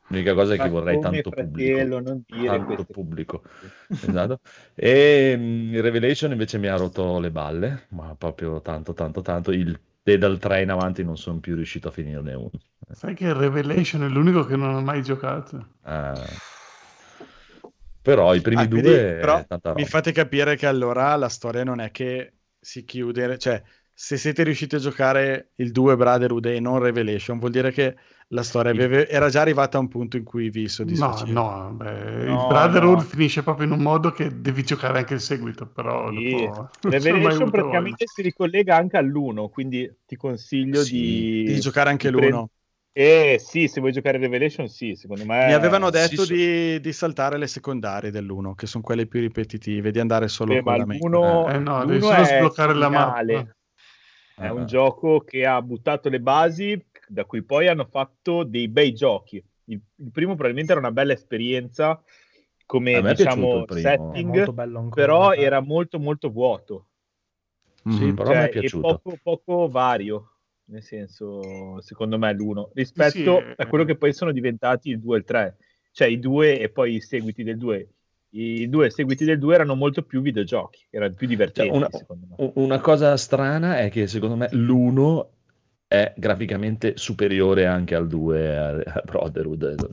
L'unica 0.07 0.33
cosa 0.33 0.53
è 0.55 0.59
che 0.59 0.69
Ma 0.69 0.69
vorrei 0.69 0.99
tanto 0.99 1.31
fratello, 1.31 2.01
pubblico. 2.01 2.01
non 2.01 2.23
dire 2.27 2.45
Tanto 2.45 2.85
pubblico. 2.85 3.43
Esatto. 3.99 4.39
E 4.73 5.35
mm, 5.37 5.79
Revelation 5.81 6.31
invece 6.31 6.57
mi 6.57 6.67
ha 6.67 6.75
rotto 6.77 7.19
le 7.19 7.31
balle, 7.31 7.87
ma 7.89 8.15
proprio 8.15 8.61
tanto, 8.61 8.93
tanto, 8.93 9.21
tanto. 9.21 9.51
Il, 9.51 9.79
e 10.03 10.17
dal 10.17 10.39
3 10.39 10.61
in 10.63 10.71
avanti 10.71 11.03
non 11.03 11.17
sono 11.17 11.39
più 11.39 11.55
riuscito 11.55 11.89
a 11.89 11.91
finirne 11.91 12.33
uno. 12.33 12.51
Sai 12.91 13.15
che 13.15 13.33
Revelation 13.33 14.03
è 14.03 14.07
l'unico 14.09 14.43
che 14.45 14.55
non 14.55 14.75
ho 14.75 14.81
mai 14.81 15.01
giocato. 15.01 15.75
Eh, 15.85 16.39
però 18.01 18.33
i 18.33 18.41
primi 18.41 18.61
Ah, 18.61 18.67
quindi, 18.67 18.89
due, 18.89 19.15
però 19.17 19.43
tanta 19.47 19.73
mi 19.73 19.85
fate 19.85 20.11
capire 20.11 20.55
che 20.55 20.65
allora 20.67 21.15
la 21.15 21.29
storia 21.29 21.63
non 21.63 21.79
è 21.79 21.91
che 21.91 22.33
si 22.59 22.83
chiude, 22.83 23.37
cioè 23.37 23.61
se 23.93 24.17
siete 24.17 24.43
riusciti 24.43 24.75
a 24.75 24.79
giocare 24.79 25.51
il 25.55 25.71
2 25.71 25.95
Brotherhood 25.95 26.45
e 26.45 26.59
non 26.59 26.79
Revelation, 26.79 27.39
vuol 27.39 27.51
dire 27.51 27.71
che 27.71 27.95
la 28.29 28.43
storia 28.43 28.71
aveva- 28.71 29.07
era 29.07 29.29
già 29.29 29.41
arrivata 29.41 29.77
a 29.77 29.81
un 29.81 29.87
punto 29.87 30.17
in 30.17 30.23
cui 30.23 30.49
vi 30.49 30.67
No, 30.81 31.23
soddisfaceva. 31.23 31.33
no, 31.35 31.71
beh, 31.73 32.25
No, 32.25 32.31
il 32.31 32.45
Brotherhood 32.45 33.01
no. 33.01 33.03
finisce 33.03 33.43
proprio 33.43 33.65
in 33.65 33.73
un 33.73 33.81
modo 33.81 34.11
che 34.11 34.39
devi 34.41 34.63
giocare 34.63 34.99
anche 34.99 35.13
il 35.15 35.19
seguito, 35.21 35.67
però 35.67 36.11
Sì. 36.11 36.11
dopo... 36.11 36.69
Revelation 36.85 37.49
praticamente 37.51 38.07
si 38.07 38.21
ricollega 38.21 38.75
anche 38.75 38.97
all'uno, 38.97 39.49
quindi 39.49 39.89
ti 40.05 40.15
consiglio 40.15 40.83
Sì, 40.83 40.95
di... 41.43 41.53
Di 41.53 41.59
giocare 41.59 41.89
anche 41.89 42.07
di 42.07 42.13
prend- 42.13 42.31
l'uno. 42.31 42.49
Eh 42.91 43.37
sì, 43.39 43.67
se 43.67 43.79
vuoi 43.79 43.91
giocare 43.91 44.17
Revelation, 44.17 44.67
sì, 44.67 44.95
secondo 44.95 45.23
me... 45.25 45.47
Mi 45.47 45.53
avevano 45.53 45.89
sì, 45.89 45.91
detto 45.91 46.25
so- 46.25 46.33
di, 46.33 46.79
di 46.79 46.91
saltare 46.93 47.37
le 47.37 47.47
secondarie 47.47 48.11
dell'uno, 48.11 48.55
che 48.55 48.65
sono 48.67 48.83
quelle 48.83 49.05
più 49.05 49.19
ripetitive, 49.21 49.91
di 49.91 49.99
andare 49.99 50.27
solo 50.27 50.55
Beh, 50.55 50.61
con 50.61 50.75
la 50.77 50.85
main. 50.85 50.99
l'uno, 51.01 51.47
Eh, 51.49 51.59
no, 51.59 51.79
l'uno 51.81 51.93
devi 51.93 52.01
solo 52.01 52.21
è 52.21 52.25
sbloccare 52.25 52.73
la 52.73 52.89
mappa. 52.89 53.47
È 54.35 54.47
Ah. 54.47 54.53
un 54.53 54.65
gioco 54.65 55.19
che 55.19 55.45
ha 55.45 55.61
buttato 55.61 56.09
le 56.09 56.19
basi, 56.21 56.81
da 57.07 57.25
cui 57.25 57.43
poi 57.43 57.67
hanno 57.67 57.85
fatto 57.85 58.43
dei 58.43 58.67
bei 58.69 58.93
giochi. 58.93 59.43
Il, 59.65 59.81
il 59.97 60.11
primo 60.11 60.33
probabilmente 60.33 60.71
era 60.71 60.79
una 60.79 60.91
bella 60.91 61.13
esperienza 61.13 62.01
come 62.65 63.01
piaciuto 63.01 63.65
diciamo 63.65 63.65
setting, 63.81 64.31
molto 64.31 64.53
bello 64.53 64.79
ancora. 64.79 65.05
però 65.05 65.33
eh. 65.33 65.41
era 65.43 65.59
molto 65.59 65.99
molto 65.99 66.29
vuoto. 66.29 66.87
Sì, 67.83 68.05
Mhm. 68.05 68.15
però 68.15 68.29
mi 68.29 68.35
è 68.35 68.35
Cioè, 68.35 68.47
e 68.47 68.51
piaciuto. 68.51 69.01
poco, 69.01 69.17
poco 69.21 69.67
vario, 69.69 70.31
nel 70.69 70.83
senso, 70.83 71.81
secondo 71.81 72.17
me, 72.17 72.33
l'uno, 72.33 72.69
rispetto 72.73 73.39
Sì, 73.39 73.53
a 73.57 73.67
quello 73.67 73.85
che 73.85 73.95
poi 73.95 74.13
sono 74.13 74.31
diventati 74.31 74.89
il 74.89 74.99
2 74.99 75.15
e 75.15 75.19
il 75.19 75.25
3. 75.25 75.57
Cioè 75.91 76.07
i 76.07 76.19
due 76.19 76.59
e 76.59 76.69
poi 76.69 76.95
i 76.95 77.01
seguiti 77.01 77.43
del 77.43 77.57
2. 77.57 77.87
I 78.31 78.69
due 78.69 78.89
seguiti 78.91 79.25
del 79.25 79.39
2 79.39 79.55
erano 79.55 79.75
molto 79.75 80.03
più 80.03 80.21
videogiochi, 80.21 80.85
erano 80.91 81.13
più 81.15 81.27
divertenti, 81.27 81.69
Cioè, 81.69 81.77
una, 81.77 81.89
secondo 81.91 82.27
me. 82.29 82.35
u- 82.45 82.51
una 82.63 82.79
cosa 82.79 83.17
strana 83.17 83.79
è 83.79 83.89
che 83.89 84.05
secondo 84.07 84.35
me 84.35 84.49
l'uno 84.51 85.31
è 85.87 86.13
graficamente 86.15 86.95
superiore 86.97 87.65
anche 87.65 87.95
al 87.95 88.07
2, 88.07 88.57
a, 88.57 88.69
a 88.69 89.01
Brotherhood. 89.03 89.91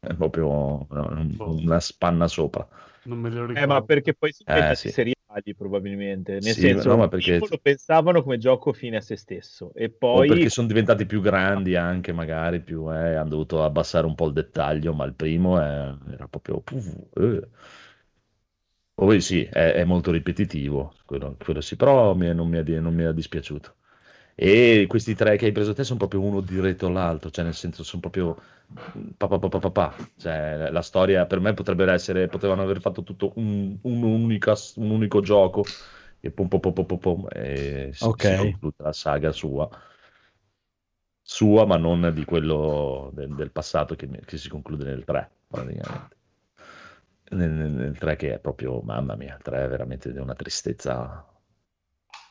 È 0.00 0.14
proprio 0.14 0.86
un- 0.88 1.36
una 1.38 1.78
spanna 1.78 2.26
sopra. 2.26 2.66
Non 3.04 3.18
me 3.18 3.30
lo 3.30 3.46
ricordo. 3.46 3.60
Eh, 3.60 3.66
ma 3.66 3.82
perché 3.82 4.14
poi 4.14 4.32
sono 4.32 4.46
Eh, 4.46 4.74
sì. 4.76 4.90
seriali 4.90 5.54
probabilmente, 5.56 6.40
nel 6.40 6.54
Sì, 6.54 6.56
senso 6.56 6.88
no, 6.94 7.08
perché- 7.08 7.42
lo 7.48 7.58
pensavano 7.58 8.22
come 8.22 8.38
gioco 8.38 8.72
fine 8.72 8.96
a 8.98 9.00
se 9.00 9.16
stesso 9.16 9.72
e 9.74 9.90
O 10.14 10.24
poi 10.24 10.24
perché 10.24 10.48
sono 10.50 10.66
diventati 10.68 11.06
più 11.06 11.20
grandi 11.20 11.74
anche, 11.74 12.12
magari, 12.12 12.60
più, 12.62 12.90
eh, 12.92 13.14
hanno 13.14 13.30
dovuto 13.30 13.62
abbassare 13.64 14.06
un 14.06 14.14
po' 14.14 14.26
il 14.26 14.32
dettaglio, 14.34 14.92
ma 14.94 15.04
il 15.04 15.14
primo 15.14 15.58
è- 15.60 15.94
era 16.12 16.28
proprio... 16.28 16.62
eh. 17.14 17.48
Poi 18.94 19.20
sì, 19.20 19.42
è, 19.42 19.72
è 19.74 19.84
molto 19.84 20.10
ripetitivo, 20.10 20.94
quello, 21.04 21.36
quello 21.38 21.60
sì, 21.60 21.76
però 21.76 22.14
mi- 22.14 22.32
non 22.34 22.48
mi 22.48 22.56
è, 22.58 22.62
non 22.80 22.94
mi 22.94 23.02
è 23.04 23.12
dispiaciuto. 23.12 23.76
E 24.34 24.86
questi 24.88 25.14
tre 25.14 25.36
che 25.36 25.46
hai 25.46 25.52
preso 25.52 25.74
te 25.74 25.84
sono 25.84 25.98
proprio 25.98 26.20
uno 26.22 26.40
diretto 26.40 26.86
all'altro, 26.86 27.30
cioè 27.30 27.44
nel 27.44 27.54
senso 27.54 27.84
sono 27.84 28.00
proprio 28.00 28.36
pa, 29.16 29.26
pa, 29.28 29.38
pa, 29.38 29.70
pa. 29.70 29.94
Cioè, 30.16 30.70
la 30.70 30.82
storia 30.82 31.26
per 31.26 31.40
me 31.40 31.54
potrebbe 31.54 31.90
essere, 31.92 32.28
potevano 32.28 32.62
aver 32.62 32.80
fatto 32.80 33.02
tutto 33.02 33.32
un, 33.36 33.76
un'unica- 33.82 34.54
un 34.76 34.90
unico 34.90 35.20
gioco 35.20 35.68
e 36.20 36.30
pom 36.30 36.48
pom 36.48 36.60
pom 36.60 36.72
pom 36.86 36.98
pom, 36.98 37.26
e 37.32 37.90
si, 37.94 38.10
Ok. 38.10 38.24
si 38.24 38.34
conclude 38.34 38.76
la 38.78 38.92
saga 38.92 39.32
sua 39.32 39.68
sua, 41.22 41.64
ma 41.66 41.76
non 41.76 42.12
di 42.14 42.24
quello 42.24 43.10
del, 43.14 43.34
del 43.34 43.50
passato 43.50 43.94
che, 43.96 44.08
che 44.24 44.36
si 44.36 44.48
conclude 44.48 44.84
nel 44.84 45.04
3, 45.04 45.30
praticamente. 45.48 46.16
Nel, 47.30 47.50
nel, 47.50 47.70
nel 47.70 47.98
3 47.98 48.14
che 48.16 48.34
è 48.34 48.38
proprio, 48.38 48.80
mamma 48.82 49.16
mia, 49.16 49.34
il 49.36 49.42
3 49.42 49.64
è 49.64 49.68
veramente 49.68 50.12
di 50.12 50.18
una 50.18 50.34
tristezza. 50.34 51.26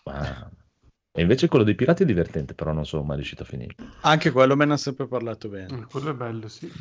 Ma... 0.06 0.52
E 1.14 1.22
invece 1.22 1.48
quello 1.48 1.64
dei 1.66 1.76
pirati 1.76 2.04
è 2.04 2.06
divertente, 2.06 2.54
però 2.54 2.72
non 2.72 2.86
sono 2.86 3.04
mai 3.04 3.18
riuscito 3.18 3.44
a 3.44 3.46
finire. 3.46 3.76
Anche 4.02 4.32
quello 4.32 4.56
me 4.56 4.66
ne 4.66 4.74
ha 4.74 4.78
sempre 4.78 5.08
parlato 5.08 5.50
bene. 5.50 5.78
Mm, 5.78 5.84
Quello 5.84 6.12
è 6.12 6.14
bello, 6.14 6.48
sì. 6.48 6.72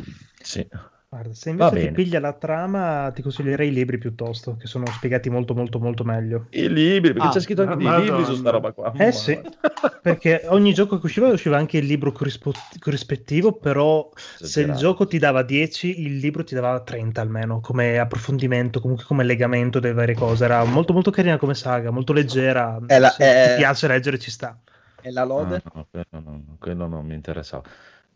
Sì. 0.42 0.66
Guarda, 1.10 1.34
se 1.34 1.50
invece 1.50 1.76
ti 1.76 1.90
piglia 1.90 2.20
la 2.20 2.32
trama, 2.32 3.10
ti 3.12 3.20
consiglierei 3.20 3.68
i 3.68 3.72
libri 3.72 3.98
piuttosto, 3.98 4.56
che 4.56 4.68
sono 4.68 4.86
spiegati 4.86 5.28
molto 5.28 5.54
molto 5.54 5.80
molto 5.80 6.04
meglio. 6.04 6.46
I 6.50 6.68
libri, 6.72 7.12
perché 7.12 7.26
Ah, 7.26 7.30
c'è 7.32 7.40
scritto 7.40 7.62
anche 7.62 7.76
dei 7.76 8.00
libri 8.04 8.24
su 8.24 8.36
sta 8.36 8.50
roba 8.50 8.70
qua. 8.70 8.92
Eh 8.96 9.10
sì, 9.10 9.36
perché 10.02 10.42
ogni 10.46 10.72
gioco 10.72 11.00
che 11.00 11.06
usciva 11.06 11.26
usciva 11.26 11.56
anche 11.56 11.78
il 11.78 11.86
libro 11.86 12.12
corrispo- 12.12 12.52
corrispettivo, 12.78 13.54
però 13.58 14.08
se 14.14 14.60
il 14.60 14.76
gioco 14.76 15.08
ti 15.08 15.18
dava 15.18 15.42
10, 15.42 16.00
il 16.00 16.18
libro 16.18 16.44
ti 16.44 16.54
dava 16.54 16.80
30 16.82 17.20
almeno, 17.22 17.58
come 17.58 17.98
approfondimento, 17.98 18.80
comunque 18.80 19.04
come 19.04 19.24
legamento 19.24 19.80
delle 19.80 19.94
varie 19.94 20.14
cose. 20.14 20.44
Era 20.44 20.62
molto 20.64 20.92
molto 20.92 21.10
carina 21.10 21.38
come 21.38 21.54
saga, 21.54 21.90
molto 21.90 22.12
leggera. 22.12 22.78
La- 22.86 23.08
se 23.10 23.24
è- 23.24 23.48
ti 23.48 23.56
piace 23.56 23.88
leggere 23.88 24.16
ci 24.20 24.30
sta. 24.30 24.56
E 25.02 25.10
la 25.10 25.24
lode? 25.24 25.56
Ah, 25.56 25.70
no, 25.74 25.86
quello, 25.90 26.20
non, 26.24 26.56
quello 26.58 26.86
non 26.86 27.04
mi 27.06 27.14
interessava. 27.14 27.64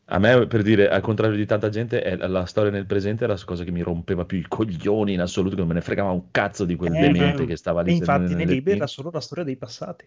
A 0.07 0.19
me, 0.19 0.47
per 0.47 0.63
dire, 0.63 0.89
al 0.89 1.01
contrario 1.03 1.37
di 1.37 1.47
tanta 1.47 1.69
gente, 1.71 2.03
è 2.03 2.17
la, 2.17 2.45
storia 2.47 2.71
nel 2.71 2.87
presente 2.87 3.25
era 3.25 3.35
la 3.35 3.45
cosa 3.45 3.65
che 3.65 3.71
mi 3.71 3.81
rompeva 3.83 4.25
più 4.25 4.39
i 4.39 4.47
coglioni 4.47 5.13
in 5.15 5.21
assoluto, 5.21 5.55
che 5.55 5.61
non 5.61 5.69
me 5.69 5.75
ne 5.75 5.81
fregava 5.83 6.11
un 6.11 6.31
cazzo 6.31 6.65
di 6.65 6.75
quel 6.77 6.97
Eh, 6.97 6.97
demente 6.97 7.45
beh. 7.45 7.47
che 7.47 7.57
stava 7.57 7.83
E 7.83 7.91
lì. 7.91 7.97
infatti 7.97 8.35
nelle- 8.35 8.35
nei 8.35 8.47
libri 8.47 8.73
era 8.73 8.87
solo 8.87 9.11
la 9.11 9.21
storia 9.21 9.45
dei 9.45 9.57
passati. 9.57 10.07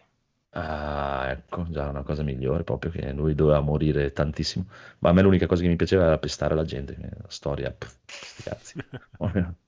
Ah, 0.51 1.27
ecco, 1.29 1.65
già 1.69 1.87
una 1.89 2.01
cosa 2.03 2.23
migliore, 2.23 2.63
proprio 2.63 2.89
che 2.91 3.11
lui 3.13 3.35
doveva 3.35 3.59
morire 3.61 4.11
tantissimo. 4.11 4.65
Ma 4.99 5.09
a 5.09 5.13
me 5.13 5.21
l'unica 5.21 5.45
cosa 5.45 5.61
che 5.61 5.67
mi 5.67 5.75
piaceva 5.75 6.05
era 6.05 6.17
pestare 6.17 6.55
la 6.55 6.63
gente. 6.65 6.97
La 6.99 7.29
storia, 7.29 7.71
pff, 7.71 7.97
sti 8.25 8.41
cazzi. 8.43 8.75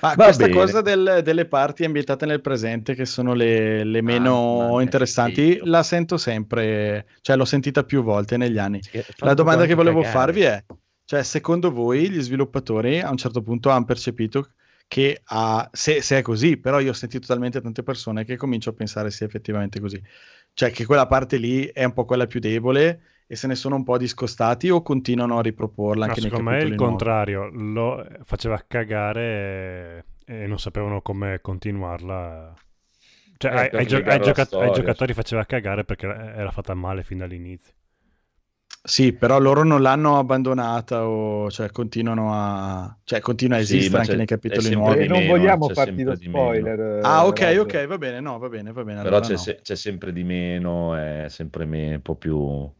Ma 0.00 0.14
Va 0.14 0.24
questa 0.24 0.48
bene. 0.48 0.54
cosa 0.54 0.80
del- 0.82 1.20
delle 1.24 1.46
parti 1.46 1.84
ambientate 1.84 2.26
nel 2.26 2.40
presente, 2.40 2.94
che 2.94 3.04
sono 3.04 3.34
le, 3.34 3.82
le 3.84 4.00
meno 4.02 4.68
Mamma 4.68 4.82
mia, 4.82 4.82
interessanti, 4.82 5.52
sì. 5.54 5.60
la 5.64 5.82
sento 5.82 6.16
sempre, 6.18 7.06
cioè 7.22 7.36
l'ho 7.36 7.44
sentita 7.44 7.82
più 7.84 8.02
volte 8.02 8.36
negli 8.36 8.58
anni. 8.58 8.80
Fa 8.82 9.26
La 9.26 9.34
domanda 9.34 9.66
che 9.66 9.74
volevo 9.74 10.02
cagare. 10.02 10.18
farvi 10.18 10.40
è, 10.42 10.64
cioè, 11.04 11.22
secondo 11.24 11.72
voi 11.72 12.10
gli 12.10 12.20
sviluppatori 12.20 13.00
a 13.00 13.10
un 13.10 13.16
certo 13.16 13.42
punto 13.42 13.70
hanno 13.70 13.84
percepito 13.84 14.50
che 14.86 15.20
ha, 15.24 15.68
se, 15.72 16.00
se 16.02 16.18
è 16.18 16.22
così, 16.22 16.58
però 16.58 16.78
io 16.78 16.90
ho 16.90 16.94
sentito 16.94 17.26
talmente 17.26 17.60
tante 17.60 17.82
persone 17.82 18.24
che 18.24 18.36
comincio 18.36 18.70
a 18.70 18.72
pensare 18.74 19.10
sia 19.10 19.26
effettivamente 19.26 19.80
così, 19.80 20.00
cioè 20.52 20.70
che 20.70 20.84
quella 20.86 21.06
parte 21.08 21.38
lì 21.38 21.64
è 21.66 21.82
un 21.84 21.92
po' 21.92 22.04
quella 22.04 22.26
più 22.26 22.38
debole 22.38 23.00
e 23.26 23.36
se 23.36 23.46
ne 23.46 23.54
sono 23.54 23.76
un 23.76 23.84
po' 23.84 23.98
discostati 23.98 24.70
o 24.70 24.82
continuano 24.82 25.38
a 25.38 25.42
riproporla 25.42 26.04
No, 26.04 26.14
anche 26.14 26.20
nei 26.20 26.30
secondo 26.30 26.50
me 26.50 26.58
è 26.60 26.62
il 26.64 26.74
nuovi? 26.78 27.06
contrario, 27.06 27.48
lo 27.48 28.06
faceva 28.22 28.62
cagare 28.66 30.04
e, 30.24 30.42
e 30.42 30.46
non 30.46 30.58
sapevano 30.58 31.02
come 31.02 31.40
continuarla. 31.40 32.54
Cioè, 33.38 33.50
Eh, 33.50 33.56
ai, 33.56 33.70
ai 33.74 33.86
gio- 33.86 34.02
ai 34.04 34.20
gioca- 34.20 34.48
ai 34.56 34.70
storia. 34.70 34.70
giocatori 34.70 35.14
faceva 35.14 35.44
cagare 35.44 35.84
perché 35.84 36.06
era 36.06 36.50
fatta 36.52 36.74
male 36.74 37.02
fin 37.02 37.18
dall'inizio. 37.18 37.74
Sì, 38.82 39.12
però 39.12 39.38
loro 39.40 39.64
non 39.64 39.82
l'hanno 39.82 40.16
abbandonata 40.18 41.06
o 41.08 41.50
cioè 41.50 41.70
continuano 41.72 42.32
a 42.32 42.96
cioè 43.02 43.18
continua 43.20 43.56
a 43.56 43.60
Sì, 43.60 43.60
esistere 43.60 43.90
ma 43.90 44.00
anche 44.02 44.16
nei 44.16 44.26
capitoli 44.26 44.70
nuovi. 44.70 45.04
E 45.04 45.08
non 45.08 45.24
vogliamo 45.24 45.68
farti 45.70 46.02
lo 46.04 46.14
spoiler. 46.14 46.78
eh, 46.80 47.00
Ah, 47.00 47.26
ok, 47.26 47.56
ok, 47.60 47.86
va 47.86 47.98
bene, 47.98 48.20
no, 48.20 48.38
va 48.38 48.48
bene, 48.48 48.72
va 48.72 48.84
bene. 48.84 49.00
Però 49.00 49.20
allora 49.20 49.20
c'è, 49.20 49.36
no. 49.36 49.38
se- 49.38 49.60
c'è 49.62 49.76
sempre 49.76 50.12
di 50.12 50.24
meno, 50.24 50.94
è 50.94 51.26
sempre 51.28 51.64
me- 51.66 51.94
un 51.94 52.02
po' 52.02 52.16
più 52.16 52.70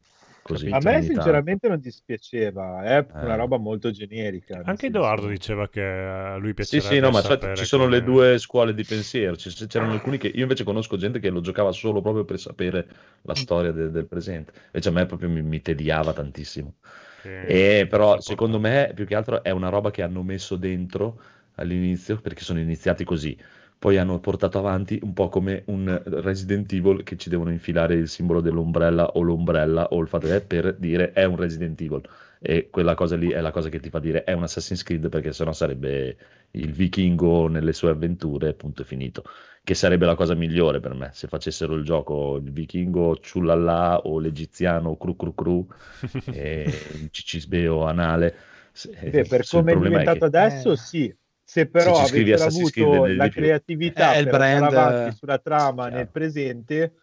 così. 0.46 0.68
A 0.68 0.78
me 0.80 1.02
sinceramente 1.02 1.68
non 1.68 1.80
dispiaceva, 1.80 2.82
è 2.84 3.06
una 3.20 3.34
Eh. 3.34 3.36
roba 3.36 3.58
molto 3.58 3.90
generica. 3.90 4.60
Anche 4.64 4.86
Edoardo 4.86 5.28
diceva 5.28 5.68
che 5.68 5.82
a 5.82 6.36
lui 6.36 6.52
Sì, 6.54 6.80
piacerebbe 6.80 6.94
sì, 6.94 7.00
no, 7.00 7.10
ma 7.10 7.20
cioè, 7.22 7.54
ci 7.54 7.64
sono 7.64 7.86
le 7.86 8.00
come- 8.00 8.12
due 8.12 8.38
scuole 8.38 8.74
di 8.74 8.84
pensiero. 8.84 9.36
C'erano 9.36 9.92
alcuni 9.92 10.18
che 10.18 10.28
io 10.28 10.42
invece 10.42 10.64
conosco 10.64 10.96
gente 10.96 11.18
che 11.20 11.30
lo 11.30 11.40
giocava 11.40 11.70
solo 11.72 12.00
proprio 12.00 12.24
per 12.24 12.38
sapere 12.40 12.86
la 13.22 13.34
storia 13.34 13.70
de- 13.72 13.90
del 13.90 14.06
presente. 14.06 14.52
Invece 14.66 14.88
a 14.88 14.92
me 14.92 15.06
proprio 15.06 15.28
mi, 15.28 15.42
mi 15.42 15.60
tediava 15.62 16.12
tantissimo. 16.12 16.74
che- 17.16 17.80
E 17.80 17.86
però 17.88 18.20
secondo 18.20 18.58
me 18.58 18.92
più 18.94 19.06
che 19.06 19.14
altro 19.14 19.42
è 19.42 19.50
una 19.50 19.68
roba 19.68 19.90
che 19.90 20.02
hanno 20.02 20.22
messo 20.22 20.56
dentro 20.56 21.20
all'inizio 21.56 22.20
perché 22.20 22.42
sono 22.42 22.58
iniziati 22.58 23.04
così. 23.04 23.36
Poi 23.78 23.98
hanno 23.98 24.18
portato 24.20 24.58
avanti 24.58 24.98
un 25.02 25.12
po' 25.12 25.28
come 25.28 25.62
un 25.66 26.02
Resident 26.06 26.72
Evil 26.72 27.02
che 27.02 27.16
ci 27.16 27.28
devono 27.28 27.50
infilare 27.50 27.94
il 27.94 28.08
simbolo 28.08 28.40
dell'ombrella 28.40 29.06
o 29.12 29.20
l'ombrella 29.22 29.88
o 29.88 30.00
il 30.00 30.08
fatto 30.08 30.26
che 30.26 30.40
per 30.40 30.74
dire 30.76 31.12
è 31.12 31.24
un 31.24 31.36
Resident 31.36 31.80
Evil. 31.80 32.02
E 32.38 32.68
quella 32.70 32.94
cosa 32.94 33.16
lì 33.16 33.30
è 33.30 33.40
la 33.40 33.50
cosa 33.50 33.68
che 33.68 33.80
ti 33.80 33.90
fa 33.90 33.98
dire 33.98 34.24
è 34.24 34.32
un 34.32 34.42
Assassin's 34.44 34.82
Creed 34.82 35.08
perché 35.08 35.32
sennò 35.32 35.52
sarebbe 35.52 36.16
il 36.52 36.72
vichingo 36.72 37.48
nelle 37.48 37.72
sue 37.72 37.90
avventure, 37.90 38.54
punto 38.54 38.82
e 38.82 38.84
finito. 38.84 39.24
Che 39.62 39.74
sarebbe 39.74 40.06
la 40.06 40.14
cosa 40.14 40.34
migliore 40.34 40.80
per 40.80 40.94
me 40.94 41.10
se 41.12 41.26
facessero 41.28 41.74
il 41.74 41.84
gioco 41.84 42.36
il 42.36 42.52
vichingo 42.52 43.16
ciullallà 43.18 43.98
o 44.04 44.18
l'egiziano 44.20 44.96
cru 44.96 45.16
cru 45.16 45.34
cru 45.34 45.66
e 46.30 46.90
il 46.94 47.08
cicisbeo 47.10 47.84
anale. 47.84 48.34
Se- 48.72 48.90
Beh, 49.10 49.24
per 49.26 49.46
come 49.46 49.72
è 49.72 49.78
diventato 49.78 50.24
che- 50.24 50.26
adesso, 50.26 50.72
Eh. 50.72 50.76
sì. 50.76 51.16
Se 51.48 51.66
però 51.66 51.94
Se 51.94 52.06
scrivi 52.06 52.32
avessero 52.32 52.44
Assassin's 52.48 52.70
Creed, 52.72 52.86
avuto 52.88 53.02
vendi 53.02 53.16
la 53.16 53.28
creatività 53.28 54.14
Eh, 54.14 54.18
il 54.18 54.24
per 54.24 54.34
andare 54.34 54.66
brand, 54.66 54.72
avanti 54.74 55.16
sulla 55.16 55.38
trama 55.38 55.82
chiaro. 55.84 55.96
nel 55.96 56.08
presente, 56.08 56.94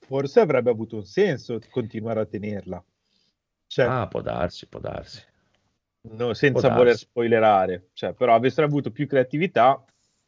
forse 0.00 0.40
avrebbe 0.40 0.70
avuto 0.70 0.96
un 0.96 1.04
senso 1.04 1.60
continuare 1.70 2.20
a 2.20 2.26
tenerla. 2.26 2.84
Cioè, 3.66 3.86
Ah, 3.86 4.06
può 4.08 4.20
darsi, 4.20 4.66
può 4.66 4.80
darsi. 4.80 5.22
no, 6.16 6.34
senza 6.34 6.60
può 6.60 6.70
voler 6.70 6.86
darsi. 6.88 7.04
spoilerare. 7.06 7.88
Cioè, 7.92 8.12
però 8.14 8.34
avessero 8.34 8.66
avuto 8.66 8.90
più 8.90 9.06
creatività, 9.06 9.82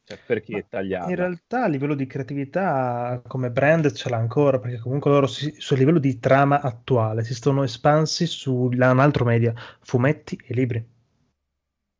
cioè, 0.04 0.18
perché 0.24 0.66
tagliarla? 0.68 1.10
In 1.10 1.16
realtà 1.16 1.64
a 1.64 1.68
livello 1.68 1.94
di 1.94 2.06
creatività 2.06 3.20
come 3.26 3.50
brand 3.50 3.92
ce 3.92 4.08
l'ha 4.08 4.16
ancora, 4.16 4.58
perché 4.58 4.78
comunque 4.78 5.10
loro 5.10 5.26
si- 5.26 5.54
sul 5.58 5.78
livello 5.78 5.98
di 5.98 6.18
trama 6.18 6.60
attuale 6.60 7.24
si 7.24 7.34
sono 7.34 7.62
espansi 7.64 8.26
su 8.26 8.54
un 8.54 8.80
altro 8.82 9.24
media, 9.24 9.52
fumetti 9.80 10.40
e 10.44 10.54
libri. 10.54 10.94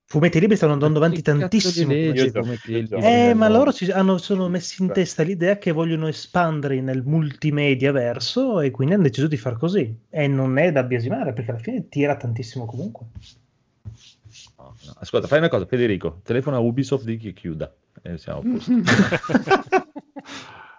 Fumetti 0.08 0.38
libri 0.38 0.54
stanno 0.56 0.74
andando 0.74 0.98
avanti 0.98 1.20
tantissimo. 1.20 1.92
io 1.92 2.12
gioco. 2.30 2.46
Eh, 2.68 3.28
eh, 3.28 3.34
ma 3.34 3.48
loro 3.48 3.72
si 3.72 3.90
hanno, 3.90 4.18
sono 4.18 4.48
messi 4.48 4.80
in 4.82 4.92
testa 4.92 5.24
l'idea 5.24 5.58
che 5.58 5.72
vogliono 5.72 6.06
espandere 6.06 6.80
nel 6.80 7.02
multimedia 7.04 7.90
verso 7.90 8.60
e 8.60 8.70
quindi 8.70 8.94
hanno 8.94 9.02
deciso 9.02 9.26
di 9.26 9.36
far 9.36 9.58
così. 9.58 9.98
E 10.08 10.28
non 10.28 10.58
è 10.58 10.70
da 10.70 10.84
biasimare 10.84 11.32
perché 11.32 11.50
alla 11.50 11.58
fine 11.60 11.88
tira 11.88 12.16
tantissimo 12.16 12.66
comunque. 12.66 13.06
No, 14.56 14.76
no. 14.84 14.94
Ascolta, 15.00 15.26
fai 15.26 15.38
una 15.38 15.48
cosa, 15.48 15.66
Federico, 15.66 16.20
telefona 16.22 16.58
a 16.58 16.60
Ubisoft 16.60 17.04
di 17.04 17.16
che 17.16 17.32
chiuda. 17.32 17.74
E 18.02 18.16
siamo 18.16 18.38
a 18.38 18.42
posto. 18.42 18.72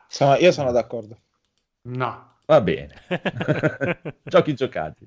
Sono- 0.07 0.36
io 0.38 0.51
sono 0.53 0.71
d'accordo. 0.71 1.19
No. 1.82 2.36
Va 2.48 2.62
bene. 2.62 2.95
Giochi 4.24 4.54
giocati. 4.54 5.06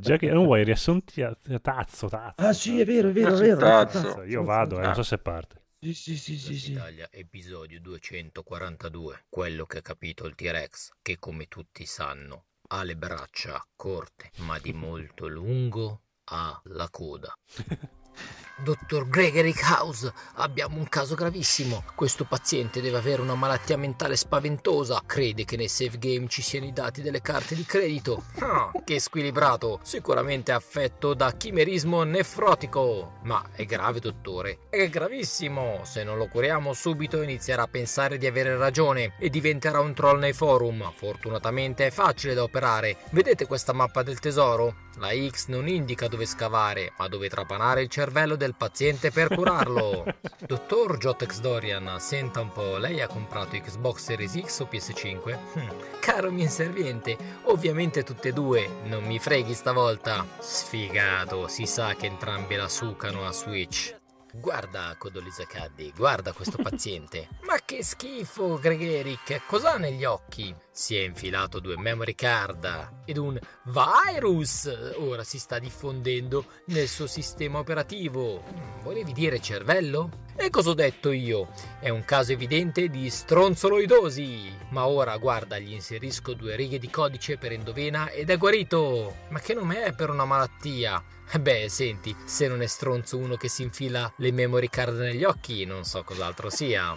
Già 0.00 0.16
che 0.16 0.30
non 0.30 0.46
vuoi 0.46 0.64
riassunti 0.64 1.20
a 1.20 1.36
tazzo, 1.60 2.08
tazzo. 2.08 2.46
Ah 2.46 2.54
sì, 2.54 2.80
è 2.80 2.86
vero, 2.86 3.10
è 3.10 3.12
vero, 3.12 3.36
è 3.36 3.38
vero. 3.38 3.58
tazzo. 3.58 4.00
Tazzo, 4.00 4.22
Io 4.22 4.42
vado, 4.42 4.78
eh, 4.78 4.82
non 4.82 4.94
so 4.94 5.02
se 5.02 5.18
parte. 5.18 5.60
Sì, 5.78 5.92
sì, 5.92 6.16
sì, 6.16 6.38
sì, 6.38 6.58
sì. 6.58 6.72
Italia, 6.72 7.06
episodio 7.10 7.78
242. 7.80 9.24
Quello 9.28 9.66
che 9.66 9.78
ha 9.78 9.82
capito 9.82 10.24
il 10.26 10.34
T-Rex, 10.34 10.92
che 11.02 11.18
come 11.18 11.48
tutti 11.48 11.84
sanno, 11.84 12.44
ha 12.68 12.82
le 12.82 12.96
braccia 12.96 13.62
corte, 13.76 14.30
ma 14.36 14.58
di 14.58 14.72
molto 14.72 15.28
lungo 15.28 16.00
ha 16.30 16.58
la 16.64 16.88
coda. 16.88 17.30
Dottor 18.56 19.08
Gregory 19.08 19.54
House, 19.62 20.12
abbiamo 20.34 20.78
un 20.78 20.88
caso 20.88 21.14
gravissimo. 21.14 21.84
Questo 21.94 22.24
paziente 22.24 22.80
deve 22.80 22.98
avere 22.98 23.22
una 23.22 23.34
malattia 23.34 23.76
mentale 23.76 24.14
spaventosa. 24.16 25.02
Crede 25.04 25.44
che 25.44 25.56
nei 25.56 25.68
save 25.68 25.98
game 25.98 26.28
ci 26.28 26.42
siano 26.42 26.66
i 26.66 26.72
dati 26.72 27.02
delle 27.02 27.22
carte 27.22 27.54
di 27.54 27.64
credito. 27.64 28.24
Ah, 28.38 28.70
che 28.84 29.00
squilibrato! 29.00 29.80
Sicuramente 29.82 30.52
affetto 30.52 31.14
da 31.14 31.32
chimerismo 31.32 32.02
nefrotico. 32.04 33.18
Ma 33.22 33.42
è 33.52 33.64
grave, 33.64 34.00
dottore? 34.00 34.58
È 34.68 34.88
gravissimo! 34.88 35.80
Se 35.84 36.04
non 36.04 36.18
lo 36.18 36.28
curiamo 36.28 36.72
subito 36.72 37.22
inizierà 37.22 37.62
a 37.62 37.68
pensare 37.68 38.18
di 38.18 38.26
avere 38.26 38.56
ragione 38.56 39.14
e 39.18 39.30
diventerà 39.30 39.80
un 39.80 39.94
troll 39.94 40.18
nei 40.18 40.32
forum. 40.32 40.92
Fortunatamente 40.94 41.86
è 41.86 41.90
facile 41.90 42.34
da 42.34 42.42
operare. 42.42 42.98
Vedete 43.10 43.46
questa 43.46 43.72
mappa 43.72 44.02
del 44.02 44.20
tesoro? 44.20 44.90
La 44.98 45.08
X 45.10 45.46
non 45.46 45.68
indica 45.68 46.06
dove 46.06 46.26
scavare, 46.26 46.92
ma 46.98 47.08
dove 47.08 47.30
trapanare 47.30 47.80
il 47.80 47.88
cervello 47.88 48.36
del 48.42 48.54
paziente 48.54 49.10
per 49.10 49.28
curarlo. 49.28 50.04
Dottor 50.46 50.98
Jotex 50.98 51.38
Dorian, 51.38 51.96
senta 52.00 52.40
un 52.40 52.52
po', 52.52 52.76
lei 52.76 53.00
ha 53.00 53.06
comprato 53.06 53.56
Xbox 53.56 54.02
Series 54.02 54.40
X 54.40 54.60
o 54.60 54.68
PS5? 54.70 55.38
Hm, 55.54 55.68
Caro 56.00 56.30
mio 56.32 56.42
inserviente, 56.42 57.16
ovviamente 57.44 58.02
tutte 58.02 58.28
e 58.28 58.32
due, 58.32 58.68
non 58.84 59.04
mi 59.04 59.18
freghi 59.18 59.54
stavolta. 59.54 60.26
Sfigato, 60.40 61.46
si 61.46 61.66
sa 61.66 61.94
che 61.94 62.06
entrambi 62.06 62.56
la 62.56 62.68
sucano 62.68 63.24
a 63.26 63.32
Switch. 63.32 64.01
Guarda, 64.34 64.94
Codolisa 64.96 65.44
Caddi, 65.44 65.92
guarda 65.94 66.32
questo 66.32 66.56
paziente. 66.62 67.28
Ma 67.42 67.58
che 67.64 67.84
schifo, 67.84 68.58
Gregeric, 68.58 69.42
cos'ha 69.46 69.76
negli 69.76 70.04
occhi? 70.04 70.54
Si 70.70 70.96
è 70.96 71.00
infilato 71.00 71.60
due 71.60 71.76
memory 71.76 72.14
card 72.14 73.02
ed 73.04 73.18
un 73.18 73.38
virus 73.64 74.92
ora 74.96 75.22
si 75.22 75.38
sta 75.38 75.58
diffondendo 75.58 76.46
nel 76.66 76.88
suo 76.88 77.06
sistema 77.06 77.58
operativo. 77.58 78.42
Volevi 78.82 79.12
dire 79.12 79.38
cervello? 79.38 80.20
E 80.34 80.48
cosa 80.48 80.70
ho 80.70 80.74
detto 80.74 81.12
io? 81.12 81.50
È 81.78 81.90
un 81.90 82.04
caso 82.06 82.32
evidente 82.32 82.88
di 82.88 83.10
stronzoloidosi. 83.10 84.50
Ma 84.70 84.86
ora 84.86 85.14
guarda, 85.18 85.58
gli 85.58 85.72
inserisco 85.72 86.32
due 86.32 86.56
righe 86.56 86.78
di 86.78 86.88
codice 86.88 87.36
per 87.36 87.52
endovena 87.52 88.08
ed 88.08 88.30
è 88.30 88.38
guarito. 88.38 89.14
Ma 89.28 89.40
che 89.40 89.52
nome 89.52 89.84
è 89.84 89.92
per 89.92 90.08
una 90.08 90.24
malattia? 90.24 91.04
Eh 91.34 91.40
Beh, 91.40 91.70
senti, 91.70 92.14
se 92.26 92.46
non 92.46 92.60
è 92.60 92.66
stronzo 92.66 93.16
uno 93.16 93.36
che 93.36 93.48
si 93.48 93.62
infila 93.62 94.12
le 94.16 94.32
memory 94.32 94.68
card 94.68 94.98
negli 94.98 95.24
occhi, 95.24 95.64
non 95.64 95.82
so 95.82 96.04
cos'altro 96.04 96.50
sia. 96.50 96.94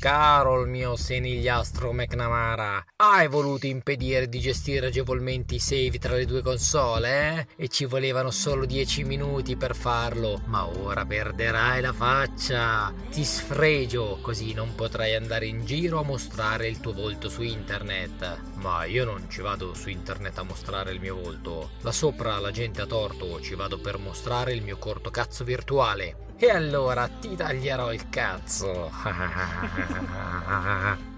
Caro 0.00 0.60
il 0.62 0.68
mio 0.68 0.94
senigliastro 0.94 1.92
McNamara, 1.92 2.84
hai 2.98 3.26
voluto 3.26 3.66
impedire 3.66 4.28
di 4.28 4.38
gestire 4.38 4.86
agevolmente 4.86 5.56
i 5.56 5.58
save 5.58 5.98
tra 5.98 6.14
le 6.14 6.24
due 6.24 6.40
console, 6.40 7.46
eh? 7.56 7.64
E 7.64 7.66
ci 7.66 7.84
volevano 7.84 8.30
solo 8.30 8.64
10 8.64 9.02
minuti 9.02 9.56
per 9.56 9.74
farlo, 9.74 10.40
ma 10.44 10.68
ora 10.68 11.04
perderai 11.04 11.80
la 11.80 11.92
faccia. 11.92 12.94
Ti 13.10 13.24
sfregio, 13.24 14.20
così 14.22 14.52
non 14.52 14.76
potrai 14.76 15.16
andare 15.16 15.46
in 15.46 15.64
giro 15.64 15.98
a 15.98 16.04
mostrare 16.04 16.68
il 16.68 16.78
tuo 16.78 16.92
volto 16.92 17.28
su 17.28 17.42
internet. 17.42 18.40
Ma 18.54 18.84
io 18.84 19.04
non 19.04 19.28
ci 19.28 19.40
vado 19.40 19.74
su 19.74 19.88
internet 19.88 20.38
a 20.38 20.44
mostrare 20.44 20.92
il 20.92 21.00
mio 21.00 21.16
volto. 21.16 21.70
Là 21.80 21.90
sopra 21.90 22.38
la 22.38 22.52
gente 22.52 22.80
ha 22.80 22.86
torto, 22.86 23.40
ci 23.40 23.56
vado 23.56 23.80
per 23.80 23.98
mostrare 23.98 24.52
il 24.52 24.62
mio 24.62 24.78
corto 24.78 25.10
cazzo 25.10 25.42
virtuale. 25.42 26.27
E 26.40 26.50
allora 26.50 27.08
ti 27.08 27.34
taglierò 27.34 27.92
il 27.92 28.08
cazzo. 28.08 28.92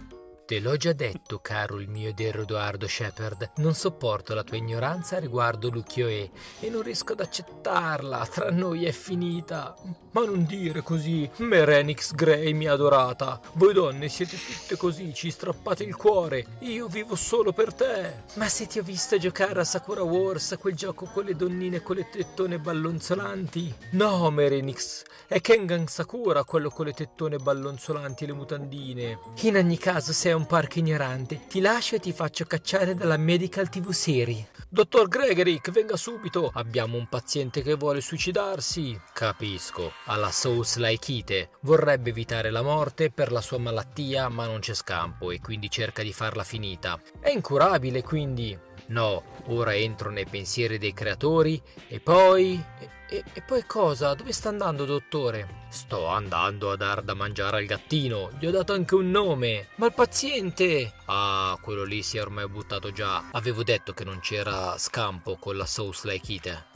Te 0.51 0.59
l'ho 0.59 0.77
già 0.77 0.93
detto, 0.93 1.39
caro 1.39 1.79
il 1.79 1.89
mio 1.89 2.09
Eder 2.09 2.41
Edoardo 2.41 2.89
Shepard, 2.89 3.53
non 3.59 3.73
sopporto 3.73 4.35
la 4.35 4.43
tua 4.43 4.57
ignoranza 4.57 5.21
riguardo 5.21 5.71
l'Ukiyo-e 5.71 6.29
e 6.59 6.71
non 6.71 6.83
riesco 6.83 7.13
ad 7.13 7.21
accettarla, 7.21 8.27
tra 8.27 8.51
noi 8.51 8.85
è 8.85 8.91
finita. 8.91 9.77
Ma 10.11 10.25
non 10.25 10.45
dire 10.47 10.83
così, 10.83 11.31
Merenix 11.37 12.15
Grey 12.15 12.53
mia 12.53 12.73
adorata, 12.73 13.41
voi 13.53 13.73
donne 13.73 14.09
siete 14.09 14.37
tutte 14.37 14.77
così, 14.77 15.15
ci 15.15 15.31
strappate 15.31 15.85
il 15.85 15.95
cuore, 15.95 16.45
io 16.63 16.89
vivo 16.89 17.15
solo 17.15 17.53
per 17.53 17.73
te. 17.73 18.25
Ma 18.35 18.49
se 18.49 18.67
ti 18.67 18.81
ho 18.81 18.83
visto 18.83 19.19
giocare 19.19 19.61
a 19.61 19.65
Sakura 19.65 20.03
Wars, 20.03 20.57
quel 20.59 20.75
gioco 20.75 21.05
con 21.05 21.27
le 21.27 21.37
donnine 21.37 21.81
con 21.81 21.95
le 21.95 22.09
tettone 22.11 22.59
ballonzolanti? 22.59 23.73
No, 23.93 24.29
Merenix, 24.31 25.05
è 25.31 25.41
Kengan 25.41 25.87
Sakura 25.87 26.43
quello 26.43 26.71
con 26.71 26.87
le 26.87 26.93
tettone 26.93 27.37
ballonzolanti 27.37 28.25
e 28.25 28.27
le 28.27 28.33
mutandine. 28.33 29.21
In 29.43 29.59
ogni 29.59 29.79
caso 29.79 30.13
sei 30.13 30.33
un 30.33 30.45
parco 30.45 30.81
ignorante, 30.81 31.43
ti 31.47 31.61
lascio 31.61 31.95
e 31.95 32.01
ti 32.01 32.13
faccio 32.13 32.45
cacciare 32.47 32.97
dalla 32.97 33.17
Medical 33.17 33.69
TV 33.69 33.91
Serie. 33.91 34.49
Dottor 34.69 35.07
Gregorick, 35.07 35.71
venga 35.71 35.97
subito, 35.97 36.51
abbiamo 36.53 36.97
un 36.97 37.07
paziente 37.09 37.63
che 37.63 37.77
vuole 37.77 38.01
suicidarsi. 38.01 39.01
Capisco, 39.13 39.93
ha 40.07 40.17
la 40.17 40.33
Souls 40.33 40.79
Laikite, 40.79 41.51
vorrebbe 41.61 42.11
evitare 42.11 42.51
la 42.51 42.63
morte 42.63 43.13
per 43.13 43.31
la 43.31 43.41
sua 43.41 43.59
malattia 43.59 44.29
ma 44.29 44.47
non 44.47 44.59
c'è 44.59 44.75
scampo 44.75 45.31
e 45.31 45.41
quindi 45.41 45.71
cerca 45.71 46.03
di 46.03 46.13
farla 46.13 46.43
finita. 46.43 47.01
È 47.21 47.31
incurabile 47.31 48.03
quindi. 48.03 48.59
No, 48.87 49.23
ora 49.47 49.77
entro 49.77 50.11
nei 50.11 50.27
pensieri 50.27 50.77
dei 50.77 50.93
creatori 50.93 51.63
e 51.87 52.01
poi... 52.01 52.99
E, 53.13 53.25
e- 53.33 53.43
poi 53.43 53.65
cosa? 53.67 54.15
Dove 54.15 54.33
sta 54.33 54.51
andando, 54.51 54.85
dottore? 54.85 55.67
Sto 55.69 56.07
andando 56.07 56.71
a 56.71 56.77
dar 56.77 57.03
da 57.03 57.15
mangiare 57.15 57.57
al 57.57 57.65
gattino. 57.65 58.31
Gli 58.39 58.47
ho 58.47 58.53
dato 58.53 58.73
anche 58.73 58.95
un 58.95 59.11
nome. 59.11 59.69
Ma 59.77 59.87
il 59.87 59.93
paziente... 59.93 60.93
Ah, 61.07 61.59
quello 61.61 61.83
lì 61.83 62.05
si 62.05 62.19
è 62.19 62.23
ormai 62.23 62.49
buttato 62.49 62.93
già. 62.93 63.31
Avevo 63.33 63.65
detto 63.65 63.93
che 63.93 64.05
non 64.05 64.21
c'era 64.21 64.79
scampo 64.79 65.37
con 65.37 65.57
la 65.57 65.67
Souls 65.67 66.05
Laikite. 66.05 66.70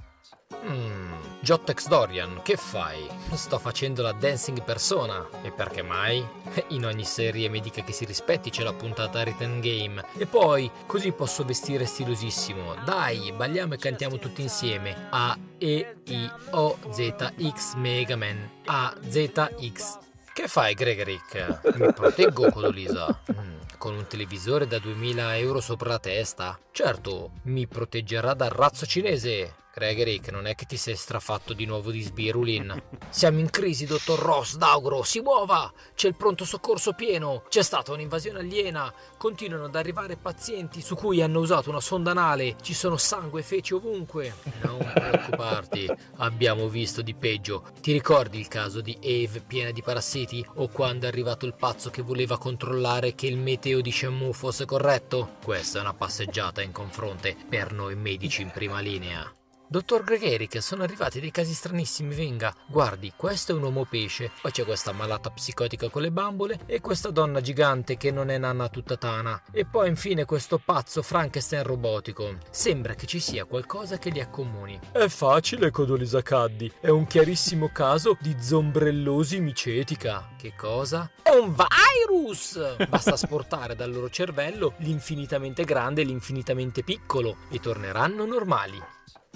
Mmm, 0.66 1.12
Jottex 1.40 1.88
Dorian, 1.88 2.40
che 2.42 2.56
fai? 2.56 3.06
Sto 3.34 3.58
facendo 3.58 4.00
la 4.02 4.12
dancing 4.12 4.62
persona. 4.62 5.26
E 5.42 5.50
perché 5.50 5.82
mai? 5.82 6.26
In 6.68 6.86
ogni 6.86 7.04
serie 7.04 7.50
medica 7.50 7.82
che 7.82 7.92
si 7.92 8.04
rispetti 8.06 8.48
c'è 8.50 8.62
la 8.62 8.72
puntata 8.72 9.20
Written 9.20 9.60
Game. 9.60 10.02
E 10.16 10.26
poi, 10.26 10.70
così 10.86 11.12
posso 11.12 11.44
vestire 11.44 11.84
stilosissimo. 11.84 12.74
Dai, 12.84 13.32
balliamo 13.32 13.74
e 13.74 13.78
cantiamo 13.78 14.18
tutti 14.18 14.40
insieme. 14.40 15.08
A, 15.10 15.36
E, 15.58 15.96
I, 16.04 16.30
O, 16.50 16.78
Z, 16.90 17.34
X, 17.52 17.74
Mega 17.74 18.16
Man. 18.16 18.50
A, 18.66 18.94
Z, 19.06 19.30
X. 19.72 19.98
Che 20.32 20.48
fai, 20.48 20.74
Gregorick? 20.74 21.76
Mi 21.76 21.92
proteggo, 21.92 22.50
Codolisa. 22.50 23.20
Mm, 23.38 23.58
con 23.78 23.94
un 23.94 24.06
televisore 24.06 24.66
da 24.66 24.78
2000 24.78 25.36
euro 25.36 25.60
sopra 25.60 25.90
la 25.90 25.98
testa? 25.98 26.58
Certo, 26.72 27.32
mi 27.44 27.66
proteggerà 27.66 28.34
dal 28.34 28.48
razzo 28.50 28.86
cinese. 28.86 29.54
Gregorick, 29.74 30.30
non 30.30 30.46
è 30.46 30.54
che 30.54 30.66
ti 30.66 30.76
sei 30.76 30.94
strafatto 30.94 31.52
di 31.52 31.64
nuovo 31.64 31.90
di 31.90 32.00
sbirulin. 32.00 32.80
Siamo 33.10 33.40
in 33.40 33.50
crisi, 33.50 33.86
dottor 33.86 34.20
Ross 34.20 34.54
Daugro, 34.54 35.02
si 35.02 35.18
muova! 35.18 35.72
C'è 35.96 36.06
il 36.06 36.14
pronto 36.14 36.44
soccorso 36.44 36.92
pieno, 36.92 37.42
c'è 37.48 37.62
stata 37.62 37.90
un'invasione 37.90 38.38
aliena, 38.38 38.92
continuano 39.18 39.64
ad 39.64 39.74
arrivare 39.74 40.16
pazienti 40.16 40.80
su 40.80 40.94
cui 40.94 41.22
hanno 41.22 41.40
usato 41.40 41.70
una 41.70 41.80
sonda 41.80 42.12
anale, 42.12 42.54
ci 42.62 42.72
sono 42.72 42.96
sangue 42.96 43.40
e 43.40 43.42
feci 43.42 43.74
ovunque. 43.74 44.34
Non 44.62 44.78
preoccuparti, 44.78 45.90
abbiamo 46.18 46.68
visto 46.68 47.02
di 47.02 47.14
peggio. 47.14 47.64
Ti 47.80 47.90
ricordi 47.90 48.38
il 48.38 48.46
caso 48.46 48.80
di 48.80 48.96
Eve 49.00 49.40
piena 49.40 49.72
di 49.72 49.82
parassiti? 49.82 50.46
O 50.54 50.68
quando 50.68 51.06
è 51.06 51.08
arrivato 51.08 51.46
il 51.46 51.54
pazzo 51.54 51.90
che 51.90 52.02
voleva 52.02 52.38
controllare 52.38 53.16
che 53.16 53.26
il 53.26 53.38
meteo 53.38 53.80
di 53.80 53.90
Shenmue 53.90 54.32
fosse 54.34 54.66
corretto? 54.66 55.32
Questa 55.42 55.78
è 55.78 55.80
una 55.80 55.94
passeggiata 55.94 56.62
in 56.62 56.70
confronte 56.70 57.34
per 57.48 57.72
noi 57.72 57.96
medici 57.96 58.40
in 58.40 58.52
prima 58.52 58.78
linea. 58.78 59.34
Dottor 59.74 60.04
Gregorick, 60.04 60.62
sono 60.62 60.84
arrivati 60.84 61.18
dei 61.18 61.32
casi 61.32 61.52
stranissimi, 61.52 62.14
venga. 62.14 62.54
Guardi, 62.68 63.12
questo 63.16 63.50
è 63.50 63.54
un 63.56 63.64
uomo 63.64 63.84
pesce, 63.84 64.30
poi 64.40 64.52
c'è 64.52 64.64
questa 64.64 64.92
malata 64.92 65.30
psicotica 65.30 65.88
con 65.88 66.00
le 66.00 66.12
bambole 66.12 66.60
e 66.66 66.80
questa 66.80 67.10
donna 67.10 67.40
gigante 67.40 67.96
che 67.96 68.12
non 68.12 68.30
è 68.30 68.38
nanna 68.38 68.68
tutta 68.68 68.96
tana. 68.96 69.42
E 69.50 69.64
poi 69.64 69.88
infine 69.88 70.26
questo 70.26 70.62
pazzo 70.64 71.02
Frankenstein 71.02 71.64
robotico. 71.64 72.36
Sembra 72.50 72.94
che 72.94 73.06
ci 73.06 73.18
sia 73.18 73.46
qualcosa 73.46 73.98
che 73.98 74.10
li 74.10 74.20
accomuni. 74.20 74.78
È 74.92 75.08
facile, 75.08 75.72
Codolisa 75.72 76.22
Caddi. 76.22 76.70
È 76.80 76.88
un 76.88 77.08
chiarissimo 77.08 77.70
caso 77.72 78.16
di 78.20 78.36
zombrellosi 78.38 79.40
micetica. 79.40 80.36
Che 80.38 80.54
cosa? 80.56 81.10
È 81.20 81.30
un 81.30 81.52
virus! 81.52 82.76
Basta 82.88 83.16
sportare 83.16 83.74
dal 83.74 83.90
loro 83.90 84.08
cervello 84.08 84.74
l'infinitamente 84.76 85.64
grande 85.64 86.02
e 86.02 86.04
l'infinitamente 86.04 86.84
piccolo 86.84 87.38
e 87.50 87.58
torneranno 87.58 88.24
normali. 88.24 88.80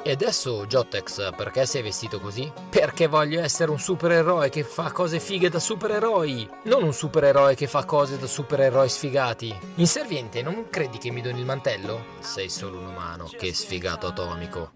E 0.02 0.10
adesso, 0.12 0.66
Jottex, 0.66 1.34
perché 1.34 1.66
sei 1.66 1.82
vestito 1.82 2.20
così? 2.20 2.50
Perché 2.70 3.08
voglio 3.08 3.40
essere 3.40 3.70
un 3.70 3.78
supereroe 3.78 4.48
che 4.48 4.62
fa 4.62 4.92
cose 4.92 5.18
fighe 5.18 5.48
da 5.48 5.58
supereroi, 5.58 6.48
non 6.64 6.84
un 6.84 6.92
supereroe 6.92 7.54
che 7.54 7.66
fa 7.66 7.84
cose 7.84 8.18
da 8.18 8.26
supereroi 8.26 8.88
sfigati. 8.88 9.54
Inserviente, 9.76 10.40
non 10.42 10.68
credi 10.70 10.98
che 10.98 11.10
mi 11.10 11.20
doni 11.20 11.40
il 11.40 11.46
mantello? 11.46 12.04
Sei 12.20 12.48
solo 12.48 12.78
un 12.78 12.86
umano, 12.86 13.28
che 13.36 13.52
sfigato 13.52 14.06
atomico. 14.06 14.72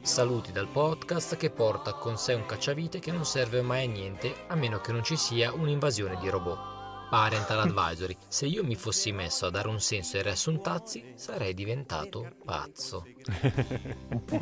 Saluti 0.00 0.52
dal 0.52 0.68
podcast 0.68 1.36
che 1.36 1.50
porta 1.50 1.94
con 1.94 2.18
sé 2.18 2.34
un 2.34 2.44
cacciavite 2.44 2.98
che 2.98 3.10
non 3.10 3.24
serve 3.24 3.62
mai 3.62 3.84
a 3.86 3.88
niente 3.88 4.34
a 4.48 4.54
meno 4.54 4.80
che 4.80 4.92
non 4.92 5.02
ci 5.02 5.16
sia 5.16 5.52
un'invasione 5.52 6.18
di 6.20 6.28
robot. 6.28 6.73
Parental 7.14 7.60
Advisory. 7.60 8.16
Se 8.26 8.44
io 8.44 8.64
mi 8.64 8.74
fossi 8.74 9.12
messo 9.12 9.46
a 9.46 9.50
dare 9.50 9.68
un 9.68 9.78
senso 9.78 10.16
ai 10.16 10.24
riassuntazzi, 10.24 11.12
sarei 11.14 11.54
diventato 11.54 12.34
pazzo. 12.44 13.06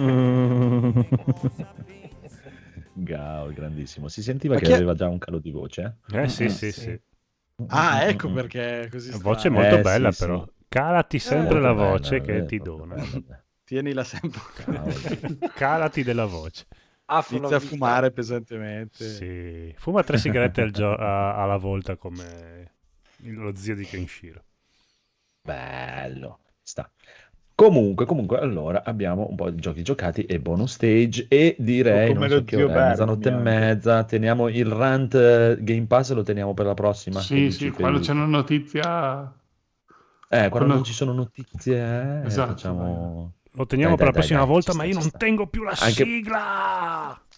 Gao, 2.94 3.52
grandissimo. 3.52 4.08
Si 4.08 4.22
sentiva 4.22 4.56
che 4.56 4.64
è- 4.64 4.72
aveva 4.72 4.94
già 4.94 5.06
un 5.06 5.18
calo 5.18 5.38
di 5.38 5.50
voce. 5.50 5.98
Eh 6.12 6.30
sì, 6.30 6.44
Mm, 6.44 6.48
sì, 6.48 6.72
sì. 6.72 6.98
Ah, 7.66 8.04
ecco 8.04 8.32
perché 8.32 8.84
è 8.84 8.88
così 8.88 9.10
La 9.10 9.18
voce 9.18 9.50
molto 9.50 9.76
Eh, 9.76 9.80
bella 9.82 10.10
sì, 10.10 10.24
però. 10.24 10.42
sì. 10.42 10.50
Calati 10.68 11.18
sempre 11.18 11.60
Molto 11.60 11.66
la 11.66 11.74
bella, 11.74 11.88
voce 11.90 12.20
che 12.22 12.36
eh, 12.38 12.46
ti 12.46 12.58
dona. 12.58 12.94
bella. 12.94 13.44
Tienila 13.64 14.02
sempre. 14.02 14.40
Calati 15.54 16.02
della 16.04 16.24
voce. 16.24 16.64
Afro 17.04 17.36
Inizia 17.36 17.56
a 17.58 17.60
fumare 17.60 18.12
pesantemente. 18.12 19.04
Sì. 19.06 19.74
Fuma 19.76 20.02
tre 20.02 20.16
sigarette 20.16 20.62
al 20.62 20.70
gio- 20.70 20.94
a- 20.94 21.34
alla 21.42 21.58
volta 21.58 21.96
come 21.96 22.61
lo 23.22 23.54
zio 23.56 23.74
di 23.74 23.84
Kenshiro. 23.84 24.44
Bello. 25.44 26.38
Sta. 26.62 26.90
Comunque, 27.54 28.06
comunque, 28.06 28.38
allora 28.38 28.82
abbiamo 28.82 29.26
un 29.28 29.36
po' 29.36 29.50
di 29.50 29.60
giochi 29.60 29.82
giocati 29.82 30.24
e 30.24 30.40
bonus 30.40 30.72
stage 30.74 31.26
e 31.28 31.54
direi, 31.58 32.12
come 32.14 32.20
non 32.20 32.28
so 32.28 32.34
lo 32.36 32.44
che 32.44 32.56
zio 32.56 32.66
ora 32.66 32.88
mezzanotte 32.88 33.28
e 33.28 33.32
mezza, 33.32 34.04
teniamo 34.04 34.48
il 34.48 34.66
rant 34.66 35.14
eh, 35.14 35.56
Game 35.60 35.86
Pass 35.86 36.12
lo 36.12 36.22
teniamo 36.22 36.54
per 36.54 36.66
la 36.66 36.74
prossima. 36.74 37.20
Sì, 37.20 37.50
sì, 37.50 37.70
quando 37.70 38.00
c'è 38.00 38.12
una 38.12 38.26
notizia... 38.26 39.32
Eh, 40.28 40.48
quando 40.48 40.50
quando- 40.50 40.74
non 40.74 40.84
ci 40.84 40.92
sono 40.94 41.12
notizie, 41.12 42.22
eh, 42.22 42.26
Esatto, 42.26 42.52
facciamo... 42.52 43.32
Lo 43.54 43.66
teniamo 43.66 43.96
Dai, 43.96 43.96
per 43.96 44.06
la 44.06 44.12
dai, 44.12 44.20
prossima 44.20 44.38
dai, 44.40 44.48
volta, 44.48 44.72
ma 44.72 44.84
sta, 44.84 44.88
io 44.88 44.94
non 44.94 45.02
sta. 45.08 45.18
tengo 45.18 45.46
più 45.46 45.62
la 45.62 45.74
Anche- 45.78 46.04
sigla! 46.04 47.22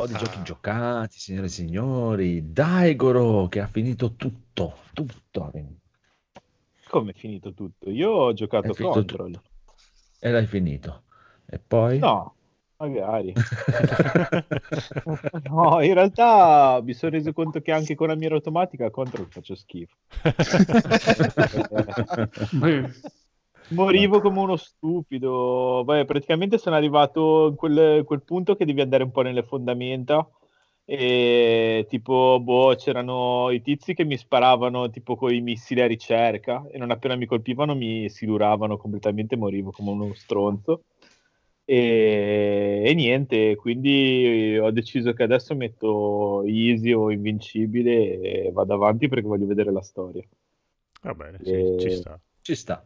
po' 0.00 0.06
di 0.06 0.14
giochi 0.14 0.38
Ah. 0.38 0.42
giocati, 0.42 1.18
signore 1.18 1.46
e 1.46 1.50
signori. 1.50 2.52
Daigoro 2.52 3.48
che 3.48 3.60
ha 3.60 3.66
finito 3.66 4.14
tutto, 4.14 4.78
tutto. 4.94 5.52
Come 6.88 7.10
è 7.10 7.14
finito 7.14 7.52
tutto? 7.52 7.90
Io 7.90 8.10
ho 8.10 8.32
giocato 8.32 8.72
Control. 8.72 9.38
E 10.18 10.30
l'hai 10.30 10.46
finito. 10.46 11.02
E 11.46 11.58
poi? 11.58 11.98
No, 11.98 12.34
magari. 12.78 13.34
no, 15.50 15.80
in 15.82 15.94
realtà 15.94 16.80
mi 16.82 16.94
sono 16.94 17.12
reso 17.12 17.32
conto 17.32 17.60
che 17.60 17.72
anche 17.72 17.94
con 17.94 18.08
la 18.08 18.14
mira 18.14 18.34
automatica 18.34 18.90
Control 18.90 19.26
faccio 19.28 19.54
schifo. 19.54 19.96
Morivo 23.70 24.20
come 24.20 24.40
uno 24.40 24.56
stupido. 24.56 25.82
Beh, 25.84 26.04
praticamente 26.04 26.58
sono 26.58 26.76
arrivato 26.76 27.48
in 27.48 27.54
quel, 27.54 28.04
quel 28.04 28.22
punto 28.22 28.56
che 28.56 28.64
devi 28.64 28.80
andare 28.80 29.04
un 29.04 29.12
po' 29.12 29.22
nelle 29.22 29.42
fondamenta 29.44 30.28
e 30.84 31.86
tipo, 31.88 32.40
boh, 32.40 32.74
c'erano 32.74 33.50
i 33.50 33.62
tizi 33.62 33.94
che 33.94 34.04
mi 34.04 34.16
sparavano 34.16 34.90
tipo 34.90 35.14
con 35.14 35.32
i 35.32 35.40
missili 35.40 35.80
a 35.82 35.86
ricerca 35.86 36.66
e 36.68 36.78
non 36.78 36.90
appena 36.90 37.14
mi 37.14 37.26
colpivano 37.26 37.76
mi 37.76 38.08
siluravano 38.10 38.76
completamente, 38.76 39.36
morivo 39.36 39.70
come 39.70 39.90
uno 39.90 40.14
stronzo. 40.14 40.82
E, 41.64 42.82
e 42.84 42.94
niente, 42.94 43.54
quindi 43.54 44.58
ho 44.58 44.72
deciso 44.72 45.12
che 45.12 45.22
adesso 45.22 45.54
metto 45.54 46.42
easy 46.44 46.92
o 46.92 47.12
invincibile 47.12 48.20
e 48.20 48.50
vado 48.52 48.74
avanti 48.74 49.06
perché 49.06 49.26
voglio 49.28 49.46
vedere 49.46 49.70
la 49.70 49.82
storia. 49.82 50.24
Va 51.02 51.14
bene, 51.14 51.38
sì, 51.42 51.50
E- 51.50 51.76
ci 51.78 51.90
sta. 51.90 52.20
Ci 52.42 52.54
sta. 52.54 52.84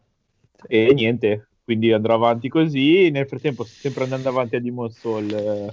E 0.67 0.93
niente, 0.95 1.49
quindi 1.65 1.93
andrò 1.93 2.15
avanti 2.15 2.49
così. 2.49 3.11
Nel 3.11 3.27
frattempo, 3.27 3.65
sto 3.65 3.77
sempre 3.81 4.05
andando 4.05 4.29
avanti 4.29 4.57
a 4.57 4.61
Demon 4.61 4.91
Soul, 4.91 5.31
eh, 5.33 5.65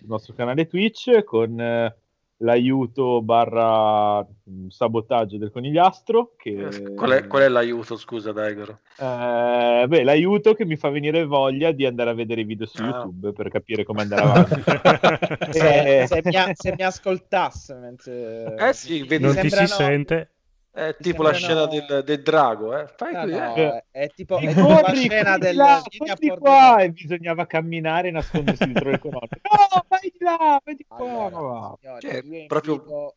il 0.00 0.06
nostro 0.08 0.34
canale 0.34 0.66
Twitch, 0.66 1.22
con 1.24 1.60
eh, 1.60 1.94
l'aiuto 2.38 3.22
barra 3.22 4.20
mh, 4.20 4.66
sabotaggio 4.68 5.38
del 5.38 5.50
conigliastro. 5.52 6.34
Che, 6.36 6.92
Qual 6.96 7.10
è, 7.12 7.26
qual 7.28 7.42
è 7.42 7.48
l'aiuto, 7.48 7.96
scusa, 7.96 8.32
Daigoro? 8.32 8.80
Eh, 8.98 9.84
beh, 9.86 10.02
l'aiuto 10.02 10.54
che 10.54 10.64
mi 10.64 10.76
fa 10.76 10.88
venire 10.90 11.24
voglia 11.24 11.70
di 11.70 11.86
andare 11.86 12.10
a 12.10 12.14
vedere 12.14 12.40
i 12.40 12.44
video 12.44 12.66
su 12.66 12.82
Ah. 12.82 12.86
YouTube 12.86 13.32
per 13.32 13.48
capire 13.48 13.84
come 13.84 14.02
andare 14.02 14.22
avanti. 14.22 14.60
Se, 15.52 16.00
Eh, 16.02 16.06
se 16.08 16.20
mi, 16.24 16.32
se 16.54 16.74
mi 16.76 16.82
ascoltasse 16.82 17.74
mentre... 17.74 18.54
Eh 18.58 18.72
sì, 18.72 19.04
vedi, 19.04 19.22
Non 19.22 19.34
ti 19.36 19.48
si 19.48 19.54
sembrano- 19.54 19.74
sente? 19.90 20.30
È 20.72 20.86
mi 20.86 20.94
tipo 20.98 21.22
la 21.22 21.32
scena 21.32 21.66
del, 21.66 22.02
del 22.04 22.22
drago, 22.22 22.76
eh. 22.78 22.86
Fai 22.96 23.12
No, 23.12 23.20
così, 23.20 23.32
no, 23.34 23.54
eh. 23.56 23.84
è 23.90 24.08
tipo, 24.14 24.38
è 24.38 24.46
tipo 24.48 24.68
la 24.68 24.92
scena 24.94 25.38
del 25.38 25.54
là, 25.56 25.82
vieni 25.90 26.38
qua 26.38 26.82
e 26.82 26.90
bisognava 26.90 27.46
camminare 27.46 28.08
e 28.08 28.10
nascondersi 28.10 28.64
dietro 28.64 28.90
le 28.90 28.98
colonne. 29.00 29.28
No, 29.42 29.84
vai 29.88 30.00
di 30.02 30.16
là, 30.18 30.60
vai 30.64 30.74
di 30.74 30.84
qua. 30.86 30.96
Allora, 31.26 31.76
signori, 31.80 32.00
Cioè, 32.00 32.22
io 32.24 32.46
proprio- 32.46 32.74
invito, 32.74 33.14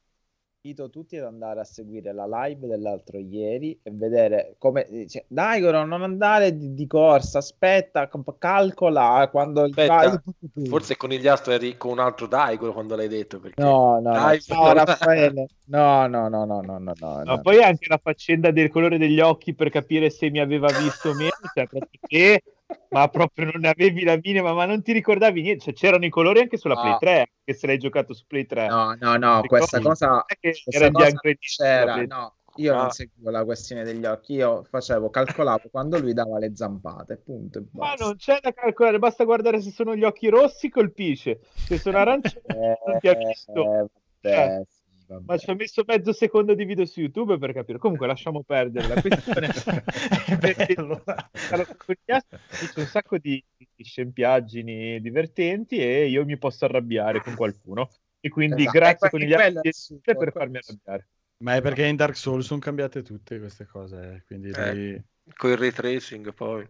invito 0.66 0.90
tutti 0.90 1.16
ad 1.16 1.26
andare 1.26 1.60
a 1.60 1.64
seguire 1.64 2.12
la 2.12 2.26
live 2.26 2.66
dell'altro 2.66 3.20
ieri 3.20 3.80
e 3.84 3.92
vedere 3.94 4.56
come 4.58 4.88
dice 4.90 5.26
Daigoro 5.28 5.86
non 5.86 6.02
andare 6.02 6.58
di, 6.58 6.74
di 6.74 6.88
corsa 6.88 7.38
aspetta 7.38 8.10
calcola 8.40 9.28
quando 9.32 9.64
il 9.64 9.70
Aspetta, 9.70 9.94
vai- 9.96 10.68
forse 10.68 10.98
con 10.98 11.10
Conigliastro 11.10 11.54
eri 11.54 11.78
con 11.78 11.92
un 11.92 12.00
altro 12.00 12.26
Daigoro 12.26 12.74
quando 12.74 12.96
l'hai 12.96 13.08
detto, 13.08 13.40
perché... 13.40 13.62
no 13.62 14.00
no 14.00 14.10
no, 14.10 14.14
Dai, 14.14 14.40
no, 14.48 14.60
però- 14.62 14.74
Raffaele 14.86 15.46
no 15.66 16.08
no 16.08 16.28
no 16.30 16.46
no 16.46 16.62
no 16.62 16.78
no 16.80 16.94
no, 17.00 17.22
no. 17.24 17.42
poi 17.42 17.62
anche 17.62 17.86
la 17.88 18.00
faccenda 18.02 18.50
del 18.50 18.70
colore 18.70 18.98
degli 18.98 19.20
occhi 19.20 19.54
per 19.54 19.70
capire 19.70 20.10
se 20.10 20.32
mi 20.32 20.40
aveva 20.40 20.68
visto 20.68 21.10
o 21.10 21.14
meno, 21.14 21.30
cioè 21.54 21.68
che, 22.08 22.42
ma 22.90 23.08
proprio 23.10 23.46
non 23.52 23.62
ne 23.62 23.70
avevi 23.70 24.04
la 24.04 24.18
minima, 24.22 24.54
ma 24.54 24.66
non 24.66 24.82
ti 24.82 24.92
ricordavi 24.92 25.42
niente, 25.42 25.64
cioè 25.66 25.74
c'erano 25.74 26.06
i 26.06 26.10
colori 26.10 26.40
anche 26.40 26.58
sulla 26.58 26.76
No. 26.76 26.82
Play 26.82 26.98
3, 27.00 27.32
che 27.44 27.54
se 27.54 27.68
l'hai 27.68 27.78
giocato 27.78 28.14
su 28.14 28.24
Play 28.28 28.46
3. 28.46 28.68
no 28.68 28.96
no 29.00 29.16
no 29.18 29.42
questa 29.46 29.80
cosa 29.80 30.26
questa 30.40 30.70
era 30.78 30.90
cosa 30.92 31.06
bianco 31.06 31.28
e 31.28 31.38
c'era 31.38 31.96
no 32.06 32.36
io 32.58 32.74
Ah. 32.74 32.78
non 32.84 32.90
seguivo 32.92 33.30
la 33.32 33.44
questione 33.44 33.84
degli 33.84 34.06
occhi 34.06 34.34
io 34.36 34.64
facevo 34.64 35.10
calcolavo 35.10 35.68
quando 35.70 36.00
lui 36.00 36.14
dava 36.14 36.40
le 36.40 36.56
zampate 36.56 37.18
punto 37.18 37.66
Ma 37.74 37.96
non 38.00 38.16
c'è 38.16 38.40
da 38.42 38.54
calcolare, 38.54 38.98
basta 38.98 39.26
guardare 39.26 39.60
se 39.60 39.72
sono 39.72 39.94
gli 39.94 40.06
occhi 40.06 40.30
rossi, 40.30 40.70
colpisce, 40.70 41.42
se 41.54 41.78
sono 41.78 41.98
arancioni 41.98 42.46
non 42.86 42.98
ti 43.00 43.08
ha 43.10 43.14
visto. 43.16 43.90
Eh, 44.22 44.64
sì, 44.68 44.75
vabbè. 45.06 45.24
Ma 45.26 45.38
ci 45.38 45.50
ho 45.50 45.56
messo 45.56 45.84
mezzo 45.86 46.14
secondo 46.14 46.54
di 46.54 46.66
video 46.66 46.86
su 46.86 47.02
YouTube 47.02 47.38
per 47.38 47.54
capire. 47.54 47.78
Comunque 47.78 48.08
lasciamo 48.08 48.44
perdere 48.44 48.88
la 48.88 49.02
questione. 49.02 49.50
perché 50.40 50.74
allora, 50.76 51.30
dice 51.32 52.80
un 52.80 52.86
sacco 52.86 53.18
di, 53.18 53.44
di 53.58 53.84
scempiaggini 53.84 55.00
divertenti 55.02 55.78
e 55.78 56.08
io 56.08 56.26
mi 56.26 56.38
posso 56.38 56.66
arrabbiare 56.66 57.22
con 57.22 57.36
qualcuno. 57.36 57.90
E 58.20 58.30
quindi 58.30 58.62
Esatto, 58.62 58.80
grazie 58.80 59.10
con 59.10 59.20
gli 59.20 59.34
altri 59.34 59.68
il 59.68 59.74
succo, 59.74 60.16
per 60.16 60.32
farmi 60.32 60.58
arrabbiare. 60.58 61.08
Ma 61.38 61.56
è 61.56 61.62
perché 61.62 61.86
in 61.86 61.96
Dark 61.96 62.16
Souls 62.16 62.46
sono 62.46 62.60
cambiate 62.60 63.04
tutte 63.04 63.40
queste 63.40 63.66
cose, 63.66 64.16
eh, 64.16 64.24
quindi 64.26 64.50
Eh. 64.50 64.74
lì- 64.74 65.04
Con 65.36 65.52
il 65.52 65.58
ray 65.58 65.72
tracing 65.72 66.34
poi. 66.34 66.68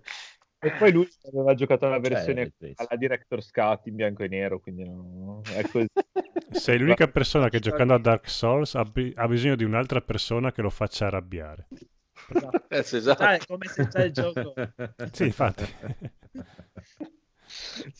E 0.65 0.71
poi 0.79 0.91
lui 0.91 1.07
aveva 1.31 1.53
giocato 1.53 1.87
la 1.87 1.99
versione 1.99 2.51
Cioè, 2.59 2.71
alla 2.75 2.97
Director's 2.97 3.51
Cut 3.51 3.85
in 3.85 3.95
bianco 3.95 4.23
e 4.23 4.27
nero, 4.27 4.59
quindi 4.59 4.83
no, 4.83 5.41
è 5.53 5.61
così. 5.69 5.85
Sei 6.51 6.79
l'unica 6.79 7.07
persona 7.07 7.49
che 7.49 7.59
giocando 7.59 7.93
a 7.93 7.99
Dark 7.99 8.27
Souls 8.27 8.73
ha, 8.73 8.83
bi- 8.83 9.13
ha 9.15 9.27
bisogno 9.27 9.55
di 9.55 9.63
un'altra 9.63 10.01
persona 10.01 10.51
che 10.51 10.63
lo 10.63 10.71
faccia 10.71 11.07
arrabbiare. 11.07 11.67
Eh, 12.69 12.81
sì, 12.81 12.97
esatto. 12.97 13.23
Dai, 13.23 13.39
come 13.45 13.67
se 13.67 13.87
già 13.87 14.03
il 14.03 14.11
gioco 14.11 14.53
Sì, 15.11 15.25
infatti. 15.25 15.63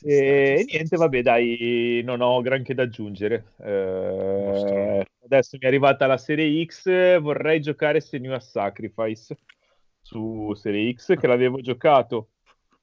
E 0.04 0.66
niente, 0.68 0.98
vabbè, 0.98 1.22
dai, 1.22 2.02
non 2.04 2.22
ho 2.22 2.42
granché 2.42 2.74
da 2.74 2.84
aggiungere. 2.84 3.54
Eh, 3.58 5.06
adesso 5.24 5.58
mi 5.58 5.64
è 5.64 5.68
arrivata 5.68 6.08
la 6.08 6.18
serie 6.18 6.66
X, 6.66 7.20
vorrei 7.20 7.62
giocare 7.62 8.02
Senua's 8.02 8.50
Sacrifice 8.50 9.38
su 10.02 10.52
serie 10.56 10.94
X, 10.94 11.16
che 11.18 11.28
l'avevo 11.28 11.62
giocato 11.62 12.30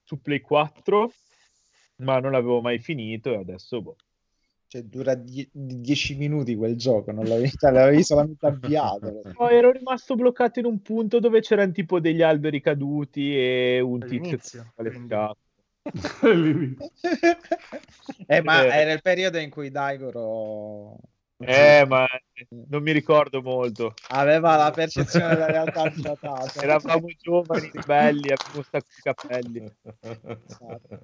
su 0.03 0.21
Play 0.21 0.41
4, 0.41 1.13
ma 1.97 2.19
non 2.19 2.33
l'avevo 2.33 2.61
mai 2.61 2.79
finito 2.79 3.33
e 3.33 3.37
adesso 3.37 3.81
boh. 3.83 3.97
Cioè, 4.67 4.83
dura 4.85 5.15
10 5.15 6.17
minuti 6.17 6.55
quel 6.55 6.77
gioco, 6.77 7.13
non 7.13 7.25
l'avevi, 7.27 7.51
cioè, 7.51 7.71
l'avevi 7.71 8.03
solamente 8.03 8.47
avviato. 8.47 9.21
No, 9.39 9.49
ero 9.51 9.71
rimasto 9.71 10.15
bloccato 10.15 10.61
in 10.61 10.65
un 10.65 10.81
punto 10.81 11.19
dove 11.21 11.41
c'erano 11.41 11.73
tipo 11.73 12.01
degli 12.01 12.23
alberi 12.23 12.61
caduti 12.63 13.37
e 13.37 13.81
un 13.81 14.01
tizio 14.01 14.17
All'inizio, 14.19 14.73
qualificato. 14.75 15.37
All'inizio. 16.23 16.91
eh, 18.27 18.41
ma 18.43 18.65
Eh. 18.65 18.69
era 18.81 18.93
il 18.93 19.03
periodo 19.03 19.37
in 19.39 19.51
cui 19.51 19.71
Daigoro 19.71 20.97
Eh, 21.45 21.85
ma 21.87 22.07
non 22.69 22.83
mi 22.83 22.93
ricordo 22.93 23.43
molto. 23.43 23.95
aveva 24.09 24.57
la 24.57 24.71
percezione 24.71 25.29
della 25.29 25.47
realtà 25.47 25.93
datata. 25.95 26.53
Eravamo 26.63 27.07
giovani, 27.21 27.71
belli, 27.85 28.31
avevamo 28.31 28.57
un 28.57 28.65
sacco 28.65 28.87
di 28.95 29.03
capelli. 29.03 29.73
Esatto. 30.47 31.01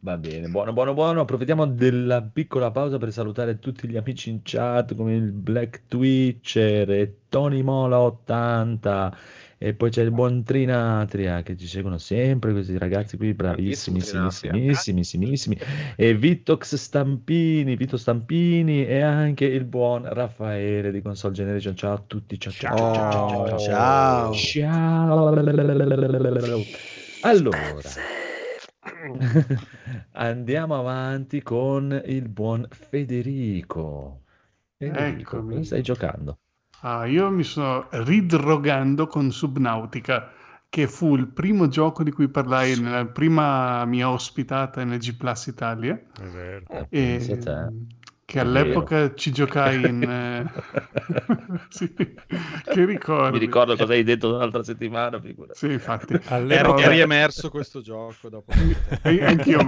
Va 0.00 0.16
bene, 0.16 0.46
buono, 0.46 0.72
buono, 0.72 0.94
buono. 0.94 1.22
Approfittiamo 1.22 1.66
della 1.66 2.22
piccola 2.22 2.70
pausa 2.70 2.98
per 2.98 3.10
salutare 3.10 3.58
tutti 3.58 3.88
gli 3.88 3.96
amici 3.96 4.30
in 4.30 4.42
chat 4.44 4.94
come 4.94 5.14
il 5.14 5.32
Black 5.32 5.86
Twitcher 5.88 6.88
e 6.90 7.16
Tony 7.28 7.62
Mola 7.62 7.98
80 7.98 9.16
e 9.60 9.74
poi 9.74 9.90
c'è 9.90 10.02
il 10.02 10.12
buon 10.12 10.44
Trinatria 10.44 11.42
che 11.42 11.56
ci 11.56 11.66
seguono 11.66 11.98
sempre, 11.98 12.52
questi 12.52 12.78
ragazzi 12.78 13.16
qui 13.16 13.34
bravissimi, 13.34 13.98
bravissimissimi, 13.98 15.58
e 15.96 16.14
Vittox 16.14 16.76
Stampini, 16.76 17.74
Vito 17.74 17.96
Stampini 17.96 18.86
e 18.86 19.00
anche 19.00 19.46
il 19.46 19.64
buon 19.64 20.08
Raffaele 20.08 20.92
di 20.92 21.02
Console 21.02 21.34
Generation. 21.34 21.74
Ciao 21.74 21.94
a 21.94 22.02
tutti, 22.06 22.38
ciao 22.38 22.52
ciao 22.52 22.94
ciao 22.94 23.46
ciao. 23.46 23.58
ciao. 23.58 24.34
Ciao. 24.34 25.28
Allora, 27.22 27.58
andiamo 30.12 30.78
avanti 30.78 31.42
con 31.42 32.00
il 32.06 32.28
buon 32.28 32.64
Federico. 32.70 34.22
Federico, 34.76 35.36
Eccomi. 35.36 35.54
cosa 35.54 35.64
stai 35.64 35.82
giocando? 35.82 36.38
Ah, 36.82 37.06
io 37.06 37.28
mi 37.30 37.42
sto 37.42 37.88
ridrogando 37.90 39.06
con 39.06 39.32
Subnautica, 39.32 40.30
che 40.68 40.86
fu 40.86 41.16
il 41.16 41.26
primo 41.26 41.68
gioco 41.68 42.02
di 42.02 42.12
cui 42.12 42.28
parlai 42.28 42.78
nella 42.78 43.04
prima 43.06 43.84
mia 43.84 44.10
ospitata 44.10 44.84
NG 44.84 45.16
Plus 45.16 45.46
Italia, 45.46 45.94
È 45.94 46.22
vero. 46.22 46.64
Eh, 46.68 46.86
e 46.90 47.38
che 48.24 48.40
all'epoca 48.40 49.14
ci 49.14 49.32
giocai 49.32 49.88
in... 49.88 50.02
eh, 50.06 50.46
sì, 51.70 51.92
che 51.94 52.84
ricordi? 52.84 53.38
Mi 53.38 53.44
ricordo 53.44 53.74
cosa 53.74 53.94
hai 53.94 54.04
detto 54.04 54.36
l'altra 54.36 54.62
settimana, 54.62 55.18
figura. 55.18 55.54
Sì, 55.54 55.72
infatti. 55.72 56.14
È, 56.14 56.20
All'epoca- 56.26 56.82
è 56.82 56.88
riemerso 56.90 57.50
questo 57.50 57.80
gioco 57.80 58.28
dopo. 58.28 58.52
E 59.02 59.18
anch'io 59.24 59.66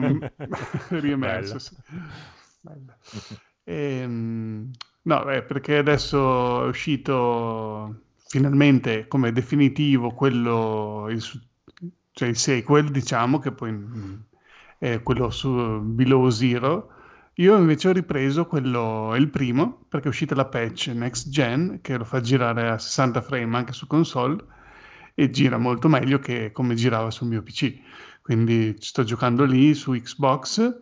riemerso. 0.91 1.55
Bello. 1.55 1.59
sì. 1.59 1.77
Bello. 2.61 2.95
Ehm, 3.65 4.71
no, 5.03 5.25
è 5.25 5.43
perché 5.43 5.79
adesso 5.79 6.65
è 6.65 6.69
uscito 6.69 8.03
finalmente 8.31 9.09
come 9.09 9.33
definitivo 9.33 10.13
quello, 10.13 11.07
il, 11.11 11.21
cioè 12.13 12.29
il 12.29 12.37
sequel, 12.37 12.91
diciamo, 12.91 13.39
che 13.39 13.53
poi 13.53 13.73
mm, 13.73 14.15
è 14.79 15.03
quello 15.03 15.31
su 15.31 15.81
Below 15.81 16.29
Zero. 16.31 16.93
Io 17.35 17.57
invece 17.57 17.89
ho 17.89 17.93
ripreso 17.93 18.47
quello, 18.47 19.15
il 19.17 19.31
primo, 19.31 19.85
perché 19.89 20.07
è 20.07 20.11
uscita 20.11 20.35
la 20.35 20.47
patch 20.47 20.89
Next 20.89 21.29
Gen, 21.29 21.81
che 21.81 21.97
lo 21.97 22.05
fa 22.05 22.21
girare 22.21 22.69
a 22.69 22.79
60 22.79 23.21
frame 23.23 23.57
anche 23.57 23.73
su 23.73 23.87
console, 23.87 24.45
e 25.15 25.31
gira 25.31 25.59
molto 25.59 25.89
meglio 25.89 26.19
che 26.19 26.53
come 26.53 26.75
girava 26.75 27.11
sul 27.11 27.29
mio 27.29 27.43
PC. 27.43 27.79
Quindi 28.23 28.77
sto 28.79 29.03
giocando 29.05 29.45
lì 29.45 29.75
su 29.75 29.93
Xbox, 29.93 30.79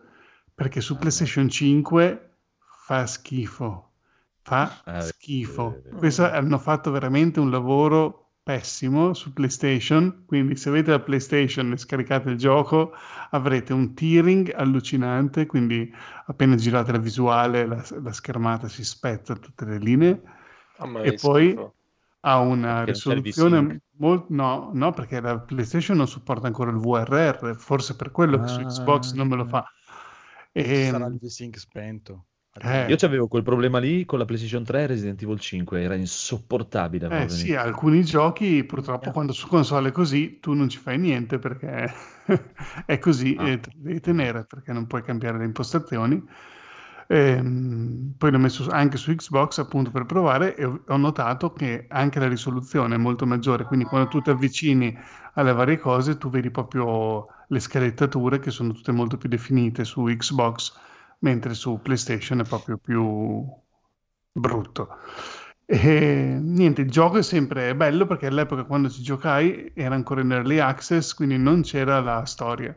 perché 0.53 0.81
su 0.81 0.97
PlayStation 0.97 1.49
5 1.49 2.37
fa 2.85 3.05
schifo. 3.07 3.88
Fa 4.49 4.81
Ah, 4.83 5.01
schifo. 5.01 5.87
Questo 5.95 6.23
hanno 6.29 6.57
fatto 6.57 6.91
veramente 6.91 7.39
un 7.39 7.49
lavoro 7.51 8.31
pessimo 8.43 9.13
su 9.13 9.31
PlayStation, 9.33 10.23
quindi 10.25 10.55
se 10.55 10.69
avete 10.69 10.91
la 10.91 10.99
PlayStation 11.01 11.71
e 11.71 11.77
scaricate 11.77 12.29
il 12.31 12.37
gioco 12.37 12.93
avrete 13.31 13.73
un 13.73 13.93
tearing 13.93 14.51
allucinante, 14.55 15.45
quindi 15.45 15.91
appena 16.25 16.55
girate 16.55 16.91
la 16.91 16.97
visuale 16.97 17.65
la, 17.67 17.85
la 18.01 18.11
schermata 18.11 18.67
si 18.67 18.83
spezza 18.83 19.35
tutte 19.35 19.65
le 19.65 19.77
linee 19.77 20.21
Mamma 20.77 21.01
e 21.03 21.13
poi 21.13 21.49
schifo. 21.51 21.75
ha 22.21 22.39
una 22.39 22.83
Perché 22.83 22.85
risoluzione 22.85 23.81
molto... 23.97 24.25
No, 24.33 24.71
no, 24.73 24.91
perché 24.93 25.19
la 25.21 25.39
PlayStation 25.39 25.97
non 25.97 26.07
supporta 26.07 26.47
ancora 26.47 26.71
il 26.71 26.77
VRR, 26.77 27.55
forse 27.55 27.95
per 27.95 28.11
quello 28.11 28.39
che 28.39 28.47
su 28.47 28.63
Xbox 28.63 29.13
non 29.13 29.27
me 29.27 29.35
lo 29.35 29.45
fa. 29.45 29.71
Ci 30.71 30.83
sarà 30.83 31.05
E, 31.05 31.07
il 31.07 31.17
V-Sync 31.17 31.57
spento. 31.59 32.25
Eh, 32.61 32.85
Io 32.87 32.97
avevo 33.01 33.27
quel 33.27 33.43
problema 33.43 33.79
lì 33.79 34.05
con 34.05 34.19
la 34.19 34.25
PlayStation 34.25 34.63
3 34.63 34.83
e 34.83 34.87
Resident 34.87 35.21
Evil 35.21 35.39
5, 35.39 35.81
era 35.81 35.95
insopportabile. 35.95 37.07
Eh 37.23 37.29
sì, 37.29 37.55
alcuni 37.55 38.03
giochi 38.03 38.63
purtroppo 38.63 39.11
quando 39.11 39.33
su 39.33 39.47
console 39.47 39.89
è 39.89 39.91
così 39.91 40.39
tu 40.39 40.53
non 40.53 40.69
ci 40.69 40.77
fai 40.77 40.97
niente 40.97 41.39
perché 41.39 41.91
è 42.85 42.97
così 42.99 43.35
Ah. 43.37 43.47
e 43.49 43.59
te 43.59 43.71
devi 43.75 43.99
tenere 43.99 44.45
perché 44.45 44.73
non 44.73 44.87
puoi 44.87 45.01
cambiare 45.03 45.37
le 45.37 45.45
impostazioni. 45.45 46.23
Ehm, 47.11 48.13
poi 48.17 48.31
l'ho 48.31 48.37
messo 48.37 48.69
anche 48.69 48.97
su 48.97 49.13
Xbox 49.15 49.57
appunto 49.57 49.89
per 49.89 50.05
provare 50.05 50.55
e 50.55 50.63
ho 50.65 50.83
ho 50.87 50.97
notato 50.97 51.53
che 51.53 51.85
anche 51.89 52.19
la 52.19 52.27
risoluzione 52.27 52.95
è 52.95 52.97
molto 52.97 53.25
maggiore, 53.25 53.63
quindi 53.65 53.85
quando 53.85 54.07
tu 54.07 54.21
ti 54.21 54.29
avvicini 54.29 54.95
alle 55.33 55.53
varie 55.53 55.77
cose 55.79 56.17
tu 56.17 56.29
vedi 56.29 56.51
proprio 56.51 57.25
le 57.47 57.59
scalettature 57.59 58.39
che 58.39 58.51
sono 58.51 58.73
tutte 58.73 58.91
molto 58.91 59.17
più 59.17 59.27
definite 59.29 59.83
su 59.85 60.03
Xbox, 60.03 60.73
mentre 61.19 61.53
su 61.53 61.79
PlayStation 61.81 62.39
è 62.39 62.45
proprio 62.45 62.77
più 62.77 63.45
brutto. 64.31 64.97
E 65.65 66.37
niente, 66.41 66.81
il 66.81 66.89
gioco 66.89 67.17
è 67.17 67.23
sempre 67.23 67.75
bello 67.75 68.07
perché 68.07 68.25
all'epoca 68.27 68.63
quando 68.63 68.89
ci 68.89 69.01
giocai 69.03 69.71
era 69.75 69.93
ancora 69.95 70.21
in 70.21 70.31
early 70.31 70.57
access, 70.59 71.13
quindi 71.13 71.37
non 71.37 71.61
c'era 71.61 71.99
la 72.01 72.25
storia. 72.25 72.75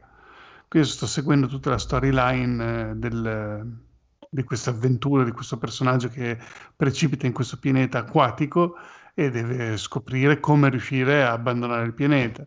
Quindi 0.69 0.89
sto 0.89 1.06
seguendo 1.06 1.47
tutta 1.47 1.70
la 1.70 1.78
storyline 1.78 2.90
eh, 2.90 2.94
del- 2.97 3.81
di 4.31 4.43
questa 4.44 4.70
avventura, 4.70 5.24
di 5.24 5.32
questo 5.32 5.59
personaggio 5.59 6.09
che 6.09 6.39
precipita 6.77 7.27
in 7.27 7.32
questo 7.32 7.59
pianeta 7.59 7.98
acquatico 7.98 8.77
e 9.14 9.31
deve 9.31 9.77
scoprire 9.77 10.40
come 10.40 10.70
riuscire 10.70 11.23
a 11.24 11.32
abbandonare 11.32 11.85
il 11.85 11.94
pianeta. 11.94 12.47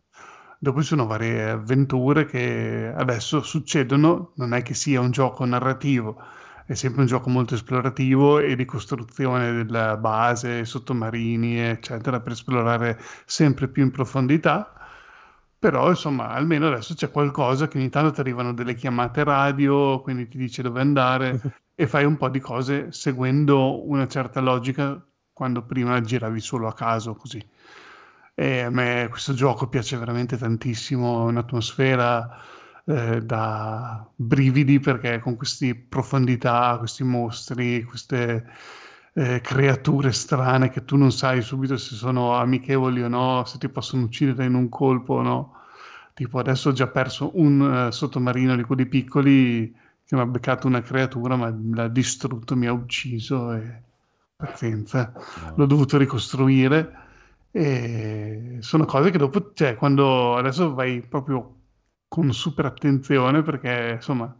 Dopo 0.65 0.81
ci 0.81 0.87
sono 0.87 1.05
varie 1.05 1.51
avventure 1.51 2.25
che 2.25 2.91
adesso 2.91 3.43
succedono, 3.43 4.31
non 4.37 4.55
è 4.55 4.63
che 4.63 4.73
sia 4.73 4.99
un 4.99 5.11
gioco 5.11 5.45
narrativo, 5.45 6.19
è 6.65 6.73
sempre 6.73 7.01
un 7.01 7.05
gioco 7.05 7.29
molto 7.29 7.53
esplorativo 7.53 8.39
e 8.39 8.55
di 8.55 8.65
costruzione 8.65 9.63
della 9.63 9.95
base, 9.95 10.65
sottomarini, 10.65 11.59
eccetera, 11.59 12.19
per 12.19 12.31
esplorare 12.31 12.99
sempre 13.25 13.67
più 13.67 13.83
in 13.83 13.91
profondità. 13.91 14.73
Però, 15.59 15.89
insomma, 15.89 16.29
almeno 16.29 16.65
adesso 16.65 16.95
c'è 16.95 17.11
qualcosa 17.11 17.67
che 17.67 17.77
ogni 17.77 17.89
tanto 17.89 18.13
ti 18.13 18.21
arrivano 18.21 18.51
delle 18.51 18.73
chiamate 18.73 19.23
radio, 19.23 20.01
quindi 20.01 20.27
ti 20.27 20.39
dice 20.39 20.63
dove 20.63 20.81
andare 20.81 21.39
e 21.75 21.85
fai 21.85 22.05
un 22.05 22.17
po' 22.17 22.29
di 22.29 22.39
cose 22.39 22.91
seguendo 22.91 23.87
una 23.87 24.07
certa 24.07 24.39
logica 24.39 24.99
quando 25.31 25.61
prima 25.61 26.01
giravi 26.01 26.39
solo 26.39 26.67
a 26.67 26.73
caso 26.73 27.13
così. 27.13 27.49
E 28.38 28.60
a 28.60 28.70
me 28.70 29.07
questo 29.10 29.34
gioco 29.34 29.68
piace 29.70 29.98
veramente 29.98 30.36
tantissimo, 30.36 31.22
è 31.22 31.30
un'atmosfera 31.30 32.38
eh, 32.84 33.22
da 33.22 34.06
brividi 34.14 34.80
perché 34.80 35.20
con 35.20 35.38
queste 35.38 35.74
profondità, 35.74 36.76
questi 36.78 37.06
mostri, 37.06 37.84
queste 37.84 38.45
eh, 39.14 39.40
creature 39.40 40.12
strane 40.12 40.70
che 40.70 40.84
tu 40.84 40.98
non 40.98 41.14
sai 41.14 41.41
subito 41.41 41.78
se 41.78 41.95
sono 41.95 42.36
amichevoli 42.36 43.02
o 43.03 43.07
no, 43.07 43.45
se 43.45 43.57
ti 43.57 43.70
possono 43.70 44.03
uccidere 44.03 44.45
in 44.45 44.53
un 44.53 44.68
colpo 44.68 45.14
o 45.14 45.22
no. 45.22 45.53
Tipo 46.14 46.38
adesso 46.38 46.70
ho 46.70 46.74
già 46.74 46.88
perso 46.88 47.32
un 47.36 47.88
eh, 47.88 47.91
sottomarino 47.94 48.56
di 48.56 48.64
quelli 48.64 48.86
piccoli 48.86 49.74
che 50.06 50.16
mi 50.16 50.22
ha 50.22 50.26
beccato 50.26 50.68
una 50.68 50.82
creatura, 50.82 51.36
ma 51.38 51.53
l'ha 51.74 51.88
distrutto, 51.88 52.56
mi 52.56 52.68
ha 52.68 52.74
ucciso 52.74 53.53
e 53.53 53.82
pazienza, 54.36 55.14
l'ho 55.56 55.66
dovuto 55.66 55.98
ricostruire. 55.98 57.03
E 57.57 58.57
sono 58.60 58.84
cose 58.84 59.11
che 59.11 59.18
dopo, 59.18 59.53
cioè, 59.53 59.76
quando 59.76 60.36
adesso 60.36 60.73
vai 60.73 60.99
proprio 61.07 61.56
con 62.10 62.34
super 62.34 62.65
attenzione, 62.65 63.44
perché 63.44 63.94
insomma, 63.95 64.36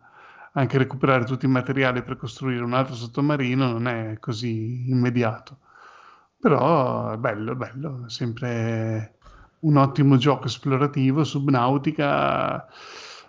anche 0.52 0.78
recuperare 0.78 1.24
tutti 1.24 1.46
i 1.46 1.50
materiali 1.50 2.04
per 2.04 2.18
costruire 2.18 2.62
un 2.62 2.74
altro 2.74 2.94
sottomarino 2.94 3.72
non 3.72 3.88
è 3.88 4.20
così 4.20 4.90
immediato. 4.90 5.60
Però 6.42 7.12
è 7.12 7.18
bello, 7.18 7.54
è 7.54 7.56
bello, 7.56 8.04
è 8.06 8.10
sempre 8.10 9.18
un 9.60 9.78
ottimo 9.78 10.18
gioco 10.18 10.48
esplorativo, 10.48 11.24
subnautica, 11.24 12.68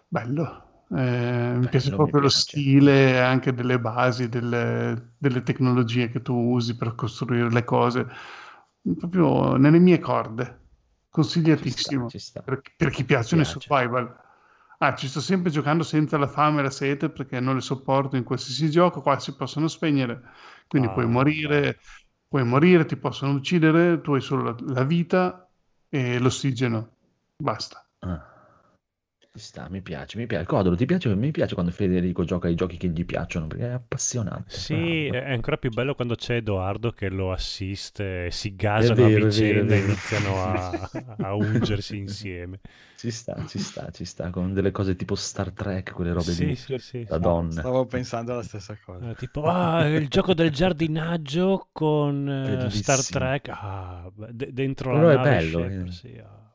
bello. 0.09 0.63
Eh, 0.97 1.55
mi 1.59 1.69
piace 1.69 1.91
mi 1.91 1.95
proprio 1.95 2.23
lo 2.23 2.29
piace. 2.29 2.41
stile 2.41 3.21
anche 3.21 3.55
delle 3.55 3.79
basi, 3.79 4.29
delle, 4.29 5.13
delle 5.17 5.43
tecnologie 5.45 6.11
che 6.11 6.23
tu 6.23 6.35
usi 6.35 6.77
per 6.77 6.97
costruire 6.97 7.51
le 7.51 7.65
cose, 7.65 8.07
proprio 8.95 9.57
nelle 9.57 9.79
mie 9.79 9.99
corde. 9.99 10.61
Consigliatissimo 11.11 12.09
Ci 12.09 12.19
sta. 12.19 12.43
per, 12.43 12.61
per 12.77 12.91
chi 12.91 13.05
piacciono 13.05 13.43
i 13.43 13.45
survival. 13.45 14.15
Ah, 14.79 14.95
ci 14.95 15.09
sto 15.09 15.21
sempre 15.21 15.51
giocando 15.51 15.83
senza 15.83 16.19
la 16.19 16.27
fame 16.29 16.61
e 16.61 16.63
la 16.65 16.71
sete 16.71 17.09
perché 17.11 17.41
non 17.41 17.55
le 17.55 17.61
sopporto 17.63 18.17
in 18.17 18.25
qualsiasi 18.25 18.71
gioco. 18.71 19.01
Qua 19.01 19.19
si 19.19 19.35
possono 19.35 19.69
spegnere, 19.69 20.23
quindi 20.69 20.89
Ah, 20.89 20.93
puoi 20.93 21.07
morire, 21.07 21.79
puoi 22.29 22.45
morire, 22.45 22.85
ti 22.85 22.97
possono 22.97 23.33
uccidere, 23.33 24.01
tu 24.03 24.13
hai 24.15 24.21
solo 24.21 24.43
la, 24.43 24.57
la 24.75 24.85
vita 24.85 25.51
e 25.89 26.19
l'ossigeno. 26.19 26.97
Basta. 27.37 27.83
Ah. 28.03 28.36
Ci 29.37 29.43
sta, 29.43 29.69
mi 29.69 29.83
piace, 29.83 30.17
mi 30.17 30.27
piace. 30.27 30.47
Codolo, 30.47 30.77
ti 30.77 30.87
piace? 30.87 31.15
Mi 31.15 31.31
piace 31.31 31.53
quando 31.53 31.71
Federico 31.71 32.25
gioca 32.25 32.49
ai 32.49 32.55
giochi 32.55 32.79
che 32.79 32.89
gli 32.89 33.05
piacciono 33.05 33.47
perché 33.47 33.67
è 33.67 33.73
appassionante. 33.73 34.57
Sì, 34.57 35.09
bravo. 35.09 35.27
è 35.27 35.33
ancora 35.33 35.59
più 35.59 35.71
bello 35.71 35.95
quando 35.95 36.15
c'è 36.15 36.37
Edoardo 36.37 36.91
che 36.93 37.11
lo 37.11 37.33
assiste 37.33 38.31
si 38.31 38.57
gasano 38.57 38.95
vero, 38.95 39.03
è 39.03 39.05
a 39.05 39.09
vero, 39.09 39.27
è 39.27 39.29
vicenda 39.29 39.75
e 39.75 39.79
iniziano 39.79 40.43
a, 40.43 40.91
a 41.21 41.35
ungersi 41.35 41.99
insieme. 41.99 42.61
Ci 42.97 43.11
sta, 43.11 43.45
ci 43.47 43.59
sta, 43.59 43.91
ci 43.91 44.07
sta. 44.07 44.31
Con 44.31 44.55
delle 44.55 44.71
cose 44.71 44.97
tipo 44.97 45.15
Star 45.15 45.53
Trek, 45.53 45.93
quelle 45.93 46.13
robe 46.13 46.33
Sì, 46.33 46.47
lì. 46.47 46.57
sì, 46.57 46.79
sì. 46.79 47.05
Da 47.05 47.19
donna. 47.19 47.61
Stavo 47.61 47.85
pensando 47.85 48.33
alla 48.33 48.43
stessa 48.43 48.75
cosa. 48.83 49.11
Eh, 49.11 49.15
tipo, 49.17 49.43
ah, 49.45 49.87
il 49.87 50.09
gioco 50.09 50.33
del 50.33 50.51
giardinaggio 50.51 51.69
con 51.73 52.27
eh, 52.27 52.57
Bellissimo. 52.57 52.83
Star 52.83 53.05
Trek. 53.05 53.49
Ah, 53.51 54.11
de- 54.15 54.51
dentro 54.55 54.93
Però 54.93 55.09
la 55.09 55.13
è 55.13 55.17
nave 55.17 55.29
bello, 55.29 55.59
Shepard, 55.59 55.87
eh. 55.87 55.93
sì, 55.93 56.23
ah, 56.25 56.55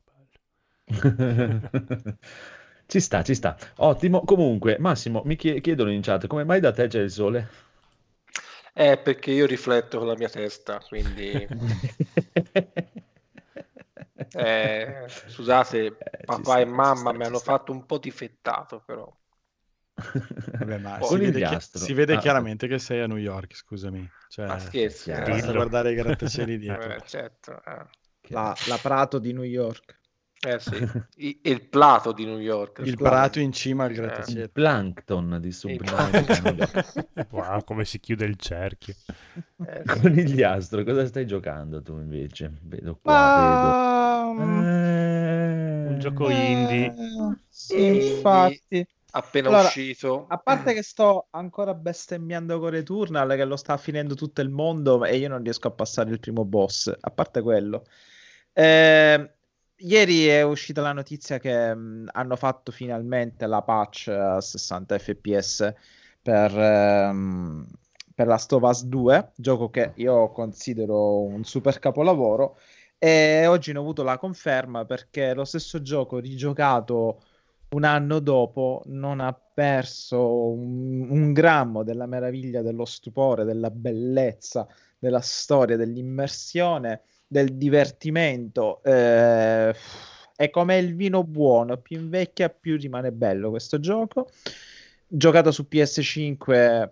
bello. 0.88 2.18
Ci 2.92 3.00
sta, 3.00 3.24
ci 3.24 3.34
sta. 3.34 3.58
Ottimo. 3.78 4.22
Comunque, 4.24 4.78
Massimo, 4.80 5.22
mi 5.26 5.36
chie- 5.36 5.62
chiedono 5.62 5.92
in 5.92 6.02
chat 6.02 6.28
come 6.28 6.44
mai 6.44 6.60
da 6.60 6.72
te 6.72 6.88
c'è 6.88 7.00
il 7.02 7.10
sole? 7.12 7.48
È 8.74 8.98
perché 8.98 9.32
io 9.32 9.46
rifletto 9.46 9.98
con 10.00 10.08
la 10.08 10.16
mia 10.18 10.28
testa, 10.30 10.82
quindi 10.82 11.50
eh, 14.34 15.06
scusate, 15.28 15.96
Eh, 16.00 16.26
papà 16.26 16.60
sta, 16.60 16.60
e 16.60 16.66
mamma 16.66 17.12
sta, 17.12 17.14
mi 17.14 17.24
hanno 17.26 17.40
sta. 17.40 17.40
fatto 17.40 17.72
un 17.72 17.86
po' 17.86 17.98
difettato, 17.98 18.82
però. 18.86 19.12
Vabbè, 20.58 20.78
ma 20.78 21.02
si 21.02 21.18
vede, 21.20 21.42
chi- 21.42 21.58
si 21.72 21.94
vede 21.94 22.18
Ah, 22.18 22.18
chiaramente 22.18 22.68
che 22.68 22.78
sei 22.80 23.02
a 23.02 23.08
New 23.08 23.18
York, 23.18 23.56
scusami. 23.56 24.10
Cioè, 24.28 24.48
Ma 24.48 24.60
scherzi, 24.60 25.10
eh, 25.12 25.22
basta 25.22 25.52
guardare 25.54 25.92
i 25.92 25.96
grattacieli 25.96 26.58
dietro. 26.58 26.96
eh, 26.96 27.02
certo, 27.06 27.64
eh. 27.64 27.86
La, 28.28 28.58
la 28.64 28.80
Prato 28.80 29.20
di 29.20 29.34
New 29.34 29.44
York. 29.44 30.00
Eh 30.44 30.60
sì, 30.60 30.76
I- 31.18 31.40
il 31.44 31.68
plato 31.70 32.12
di 32.14 32.26
New 32.26 32.40
York. 32.40 32.80
Il 32.84 32.98
prato 32.98 33.40
in 33.40 33.52
cima 33.52 33.84
al 33.86 33.92
Eh. 33.92 33.94
Il 33.94 34.00
grattacielo. 34.00 34.50
plankton 34.50 35.38
di 35.40 35.48
Il 35.48 35.54
Subnautica. 35.54 36.76
Wow, 37.30 37.64
come 37.64 37.86
si 37.86 38.00
chiude 38.00 38.26
il 38.26 38.38
cerchio. 38.38 38.96
Eh, 39.66 39.84
sì. 39.86 40.00
Conigliastro, 40.02 40.84
cosa 40.84 41.06
stai 41.06 41.26
giocando 41.28 41.82
tu 41.82 41.94
invece? 42.00 42.52
Vedo 42.64 42.98
qua, 42.98 43.30
Ma... 43.30 43.36
vedo. 43.36 43.80
Eh, 44.24 45.88
Un 45.88 46.00
gioco 46.00 46.30
indie. 46.30 46.86
Eh, 46.86 47.38
sì, 47.48 47.86
infatti. 47.86 48.86
Appena 49.14 49.50
Allora, 49.50 49.64
uscito. 49.68 50.26
A 50.30 50.38
parte 50.38 50.74
che 50.74 50.84
sto 50.84 51.28
ancora 51.32 51.74
bestemmiando 51.74 52.60
con 52.60 52.70
Returnal, 52.70 53.36
che 53.36 53.44
lo 53.46 53.58
sta 53.58 53.76
finendo 53.78 54.16
tutto 54.16 54.40
il 54.42 54.50
mondo 54.50 55.04
e 55.04 55.18
io 55.18 55.28
non 55.28 55.44
riesco 55.44 55.68
a 55.68 55.72
passare 55.72 56.12
il 56.12 56.20
primo 56.20 56.46
boss. 56.46 56.94
A 57.00 57.12
parte 57.12 57.42
quello, 57.42 57.84
Eh, 58.54 59.34
ieri 59.82 60.28
è 60.28 60.42
uscita 60.44 60.82
la 60.82 60.94
notizia 60.94 61.40
che 61.40 61.74
mh, 61.74 62.10
hanno 62.12 62.36
fatto 62.36 62.72
finalmente 62.72 63.48
la 63.48 63.62
patch 63.62 64.08
a 64.10 64.42
60 64.42 64.98
fps 64.98 65.74
per, 66.22 66.58
ehm, 66.58 67.68
per 68.14 68.28
Last 68.28 68.54
of 68.54 68.64
Us 68.64 68.84
2, 68.86 69.32
gioco 69.36 69.70
che 69.70 69.94
io 69.96 70.30
considero 70.32 71.22
un 71.22 71.44
super 71.44 71.80
capolavoro. 71.80 72.58
E 72.98 73.48
oggi 73.48 73.72
ne 73.72 73.80
ho 73.80 73.82
avuto 73.82 74.04
la 74.04 74.18
conferma 74.18 74.86
perché 74.86 75.34
lo 75.34 75.44
stesso 75.46 75.82
gioco 75.82 76.20
rigiocato 76.20 77.24
un 77.70 77.84
anno 77.84 78.20
dopo 78.20 78.84
non 78.88 79.20
ha 79.22 79.34
perso 79.34 80.52
un, 80.52 81.10
un 81.10 81.34
grammo 81.34 81.84
della 81.84 82.06
meraviglia, 82.06 82.62
dello 82.62 82.86
stupore, 82.86 83.44
della 83.44 83.72
bellezza, 83.72 84.68
della 85.00 85.22
storia, 85.22 85.78
dell'immersione 85.78 87.02
del 87.32 87.54
divertimento. 87.56 88.84
eh, 88.84 89.74
è 90.36 90.50
come 90.50 90.78
il 90.80 90.96
vino 90.96 91.24
buono, 91.24 91.78
più 91.78 91.98
invecchia 91.98 92.50
più 92.50 92.76
rimane 92.76 93.14
bello 93.14 93.50
questo 93.52 93.80
gioco. 93.80 94.28
Giocato 95.08 95.52
su 95.52 95.66
PS5 95.70 96.90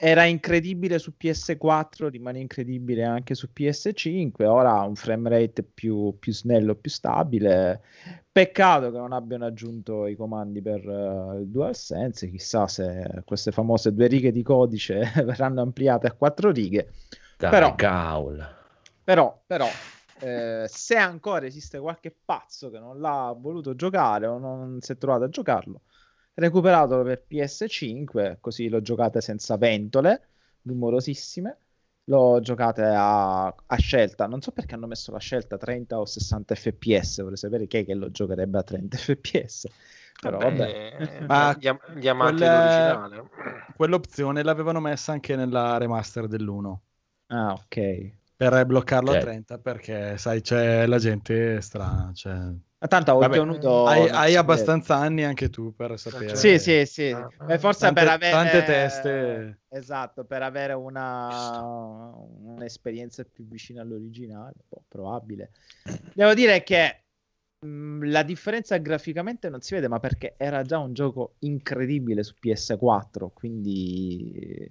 era 0.00 0.24
incredibile 0.24 0.98
su 0.98 1.12
PS4, 1.16 2.08
rimane 2.08 2.40
incredibile 2.40 3.04
anche 3.04 3.36
su 3.36 3.50
PS5. 3.54 4.44
Ora 4.46 4.72
ha 4.72 4.86
un 4.86 4.96
frame 4.96 5.28
rate 5.28 5.62
più, 5.62 6.16
più 6.18 6.32
snello, 6.32 6.74
più 6.74 6.90
stabile. 6.90 7.82
Peccato 8.32 8.90
che 8.90 8.96
non 8.96 9.12
abbiano 9.12 9.44
aggiunto 9.44 10.06
i 10.08 10.16
comandi 10.16 10.60
per 10.62 10.80
eh, 10.80 11.40
il 11.40 11.48
DualSense. 11.48 12.28
Chissà 12.28 12.66
se 12.66 13.22
queste 13.24 13.52
famose 13.52 13.92
due 13.92 14.08
righe 14.08 14.32
di 14.32 14.42
codice 14.42 15.12
verranno 15.22 15.60
ampliate 15.60 16.08
a 16.08 16.12
quattro 16.12 16.50
righe. 16.50 16.88
Dai, 17.36 17.50
Però- 17.50 17.74
caul. 17.76 18.60
Però, 19.04 19.42
però 19.46 19.68
eh, 20.20 20.66
se 20.68 20.96
ancora 20.96 21.46
esiste 21.46 21.78
qualche 21.80 22.14
pazzo 22.24 22.70
che 22.70 22.78
non 22.78 23.00
l'ha 23.00 23.34
voluto 23.36 23.74
giocare 23.74 24.26
o 24.26 24.38
non 24.38 24.80
si 24.80 24.92
è 24.92 24.96
trovato 24.98 25.24
a 25.24 25.28
giocarlo, 25.28 25.82
recuperatelo 26.34 27.02
per 27.02 27.22
PS5, 27.26 28.38
così 28.40 28.68
lo 28.68 28.80
giocate 28.80 29.20
senza 29.20 29.56
ventole, 29.56 30.28
rumorosissime. 30.62 31.56
Lo 32.06 32.40
giocate 32.40 32.82
a, 32.82 33.46
a 33.46 33.76
scelta. 33.76 34.26
Non 34.26 34.40
so 34.42 34.50
perché 34.50 34.74
hanno 34.74 34.88
messo 34.88 35.12
la 35.12 35.18
scelta 35.20 35.56
30 35.56 36.00
o 36.00 36.04
60 36.04 36.54
fps. 36.56 37.20
Vorrei 37.22 37.36
sapere 37.36 37.66
chi 37.68 37.78
è 37.78 37.84
che 37.84 37.94
lo 37.94 38.10
giocherebbe 38.10 38.58
a 38.58 38.62
30 38.64 38.96
fps. 38.96 39.66
Però 40.20 40.40
vabbè. 40.40 40.76
Vabbè, 40.98 41.26
Ma 41.26 41.56
gli, 41.58 41.66
am- 41.68 41.80
gli 41.94 42.08
amanti 42.08 42.42
quel- 42.42 42.44
dell'originale. 42.44 43.30
Quell'opzione 43.74 44.42
l'avevano 44.42 44.80
messa 44.80 45.12
anche 45.12 45.36
nella 45.36 45.76
remaster 45.78 46.26
dell'1 46.28 46.82
Ah, 47.30 47.54
ok. 47.54 47.76
Per 48.50 48.66
bloccarlo 48.66 49.10
a 49.10 49.14
Ok. 49.14 49.20
30 49.20 49.58
perché 49.58 50.18
sai 50.18 50.40
c'è 50.40 50.86
la 50.86 50.98
gente 50.98 51.60
strana. 51.60 52.10
Cioè... 52.12 52.32
Ma 52.32 52.88
tanto 52.88 53.12
ho 53.12 53.18
Vabbè, 53.18 53.36
ottenuto. 53.36 53.86
hai, 53.86 54.08
hai 54.08 54.36
abbastanza 54.36 54.96
anni 54.96 55.22
anche 55.24 55.48
tu 55.50 55.74
per 55.74 55.98
sapere. 55.98 56.36
Sì, 56.36 56.58
sì, 56.58 56.84
sì. 56.86 57.10
Ah, 57.14 57.58
forse 57.58 57.78
tante- 57.80 58.04
per 58.04 58.08
avere 58.08 58.30
tante 58.32 58.62
teste. 58.64 59.58
Esatto, 59.68 60.24
per 60.24 60.42
avere 60.42 60.74
una 60.74 62.12
un'esperienza 62.14 63.24
più 63.24 63.46
vicina 63.46 63.80
all'originale, 63.82 64.52
boh, 64.68 64.84
probabile. 64.88 65.50
Devo 66.14 66.34
dire 66.34 66.62
che 66.62 67.04
mh, 67.60 68.10
la 68.10 68.22
differenza 68.22 68.76
graficamente 68.78 69.48
non 69.48 69.60
si 69.62 69.74
vede, 69.74 69.88
ma 69.88 69.98
perché 69.98 70.34
era 70.36 70.62
già 70.62 70.78
un 70.78 70.92
gioco 70.92 71.36
incredibile 71.40 72.22
su 72.22 72.34
PS4, 72.38 73.30
quindi 73.30 74.70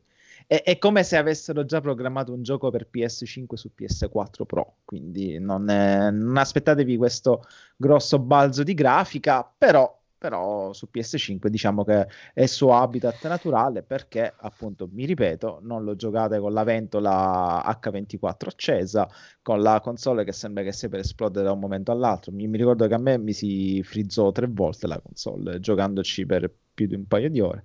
è, 0.51 0.63
è 0.63 0.77
come 0.79 1.03
se 1.03 1.15
avessero 1.15 1.63
già 1.63 1.79
programmato 1.79 2.33
un 2.33 2.43
gioco 2.43 2.69
per 2.71 2.89
PS5 2.91 3.55
su 3.55 3.71
PS4 3.73 4.45
Pro, 4.45 4.79
quindi 4.83 5.39
non, 5.39 5.69
è- 5.69 6.11
non 6.11 6.35
aspettatevi 6.35 6.97
questo 6.97 7.45
grosso 7.77 8.19
balzo 8.19 8.61
di 8.63 8.73
grafica, 8.73 9.49
però, 9.57 9.97
però 10.17 10.73
su 10.73 10.89
PS5 10.91 11.49
diciamo 11.49 11.85
che 11.85 12.05
è 12.33 12.41
il 12.41 12.49
suo 12.49 12.75
habitat 12.75 13.25
naturale 13.29 13.81
perché 13.81 14.33
appunto 14.39 14.89
mi 14.91 15.05
ripeto 15.05 15.59
non 15.61 15.85
lo 15.85 15.95
giocate 15.95 16.37
con 16.39 16.51
la 16.51 16.63
ventola 16.63 17.63
H24 17.63 18.49
accesa 18.49 19.07
con 19.41 19.61
la 19.61 19.79
console 19.79 20.25
che 20.25 20.33
sembra 20.33 20.63
che 20.63 20.73
sia 20.73 20.89
per 20.89 20.99
esplodere 20.99 21.45
da 21.45 21.53
un 21.53 21.59
momento 21.59 21.93
all'altro. 21.93 22.33
Mi, 22.33 22.45
mi 22.47 22.57
ricordo 22.57 22.87
che 22.87 22.93
a 22.93 22.97
me 22.99 23.17
mi 23.17 23.31
si 23.31 23.81
frizzò 23.83 24.33
tre 24.33 24.47
volte 24.47 24.85
la 24.87 24.99
console 24.99 25.61
giocandoci 25.61 26.25
per 26.25 26.53
più 26.73 26.87
di 26.87 26.95
un 26.95 27.07
paio 27.07 27.29
di 27.29 27.39
ore. 27.39 27.63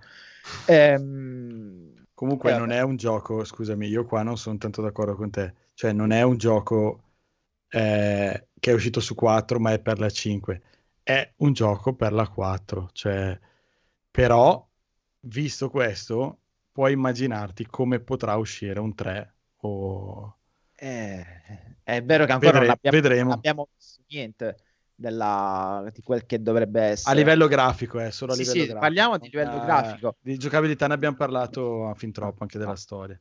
Ehm, 0.68 1.85
Comunque 2.16 2.54
eh, 2.54 2.56
non 2.56 2.70
è 2.70 2.80
un 2.80 2.96
gioco, 2.96 3.44
scusami, 3.44 3.88
io 3.88 4.06
qua 4.06 4.22
non 4.22 4.38
sono 4.38 4.56
tanto 4.56 4.80
d'accordo 4.80 5.14
con 5.16 5.28
te, 5.28 5.52
cioè 5.74 5.92
non 5.92 6.12
è 6.12 6.22
un 6.22 6.38
gioco 6.38 7.02
eh, 7.68 8.48
che 8.58 8.70
è 8.70 8.72
uscito 8.72 9.00
su 9.00 9.14
4 9.14 9.60
ma 9.60 9.72
è 9.72 9.80
per 9.80 9.98
la 9.98 10.08
5, 10.08 10.62
è 11.02 11.34
un 11.36 11.52
gioco 11.52 11.94
per 11.94 12.14
la 12.14 12.26
4, 12.26 12.88
cioè, 12.94 13.38
però 14.10 14.66
visto 15.26 15.68
questo 15.68 16.38
puoi 16.72 16.94
immaginarti 16.94 17.66
come 17.66 18.00
potrà 18.00 18.36
uscire 18.36 18.80
un 18.80 18.94
3 18.94 19.34
o... 19.56 20.38
Eh, 20.74 21.24
è 21.82 22.02
vero 22.02 22.24
che 22.24 22.32
ancora 22.32 22.78
Vedre- 22.80 23.22
non 23.22 23.32
abbiamo 23.32 23.68
visto 23.76 24.02
niente 24.08 24.56
della- 24.96 25.88
di 25.92 26.02
quel 26.02 26.24
che 26.26 26.40
dovrebbe 26.42 26.80
A 26.80 26.88
essere 26.90 27.18
livello 27.18 27.46
grafico, 27.46 28.00
eh, 28.00 28.10
solo 28.10 28.32
a 28.32 28.34
Sì, 28.34 28.42
livello 28.42 28.64
sì, 28.64 28.66
grafico. 28.72 28.80
parliamo 28.80 29.18
di 29.18 29.28
livello 29.28 29.56
Eh, 29.56 29.60
grafico. 29.60 30.16
Di 30.20 30.36
giocabilità 30.38 30.86
ne 30.86 30.94
abbiamo 30.94 31.16
parlato 31.16 31.92
fin 31.96 32.12
troppo, 32.12 32.42
anche 32.42 32.58
della 32.58 32.76
storia. 32.76 33.20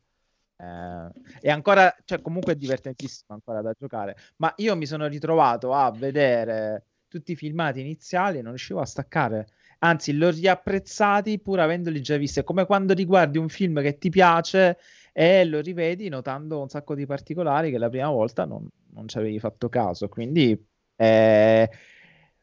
Eh, 0.58 1.10
è 1.42 1.50
ancora, 1.50 1.94
cioè 2.06 2.22
comunque 2.22 2.54
è 2.54 2.56
divertentissimo 2.56 3.34
ancora 3.34 3.62
da 3.62 3.74
giocare, 3.78 4.16
ma 4.38 4.54
io 4.58 4.76
mi 4.76 4.86
sono 4.86 5.08
ritrovato 5.08 5.74
a 5.74 5.92
vedere 5.92 6.86
tutti 7.08 7.34
i 7.34 7.36
filmati 7.36 7.80
iniziali 7.82 8.38
e 8.40 8.42
non 8.42 8.52
riuscivo 8.52 8.80
a 8.80 8.86
staccare. 8.86 9.48
Anzi, 9.80 10.14
l'ho 10.14 10.30
riapprezzati 10.30 11.40
pur 11.40 11.60
avendoli 11.60 12.02
già 12.02 12.16
visti. 12.18 12.40
È 12.40 12.44
come 12.44 12.66
quando 12.66 12.94
riguardi 12.94 13.38
un 13.38 13.50
film 13.50 13.82
che 13.82 13.98
ti 13.98 14.10
piace 14.10 14.78
e 15.12 15.46
lo 15.46 15.60
rivedi 15.60 16.10
notando 16.10 16.62
un 16.62 16.70
sacco 16.70 16.96
di 16.96 17.06
particolari 17.06 17.72
che 17.72 17.78
la 17.78 17.90
prima 17.90 18.10
volta 18.10 18.46
non, 18.46 18.68
non 18.94 19.08
ci 19.08 19.18
avevi 19.18 19.40
fatto 19.40 19.70
caso. 19.70 20.08
Quindi 20.10 20.58
eh, 20.96 21.70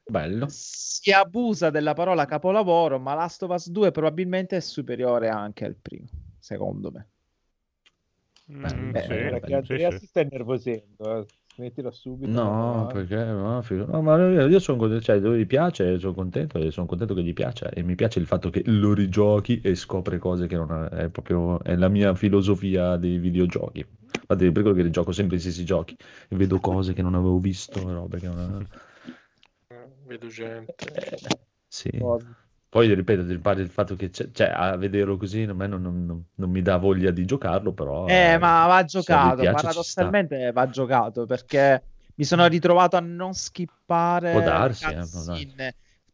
Bello. 0.05 0.49
si 0.49 1.12
abusa 1.12 1.70
della 1.70 1.95
parola 1.95 2.24
capolavoro, 2.24 2.99
ma 2.99 3.15
Last 3.15 3.43
of 3.45 3.51
Us 3.51 3.70
2 3.70 3.91
probabilmente 3.91 4.57
è 4.57 4.61
superiore 4.61 5.29
anche 5.29 5.65
al 5.65 5.77
primo, 5.77 6.09
secondo 6.39 6.91
me. 6.91 7.09
Mm, 8.53 8.91
Beh, 8.91 9.03
sì, 9.03 9.09
Perché 9.09 9.62
sì, 9.65 9.91
sì. 9.93 9.99
si 9.99 10.07
sta 10.07 10.20
innervosendo, 10.20 11.19
eh. 11.20 11.27
Smettila 11.55 11.91
subito. 11.91 12.31
No, 12.31 12.89
eh. 12.89 12.93
perché 12.93 13.24
no, 13.24 13.62
figo. 13.62 13.87
No, 13.87 14.03
ma 14.03 14.16
io, 14.16 14.47
io 14.47 14.59
sono 14.59 14.79
contento, 14.79 15.05
cioè, 15.05 15.19
lui 15.19 15.41
gli 15.41 15.47
piace, 15.47 15.99
sono 15.99 16.15
contento 16.15 16.59
e 16.59 16.70
sono 16.70 16.87
contento 16.87 17.15
che 17.15 17.23
gli 17.23 17.33
piaccia 17.33 17.69
e 17.70 17.83
mi 17.83 17.95
piace 17.95 18.19
il 18.19 18.27
fatto 18.27 18.51
che 18.51 18.62
lo 18.66 18.95
rigiochi 18.95 19.61
e 19.62 19.74
scopre 19.74 20.19
cose 20.19 20.47
che 20.47 20.57
non 20.57 20.73
è, 20.73 20.89
è 20.89 21.09
proprio 21.09 21.62
è 21.62 21.77
la 21.77 21.89
mia 21.89 22.15
filosofia 22.15 22.97
dei 22.97 23.19
videogiochi. 23.19 23.85
Infatti, 24.20 24.51
per 24.51 24.62
quello 24.62 24.77
che 24.77 24.83
rigioco 24.83 25.12
sempre 25.12 25.37
gli 25.37 25.41
stessi 25.41 25.65
giochi 25.65 25.97
e 26.29 26.37
vedo 26.37 26.59
cose 26.59 26.93
che 26.93 27.03
non 27.03 27.15
avevo 27.15 27.39
visto, 27.39 27.81
robe 27.93 28.19
che 28.19 28.27
non 28.27 28.66
Vedo 30.07 30.27
gente. 30.27 30.74
Sì. 31.69 31.91
Cosa. 31.99 32.41
Poi 32.73 32.94
ripeto, 32.94 33.20
il 33.20 33.40
il 33.61 33.69
fatto 33.69 33.97
che 33.97 34.09
c'è, 34.09 34.31
cioè, 34.32 34.47
a 34.51 34.77
vederlo 34.78 35.19
così 35.19 35.43
a 35.43 35.53
me 35.53 35.66
non, 35.66 35.82
non- 35.82 36.07
non- 36.07 36.24
non 36.36 36.51
mi 36.51 36.62
dà 36.62 36.78
voglia 36.78 37.11
di 37.11 37.27
giocarlo, 37.27 37.74
però 37.74 38.09
Eh, 38.09 38.39
ma 38.39 38.66
va 38.66 38.82
giocato, 38.85 39.36
piace, 39.43 39.57
paradossalmente 39.57 40.53
va 40.53 40.69
giocato 40.70 41.27
perché 41.27 41.85
mi 42.15 42.24
sono 42.24 42.47
ritrovato 42.47 42.97
a 42.97 43.01
non 43.01 43.35
skippare 43.35 44.31
Può 44.32 44.40
darsi, 44.40 44.85
eh, 44.90 45.07
può 45.11 45.20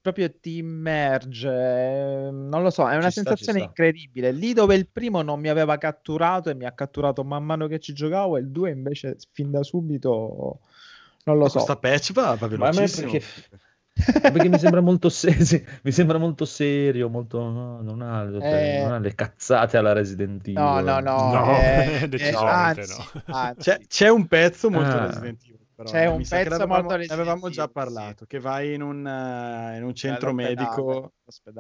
proprio 0.01 0.33
ti 0.41 0.57
immerge, 0.59 1.49
eh, 1.49 2.31
non 2.33 2.63
lo 2.63 2.71
so, 2.71 2.89
è 2.89 2.97
una 2.97 3.07
Ci 3.07 3.13
sensazione 3.13 3.59
sta. 3.59 3.69
incredibile. 3.69 4.33
Lì 4.33 4.53
dove 4.53 4.75
il 4.75 4.89
primo 4.89 5.23
non 5.23 5.39
mi 5.41 5.49
aveva 5.49 5.77
catturato 5.79 6.51
e 6.51 6.55
mi 6.55 6.65
ha 6.65 6.73
catturato 6.73 7.23
man 7.25 7.45
mano 7.45 7.67
che 7.69 7.79
ci 7.79 7.93
giocavo, 7.93 8.37
e 8.37 8.41
il 8.41 8.51
2 8.51 8.71
invece 8.71 9.17
fin 9.33 9.51
da 9.51 9.63
subito 9.63 10.61
non 11.25 11.39
lo 11.39 11.49
so. 11.49 11.59
Questa 11.59 11.77
patch 11.77 12.13
va, 12.13 12.35
va 12.35 12.47
Ma 12.55 12.69
a 12.69 12.73
me 12.73 12.89
velocissimo. 12.89 13.11
perché, 13.11 13.23
perché 14.21 14.49
mi 14.49 14.59
sembra 14.59 14.81
molto 14.81 15.09
serio, 15.09 15.63
mi 15.83 15.93
sembra 15.93 16.19
molto 16.19 16.45
serio, 16.45 17.09
molto, 17.09 17.41
no, 17.51 17.83
non, 17.83 18.03
ha, 18.03 18.23
Eh. 18.23 18.83
non 18.83 18.93
ha 18.93 18.99
le 18.99 19.15
cazzate 19.15 19.77
alla 19.77 19.93
Resident 19.93 20.47
Evil. 20.47 20.61
No, 20.61 20.81
no, 20.81 21.01
no, 21.01 21.33
No, 21.33 21.57
eh, 21.59 22.03
eh, 22.03 22.09
decisamente 22.09 22.81
anzi, 22.81 22.95
no. 23.15 23.23
anzi. 23.27 23.61
C'è, 23.61 23.79
c'è 23.87 24.09
un 24.09 24.27
pezzo 24.27 24.71
molto 24.71 24.91
Ah. 24.91 25.07
Resident 25.07 25.43
Evil, 25.45 25.59
però, 25.75 25.91
C'è 25.91 26.03
eh, 26.03 26.07
un 26.07 26.27
pezzo 26.27 26.67
molto 26.67 26.97
ne 26.97 27.07
avevamo 27.07 27.49
già 27.51 27.69
parlato, 27.69 28.25
che 28.27 28.41
vai 28.41 28.75
in 28.75 28.83
un, 28.83 29.07
eh, 29.07 29.77
in 29.77 29.85
un 29.85 29.95
centro 29.95 30.33
medico 30.33 31.13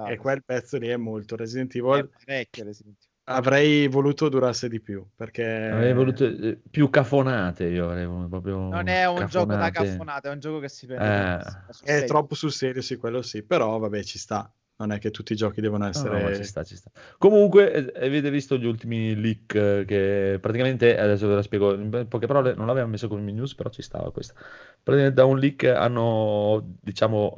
e 0.08 0.16
quel 0.16 0.44
pezzo 0.44 0.76
lì 0.78 0.88
è 0.88 0.96
molto 0.96 1.36
Resident 1.36 1.70
sì. 1.72 1.78
Evil. 1.78 2.10
È 2.12 2.24
parecchio 2.24 2.64
Resident 2.64 2.96
Evil. 2.98 3.07
Avrei 3.30 3.88
voluto 3.88 4.30
durasse 4.30 4.68
di 4.68 4.80
più, 4.80 5.04
perché... 5.14 5.44
Avrei 5.44 5.92
voluto 5.92 6.24
eh, 6.24 6.58
più 6.70 6.88
cafonate, 6.88 7.64
io 7.66 7.84
avrei 7.90 8.06
voluto 8.06 8.28
proprio 8.28 8.56
Non 8.68 8.88
è 8.88 9.06
un 9.06 9.26
gioco 9.26 9.54
da 9.54 9.68
cafonate. 9.70 10.28
è 10.28 10.32
un 10.32 10.38
gioco 10.40 10.60
che 10.60 10.68
si 10.70 10.86
prende 10.86 11.04
Eh. 11.04 11.36
È 11.36 11.72
serio. 11.72 12.06
troppo 12.06 12.34
sul 12.34 12.52
serio, 12.52 12.80
sì, 12.80 12.96
quello 12.96 13.20
sì, 13.20 13.42
però 13.42 13.76
vabbè, 13.78 14.02
ci 14.02 14.18
sta. 14.18 14.50
Non 14.80 14.92
è 14.92 14.98
che 14.98 15.10
tutti 15.10 15.32
i 15.32 15.36
giochi 15.36 15.60
devono 15.60 15.84
No, 15.84 15.90
essere... 15.90 16.22
no, 16.22 16.28
ma 16.28 16.34
ci 16.34 16.44
sta, 16.44 16.62
ci 16.62 16.76
sta. 16.76 16.90
Comunque, 17.18 17.92
eh, 17.92 18.06
avete 18.06 18.30
visto 18.30 18.56
gli 18.56 18.64
ultimi 18.64 19.14
leak 19.20 19.54
eh, 19.56 19.84
che 19.86 20.38
praticamente, 20.40 20.96
adesso 20.96 21.26
ve 21.26 21.34
la 21.34 21.42
spiego 21.42 21.74
in 21.74 22.06
poche 22.08 22.26
parole, 22.28 22.54
non 22.54 22.66
l'avevamo 22.66 22.92
messo 22.92 23.08
come 23.08 23.30
news, 23.32 23.54
però 23.54 23.68
ci 23.70 23.82
stava 23.82 24.10
questa. 24.12 24.34
Praticamente 24.82 25.14
da 25.20 25.24
un 25.26 25.38
leak 25.38 25.64
hanno, 25.64 26.76
diciamo, 26.80 27.34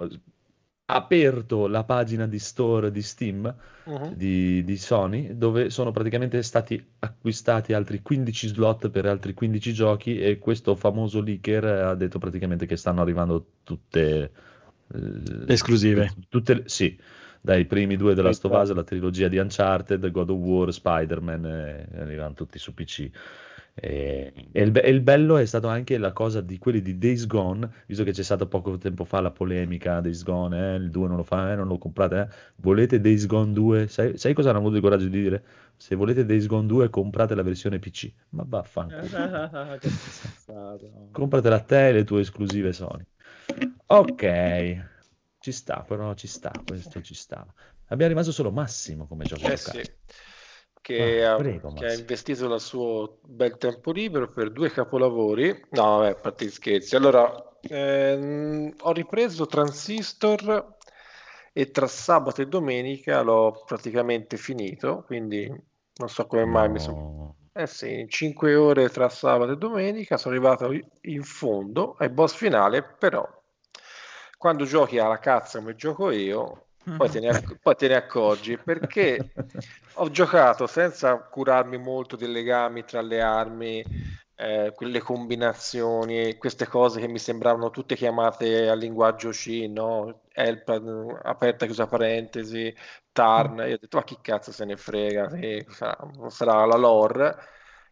aperto 0.94 1.66
la 1.66 1.84
pagina 1.84 2.26
di 2.26 2.38
store 2.38 2.90
di 2.90 3.02
Steam 3.02 3.54
Mhm. 3.86 4.14
di, 4.14 4.62
di 4.64 4.76
Sony, 4.76 5.36
dove 5.36 5.70
sono 5.70 5.90
praticamente 5.90 6.42
stati 6.42 6.82
acquistati 7.00 7.72
altri 7.72 8.02
15 8.02 8.48
slot 8.48 8.90
per 8.90 9.06
altri 9.06 9.32
15 9.34 9.72
giochi 9.72 10.18
e 10.20 10.38
questo 10.38 10.74
famoso 10.76 11.20
leaker 11.20 11.64
ha 11.64 11.94
detto 11.94 12.18
praticamente 12.18 12.66
che 12.66 12.76
stanno 12.76 13.00
arrivando 13.00 13.46
tutte 13.64 14.22
eh, 14.92 14.98
Le 14.98 15.52
esclusive. 15.54 16.06
tut- 16.06 16.26
tutte 16.28 16.62
sì, 16.66 16.98
dai 17.40 17.64
primi 17.64 17.96
due 17.96 18.14
della 18.14 18.28
of 18.30 18.44
Us, 18.44 18.72
la 18.72 18.84
trilogia 18.84 19.28
di 19.28 19.38
Uncharted, 19.38 20.10
God 20.10 20.30
of 20.30 20.38
War, 20.38 20.72
Spider-Man, 20.72 21.44
eh, 21.46 21.88
arrivano 21.98 22.34
tutti 22.34 22.58
su 22.58 22.74
PC. 22.74 23.10
E, 23.82 24.32
e 24.52 24.62
il, 24.62 24.76
e 24.76 24.90
il 24.90 25.00
bello 25.00 25.38
è 25.38 25.46
stato 25.46 25.68
anche 25.68 25.96
la 25.96 26.12
cosa 26.12 26.42
di 26.42 26.58
quelli 26.58 26.82
di 26.82 26.98
Days 26.98 27.26
Gone, 27.26 27.68
visto 27.86 28.04
che 28.04 28.12
c'è 28.12 28.22
stata 28.22 28.44
poco 28.44 28.76
tempo 28.76 29.04
fa 29.04 29.20
la 29.20 29.30
polemica 29.30 30.00
Days 30.00 30.22
Gone, 30.22 30.74
eh, 30.74 30.76
il 30.76 30.90
2 30.90 31.08
non 31.08 31.16
lo 31.16 31.22
fa, 31.22 31.52
eh, 31.52 31.56
non 31.56 31.66
lo 31.66 31.78
comprate, 31.78 32.20
eh. 32.20 32.28
volete 32.56 33.00
Days 33.00 33.24
Gone 33.24 33.52
2? 33.52 33.88
Sai, 33.88 34.18
sai 34.18 34.34
cosa 34.34 34.50
hanno 34.50 34.58
avuto 34.58 34.76
il 34.76 34.82
coraggio 34.82 35.06
di 35.06 35.22
dire? 35.22 35.42
Se 35.76 35.94
volete 35.94 36.26
Days 36.26 36.46
Gone 36.46 36.66
2 36.66 36.90
comprate 36.90 37.34
la 37.34 37.42
versione 37.42 37.78
PC, 37.78 38.12
ma 38.30 38.44
vaffanculo. 38.46 39.78
Compratela 41.10 41.60
te 41.60 41.88
e 41.88 41.92
le 41.92 42.04
tue 42.04 42.20
esclusive 42.20 42.74
Sony. 42.74 43.04
Ok, 43.86 44.84
ci 45.38 45.52
sta, 45.52 45.82
però 45.88 46.12
ci 46.12 46.26
sta, 46.26 46.52
questo 46.66 47.00
ci 47.00 47.14
sta. 47.14 47.46
Abbiamo 47.86 48.12
rimasto 48.12 48.30
solo 48.30 48.52
Massimo 48.52 49.06
come 49.06 49.24
gioco 49.24 49.46
Eh 49.48 49.56
sì, 49.56 49.80
che, 50.80 51.24
Ah, 51.24 51.34
ha, 51.34 51.36
prego, 51.36 51.72
che 51.72 51.86
ha 51.86 51.92
investito 51.92 52.52
il 52.52 52.60
suo 52.60 53.18
bel 53.22 53.56
tempo 53.58 53.92
libero 53.92 54.28
per 54.28 54.50
due 54.50 54.70
capolavori. 54.70 55.66
No, 55.70 55.98
vabbè, 55.98 56.10
a 56.10 56.14
parte 56.14 56.44
gli 56.46 56.50
scherzi. 56.50 56.96
Allora, 56.96 57.58
ehm, 57.60 58.72
ho 58.80 58.92
ripreso 58.92 59.46
Transistor 59.46 60.76
e 61.52 61.70
tra 61.70 61.86
sabato 61.86 62.42
e 62.42 62.46
domenica 62.46 63.20
l'ho 63.22 63.62
praticamente 63.66 64.36
finito, 64.36 65.02
quindi 65.06 65.46
non 65.46 66.08
so 66.08 66.26
come 66.26 66.44
mai 66.44 66.68
mi 66.68 66.78
sono... 66.78 66.96
No. 66.96 67.34
Eh 67.52 67.66
sì, 67.66 68.00
in 68.00 68.08
5 68.08 68.54
ore 68.54 68.88
tra 68.90 69.08
sabato 69.08 69.52
e 69.52 69.56
domenica 69.56 70.16
sono 70.16 70.34
arrivato 70.34 70.70
in 71.02 71.22
fondo 71.24 71.96
ai 71.98 72.08
boss 72.08 72.34
finale, 72.34 72.82
però 72.82 73.28
quando 74.38 74.64
giochi 74.64 74.98
alla 74.98 75.18
cazzo 75.18 75.58
come 75.58 75.74
gioco 75.74 76.10
io, 76.10 76.69
poi 76.94 77.08
te 77.08 77.20
ne, 77.20 77.28
acc- 77.30 77.56
poi 77.60 77.74
te 77.76 77.88
ne 77.88 77.94
accorgi 77.96 78.58
perché 78.58 79.32
ho 79.94 80.10
giocato 80.10 80.66
senza 80.66 81.16
curarmi 81.28 81.78
molto 81.78 82.16
dei 82.16 82.30
legami 82.30 82.84
tra 82.84 83.00
le 83.00 83.20
armi, 83.20 83.86
eh, 84.36 84.72
quelle 84.74 85.00
combinazioni, 85.00 86.36
queste 86.38 86.66
cose 86.66 87.00
che 87.00 87.08
mi 87.08 87.18
sembravano 87.18 87.70
tutte 87.70 87.94
chiamate 87.96 88.68
al 88.68 88.78
linguaggio 88.78 89.30
C, 89.30 89.66
no? 89.68 90.22
Help, 90.32 90.68
aperta, 91.22 91.66
chiusa 91.66 91.86
parentesi, 91.86 92.74
Tarn. 93.12 93.58
Io 93.58 93.74
ho 93.74 93.78
detto, 93.78 93.96
ma 93.98 94.04
chi 94.04 94.18
cazzo 94.22 94.52
se 94.52 94.64
ne 94.64 94.76
frega, 94.76 95.28
sì, 95.30 95.64
sarà, 95.68 95.96
sarà 96.28 96.64
la 96.64 96.76
lore. 96.76 97.36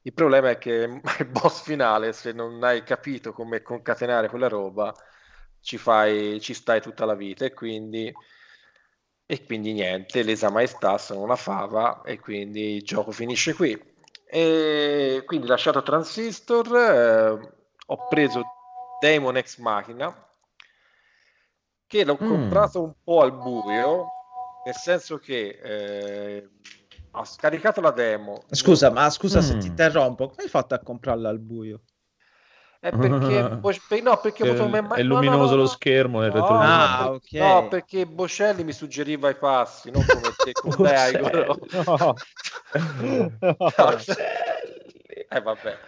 Il 0.02 0.14
problema 0.14 0.50
è 0.50 0.58
che 0.58 1.00
il 1.18 1.26
boss 1.26 1.62
finale, 1.62 2.12
se 2.12 2.32
non 2.32 2.62
hai 2.64 2.82
capito 2.84 3.32
come 3.32 3.60
concatenare 3.62 4.28
quella 4.28 4.48
roba, 4.48 4.94
ci 5.60 5.76
fai, 5.78 6.40
ci 6.40 6.54
stai 6.54 6.80
tutta 6.80 7.04
la 7.04 7.14
vita 7.14 7.44
e 7.44 7.52
quindi, 7.52 8.14
e 9.30 9.44
quindi 9.44 9.74
niente, 9.74 10.22
lesa 10.22 10.48
maestà 10.48 10.96
sono 10.96 11.20
una 11.20 11.36
fava 11.36 12.00
e 12.02 12.18
quindi 12.18 12.76
il 12.76 12.82
gioco 12.82 13.10
finisce 13.10 13.52
qui. 13.52 13.78
E 14.24 15.22
quindi 15.26 15.46
lasciato 15.46 15.82
Transistor, 15.82 16.76
eh, 16.76 17.52
ho 17.86 18.06
preso 18.08 18.42
Demon 18.98 19.36
Ex 19.36 19.58
Machina, 19.58 20.26
che 21.86 22.04
l'ho 22.06 22.18
Mm. 22.22 22.26
comprato 22.26 22.82
un 22.82 22.94
po' 23.04 23.20
al 23.20 23.32
buio, 23.32 24.06
nel 24.64 24.74
senso 24.74 25.18
che 25.18 25.58
eh, 25.62 26.48
ho 27.10 27.24
scaricato 27.24 27.82
la 27.82 27.90
demo. 27.90 28.44
Scusa, 28.50 28.90
ma 28.90 29.10
scusa 29.10 29.42
se 29.42 29.56
Mm. 29.56 29.60
ti 29.60 29.66
interrompo, 29.66 30.28
come 30.28 30.42
hai 30.44 30.48
fatto 30.48 30.72
a 30.72 30.78
comprarla 30.78 31.28
al 31.28 31.38
buio? 31.38 31.82
È 32.80 32.92
perché, 32.96 33.44
Bos- 33.58 33.80
per- 33.80 34.02
no, 34.02 34.18
perché 34.20 34.42
ho 34.42 34.46
Che 34.46 34.50
avuto 34.52 34.68
me- 34.68 34.80
è 34.92 35.02
no, 35.08 35.22
no, 35.22 35.36
luminoso 35.36 35.36
no, 35.36 35.56
lo 35.56 35.66
schermo 35.66 36.20
nel 36.20 36.30
No. 36.30 36.36
Ah, 36.58 36.88
per- 36.94 37.12
ok. 37.12 37.32
no, 37.36 37.66
perché 37.68 38.06
Boscelli 38.06 38.62
mi 38.64 38.72
suggeriva 38.72 39.30
i 39.30 39.36
passi, 39.36 39.90
non 39.90 40.06
come 40.06 40.38
te 40.38 40.56
con 40.58 40.78
te, 40.78 40.94
Igor. 41.12 41.56
No. 41.72 42.14
No, 43.78 43.92
Eh, 45.30 45.40
vabbè. 45.40 45.78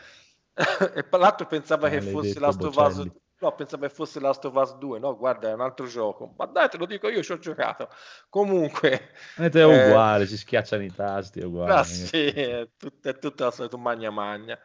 E 0.94 1.06
l'altro 1.18 1.46
pensava 1.46 1.88
che 1.88 2.00
fosse 2.00 2.38
Last 2.40 2.64
of 2.64 2.74
Us. 2.76 3.06
No, 3.40 3.54
pensavo 3.54 3.86
che 3.86 3.94
fosse 3.94 4.20
Last 4.20 4.44
of 4.44 4.54
Us 4.54 4.74
2, 4.76 4.98
no, 4.98 5.16
guarda, 5.16 5.48
è 5.48 5.52
un 5.54 5.60
altro 5.62 5.86
gioco. 5.86 6.34
Ma 6.36 6.44
dai, 6.46 6.68
te 6.68 6.76
lo 6.76 6.84
dico 6.86 7.08
io, 7.08 7.22
ci 7.22 7.32
ho 7.32 7.38
giocato. 7.38 7.88
Comunque, 8.28 9.12
Ed 9.34 9.56
è 9.56 9.66
eh, 9.66 10.04
uguale, 10.06 10.24
si 10.26 10.36
schiacciano 10.38 10.84
i 10.84 10.92
tasti, 10.92 11.40
è 11.40 11.44
uguale. 11.44 11.74
ah, 11.74 11.84
sì, 11.84 12.26
è 12.26 12.68
tut- 12.76 13.06
è 13.06 13.18
tutta 13.18 13.44
la 13.46 13.50
solita 13.50 13.76
magna 13.76 14.10
magna. 14.10 14.58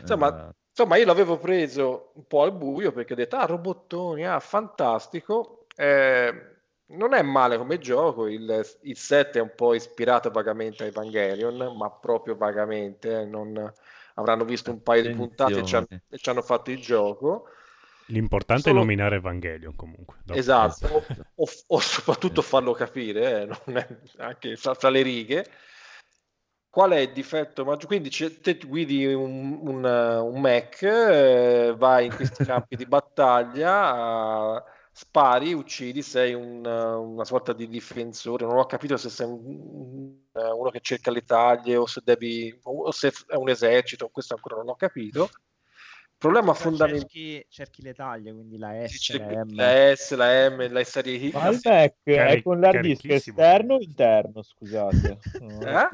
Insomma, 0.00 0.30
Esatto. 0.30 0.56
Insomma, 0.76 0.96
io 0.96 1.06
l'avevo 1.06 1.38
preso 1.38 2.10
un 2.16 2.26
po' 2.26 2.42
al 2.42 2.52
buio 2.52 2.92
perché 2.92 3.14
ho 3.14 3.16
detto, 3.16 3.36
ah, 3.36 3.46
robottoni, 3.46 4.26
ah, 4.26 4.38
fantastico. 4.40 5.66
Eh, 5.74 6.54
non 6.88 7.14
è 7.14 7.22
male 7.22 7.56
come 7.56 7.78
gioco, 7.78 8.26
il, 8.28 8.64
il 8.82 8.96
7 8.96 9.38
è 9.38 9.42
un 9.42 9.52
po' 9.56 9.72
ispirato 9.74 10.30
vagamente 10.30 10.84
a 10.84 10.86
Evangelion, 10.86 11.74
ma 11.76 11.90
proprio 11.90 12.36
vagamente, 12.36 13.20
eh, 13.20 13.24
non- 13.24 13.72
avranno 14.18 14.44
visto 14.44 14.70
un 14.70 14.82
paio 14.82 15.02
di 15.02 15.10
puntate 15.10 15.58
e 15.60 15.64
ci 15.64 15.74
hanno, 15.74 15.84
Attenzione. 15.84 16.02
e 16.08 16.18
ci 16.18 16.28
hanno 16.30 16.42
fatto 16.42 16.70
il 16.70 16.80
gioco. 16.80 17.48
L'importante 18.06 18.62
Solo- 18.62 18.76
è 18.76 18.78
nominare 18.80 19.16
Evangelion 19.16 19.74
comunque. 19.74 20.16
Dopo- 20.24 20.38
Esatto, 20.38 20.86
o, 20.86 21.02
o- 21.34 21.48
o 21.66 21.80
soprattutto 21.80 22.40
farlo 22.42 22.72
capire, 22.72 23.42
eh, 23.42 23.46
non 23.46 23.76
è- 23.78 23.86
anche 24.18 24.56
fra, 24.56 24.74
fra 24.74 24.88
le 24.90 25.02
righe. 25.02 25.46
Qual 26.76 26.90
è 26.90 26.98
il 26.98 27.12
difetto 27.12 27.64
maggiore? 27.64 27.86
Quindi 27.86 28.10
c'è- 28.10 28.38
te 28.38 28.58
guidi 28.58 29.06
un, 29.06 29.60
un, 29.62 29.86
eh, 29.86 30.16
un 30.18 30.38
mech, 30.42 30.82
eh, 30.82 31.74
vai 31.74 32.04
in 32.04 32.14
questi 32.14 32.44
campi 32.44 32.76
di 32.76 32.84
battaglia, 32.84 34.58
eh, 34.58 34.62
spari, 34.92 35.54
uccidi, 35.54 36.02
sei 36.02 36.34
un, 36.34 36.62
eh, 36.66 36.94
una 36.96 37.24
sorta 37.24 37.54
di 37.54 37.66
difensore. 37.66 38.44
Non 38.44 38.58
ho 38.58 38.66
capito 38.66 38.98
se 38.98 39.08
sei 39.08 39.26
un- 39.26 40.18
eh, 40.34 40.50
uno 40.50 40.68
che 40.68 40.80
cerca 40.80 41.10
le 41.10 41.22
taglie 41.22 41.76
o 41.76 41.86
se 41.86 42.02
devi, 42.04 42.54
o 42.64 42.90
se 42.90 43.10
è 43.26 43.36
un 43.36 43.48
esercito, 43.48 44.10
questo 44.10 44.34
ancora 44.34 44.56
non 44.56 44.68
ho 44.68 44.76
capito. 44.76 45.30
Problema 46.18 46.52
fondamentale. 46.52 46.98
Cerchi, 47.00 47.46
cerchi 47.48 47.82
le 47.82 47.94
taglie, 47.94 48.32
quindi 48.34 48.58
la 48.58 48.86
S, 48.86 48.96
Sì, 48.98 49.18
la 49.18 49.44
M. 49.44 49.56
La 49.56 49.96
S, 49.96 50.14
la 50.14 50.50
M, 50.50 50.72
la 50.72 50.84
serie 50.84 51.30
Ma 51.32 51.48
il 51.48 51.60
Mac 51.64 51.94
è 52.04 52.42
con 52.42 52.60
l'hard 52.60 52.82
disk 52.82 53.08
esterno 53.08 53.74
o 53.76 53.80
interno? 53.80 54.42
Scusate, 54.42 55.18
non 55.40 55.56
ho 55.56 55.78
Eh? 55.78 55.88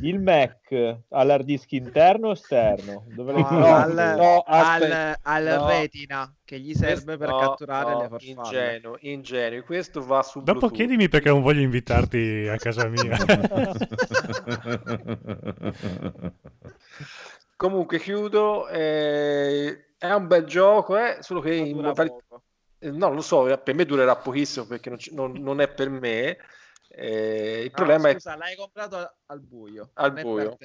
Il 0.00 0.18
Mac 0.20 0.72
ha 1.10 1.22
l'hard 1.22 1.44
disk 1.44 1.70
interno 1.72 2.28
o 2.28 2.32
esterno? 2.32 3.04
Dove 3.08 3.32
No, 3.32 3.44
comprato? 3.46 4.00
al, 4.00 4.16
no, 4.16 4.42
al, 4.44 5.16
al 5.22 5.44
no. 5.44 5.66
retina 5.68 6.34
che 6.44 6.58
gli 6.58 6.74
serve 6.74 7.16
per 7.16 7.28
No, 7.28 7.38
catturare 7.38 7.92
no, 7.92 8.02
le 8.02 8.08
farfalle. 8.08 8.30
ingenuo, 8.30 8.96
ingenuo. 9.00 9.62
Questo 9.62 10.04
va 10.04 10.22
su 10.22 10.38
Dopo 10.40 10.52
Bluetooth. 10.58 10.72
chiedimi 10.72 11.08
perché 11.08 11.28
non 11.28 11.42
voglio 11.42 11.60
invitarti 11.60 12.48
a 12.50 12.56
casa 12.56 12.88
mia. 12.88 13.16
Comunque 17.56 17.98
chiudo. 18.00 18.68
eh, 18.68 19.94
è 19.98 20.12
un 20.12 20.26
bel 20.26 20.44
gioco, 20.44 20.96
eh, 20.98 21.18
solo 21.20 21.40
che 21.40 21.54
in 21.54 21.76
modalità- 21.76 22.16
eh, 22.80 22.90
no, 22.90 23.12
lo 23.12 23.20
so, 23.20 23.44
per 23.62 23.74
me 23.74 23.84
durerà 23.84 24.16
pochissimo 24.16 24.66
perché 24.66 24.90
non, 24.90 24.98
non- 25.12 25.32
non 25.42 25.60
è 25.60 25.68
per 25.68 25.88
me. 25.90 26.36
Eh, 26.94 27.62
il 27.64 27.70
No, 27.70 27.76
problema 27.76 28.08
è 28.08 28.12
scusa, 28.12 28.36
l'hai 28.36 28.54
comprato 28.56 29.14
al, 29.26 29.40
buio. 29.40 29.90
Al 29.94 30.12
è 30.12 30.22
buio. 30.22 30.56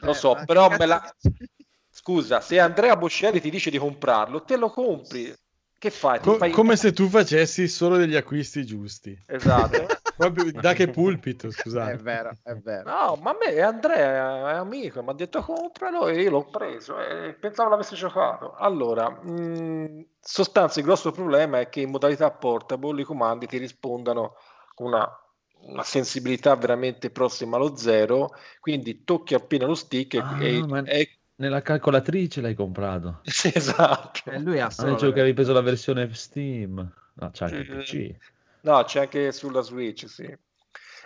Lo 0.00 0.10
Eh, 0.10 0.14
so, 0.14 0.36
però 0.44 0.68
me 0.76 0.86
la- 0.86 1.14
Scusa, 1.88 2.40
se 2.40 2.60
Andrea 2.60 2.94
Boscelli 2.96 3.40
ti 3.40 3.48
dice 3.48 3.70
di 3.70 3.78
comprarlo, 3.78 4.42
te 4.42 4.56
lo 4.56 4.68
compri. 4.68 5.34
Che 5.78 5.90
fai? 5.90 6.20
Co- 6.20 6.34
fai- 6.34 6.50
come 6.50 6.76
se 6.76 6.92
tu 6.92 7.08
facessi 7.08 7.68
solo 7.68 7.96
degli 7.96 8.16
acquisti 8.16 8.66
giusti. 8.66 9.18
Esatto. 9.26 9.86
Proprio 10.16 10.50
da 10.52 10.72
che 10.72 10.88
pulpito, 10.88 11.48
È 11.48 11.52
scusate. 11.52 11.96
vero, 12.02 12.32
è 12.42 12.54
vero. 12.54 12.90
No, 12.90 13.16
ma 13.16 13.30
a 13.30 13.36
me 13.38 13.60
Andrea 13.60 14.50
è 14.50 14.54
amico, 14.56 15.02
mi 15.02 15.10
ha 15.10 15.12
detto 15.12 15.42
compralo 15.42 16.08
e 16.08 16.22
io 16.22 16.30
l'ho 16.30 16.44
preso 16.44 16.98
e 16.98 17.34
pensavo 17.34 17.70
l'avesse 17.70 17.96
giocato. 17.96 18.54
Allora, 18.54 19.10
mh, 19.10 20.06
sostanza, 20.20 20.78
il 20.80 20.86
grosso 20.86 21.12
problema 21.12 21.60
è 21.60 21.68
che 21.68 21.80
in 21.80 21.90
modalità 21.90 22.30
portable 22.30 23.00
i 23.02 23.04
comandi 23.04 23.46
ti 23.46 23.58
rispondano 23.58 24.36
con 24.74 24.86
una, 24.88 25.06
una 25.60 25.82
sensibilità 25.82 26.54
veramente 26.56 27.10
prossima 27.10 27.56
allo 27.56 27.76
zero, 27.76 28.32
quindi 28.60 29.04
tocchi 29.04 29.34
appena 29.34 29.66
lo 29.66 29.74
stick 29.74 30.14
e, 30.14 30.28
Ah, 30.28 30.36
e- 30.36 30.66
ma- 30.66 30.82
e- 30.84 31.18
Nella 31.36 31.60
calcolatrice 31.62 32.40
l'hai 32.40 32.54
comprato. 32.54 33.24
sì, 33.30 33.50
esatto. 33.54 34.22
E 34.30 34.38
lui 34.38 34.60
ha 34.60 34.70
Ah, 34.70 34.70
solo 34.70 34.92
dicevo 34.92 35.12
che 35.12 35.20
avevi 35.20 35.34
preso 35.34 35.52
la 35.52 35.60
versione 35.62 36.12
Steam. 36.14 36.74
No, 37.14 37.30
c'è 37.30 37.44
anche 37.46 37.60
il 37.60 37.66
Mm. 37.66 37.80
PC. 37.80 38.16
No, 38.62 38.82
c'è 38.84 39.00
anche 39.00 39.32
sulla 39.32 39.60
Switch, 39.62 40.08
sì. 40.08 40.36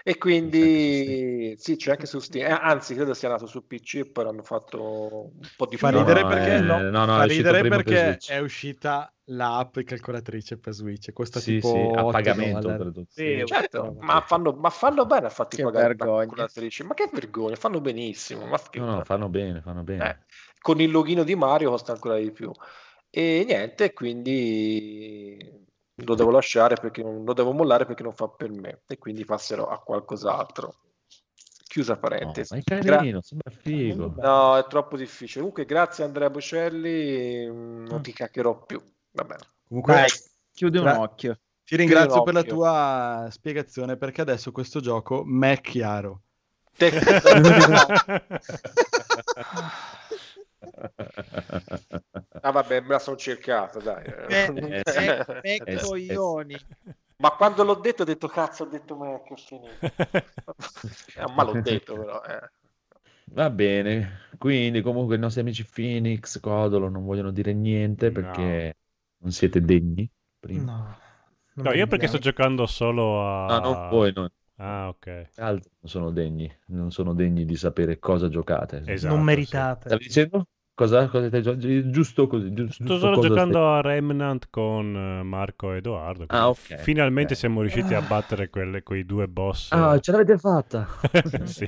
E 0.03 0.17
quindi 0.17 1.55
sì, 1.59 1.77
c'è 1.77 1.91
anche 1.93 2.07
su 2.07 2.19
Steam. 2.21 2.47
Eh, 2.47 2.51
anzi, 2.51 2.95
credo 2.95 3.13
sia 3.13 3.29
nato 3.29 3.47
su 3.47 3.67
PC 3.67 3.95
e 3.97 4.07
poi 4.07 4.27
hanno 4.27 4.43
fatto 4.43 5.31
un 5.39 5.49
po' 5.57 5.67
di 5.67 5.77
Fa 5.77 5.91
No, 5.91 5.99
ridere 5.99 6.23
no, 6.23 6.29
perché, 6.29 6.57
eh, 6.57 6.61
no, 6.61 6.91
no, 6.91 7.05
no, 7.05 7.25
ridere 7.27 7.61
per 7.61 7.69
perché 7.69 7.97
Switch. 7.97 8.31
è 8.31 8.39
uscita 8.39 9.13
l'app 9.25 9.79
calcolatrice 9.81 10.59
per 10.59 10.73
Switch. 10.73 11.13
Costa 11.13 11.39
Sì, 11.39 11.61
tipo 11.61 11.69
sì, 11.69 11.79
a 11.95 12.05
8 12.05 12.13
pagamento. 12.13 13.03
Sì, 13.09 13.43
Certo, 13.45 13.97
ma 14.01 14.23
fanno, 14.23 14.53
ma 14.53 14.71
fanno 14.71 15.05
bene 15.05 15.27
a 15.27 15.31
farti 15.31 15.57
Che 15.57 15.63
pagare 15.65 15.83
la 15.89 15.89
vergogna. 15.95 16.27
calcolatrice. 16.27 16.85
Ma 16.85 16.95
che 16.95 17.09
vergogna, 17.13 17.57
fanno 17.57 17.81
benissimo. 17.81 18.47
Ma 18.47 18.59
che- 18.59 18.79
No, 18.79 18.87
no, 18.87 19.05
fanno 19.05 19.29
bene, 19.29 19.61
fanno 19.61 19.83
bene. 19.83 20.09
Eh, 20.09 20.17
con 20.61 20.81
il 20.81 20.91
login 20.91 21.25
di 21.25 21.35
Mario 21.35 21.71
costa 21.71 21.93
ancora 21.93 22.17
di 22.19 22.31
più. 22.31 22.51
E 23.11 23.45
niente, 23.47 23.93
quindi 23.93 25.69
lo 26.05 26.15
devo 26.15 26.31
lasciare 26.31 26.77
perché 26.77 27.03
non 27.03 27.25
lo 27.25 27.33
devo 27.33 27.53
mollare 27.53 27.87
perché 27.87 28.03
non 28.03 28.15
fa 28.15 28.29
per 28.29 28.51
me 28.51 28.83
e 28.87 28.99
quindi 28.99 29.25
passerò 29.25 29.69
a 29.69 29.79
qualcos'altro. 29.81 30.75
Chiusa 31.67 31.95
No, 31.95 32.01
parentesi. 32.01 32.55
ma 32.55 32.61
è 32.61 32.81
Gra- 32.81 32.97
carino, 32.97 33.21
sembra 33.23 33.51
figo. 33.51 34.15
no, 34.19 34.57
è 34.57 34.67
troppo 34.67 34.97
difficile. 34.97 35.39
Comunque, 35.41 35.65
grazie 35.65 36.05
Andrea 36.05 36.29
Bocelli, 36.29 37.47
mm, 37.49 37.87
non 37.87 38.03
ti 38.03 38.13
caccherò 38.13 38.65
più. 38.65 38.83
Va 39.13 39.25
bene. 39.25 39.43
Comunque, 39.69 39.95
Dai, 39.95 40.09
chiudi 40.53 40.79
un 40.79 40.85
gra- 40.85 41.01
occhio. 41.01 41.39
ti 41.65 41.77
ringrazio 41.77 42.23
per 42.25 42.35
la 42.35 42.43
tua 42.43 43.29
spiegazione 43.31 43.97
perché 43.97 44.21
adesso 44.21 44.51
questo 44.51 44.81
gioco 44.81 45.23
mi 45.25 45.49
è 45.49 45.61
chiaro. 45.61 46.23
Te- 46.77 46.91
Ah, 52.43 52.51
vabbè, 52.53 52.81
me 52.81 52.89
la 52.89 52.99
sono 52.99 53.17
cercata, 53.17 53.79
dai. 53.81 54.05
Me, 54.29 54.51
me 54.53 54.81
eh, 55.43 55.61
eh, 55.65 55.81
coglioni. 55.81 56.57
Ma 57.17 57.31
quando 57.33 57.65
l'ho 57.65 57.75
detto, 57.75 58.03
ho 58.03 58.07
detto 58.07 58.29
cazzo, 58.29 58.65
ho 58.65 58.67
detto 58.67 58.97
ma 58.97 59.21
che 59.23 59.33
ho 59.33 59.37
finito. 59.37 59.79
Eh, 61.17 61.33
ma 61.35 61.43
l'ho 61.45 61.61
detto 61.61 61.95
però. 61.95 62.23
eh. 62.23 62.51
Va 63.33 63.51
bene, 63.51 64.21
quindi 64.39 64.81
comunque 64.83 65.17
i 65.17 65.19
nostri 65.19 65.43
amici 65.43 65.65
Phoenix, 65.65 66.41
Codolo 66.41 66.89
non 66.89 67.05
vogliono 67.05 67.31
dire 67.31 67.53
niente 67.53 68.07
No. 68.07 68.13
perché 68.13 68.77
non 69.19 69.31
siete 69.33 69.61
degni. 69.61 70.11
Prima. 70.39 70.63
No. 70.65 70.99
non 71.55 71.67
No, 71.67 71.73
io 71.73 71.87
perché 71.87 72.07
sto 72.07 72.19
giocando 72.19 72.67
solo 72.67 73.21
a... 73.23 73.47
No, 73.47 73.59
non 73.59 73.89
voi, 73.91 74.13
no. 74.15 74.31
Ah, 74.61 74.89
ok. 74.89 75.29
Altri 75.37 75.71
non 75.81 75.91
sono 75.91 76.11
degni, 76.11 76.53
non 76.67 76.91
sono 76.91 77.15
degni 77.15 77.45
di 77.47 77.57
sapere 77.57 77.99
cosa 77.99 78.29
giocate. 78.29 78.83
Esatto, 78.87 79.15
non 79.15 79.21
sì. 79.21 79.25
meritate. 79.25 79.89
Stavi 79.89 80.05
dicendo? 80.05 80.47
Cosa, 80.75 81.09
cosa 81.09 81.27
stai 81.29 81.43
gio- 81.43 81.91
Giusto 81.91 82.27
così. 82.27 82.53
giu- 82.53 82.69
Sto 82.71 82.85
giusto 82.85 82.99
solo 82.99 83.21
giocando 83.29 83.53
stai- 83.59 83.79
a 83.79 83.81
Remnant 83.81 84.47
con 84.51 84.95
eh, 84.97 85.23
Marco 85.23 85.73
e 85.73 85.77
Edoardo. 85.79 86.25
Ah, 86.29 86.51
quindi 86.53 86.75
ok, 86.75 86.79
Finalmente 86.81 87.33
ok. 87.33 87.39
siamo 87.39 87.61
riusciti 87.61 87.95
a 87.95 88.01
battere 88.03 88.49
quelle, 88.51 88.83
quei 88.83 89.05
due 89.05 89.29
boss. 89.29 89.73
Ah, 89.73 89.99
ce 89.99 90.13
l'avete 90.13 90.37
fatta! 90.39 90.87
sì. 91.45 91.65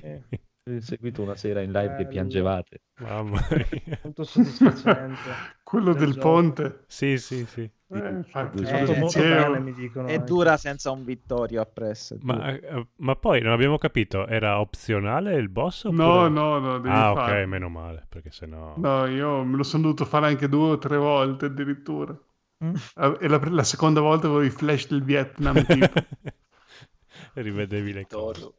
Avete 0.64 0.85
seguito 0.85 1.23
una 1.23 1.35
sera 1.35 1.60
in 1.60 1.73
live 1.73 1.97
che 1.97 2.06
piangevate. 2.06 2.82
Mamma 3.01 3.40
mia. 3.85 3.98
Molto 4.02 4.24
soddisfacente. 4.24 5.31
Quello 5.64 5.93
del 5.93 6.12
gioco. 6.12 6.20
ponte. 6.20 6.85
Sì, 6.86 7.19
sì, 7.19 7.44
sì. 7.47 7.69
Eh, 7.93 8.09
infatti, 8.10 8.62
Eh, 8.62 8.66
Fatto 8.66 8.93
molto 8.94 9.19
dicevo- 9.19 9.51
bene, 9.52 9.60
mi 9.60 9.73
dicono. 9.74 10.09
È 10.09 10.19
dura 10.20 10.56
senza 10.56 10.90
un 10.90 11.05
Vittorio 11.05 11.60
appresso. 11.60 12.16
Ma, 12.23 12.48
eh, 12.59 12.86
ma 12.97 13.16
poi 13.16 13.40
non 13.43 13.52
abbiamo 13.52 13.77
capito, 13.78 14.27
era 14.27 14.60
opzionale 14.60 15.35
il 15.35 15.48
boss? 15.48 15.85
Oppure... 15.85 16.02
No, 16.02 16.28
no, 16.28 16.59
no, 16.59 16.78
devi 16.78 16.94
Ah, 16.94 17.10
ok, 17.12 17.16
fare. 17.19 17.47
meno 17.47 17.69
male, 17.69 18.06
perché 18.09 18.31
sennò... 18.31 18.74
No, 18.77 19.06
io 19.06 19.44
me 19.44 19.56
lo 19.56 19.62
sono 19.62 19.82
dovuto 19.82 20.05
fare 20.05 20.27
anche 20.27 20.48
due 20.48 20.70
o 20.70 20.78
tre 20.78 20.97
volte 20.97 21.47
addirittura. 21.47 22.16
Mm. 22.64 22.74
Eh, 22.97 23.16
E 23.20 23.28
la, 23.28 23.40
la 23.51 23.64
seconda 23.64 24.01
volta 24.01 24.27
avevo 24.27 24.43
i 24.43 24.51
flash 24.51 24.89
del 24.89 25.02
Vietnam, 25.02 25.64
tipo. 25.66 25.93
Rivedevi 27.35 27.93
le 27.93 28.06
cose. 28.06 28.52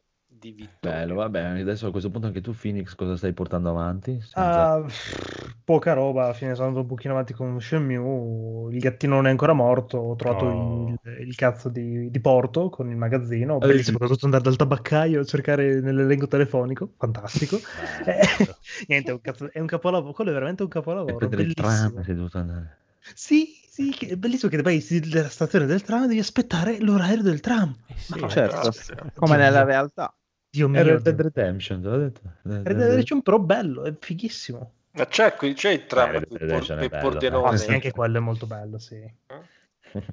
Di 0.44 0.52
Vittorio. 0.52 0.98
Bello, 0.99 1.14
vabbè, 1.15 1.61
adesso 1.61 1.88
a 1.88 1.91
questo 1.91 2.10
punto 2.10 2.28
anche 2.28 2.41
tu 2.41 2.53
Phoenix 2.53 2.95
cosa 2.95 3.15
stai 3.15 3.32
portando 3.32 3.70
avanti? 3.70 4.20
Senza- 4.20 4.82
pff, 4.82 5.56
poca 5.64 5.94
roba, 5.94 6.26
alla 6.26 6.34
fine 6.34 6.53
sono 6.53 6.68
andato 6.68 6.84
un 6.84 6.90
pochino 6.90 7.14
avanti 7.14 7.32
con 7.34 7.61
Shenmue, 7.61 8.74
il 8.74 8.80
gattino 8.80 9.15
non 9.15 9.28
è 9.28 9.30
ancora 9.30 9.53
morto, 9.53 9.98
ho 9.98 10.15
trovato 10.15 10.45
Oh. 10.45 10.90
il, 10.90 11.28
il 11.28 11.36
cazzo 11.36 11.70
di, 11.70 12.11
di 12.11 12.20
Porto 12.20 12.70
con 12.70 12.90
il 12.90 12.98
magazzino, 12.98 13.57
bellissimo, 13.60 13.98
sì. 13.98 14.03
ho 14.03 14.07
dovuto 14.07 14.26
andare 14.26 14.44
dal 14.44 14.57
tabaccaio 14.57 15.22
a 15.22 15.24
cercare 15.24 15.80
nell'elenco 15.80 16.28
telefonico, 16.28 16.91
fantastico. 16.98 17.57
Eh, 18.06 18.20
niente, 18.88 19.11
è 19.11 19.14
un, 19.14 19.22
cazzo- 19.22 19.49
è 19.49 19.60
un 19.61 19.68
capolavoro, 19.68 20.11
quello 20.11 20.32
è 20.32 20.34
veramente 20.34 20.64
un 20.64 20.68
Per 20.68 20.82
capolavoro, 20.82 21.15
prendere 21.15 21.44
il 21.44 21.53
tram 21.53 22.03
sei 22.03 22.15
dovuto 22.15 22.38
andare. 22.38 22.78
Sì, 23.14 23.48
sì, 23.70 23.91
che 23.91 24.07
è 24.07 24.15
bellissimo 24.15 24.52
che 24.52 24.61
vai 24.61 24.84
dalla 25.10 25.30
stazione 25.30 25.65
del 25.65 25.82
tram 25.84 26.03
e 26.03 26.07
devi 26.07 26.20
aspettare 26.20 26.80
l'orario 26.80 27.22
del 27.22 27.40
tram. 27.40 27.76
Eh 27.88 27.95
sì. 27.98 28.28
Certo, 28.30 28.72
come 29.15 29.36
Dio 29.36 29.44
nella 29.44 29.64
realtà. 29.64 30.14
Dio 30.54 30.70
mio, 30.70 30.84
Red 30.84 31.02
Dead. 31.02 31.20
Redemption, 31.20 31.82
te 31.82 31.88
l'ho 31.88 31.98
detto. 31.98 32.22
Red 32.44 32.62
Dead 32.68 32.78
Redemption 32.90 33.24
però 33.24 33.40
bello, 33.40 33.86
è 33.86 33.94
fighissimo. 34.00 34.72
Ma 34.92 35.08
c'è, 35.08 35.34
qui- 35.34 35.54
c'è 35.54 35.72
il 35.72 35.88
tram 35.88 36.10
Eh, 36.10 36.12
Red 36.12 36.28
per, 36.28 36.30
Dead 36.30 36.42
Redemption 36.42 36.78
per 36.78 36.90
bello, 36.90 37.10
Pordenone. 37.10 37.48
Ah, 37.48 37.58
sì, 37.58 37.72
anche 37.72 37.92
quello 37.92 38.18
è 38.18 38.20
molto 38.20 38.46
bello, 38.46 38.78
sì. 38.78 38.98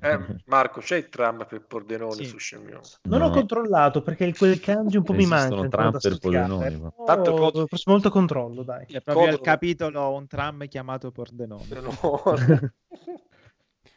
Eh, 0.00 0.18
Marco, 0.46 0.80
c'è 0.80 0.96
il 0.96 1.08
tram 1.10 1.44
per 1.46 1.60
Pordenone 1.60 2.14
Sì. 2.14 2.24
su 2.24 2.38
Shenmue? 2.38 2.80
Non 3.02 3.18
No. 3.20 3.26
ho 3.26 3.30
controllato 3.30 4.00
perché 4.02 4.24
il- 4.24 4.36
quel 4.36 4.58
kanji 4.60 4.96
un 4.96 5.02
po' 5.02 5.12
mi 5.12 5.26
manca. 5.26 5.48
tram 5.48 5.62
ancora 5.64 5.90
da 5.90 5.98
per 5.98 6.18
Pordenone, 6.18 6.70
ma- 6.78 6.90
però 6.90 7.04
Tanto 7.04 7.66
forse 7.66 7.90
molto 7.90 8.08
controllo, 8.10 8.62
dai. 8.62 8.86
È 8.86 9.00
proprio 9.02 9.26
il 9.26 9.30
Codolo. 9.36 9.40
capitolo 9.42 10.14
un 10.14 10.26
tram 10.26 10.66
chiamato 10.68 11.10
Pordenone. 11.10 11.64
Pordenone. 11.68 12.72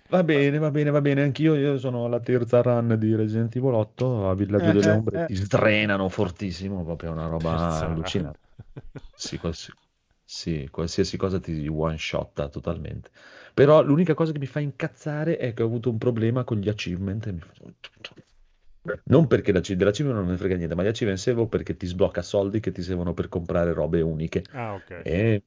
Va 0.09 0.23
bene, 0.23 0.59
va 0.59 0.69
bene, 0.71 0.91
va 0.91 1.01
bene. 1.01 1.23
Anch'io 1.23 1.55
io 1.55 1.77
sono 1.77 2.05
alla 2.05 2.19
terza 2.19 2.61
run 2.61 2.95
di 2.99 3.15
Resident 3.15 3.55
Evil 3.55 3.73
8 3.73 4.29
a 4.29 4.35
Villaggio 4.35 4.69
Eh, 4.69 4.71
delle 4.71 4.91
eh, 4.91 4.97
Ombre. 4.97 5.23
eh. 5.23 5.25
Ti 5.27 5.35
sdrenano 5.35 6.07
fortissimo, 6.09 6.83
proprio 6.83 7.11
una 7.11 7.27
roba 7.27 7.49
Terza 7.49 7.85
allucinante. 7.85 8.39
Sì, 9.15 9.37
quals- 9.37 9.71
sì, 10.23 10.67
qualsiasi 10.69 11.17
cosa 11.17 11.39
ti 11.39 11.67
one 11.67 11.97
shotta 11.97 12.47
totalmente. 12.49 13.09
Però 13.53 13.81
l'unica 13.81 14.13
cosa 14.13 14.31
che 14.31 14.39
mi 14.39 14.45
fa 14.45 14.59
incazzare 14.59 15.37
è 15.37 15.53
che 15.53 15.63
ho 15.63 15.65
avuto 15.65 15.89
un 15.89 15.97
problema 15.97 16.43
con 16.43 16.57
gli 16.59 16.69
achievement. 16.69 17.33
Non 19.05 19.27
perché 19.27 19.51
la 19.53 19.61
dell'achievement 19.61 20.19
non 20.19 20.29
ne 20.29 20.37
frega 20.37 20.55
niente, 20.55 20.75
ma 20.75 20.83
gli 20.83 20.87
achievement 20.87 21.19
servono 21.21 21.47
perché 21.47 21.77
ti 21.77 21.85
sblocca 21.85 22.21
soldi 22.21 22.59
che 22.59 22.71
ti 22.71 22.81
servono 22.81 23.13
per 23.13 23.29
comprare 23.29 23.71
robe 23.73 24.01
uniche. 24.01 24.43
Ah, 24.53 24.75
ok. 24.75 24.91
E 25.01 25.43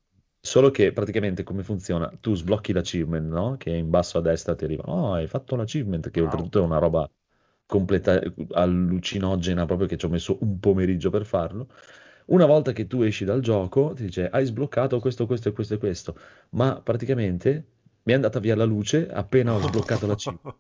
solo 0.46 0.70
che 0.70 0.92
praticamente 0.92 1.42
come 1.42 1.62
funziona? 1.62 2.10
Tu 2.20 2.34
sblocchi 2.34 2.72
l'achievement, 2.72 3.28
no? 3.30 3.56
Che 3.56 3.70
in 3.70 3.90
basso 3.90 4.18
a 4.18 4.20
destra 4.22 4.54
ti 4.54 4.64
arriva, 4.64 4.84
oh, 4.84 5.12
hai 5.14 5.26
fatto 5.26 5.56
l'achievement, 5.56 6.10
che 6.10 6.20
Wow. 6.20 6.26
oltretutto 6.26 6.58
è 6.60 6.62
una 6.62 6.78
roba 6.78 7.08
completa, 7.66 8.20
allucinogena, 8.52 9.66
proprio 9.66 9.88
che 9.88 9.96
ci 9.96 10.06
ho 10.06 10.08
messo 10.08 10.38
un 10.42 10.58
pomeriggio 10.60 11.10
per 11.10 11.24
farlo. 11.26 11.68
Una 12.26 12.46
volta 12.46 12.72
che 12.72 12.86
tu 12.86 13.02
esci 13.02 13.24
dal 13.24 13.40
gioco, 13.40 13.92
ti 13.94 14.04
dice, 14.04 14.28
hai 14.28 14.44
sbloccato 14.46 14.98
questo, 15.00 15.26
questo 15.26 15.48
e 15.50 15.52
questo 15.52 15.74
e 15.74 15.78
questo, 15.78 16.16
ma 16.50 16.80
praticamente 16.80 17.66
mi 18.06 18.12
è 18.12 18.14
andata 18.14 18.38
via 18.40 18.56
la 18.56 18.64
luce 18.64 19.08
appena 19.08 19.52
ho 19.54 19.60
sbloccato 19.60 20.06
l'achievement. 20.06 20.56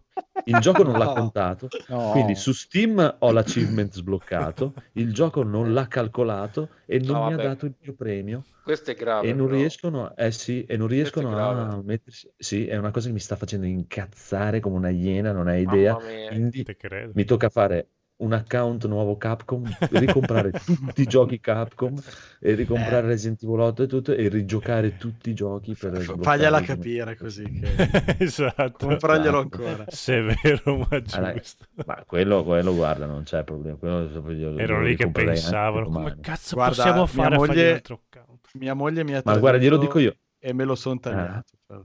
Il 0.48 0.60
gioco 0.60 0.82
non 0.84 0.96
l'ha 0.96 1.08
contato, 1.12 1.68
No. 1.88 2.10
quindi 2.12 2.34
su 2.36 2.52
Steam 2.52 3.16
ho 3.18 3.32
l'achievement 3.32 3.92
sbloccato, 3.92 4.74
il 4.92 5.12
gioco 5.12 5.42
non 5.42 5.72
l'ha 5.72 5.88
calcolato 5.88 6.70
e 6.86 6.98
non 6.98 7.16
No, 7.16 7.26
mi 7.26 7.32
ha 7.32 7.36
dato 7.36 7.66
il 7.66 7.74
mio 7.80 7.94
premio 7.94 8.44
Questo 8.62 8.90
è 8.92 8.94
grave. 8.94 9.28
e 9.28 9.32
non 9.32 9.46
però. 9.46 9.58
riescono, 9.58 10.16
eh 10.16 10.30
sì, 10.30 10.64
e 10.64 10.76
non 10.76 10.86
riescono 10.86 11.36
a 11.36 11.82
mettersi. 11.82 12.30
Sì, 12.36 12.66
è 12.66 12.76
una 12.76 12.90
cosa 12.92 13.08
che 13.08 13.12
mi 13.12 13.18
sta 13.20 13.34
facendo 13.36 13.66
incazzare 13.66 14.60
come 14.60 14.76
una 14.76 14.90
iena, 14.90 15.32
non 15.32 15.48
hai 15.48 15.62
idea. 15.62 15.96
Quindi 16.28 16.64
mi 17.12 17.24
tocca 17.24 17.48
fare 17.48 17.88
un 18.18 18.32
account 18.32 18.86
nuovo 18.86 19.16
Capcom, 19.18 19.62
ricomprare 19.90 20.50
tutti 20.64 21.02
i 21.02 21.06
giochi 21.06 21.38
Capcom 21.38 21.94
e 22.40 22.54
ricomprare 22.54 23.06
Resident 23.08 23.42
Evil 23.42 23.60
8 23.60 23.82
e 23.82 23.86
tutto 23.86 24.12
e 24.14 24.28
rigiocare 24.28 24.96
tutti 24.96 25.28
i 25.30 25.34
giochi 25.34 25.74
per 25.78 26.00
Fagliela 26.20 26.62
capire 26.62 27.14
così 27.16 27.44
che 27.44 28.16
esatto. 28.18 28.86
comprarglielo 28.86 29.40
Esatto. 29.40 29.64
ancora. 29.66 29.84
Severo 29.88 30.76
ma 30.78 30.86
Allora, 31.12 31.32
giusto. 31.34 31.66
Ma 31.84 32.04
quello, 32.06 32.42
quello, 32.42 32.74
guarda, 32.74 33.04
non 33.04 33.22
c'è 33.24 33.44
problema. 33.44 33.76
Quello, 33.76 34.58
Erano 34.58 34.82
lì 34.82 34.96
che 34.96 35.04
anche 35.04 35.24
pensavano 35.24 35.88
come 35.90 36.16
cazzo 36.20 36.54
Guarda, 36.56 36.74
possiamo 36.74 36.98
mia 37.00 37.06
fare 37.06 37.34
a 37.34 37.38
un 37.38 37.46
moglie- 37.46 37.72
altro 37.74 38.00
account. 38.08 38.48
Mia 38.54 38.74
moglie 38.74 39.04
mi 39.04 39.14
ha 39.14 39.20
Ma 39.24 39.36
guarda, 39.36 39.58
glielo 39.58 39.76
dico 39.76 39.98
io. 39.98 40.14
e 40.38 40.52
me 40.54 40.64
lo 40.64 40.74
son 40.74 40.98
tagliato. 41.00 41.52
Ah. 41.66 41.84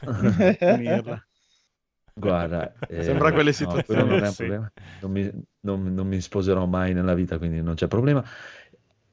per. 0.00 1.18
Guarda, 2.14 2.72
eh, 2.88 3.02
Sembra 3.02 3.32
quelle 3.32 3.50
no, 3.50 3.52
situazioni, 3.52 4.02
quello 4.02 4.18
non 4.18 4.32
sì. 4.32 4.46
Non 5.00 5.10
mi, 5.12 5.30
non- 5.60 5.94
non 5.94 6.06
mi 6.06 6.20
sposerò 6.20 6.66
mai 6.66 6.92
nella 6.92 7.14
vita, 7.14 7.38
quindi 7.38 7.62
non 7.62 7.74
c'è 7.74 7.88
problema. 7.88 8.22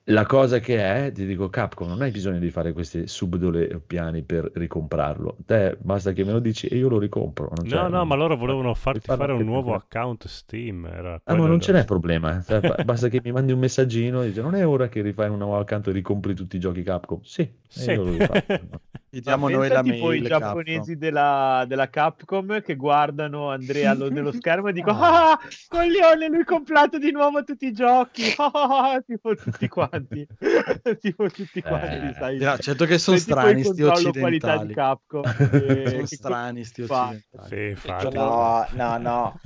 La 0.09 0.25
cosa 0.25 0.59
che 0.59 0.77
è, 0.77 1.11
ti 1.11 1.25
dico, 1.25 1.49
Capcom, 1.49 1.89
non 1.89 2.01
hai 2.01 2.11
bisogno 2.11 2.39
di 2.39 2.49
fare 2.49 2.71
questi 2.71 3.07
subdole 3.07 3.77
piani 3.85 4.23
per 4.23 4.49
ricomprarlo. 4.53 5.35
Te 5.45 5.75
basta 5.81 6.13
che 6.13 6.23
me 6.23 6.31
lo 6.31 6.39
dici 6.39 6.65
e 6.67 6.77
io 6.77 6.87
lo 6.87 6.97
ricompro. 6.97 7.51
No, 7.65 7.87
no, 7.89 8.05
ma 8.05 8.15
loro 8.15 8.37
volevano 8.37 8.73
farti 8.73 9.01
fare 9.01 9.33
un 9.33 9.43
nuovo 9.43 9.71
per- 9.71 9.81
account 9.89 10.25
Steam. 10.27 10.85
Era 10.85 11.19
Ah, 11.25 11.35
ma 11.35 11.45
non 11.45 11.59
ce 11.59 11.73
n'è 11.73 11.83
problema. 11.83 12.37
eh. 12.37 12.41
Cioè, 12.43 12.59
ba- 12.61 12.75
basta 12.85 13.09
che 13.09 13.19
mi 13.21 13.33
mandi 13.33 13.51
un 13.51 13.59
messaggino 13.59 14.21
e 14.21 14.27
dice 14.27 14.41
non 14.41 14.55
è 14.55 14.65
ora 14.65 14.87
che 14.87 15.01
rifai 15.01 15.27
un 15.29 15.39
nuovo 15.39 15.57
account 15.57 15.89
e 15.89 15.91
ricompri 15.91 16.33
tutti 16.33 16.55
i 16.55 16.59
giochi 16.59 16.83
Capcom. 16.83 17.19
Sì, 17.23 17.45
Sì. 17.67 17.91
io 17.91 18.03
lo 18.05 18.11
rifaccio. 18.11 18.59
Gli 19.09 19.21
diamo 19.21 19.47
Ma 19.47 19.55
noi 19.55 19.67
la 19.69 19.81
tipo 19.81 20.07
mail. 20.07 20.21
i 20.23 20.27
giapponesi 20.27 20.97
della, 20.97 21.63
della 21.67 21.89
Capcom 21.89 22.61
che 22.61 22.75
guardano 22.75 23.49
Andrea 23.49 23.91
allo- 23.91 24.09
nello 24.09 24.31
schermo 24.33 24.67
e 24.69 24.73
dicono 24.73 24.99
ah, 25.01 25.39
coglione, 25.67 26.27
lui 26.29 26.43
comprato 26.45 26.97
di 26.97 27.11
nuovo 27.11 27.43
tutti 27.43 27.65
i 27.67 27.73
giochi. 27.73 28.23
Ah, 28.37 29.01
tipo 29.05 29.35
tutti 29.35 29.67
quanti. 29.67 29.95
tipo 30.99 31.29
tutti 31.29 31.61
quanti, 31.61 32.07
Eh, 32.07 32.13
sai. 32.13 32.37
No, 32.37 32.57
certo 32.57 32.85
che 32.85 32.97
sono 32.97 33.17
strani 33.17 33.63
sti 33.63 33.81
controllo 33.81 34.11
qualità 34.11 34.57
di 34.57 34.71
occidentali. 34.71 34.73
Capcom. 34.73 35.23
eh, 35.85 35.89
Sono 35.89 36.05
strani 36.05 36.63
sti 36.63 36.81
occidentali. 36.81 37.47
Sì, 37.47 37.67
infatti. 37.69 38.15
No, 38.15 38.67
no, 38.71 38.97
no. 38.97 39.39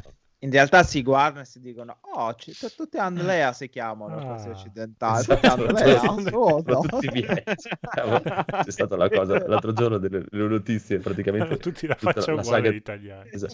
In 0.43 0.49
realtà 0.49 0.81
si 0.81 1.03
guardano 1.03 1.41
e 1.41 1.45
si 1.45 1.59
dicono: 1.59 1.99
Oh, 2.15 2.33
t- 2.33 2.75
tutti 2.75 2.97
Andrea 2.97 3.53
si 3.53 3.69
chiamano 3.69 4.15
Ah. 4.17 4.25
questi 4.31 4.49
occidentali. 4.49 5.19
Esatto, 5.19 5.35
Tutti 5.35 5.67
Andrea, 5.67 5.99
sono. 5.99 6.21
sono 6.21 6.79
tutti 6.81 7.09
miei. 7.11 7.43
C'è 7.43 8.71
stata 8.71 8.95
la 8.97 9.07
cosa 9.07 9.47
l'altro 9.47 9.71
giorno 9.71 9.99
delle, 9.99 10.23
delle 10.27 10.47
notizie, 10.47 10.97
praticamente 10.97 11.57
Tutti 11.61 11.85
la 11.85 11.93
faccia 11.95 12.31
uguale 12.31 12.43
saga- 12.43 12.69
agli 12.69 12.75
italiani. 12.75 13.29
Esatto. 13.31 13.53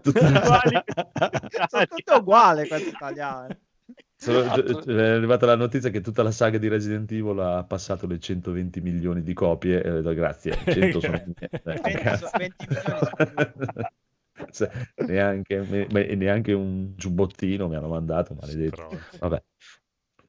Tutti 0.00 0.18
uguali. 0.24 0.82
Sono 1.68 1.86
tutti 1.86 2.12
uguali 2.16 2.68
questi 2.68 2.88
italiani. 2.88 3.58
Sono- 4.20 4.40
Esatto. 4.40 4.90
è 4.90 5.08
arrivata 5.10 5.46
la 5.46 5.54
notizia 5.54 5.90
che 5.90 6.00
tutta 6.00 6.24
la 6.24 6.32
saga 6.32 6.58
di 6.58 6.66
Resident 6.66 7.08
Evil 7.12 7.38
ha 7.38 7.62
passato 7.62 8.08
le 8.08 8.18
120 8.18 8.80
milioni 8.80 9.22
di 9.22 9.32
copie. 9.32 9.80
E 9.80 9.90
detto, 9.92 10.12
grazie, 10.12 10.56
100 10.66 11.00
sono. 11.00 11.14
Eh, 11.38 11.48
20 11.62 11.92
cazzo. 11.92 12.26
so- 12.26 12.36
20 12.36 12.66
milioni 12.68 13.88
Se- 14.50 14.70
neanche, 15.06 15.60
me- 15.68 15.86
me- 15.90 16.14
neanche 16.16 16.52
un 16.52 16.94
giubbottino 16.96 17.68
mi 17.68 17.76
hanno 17.76 17.88
mandato, 17.88 18.34
maledetto. 18.40 18.88
Vabbè, 19.20 19.42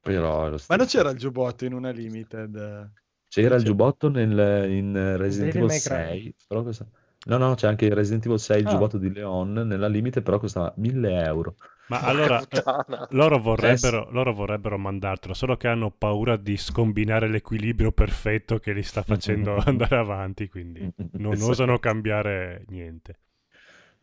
però 0.01 0.49
Ma 0.67 0.75
non 0.75 0.85
c'era 0.85 1.09
il 1.11 1.17
giubbotto 1.17 1.65
in 1.65 1.73
una 1.73 1.89
limited? 1.91 2.91
C'era 3.27 3.55
il 3.55 3.61
C'è- 3.61 3.67
giubbotto 3.67 4.09
nel, 4.09 4.69
in 4.71 5.15
Resident 5.17 5.53
Evil 5.55 5.67
May 5.67 5.79
Cry. 5.79 6.21
6, 6.21 6.35
però 6.47 6.63
costa- 6.63 6.87
No, 7.25 7.37
no, 7.37 7.53
c'è 7.55 7.67
anche 7.67 7.85
il 7.85 7.91
Resident 7.93 8.25
Evil 8.25 8.39
6, 8.39 8.59
il 8.61 8.67
Ah. 8.67 8.69
giubbotto 8.71 8.97
di 8.97 9.11
Leon, 9.11 9.51
nella 9.53 9.87
limite 9.87 10.21
però 10.21 10.39
costava 10.39 10.71
1000 10.77 11.23
euro. 11.23 11.55
Ma 11.89 12.01
allora, 12.03 12.43
puttana. 12.47 13.07
loro 13.09 13.39
vorrebbero, 13.39 14.09
loro 14.11 14.33
vorrebbero 14.33 14.77
mandartelo, 14.77 15.33
solo 15.33 15.57
che 15.57 15.67
hanno 15.67 15.91
paura 15.91 16.37
di 16.37 16.55
scombinare 16.57 17.27
l'equilibrio 17.27 17.91
perfetto 17.91 18.59
che 18.59 18.73
li 18.73 18.83
sta 18.83 19.03
facendo 19.03 19.55
andare 19.57 19.97
avanti, 19.97 20.47
quindi 20.49 20.87
non 21.17 21.41
Esatto. 21.41 21.51
osano 21.51 21.79
cambiare 21.79 22.63
niente. 22.67 23.19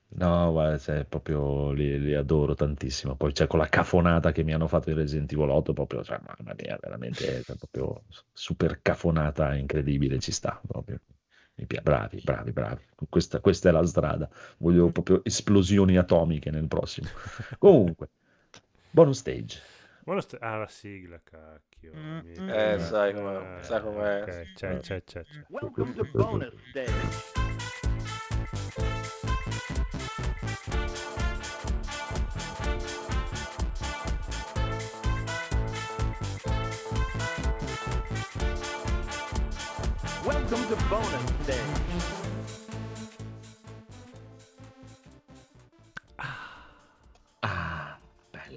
No, 0.08 0.50
guarda, 0.52 0.78
cioè, 0.78 1.04
proprio 1.04 1.70
li, 1.72 2.00
li 2.00 2.14
adoro 2.14 2.54
tantissimo. 2.54 3.16
Poi 3.16 3.32
c'è 3.32 3.46
con 3.46 3.58
la 3.58 3.68
cafonata 3.68 4.32
che 4.32 4.42
mi 4.44 4.52
hanno 4.54 4.68
fatto 4.68 4.90
in 4.90 4.96
Resident 4.96 5.30
Evil 5.32 5.50
8, 5.50 5.72
proprio, 5.72 6.02
cioè, 6.04 6.18
mamma 6.20 6.54
mia, 6.56 6.78
veramente 6.80 7.42
cioè, 7.42 7.56
proprio 7.56 8.04
super 8.32 8.80
cafonata 8.82 9.54
incredibile, 9.54 10.18
ci 10.18 10.32
sta 10.32 10.60
proprio. 10.66 11.00
Bravi, 11.56 12.20
bravi, 12.22 12.52
bravi. 12.52 12.82
Questa, 13.08 13.40
questa 13.40 13.70
è 13.70 13.72
la 13.72 13.86
strada. 13.86 14.28
Voglio 14.58 14.90
proprio 14.90 15.24
esplosioni 15.24 15.96
atomiche 15.96 16.50
nel 16.50 16.68
prossimo. 16.68 17.08
Comunque, 17.58 18.10
bonus 18.90 19.18
stage. 19.20 19.62
Buono 20.04 20.20
st- 20.20 20.36
ah, 20.38 20.58
la 20.58 20.68
sigla, 20.68 21.18
cacchio. 21.24 21.92
Mm, 21.94 22.18
mm. 22.40 22.48
Eh, 22.50 22.78
sai 22.78 23.14
com'è, 23.14 23.62
sai 23.62 23.80
com'è. 23.80 24.22
ok, 24.22 24.52
c'è, 24.52 24.52
c'è, 24.52 25.02
c'è, 25.02 25.02
c'è. 25.02 25.22
Welcome 25.48 25.94
to 25.94 26.04
bonus 26.12 26.52
stage. 26.68 26.92
Welcome 40.22 40.68
to 40.68 40.76
bonus 40.88 41.35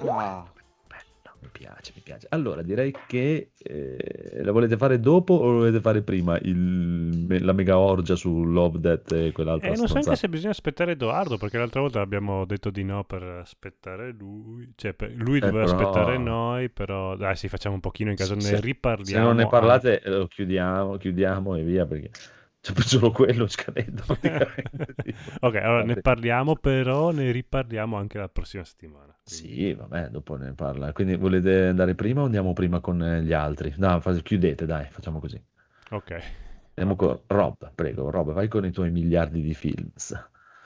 Ah. 0.08 0.46
bello, 0.88 1.38
mi 1.42 1.50
piace, 1.52 1.92
mi 1.96 2.02
piace. 2.04 2.28
Allora, 2.30 2.62
direi 2.62 2.94
che 3.08 3.52
eh, 3.58 4.42
la 4.44 4.52
volete 4.52 4.78
fare 4.78 5.00
dopo 5.00 5.34
o 5.34 5.46
la 5.52 5.58
volete 5.60 5.80
fare 5.82 6.02
prima? 6.02 6.38
Il- 6.40 7.08
la 7.44 7.54
mega 7.54 7.78
orgia 7.78 8.16
su 8.16 8.44
Love 8.44 8.80
Death 8.80 9.12
e 9.12 9.32
quell'altra 9.32 9.70
Eh, 9.70 9.76
non 9.76 9.88
so 9.88 9.96
anche 9.98 10.16
se 10.16 10.28
bisogna 10.30 10.52
aspettare 10.52 10.94
Edoardo, 10.94 11.38
perché 11.38 11.58
l'altra 11.58 11.80
volta 11.82 12.02
abbiamo 12.02 12.46
detto 12.46 12.70
di 12.72 12.84
no 12.84 13.04
per 13.04 13.22
aspettare 13.24 14.12
lui. 14.18 14.72
Cioè, 14.76 14.94
per- 14.94 15.14
lui 15.16 15.40
doveva 15.40 15.64
Eh, 15.64 15.66
però- 15.76 15.90
aspettare 15.90 16.18
noi, 16.18 16.70
però 16.70 17.16
dai, 17.16 17.36
sì, 17.36 17.48
facciamo 17.48 17.76
un 17.76 17.82
pochino 17.82 18.10
in 18.10 18.16
caso 18.16 18.40
Se- 18.40 18.50
ne 18.52 18.56
Se 18.58 18.62
riparliamo. 18.62 19.26
non 19.28 19.36
ne 19.36 19.48
parlate, 19.48 20.02
lo 20.06 20.26
chiudiamo, 20.28 20.98
chiudiamo 20.98 21.56
e 21.56 21.64
via 21.64 21.86
perché 21.86 22.10
c'è 22.62 22.74
solo 22.82 23.12
quello 23.12 23.48
scadendo. 23.48 24.04
Ok, 25.42 25.56
allora 25.56 25.84
ne 25.84 25.88
Vabbè. 25.88 26.02
parliamo, 26.02 26.56
però 26.56 27.12
ne 27.12 27.32
riparliamo 27.32 27.98
anche 27.98 28.18
la 28.18 28.30
prossima 28.30 28.64
settimana. 28.64 29.16
quindi- 29.24 29.48
Sì, 29.48 29.74
vabbè, 29.74 30.10
dopo 30.10 30.36
ne 30.36 30.54
parla. 30.54 30.92
Quindi 30.92 31.16
volete 31.16 31.68
andare 31.68 31.96
prima 31.96 32.22
o 32.22 32.26
andiamo 32.26 32.54
prima 32.54 32.80
con 32.80 33.02
eh, 33.02 33.22
gli 33.24 33.34
altri? 33.34 33.74
No, 33.78 34.00
chiudete, 34.24 34.66
dai, 34.66 34.88
facciamo 34.90 35.20
così. 35.20 35.42
Ok. 35.92 36.22
Andiamo 36.76 36.96
con 36.96 37.20
Rob, 37.28 37.72
prego, 37.76 38.10
Rob, 38.10 38.32
vai 38.32 38.48
con 38.48 38.66
i 38.66 38.72
tuoi 38.72 38.90
miliardi 38.92 39.42
di 39.42 39.54
films. 39.54 40.12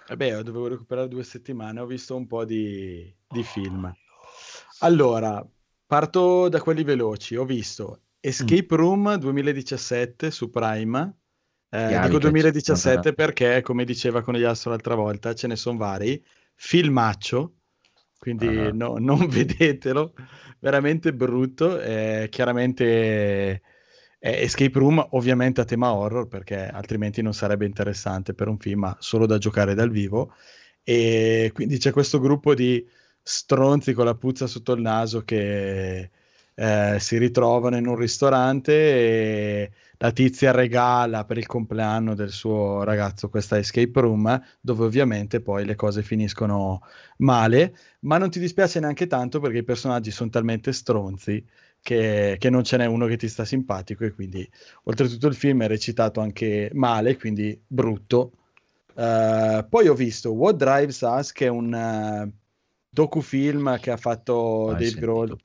Eh 0.06 0.16
beh, 0.18 0.44
dovevo 0.44 0.68
recuperare 0.68 1.08
due 1.08 1.24
settimane, 1.24 1.80
ho 1.80 1.86
visto 1.86 2.16
un 2.16 2.28
po' 2.28 2.46
di, 2.46 3.12
di 3.28 3.44
film. 3.44 3.92
Allora, 4.80 5.46
parto 5.88 6.50
da 6.50 6.62
quelli 6.62 6.84
veloci. 6.84 7.36
Ho 7.36 7.46
visto 7.46 8.02
Escape 8.20 8.76
Room 8.76 9.16
2017 9.18 10.30
su 10.30 10.50
Prime. 10.50 11.18
Eh, 11.74 12.00
dico 12.02 12.20
2017 12.20 13.02
non 13.08 13.16
perché, 13.16 13.62
come 13.62 13.84
diceva 13.86 14.22
con 14.22 14.36
gli 14.36 14.44
Astro 14.44 14.70
l'altra 14.72 14.96
volta, 14.96 15.34
ce 15.34 15.48
ne 15.48 15.56
sono 15.56 15.78
vari. 15.78 16.24
Filmaccio, 16.56 17.56
quindi 18.20 18.46
Ah. 18.48 18.72
no- 18.72 18.98
non 19.00 19.28
vedetelo, 19.28 20.14
veramente 20.60 21.14
brutto. 21.14 21.80
eh, 21.82 22.28
chiaramente 22.30 23.62
è 24.20 24.30
Escape 24.44 24.80
Room 24.80 25.06
ovviamente 25.12 25.62
a 25.62 25.66
tema 25.66 25.94
horror 25.94 26.28
perché 26.28 26.68
altrimenti 26.68 27.22
non 27.22 27.34
sarebbe 27.34 27.66
interessante 27.66 28.34
per 28.34 28.48
un 28.48 28.58
film, 28.60 28.80
ma 28.82 28.96
solo 29.00 29.26
da 29.26 29.38
giocare 29.38 29.74
dal 29.74 29.90
vivo. 29.90 30.34
E 30.84 31.52
quindi 31.54 31.78
c'è 31.78 31.92
questo 31.92 32.20
gruppo 32.20 32.54
di 32.54 32.86
stronzi 33.22 33.94
con 33.94 34.06
la 34.06 34.16
puzza 34.16 34.48
sotto 34.48 34.74
il 34.74 34.82
naso 34.82 35.24
che 35.24 36.12
eh, 36.56 36.98
si 37.00 37.18
ritrovano 37.18 37.78
in 37.78 37.88
un 37.88 37.96
ristorante 37.96 38.74
e 38.74 39.72
la 39.98 40.12
tizia 40.12 40.52
regala 40.52 41.24
per 41.24 41.38
il 41.38 41.46
compleanno 41.46 42.14
del 42.14 42.32
suo 42.32 42.84
ragazzo 42.84 43.30
questa 43.30 43.58
escape 43.58 44.02
room 44.02 44.42
dove 44.60 44.84
ovviamente 44.84 45.40
poi 45.42 45.66
le 45.66 45.76
cose 45.76 46.04
finiscono 46.04 46.82
male, 47.18 47.76
ma 48.02 48.18
non 48.18 48.30
ti 48.30 48.40
dispiace 48.40 48.80
neanche 48.80 49.08
tanto 49.08 49.40
perché 49.40 49.60
i 49.60 49.64
personaggi 49.64 50.12
sono 50.12 50.30
talmente 50.30 50.74
stronzi 50.74 51.44
che, 51.82 52.36
che 52.38 52.50
non 52.50 52.64
ce 52.64 52.78
n'è 52.78 52.86
uno 52.86 53.08
che 53.08 53.18
ti 53.18 53.28
sta 53.28 53.46
simpatico 53.46 54.04
e 54.04 54.14
quindi 54.14 54.48
oltretutto 54.84 55.28
il 55.28 55.36
film 55.36 55.64
è 55.64 55.68
recitato 55.68 56.20
anche 56.20 56.70
male, 56.74 57.18
quindi 57.18 57.60
brutto. 57.66 58.32
Eh, 58.96 59.66
poi 59.68 59.88
ho 59.88 59.94
visto 59.94 60.34
What 60.34 60.56
Drives 60.56 61.02
Us, 61.02 61.32
che 61.32 61.46
è 61.46 61.50
un 61.50 61.74
eh, 61.74 62.32
docufilm 62.90 63.80
che 63.80 63.92
ha 63.92 63.98
fatto 63.98 64.68
Dave. 64.78 64.92
Grohl. 64.92 65.38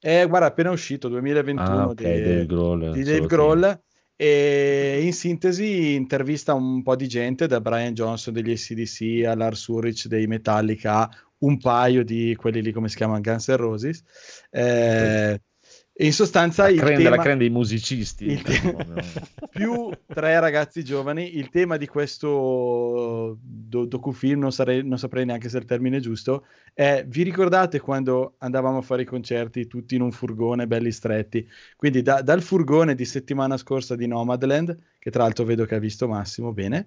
Eh, 0.00 0.26
guarda, 0.26 0.46
appena 0.46 0.70
uscito, 0.70 1.08
2021, 1.08 1.68
Ah, 1.68 1.86
ok, 1.86 1.94
di, 1.94 2.22
Dave 2.22 2.46
Grohl, 2.46 2.92
di 2.92 3.02
Dave 3.02 3.26
Grohl. 3.26 3.80
E 4.16 5.00
in 5.02 5.14
sintesi 5.14 5.94
intervista 5.94 6.52
un 6.52 6.82
po' 6.82 6.94
di 6.94 7.08
gente, 7.08 7.46
da 7.46 7.60
Brian 7.60 7.94
Johnson 7.94 8.34
degli 8.34 8.50
ACDC 8.52 9.24
a 9.26 9.34
Lars 9.34 9.66
Ulrich 9.66 10.08
dei 10.08 10.26
Metallica, 10.26 11.08
un 11.38 11.56
paio 11.58 12.04
di 12.04 12.34
quelli 12.36 12.60
lì 12.60 12.70
come 12.70 12.88
si 12.88 12.96
chiamano 12.96 13.20
Guns 13.20 13.48
N' 13.48 13.56
Roses. 13.56 14.02
Eh, 14.50 15.40
e 16.00 16.06
in 16.06 16.14
sostanza 16.14 16.62
La 16.62 16.68
il 16.70 16.78
creme, 16.78 16.96
tema... 17.02 17.16
la 17.16 17.22
creme 17.22 17.36
dei 17.36 17.50
musicisti. 17.50 18.24
il 18.24 18.40
te- 18.40 18.58
proprio. 18.58 18.94
più 19.52 19.90
tre 20.06 20.40
ragazzi 20.40 20.82
giovani. 20.82 21.36
Il 21.36 21.50
tema 21.50 21.76
di 21.76 21.86
questo 21.86 23.36
do- 23.38 23.84
docufilm, 23.84 24.40
non, 24.40 24.50
sarei- 24.50 24.82
non 24.82 24.96
saprei 24.96 25.26
neanche 25.26 25.50
se 25.50 25.58
il 25.58 25.66
termine 25.66 25.98
è 25.98 26.00
giusto, 26.00 26.46
è 26.72 27.04
vi 27.06 27.22
ricordate 27.22 27.80
quando 27.80 28.36
andavamo 28.38 28.78
a 28.78 28.80
fare 28.80 29.02
i 29.02 29.04
concerti 29.04 29.66
tutti 29.66 29.94
in 29.94 30.00
un 30.00 30.10
furgone 30.10 30.66
belli 30.66 30.90
stretti? 30.90 31.46
Quindi 31.76 32.00
da- 32.00 32.22
dal 32.22 32.40
furgone 32.40 32.94
di 32.94 33.04
settimana 33.04 33.58
scorsa 33.58 33.94
di 33.94 34.06
Nomadland, 34.06 34.74
che 34.98 35.10
tra 35.10 35.24
l'altro 35.24 35.44
vedo 35.44 35.66
che 35.66 35.74
ha 35.74 35.78
visto 35.78 36.08
Massimo 36.08 36.54
bene, 36.54 36.86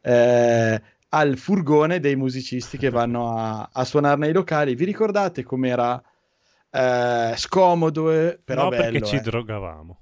eh, 0.00 0.82
al 1.10 1.36
furgone 1.36 2.00
dei 2.00 2.16
musicisti 2.16 2.78
che 2.78 2.88
vanno 2.88 3.36
a, 3.36 3.68
a 3.70 3.84
suonare 3.84 4.20
nei 4.20 4.32
locali. 4.32 4.74
Vi 4.74 4.86
ricordate 4.86 5.42
com'era 5.42 6.02
eh, 6.74 7.34
scomodo, 7.36 8.10
eh, 8.10 8.40
però 8.42 8.64
no, 8.64 8.68
bello, 8.70 8.82
perché 8.82 9.06
ci 9.06 9.16
eh? 9.16 9.20
drogavamo. 9.20 10.00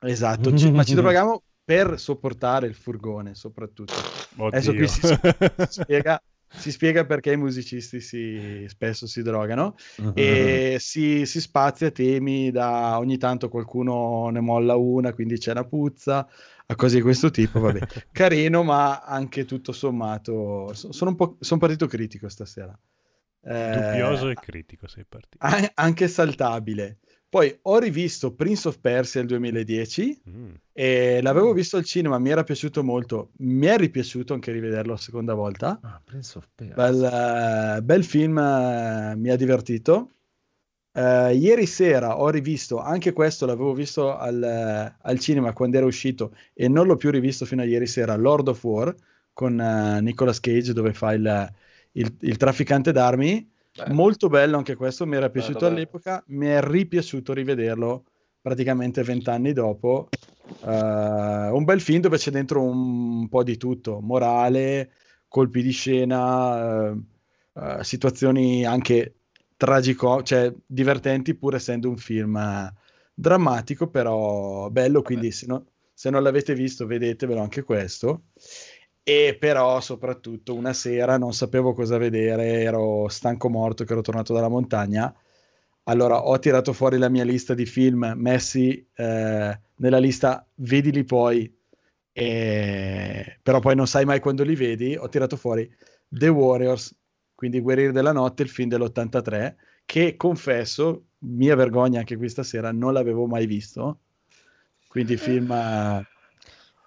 Esatto, 0.00 0.56
ci- 0.56 0.70
ma 0.70 0.84
ci 0.84 0.94
drogavamo 0.96 1.42
per 1.64 1.98
sopportare 2.00 2.66
il 2.66 2.74
furgone, 2.74 3.34
soprattutto. 3.34 3.92
Adesso 4.38 4.70
Oddio. 4.70 4.86
qui 4.86 4.88
si, 4.88 5.00
si 5.68 5.82
spiega, 5.82 6.22
si 6.48 6.70
spiega 6.72 7.04
perché 7.04 7.32
i 7.32 7.36
musicisti 7.36 8.00
si- 8.00 8.64
spesso 8.68 9.06
si 9.06 9.22
drogano 9.22 9.74
e 10.14 10.76
si, 10.80 11.26
si 11.26 11.40
spazia 11.40 11.90
temi 11.90 12.50
da 12.50 12.98
ogni 12.98 13.18
tanto 13.18 13.48
qualcuno 13.50 14.30
ne 14.30 14.40
molla 14.40 14.76
una, 14.76 15.12
quindi 15.12 15.36
c'è 15.38 15.50
una 15.50 15.64
puzza, 15.64 16.26
a 16.70 16.74
cose 16.74 16.96
di 16.96 17.02
questo 17.02 17.30
tipo, 17.30 17.60
vabbè. 17.60 17.80
Carino, 18.12 18.62
ma 18.62 19.00
anche 19.02 19.44
tutto 19.44 19.72
sommato, 19.72 20.72
so- 20.72 20.92
sono 20.92 21.10
un 21.10 21.16
po' 21.16 21.36
sono 21.40 21.60
partito 21.60 21.86
critico 21.86 22.28
stasera. 22.28 22.78
Eh, 23.42 23.72
Dubbioso 23.72 24.28
e 24.30 24.34
critico 24.34 24.86
sei 24.88 25.04
partito. 25.08 25.44
anche 25.74 26.08
saltabile. 26.08 26.98
Poi 27.30 27.58
ho 27.62 27.78
rivisto 27.78 28.34
Prince 28.34 28.68
of 28.68 28.78
Persia 28.80 29.20
del 29.20 29.28
2010 29.28 30.22
Mm. 30.28 30.50
e 30.72 31.20
l'avevo 31.20 31.52
visto 31.52 31.76
al 31.76 31.84
cinema, 31.84 32.18
mi 32.18 32.30
era 32.30 32.42
piaciuto 32.42 32.82
molto, 32.82 33.32
mi 33.40 33.66
è 33.66 33.76
ripiaciuto 33.76 34.32
anche 34.32 34.50
rivederlo 34.50 34.92
la 34.92 34.98
seconda 34.98 35.34
volta. 35.34 35.78
Ah, 35.82 36.00
Prince 36.02 36.38
of 36.38 36.48
Persia. 36.54 36.74
Bel, 36.74 37.76
eh, 37.78 37.82
bel 37.82 38.04
film, 38.04 38.38
eh, 38.38 39.14
mi 39.16 39.28
ha 39.28 39.36
divertito. 39.36 40.12
Eh, 40.90 41.34
ieri 41.34 41.66
sera 41.66 42.18
ho 42.18 42.30
rivisto, 42.30 42.78
anche 42.80 43.12
questo 43.12 43.44
l'avevo 43.44 43.74
visto 43.74 44.16
al, 44.16 44.42
eh, 44.42 44.96
al 45.02 45.18
cinema 45.18 45.52
quando 45.52 45.76
era 45.76 45.86
uscito 45.86 46.34
e 46.54 46.66
non 46.68 46.86
l'ho 46.86 46.96
più 46.96 47.10
rivisto 47.10 47.44
fino 47.44 47.60
a 47.60 47.66
ieri 47.66 47.86
sera, 47.86 48.16
Lord 48.16 48.48
of 48.48 48.64
War 48.64 48.94
con 49.34 49.60
eh, 49.60 50.00
Nicolas 50.00 50.40
Cage 50.40 50.72
dove 50.72 50.94
fa 50.94 51.12
il, 51.12 51.52
il- 52.00 52.16
il 52.20 52.36
trafficante 52.36 52.92
d'armi. 52.92 53.50
Bello. 53.78 53.94
molto 53.94 54.28
bello 54.28 54.56
anche 54.56 54.74
questo, 54.74 55.06
mi 55.06 55.14
era 55.14 55.30
piaciuto 55.30 55.60
bello. 55.60 55.72
all'epoca, 55.74 56.24
mi 56.28 56.46
è 56.48 56.60
ripiaciuto 56.60 57.32
rivederlo 57.32 58.06
praticamente 58.40 59.04
vent'anni 59.04 59.52
dopo. 59.52 60.08
Eh, 60.64 60.68
un 61.52 61.62
bel 61.64 61.80
film 61.80 62.00
dove 62.00 62.16
c'è 62.16 62.32
dentro 62.32 62.60
un 62.60 63.28
po' 63.28 63.44
di 63.44 63.56
tutto, 63.56 64.00
morale, 64.00 64.90
colpi 65.28 65.62
di 65.62 65.70
scena, 65.70 66.88
eh, 66.90 66.96
eh, 67.54 67.84
situazioni 67.84 68.64
anche 68.64 69.14
tragico, 69.56 70.24
cioè 70.24 70.52
divertenti 70.66 71.34
pur 71.36 71.54
essendo 71.54 71.88
un 71.88 71.98
film 71.98 72.72
drammatico, 73.14 73.88
però 73.88 74.70
bello, 74.70 75.02
quindi 75.02 75.30
se, 75.30 75.46
no- 75.46 75.66
se 75.94 76.10
non 76.10 76.24
l'avete 76.24 76.54
visto 76.54 76.84
vedetevelo 76.86 77.40
anche 77.40 77.62
questo. 77.62 78.22
E 79.08 79.38
però 79.40 79.80
soprattutto 79.80 80.54
una 80.54 80.74
sera 80.74 81.16
non 81.16 81.32
sapevo 81.32 81.72
cosa 81.72 81.96
vedere, 81.96 82.60
ero 82.60 83.08
stanco 83.08 83.48
morto 83.48 83.84
che 83.84 83.92
ero 83.92 84.02
tornato 84.02 84.34
dalla 84.34 84.50
montagna. 84.50 85.10
Allora 85.84 86.26
ho 86.26 86.38
tirato 86.38 86.74
fuori 86.74 86.98
la 86.98 87.08
mia 87.08 87.24
lista 87.24 87.54
di 87.54 87.64
film 87.64 88.12
messi 88.16 88.86
eh, 88.94 89.60
nella 89.76 89.98
lista 89.98 90.46
Vedili 90.56 91.04
poi, 91.04 91.50
e- 92.12 93.38
però 93.42 93.60
poi 93.60 93.74
non 93.76 93.86
sai 93.86 94.04
mai 94.04 94.20
quando 94.20 94.44
li 94.44 94.54
vedi. 94.54 94.94
Ho 94.94 95.08
tirato 95.08 95.36
fuori 95.36 95.74
The 96.06 96.28
Warriors, 96.28 96.94
quindi 97.34 97.60
Guerrieri 97.60 97.92
della 97.92 98.12
Notte, 98.12 98.42
il 98.42 98.50
film 98.50 98.68
dell'83, 98.68 99.54
che 99.86 100.16
confesso, 100.16 101.06
mia 101.20 101.54
vergogna 101.56 102.00
anche 102.00 102.18
questa 102.18 102.42
sera, 102.42 102.72
non 102.72 102.92
l'avevo 102.92 103.26
mai 103.26 103.46
visto. 103.46 104.00
Quindi 104.86 105.16
film... 105.16 105.50
eh, 105.50 106.06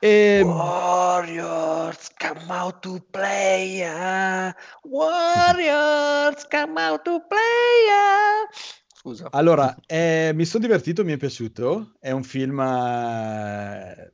e 0.04 0.42
Warriors, 0.44 2.10
come 2.18 2.46
out 2.50 2.80
to 2.82 3.00
play. 3.12 3.84
ah. 3.84 4.52
Warriors, 4.82 6.48
come 6.50 6.82
out 6.82 7.04
to 7.04 7.24
play. 7.28 7.88
ah. 7.92 8.50
Scusa. 8.96 9.28
Allora, 9.30 9.76
eh, 9.86 10.32
mi 10.34 10.46
sono 10.46 10.64
divertito, 10.64 11.04
mi 11.04 11.14
è 11.14 11.18
piaciuto. 11.18 11.94
È 12.00 12.10
un 12.10 12.24
film, 12.24 12.60
eh, 12.60 14.14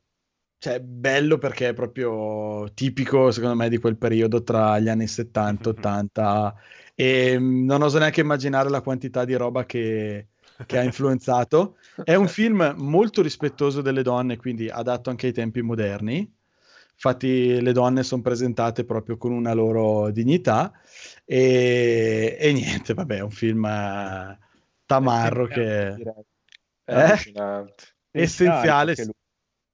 cioè, 0.58 0.82
bello 0.82 1.38
perché 1.38 1.70
è 1.70 1.74
proprio 1.74 2.70
tipico, 2.74 3.32
secondo 3.32 3.56
me, 3.56 3.70
di 3.70 3.78
quel 3.78 3.98
periodo 3.98 4.44
tra 4.44 4.80
gli 4.80 4.90
anni 4.90 5.08
70 5.08 5.70
e 5.70 5.72
80. 5.72 6.56
E 6.96 7.38
non 7.40 7.82
oso 7.82 7.98
neanche 7.98 8.20
immaginare 8.20 8.70
la 8.70 8.82
quantità 8.82 9.24
di 9.24 9.36
roba 9.36 9.66
che, 9.66 10.28
che 10.66 10.78
ha 10.78 10.84
influenzato. 10.84 11.78
È 12.04 12.16
un 12.16 12.28
film 12.28 12.74
molto 12.78 13.22
rispettoso 13.22 13.82
delle 13.82 14.02
donne, 14.02 14.38
quindi 14.38 14.70
adatto 14.70 15.10
anche 15.10 15.28
ai 15.28 15.34
tempi 15.34 15.62
moderni. 15.62 16.34
Infatti, 16.94 17.62
le 17.62 17.72
donne 17.74 18.02
sono 18.02 18.24
presentate 18.24 18.84
proprio 18.84 19.18
con 19.18 19.32
una 19.32 19.54
loro 19.54 20.10
dignità. 20.10 20.74
E, 21.26 22.38
e 22.40 22.54
niente, 22.54 22.94
vabbè, 22.96 23.18
è 23.18 23.22
un 23.22 23.30
film 23.30 23.66
eh, 23.66 24.38
tamarro 24.86 25.46
che 25.46 25.94
direi. 25.96 26.26
È 26.84 27.14
Eh? 27.34 27.74
essenziale, 28.12 28.96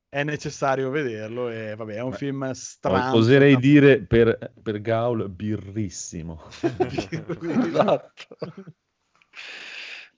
è 0.10 0.24
necessario 0.24 0.90
vederlo 0.90 1.50
e 1.50 1.76
vabbè, 1.76 1.96
è 1.96 2.02
un 2.02 2.12
Beh, 2.12 2.18
film 2.18 2.52
strano. 2.52 3.16
Oserei 3.16 3.56
dire 3.58 4.04
per, 4.04 4.52
per 4.62 4.82
Gaul 4.82 5.30
birrissimo. 5.30 6.42
Esatto. 7.42 8.38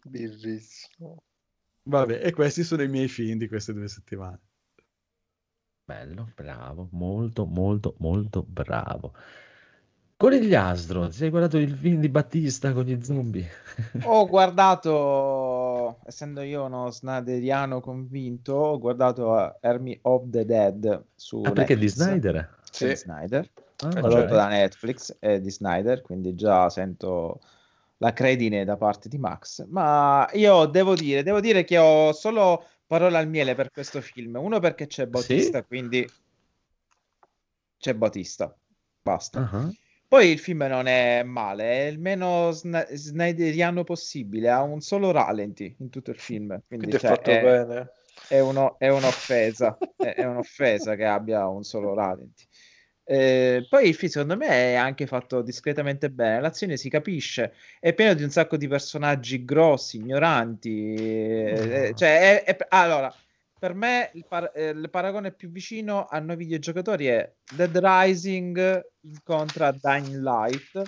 Bellissimo. 0.06 1.23
Vabbè, 1.84 2.22
e 2.26 2.32
questi 2.34 2.64
sono 2.64 2.84
i 2.84 2.88
miei 2.88 3.07
film 3.07 3.38
di 3.40 3.48
queste 3.48 3.73
due 3.73 3.88
settimane. 3.88 4.40
Bello, 5.84 6.32
bravo, 6.36 6.90
molto, 6.91 7.45
molto, 7.48 7.95
molto 7.98 8.44
bravo. 8.44 9.14
Conigliastro, 10.18 11.07
ti 11.07 11.15
sei 11.15 11.30
guardato 11.30 11.57
il 11.57 11.73
film 11.76 11.99
di 12.02 12.10
Battista 12.10 12.73
con 12.73 12.84
gli 12.84 13.02
zombie? 13.03 13.48
Ho 14.07 14.27
guardato, 14.27 15.99
essendo 16.06 16.41
io 16.41 16.65
uno 16.65 16.91
snyderiano 16.91 17.80
convinto, 17.82 18.53
ho 18.53 18.77
guardato 18.80 19.38
eh, 19.40 19.57
Army 19.68 19.98
of 20.03 20.30
the 20.30 20.45
Dead 20.45 21.06
su 21.15 21.41
Ah, 21.41 21.52
perché 21.52 21.77
di. 21.77 21.88
Snyder? 21.88 22.49
Sì, 22.69 22.88
Sì. 22.88 22.95
Snyder, 22.95 23.49
Ah, 23.84 23.90
prodotto 23.99 24.34
ok. 24.34 24.36
da 24.36 24.48
Netflix 24.48 25.15
e 25.19 25.40
di 25.41 25.49
Snyder, 25.49 26.02
quindi 26.02 26.36
già 26.36 26.69
sento 26.69 27.40
la 28.06 28.14
credine 28.14 28.64
da 28.65 28.77
parte 28.77 29.10
di 29.10 29.18
Max. 29.18 29.65
Ma 29.68 30.30
io 30.34 30.65
devo 30.68 30.94
dire, 30.94 31.23
devo 31.23 31.40
dire 31.40 31.64
che 31.64 31.80
ho 31.80 32.14
solo 32.14 32.64
parole 32.86 33.18
al 33.18 33.27
miele 33.27 33.56
per 33.56 33.72
questo 33.72 33.99
film. 33.99 34.36
Uno 34.36 34.60
perché 34.60 34.86
c'è 34.86 35.07
Bautista, 35.07 35.64
quindi 35.64 36.07
c'è 37.80 37.95
Bautista. 37.95 38.56
Basta. 39.02 39.49
Ah, 39.52 39.69
Poi 40.07 40.30
il 40.30 40.40
film 40.40 40.64
non 40.65 40.86
è 40.86 41.23
male, 41.23 41.64
è 41.64 41.86
il 41.88 41.99
meno 41.99 42.52
sna- 42.52 42.86
snyderiano 42.91 43.84
possibile, 43.84 44.49
ha 44.49 44.61
un 44.61 44.82
solo 44.82 45.10
ralenti 45.11 45.76
in 45.80 45.90
tutto 45.90 46.11
il 46.11 46.19
film, 46.19 46.48
quindi, 46.68 46.86
Quindi 46.88 46.95
è 46.95 46.99
cioè, 46.99 47.10
fatto 47.10 47.30
è, 47.32 47.41
bene. 47.41 47.90
è 48.27 48.40
uno- 48.40 48.76
è 48.77 48.90
un'offesa, 48.90 49.77
è, 49.95 50.14
è 50.14 50.26
un'offesa 50.26 50.95
che 50.95 51.06
abbia 51.06 51.48
un 51.48 51.64
solo 51.64 51.95
ralenti. 51.95 52.45
Eh, 53.07 53.68
poi 53.69 53.88
il 53.90 53.94
film 53.94 54.11
secondo 54.11 54.36
me 54.36 54.48
è 54.48 54.73
anche 54.73 55.06
fatto 55.06 55.44
discretamente 55.44 56.10
bene, 56.10 56.41
l'azione 56.41 56.76
si 56.76 56.90
capisce, 56.90 57.53
è 57.80 57.94
pieno 57.94 58.15
di 58.15 58.23
un 58.23 58.32
sacco 58.32 58.57
di 58.57 58.68
personaggi 58.68 59.45
grossi, 59.45 59.98
ignoranti, 59.98 60.95
eh, 60.95 61.94
cioè 61.95 62.44
è- 62.44 62.56
è- 62.56 62.65
allora, 62.69 63.14
per 63.60 63.76
me 63.76 64.10
il, 64.15 64.26
par- 64.27 64.52
eh, 64.56 64.69
il 64.69 64.90
paragone 64.90 65.32
più 65.32 65.49
vicino 65.52 66.06
a 66.10 66.18
noi 66.19 66.36
videogiocatori 66.36 67.06
è 67.06 67.32
Dead 67.56 67.77
Rising 67.77 68.82
incontra 69.02 69.72
Dying 69.72 70.22
Light. 70.22 70.82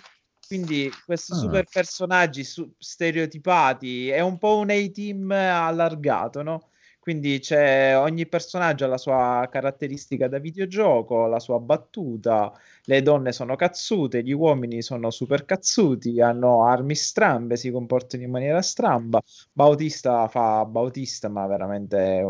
Quindi 0.47 0.89
questi 1.05 1.33
Ah. 1.33 1.35
super 1.35 1.65
personaggi 1.69 2.43
su- 2.43 2.73
stereotipati 2.77 4.09
è 4.09 4.21
un 4.21 4.37
po' 4.37 4.57
un 4.57 4.69
A-team 4.69 5.29
allargato, 5.31 6.41
no? 6.41 6.69
Quindi 7.07 7.39
c'è 7.39 7.97
ogni 7.97 8.27
personaggio 8.27 8.83
ha 8.83 8.89
la 8.89 8.97
sua 8.97 9.47
caratteristica 9.49 10.27
da 10.27 10.39
videogioco, 10.39 11.25
la 11.27 11.39
sua 11.39 11.57
battuta, 11.57 12.51
le 12.83 13.01
donne 13.01 13.31
sono 13.31 13.55
cazzute, 13.55 14.21
gli 14.21 14.33
uomini 14.33 14.81
sono 14.81 15.09
super 15.09 15.45
cazzuti, 15.45 16.19
hanno 16.19 16.65
armi 16.65 16.95
strambe, 16.95 17.55
si 17.55 17.71
comportano 17.71 18.23
in 18.23 18.29
maniera 18.29 18.61
stramba. 18.61 19.21
Bautista 19.53 20.27
fa 20.27 20.65
Bautista, 20.65 21.29
ma 21.29 21.47
veramente 21.47 22.21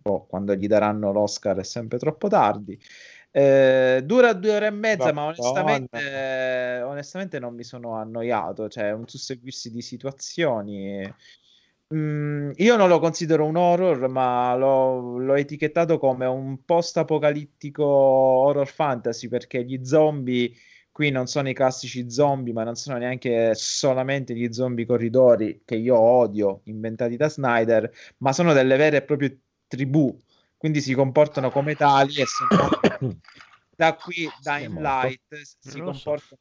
boh, 0.00 0.26
quando 0.26 0.54
gli 0.54 0.68
daranno 0.68 1.10
l'Oscar 1.10 1.56
è 1.56 1.64
sempre 1.64 1.98
troppo 1.98 2.28
tardi. 2.28 2.78
Eh, 3.32 4.02
dura 4.04 4.34
due 4.34 4.54
ore 4.54 4.66
e 4.66 4.70
mezza, 4.70 5.12
ma 5.12 5.24
Madonna. 5.24 5.48
onestamente, 5.48 5.98
eh, 5.98 6.82
onestamente 6.82 7.40
non 7.40 7.56
mi 7.56 7.64
sono 7.64 7.96
annoiato. 7.96 8.68
C'è 8.68 8.92
un 8.92 9.08
susseguirsi 9.08 9.72
di 9.72 9.82
situazioni. 9.82 11.12
Mm, 11.92 12.52
io 12.56 12.76
non 12.76 12.88
lo 12.88 12.98
considero 12.98 13.44
un 13.44 13.56
horror, 13.56 14.08
ma 14.08 14.54
l'ho, 14.56 15.18
l'ho 15.18 15.34
etichettato 15.34 15.98
come 15.98 16.24
un 16.24 16.64
post-apocalittico 16.64 17.84
horror 17.84 18.66
fantasy 18.66 19.28
perché 19.28 19.62
gli 19.64 19.84
zombie 19.84 20.52
qui 20.90 21.10
non 21.10 21.26
sono 21.26 21.48
i 21.48 21.54
classici 21.54 22.10
zombie, 22.10 22.52
ma 22.52 22.64
non 22.64 22.76
sono 22.76 22.98
neanche 22.98 23.54
solamente 23.54 24.34
gli 24.34 24.52
zombie 24.52 24.86
corridori 24.86 25.62
che 25.64 25.74
io 25.74 25.98
odio, 25.98 26.60
inventati 26.64 27.16
da 27.16 27.28
Snyder, 27.28 27.90
ma 28.18 28.32
sono 28.32 28.52
delle 28.52 28.76
vere 28.76 28.98
e 28.98 29.02
proprie 29.02 29.38
tribù, 29.66 30.14
quindi 30.56 30.80
si 30.82 30.94
comportano 30.94 31.50
come 31.50 31.74
tali 31.74 32.20
e 32.20 32.26
sono 32.26 32.68
da 33.74 33.94
qui 33.94 34.28
Dying 34.42 34.72
morto? 34.72 35.06
Light 35.06 35.40
si 35.58 35.80
comportano 35.80 36.40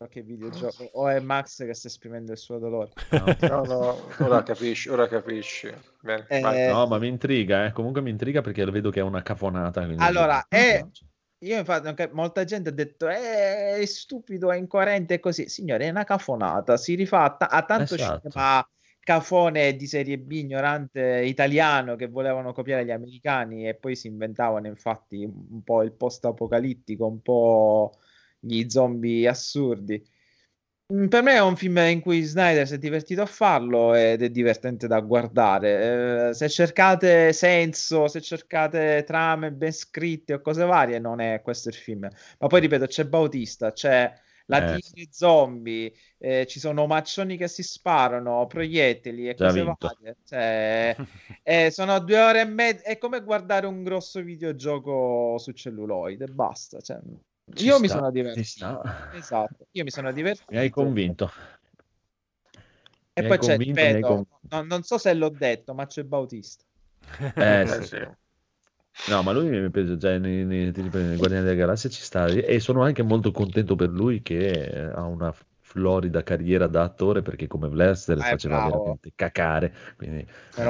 qualche 0.00 0.22
videogioco 0.22 0.88
o 0.94 1.08
è 1.08 1.20
Max 1.20 1.62
che 1.62 1.74
sta 1.74 1.88
esprimendo 1.88 2.32
il 2.32 2.38
suo 2.38 2.56
dolore 2.56 2.88
No, 3.42 3.64
no, 3.64 3.96
ora 4.20 4.42
capisci, 4.42 4.88
ora 4.88 5.06
capisci. 5.06 5.70
Bene, 6.00 6.24
Eh. 6.28 6.68
No, 6.68 6.86
ma 6.86 6.96
mi 6.98 7.08
intriga, 7.08 7.66
eh. 7.66 7.72
Comunque 7.72 8.00
mi 8.00 8.08
intriga 8.08 8.40
perché 8.40 8.64
lo 8.64 8.70
vedo 8.70 8.88
che 8.88 9.00
è 9.00 9.02
una 9.02 9.20
cafonata. 9.22 9.86
Allora, 9.98 10.46
è- 10.48 10.82
io 11.42 11.58
infatti 11.58 11.86
anche- 11.86 12.08
molta 12.12 12.44
gente 12.44 12.70
ha 12.70 12.72
detto 12.72 13.08
"Eh, 13.10 13.76
è 13.76 13.84
stupido, 13.84 14.50
è 14.50 14.56
incoerente 14.56 15.14
e 15.14 15.20
così. 15.20 15.50
Signore, 15.50 15.84
è 15.84 15.90
una 15.90 16.04
cafonata, 16.04 16.78
si 16.78 16.94
rifà 16.94 17.24
a, 17.24 17.30
ta- 17.36 17.46
a 17.48 17.62
tanto 17.64 17.94
Esatto. 17.94 18.30
cinema 18.30 18.66
cafone 19.00 19.74
di 19.76 19.86
serie 19.86 20.18
B 20.18 20.32
ignorante 20.32 21.22
italiano 21.26 21.96
che 21.96 22.06
volevano 22.06 22.52
copiare 22.54 22.84
gli 22.86 22.90
americani 22.90 23.66
e 23.68 23.74
poi 23.74 23.96
si 23.96 24.06
inventavano 24.06 24.66
infatti 24.66 25.24
un 25.24 25.62
po' 25.62 25.82
il 25.82 25.92
post-apocalittico, 25.92 27.06
un 27.06 27.20
po' 27.20 27.92
gli 28.40 28.68
zombie 28.68 29.28
assurdi. 29.28 30.02
Mm, 30.92 31.06
Per 31.08 31.22
me 31.22 31.34
è 31.34 31.40
un 31.40 31.56
film 31.56 31.76
in 31.78 32.00
cui 32.00 32.22
Snyder 32.22 32.66
si 32.66 32.74
è 32.74 32.78
divertito 32.78 33.22
a 33.22 33.26
farlo 33.26 33.94
ed 33.94 34.22
è 34.22 34.30
divertente 34.30 34.86
da 34.88 35.00
guardare. 35.00 36.28
Eh, 36.30 36.34
se 36.34 36.48
cercate 36.48 37.32
senso, 37.32 38.08
se 38.08 38.20
cercate 38.20 39.04
trame 39.06 39.52
ben 39.52 39.72
scritte 39.72 40.34
o 40.34 40.40
cose 40.40 40.64
varie, 40.64 40.98
non 40.98 41.20
è 41.20 41.42
questo 41.42 41.68
il 41.68 41.74
film. 41.76 42.08
Ma 42.38 42.46
poi 42.48 42.60
ripeto, 42.60 42.86
c'è 42.86 43.04
Bautista, 43.06 43.72
c'è 43.72 44.12
la 44.46 44.64
Eh. 44.64 44.64
tigre 44.64 45.06
zombie, 45.12 45.92
eh, 46.18 46.44
ci 46.48 46.58
sono 46.58 46.86
maccioni 46.88 47.36
che 47.36 47.46
si 47.46 47.62
sparano, 47.62 48.46
proiettili 48.48 49.28
e 49.28 49.36
Già 49.36 49.50
cose 49.50 49.62
vinto. 49.62 49.88
varie. 49.88 50.16
Cioè, 50.24 50.96
eh, 51.44 51.70
sono 51.70 52.00
due 52.00 52.18
ore 52.18 52.40
e 52.40 52.44
mezza. 52.46 52.82
È 52.84 52.98
come 52.98 53.22
guardare 53.22 53.66
un 53.68 53.84
grosso 53.84 54.20
videogioco 54.22 55.38
su 55.38 55.52
celluloide, 55.52 56.26
basta. 56.26 56.80
Cioè, 56.80 56.98
Ci 57.54 57.70
io 57.70 57.78
mi 57.78 57.88
sta, 57.88 57.88
sono 57.88 58.10
ci 58.28 58.42
divertito. 58.42 58.80
Esatto, 59.08 59.66
io 59.72 59.84
mi 59.84 59.90
sono 59.90 60.12
divertito. 60.12 60.48
Mi 60.50 60.56
hai 60.58 60.70
convinto. 60.70 61.30
E 63.12 63.22
Mi 63.22 63.24
poi 63.24 63.38
c'è, 63.38 63.56
mi 63.56 63.64
ripeto, 63.64 64.00
convinto. 64.00 64.40
no- 64.50 64.62
non 64.62 64.82
so 64.82 64.98
se 64.98 65.14
l'ho 65.14 65.28
detto, 65.30 65.74
ma 65.74 65.86
c'è 65.86 66.02
Bautista. 66.04 66.64
Eh, 67.36 67.60
Eh, 67.64 67.66
sì, 67.66 67.82
sì. 67.82 67.98
No, 69.04 69.22
ma 69.24 69.32
lui 69.32 69.48
mi 69.48 69.70
penso 69.70 69.96
già 69.96 70.16
nei, 70.18 70.44
nei, 70.44 70.70
nei- 70.72 70.90
nei 70.90 71.16
Guardiani 71.16 71.44
della 71.44 71.56
Galassia 71.56 71.90
ci 71.90 72.00
sta 72.02 72.28
e 72.28 72.60
sono 72.60 72.82
anche 72.82 73.02
molto 73.02 73.32
contento 73.32 73.74
per 73.74 73.88
lui 73.90 74.22
che 74.22 74.66
eh, 74.66 74.80
ha 74.94 75.04
una 75.04 75.34
florida 75.58 76.22
carriera 76.22 76.66
da 76.68 76.82
attore 76.84 77.22
perché 77.22 77.46
come 77.48 77.68
Lester 77.74 78.22
Eh, 78.22 78.36
faceva 78.36 78.60
bravo. 78.60 78.60
veramente 78.60 79.12
cacare, 79.16 79.74
quindi 79.96 80.24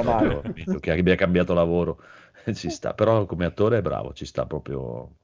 male. 0.04 0.40
visto 0.54 0.78
che 0.78 0.90
abbia 0.92 1.16
cambiato 1.16 1.52
lavoro 1.54 2.00
ci 2.54 2.70
sta, 2.70 2.94
però 2.94 3.26
come 3.26 3.44
attore 3.44 3.78
è 3.78 3.82
bravo, 3.82 4.14
ci 4.14 4.24
sta 4.24 4.46
proprio 4.46 5.16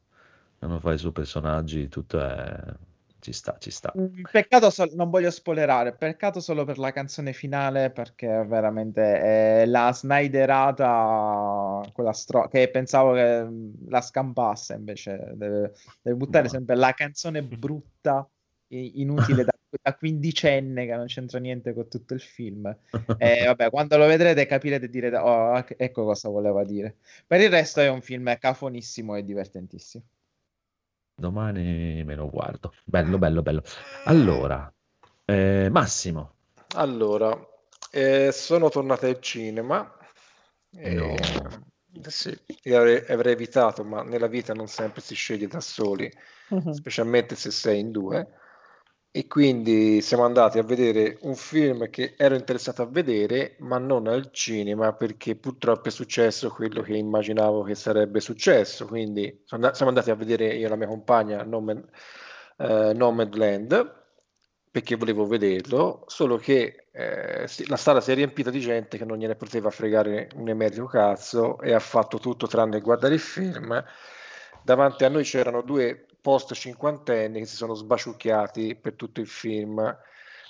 quando 0.67 0.81
fa 0.81 0.93
i 0.93 0.99
suoi 0.99 1.13
personaggi 1.13 1.89
tutto 1.89 2.21
è 2.21 2.75
ci 3.19 3.33
sta, 3.33 3.57
ci 3.59 3.71
sta. 3.71 3.93
Mm, 3.99 4.23
Peccato, 4.31 4.71
sol- 4.71 4.93
non 4.95 5.11
voglio 5.11 5.31
spoilerare, 5.31 5.95
peccato 5.95 6.39
solo 6.39 6.65
per 6.65 6.79
la 6.79 6.93
canzone 6.93 7.33
finale 7.33 7.91
perché 7.91 8.45
veramente 8.47 9.63
è 9.63 9.67
la 9.67 9.93
sniderata, 9.93 11.83
quella 11.93 12.13
stro- 12.13 12.47
che 12.49 12.69
pensavo 12.71 13.15
che 13.15 13.43
mm, 13.43 13.89
la 13.89 14.01
scampasse, 14.01 14.75
invece 14.75 15.33
deve, 15.35 15.73
deve 16.03 16.17
buttare 16.17 16.45
Ma- 16.45 16.51
sempre 16.51 16.77
la 16.77 16.93
canzone 16.93 17.43
brutta, 17.43 18.29
inutile 18.69 19.45
da, 19.45 19.53
da 19.83 19.95
quindicenne 19.97 20.87
che 20.87 20.95
non 20.95 21.07
c'entra 21.07 21.39
niente 21.39 21.73
con 21.73 21.89
tutto 21.89 22.15
il 22.15 22.21
film. 22.21 22.77
E 23.17 23.45
vabbè, 23.47 23.71
quando 23.71 23.97
lo 23.97 24.07
vedrete 24.07 24.47
capirete 24.47 24.85
e 24.87 24.89
direte, 24.91 25.17
oh, 25.17 25.65
ecco 25.77 26.05
cosa 26.05 26.29
voleva 26.29 26.65
dire. 26.65 26.97
Per 27.27 27.41
il 27.41 27.51
resto 27.51 27.81
è 27.81 27.89
un 27.89 28.03
film 28.03 28.37
cafonissimo 28.39 29.17
e 29.17 29.25
divertentissimo. 29.25 30.05
Domani 31.19 32.05
me 32.05 32.15
lo 32.15 32.29
guardo. 32.29 32.75
Bello, 32.85 33.17
bello, 33.17 33.41
bello. 33.41 33.63
Allora, 34.05 34.71
eh, 35.25 35.69
Massimo. 35.71 36.35
Allora, 36.75 37.35
eh, 37.91 38.31
sono 38.33 38.69
tornato 38.69 39.07
al 39.07 39.19
cinema. 39.21 39.91
E, 40.73 40.95
No. 40.95 41.15
eh, 41.15 42.11
sì, 42.11 42.39
io 42.65 42.77
avrei, 42.79 43.03
avrei 43.09 43.33
evitato, 43.33 43.83
ma 43.83 44.03
nella 44.03 44.27
vita 44.27 44.53
non 44.53 44.69
sempre 44.69 45.01
si 45.01 45.15
sceglie 45.15 45.47
da 45.47 45.61
soli, 45.61 46.13
specialmente 46.71 47.35
se 47.35 47.51
sei 47.51 47.81
in 47.81 47.91
due. 47.93 48.29
E 49.17 49.27
quindi 49.29 50.03
siamo 50.03 50.27
andati 50.27 50.59
a 50.59 50.63
vedere 50.63 51.17
un 51.23 51.37
film 51.37 51.89
che 51.89 52.13
ero 52.19 52.35
interessato 52.35 52.83
a 52.83 52.85
vedere, 52.85 53.57
ma 53.61 53.79
non 53.79 54.09
al 54.09 54.31
cinema, 54.31 54.93
perché 54.93 55.37
purtroppo 55.37 55.89
è 55.89 55.91
successo 55.91 56.51
quello 56.51 56.83
che 56.83 56.95
immaginavo 56.99 57.63
che 57.63 57.75
sarebbe 57.75 58.21
successo. 58.21 58.85
Quindi 58.85 59.43
siamo 59.47 59.89
andati 59.89 60.11
a 60.11 60.15
vedere 60.15 60.55
io 60.55 60.67
e 60.67 60.69
la 60.69 60.77
mia 60.77 60.87
compagna 60.87 61.43
Nomad, 61.45 61.83
eh, 62.59 62.93
Nomadland, 62.95 63.95
perché 64.71 64.97
volevo 64.97 65.25
vederlo, 65.25 66.05
solo 66.09 66.37
che 66.37 66.89
eh, 66.93 67.49
la 67.69 67.77
sala 67.79 68.03
si 68.03 68.11
è 68.13 68.15
riempita 68.15 68.51
di 68.51 68.61
gente 68.61 68.99
che 68.99 69.07
non 69.07 69.17
gliene 69.17 69.35
poteva 69.35 69.71
fregare 69.71 70.29
un 70.35 70.51
emerito 70.51 70.85
cazzo 70.85 71.59
e 71.61 71.73
ha 71.73 71.81
fatto 71.81 72.19
tutto 72.19 72.47
tranne 72.47 72.83
guardare 72.83 73.15
il 73.15 73.21
film. 73.21 73.83
Davanti 74.63 75.05
a 75.05 75.09
noi 75.09 75.23
c'erano 75.23 75.63
due 75.63 76.06
post 76.27 76.55
cinquantenni 76.55 77.39
che 77.39 77.47
si 77.47 77.55
sono 77.55 77.75
sbaciucchiati 77.75 78.75
per 78.75 78.95
tutto 78.95 79.21
il 79.21 79.29
film, 79.29 79.97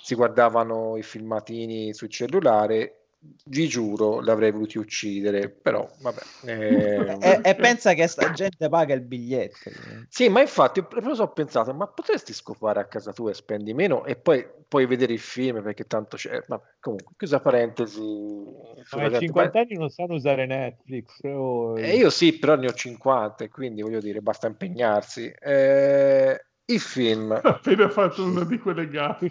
si 0.01 0.15
guardavano 0.15 0.97
i 0.97 1.03
filmatini 1.03 1.93
sul 1.93 2.09
cellulare. 2.09 3.06
Vi 3.49 3.67
giuro, 3.67 4.19
l'avrei 4.21 4.51
voluti 4.51 4.77
uccidere, 4.77 5.49
però 5.49 5.89
vabbè. 5.99 6.21
eh, 6.45 7.17
E, 7.21 7.39
e 7.43 7.55
pensa 7.55 7.93
che 7.93 8.07
sta 8.07 8.29
gente 8.31 8.67
paga 8.69 8.93
il 8.93 9.01
biglietto. 9.01 9.71
sì, 10.09 10.29
ma 10.29 10.41
infatti 10.41 10.79
ho 10.79 11.27
pensato, 11.29 11.73
ma 11.73 11.87
potresti 11.87 12.33
scopare 12.33 12.79
a 12.79 12.85
casa 12.85 13.13
tua 13.13 13.31
e 13.31 13.33
spendi 13.33 13.73
meno 13.73 14.05
e 14.05 14.15
poi 14.15 14.45
puoi 14.67 14.85
vedere 14.85 15.13
il 15.13 15.19
film 15.19 15.61
perché 15.63 15.85
tanto 15.85 16.17
c'è. 16.17 16.41
Vabbè, 16.45 16.63
comunque, 16.79 17.13
chiusa 17.17 17.39
parentesi. 17.39 17.99
Ma 17.99 19.05
i 19.05 19.09
gente. 19.09 19.19
cinquantenni 19.19 19.75
non 19.77 19.89
sanno 19.89 20.13
usare 20.13 20.45
Netflix. 20.45 21.19
o- 21.23 21.73
Ma- 21.73 21.79
eh, 21.79 21.95
io 21.95 22.09
sì, 22.09 22.37
però 22.37 22.55
ne 22.55 22.67
ho 22.67 22.73
50 22.73 23.43
e 23.45 23.49
quindi 23.49 23.81
voglio 23.81 23.99
dire, 24.01 24.21
basta 24.21 24.47
impegnarsi. 24.47 25.31
Eh, 25.39 26.46
il 26.69 26.79
film, 26.81 27.39
appena 27.41 27.89
fatto 27.89 28.25
una 28.25 28.43
di 28.43 28.59
quelle 28.59 28.89
gaffe. 28.89 29.29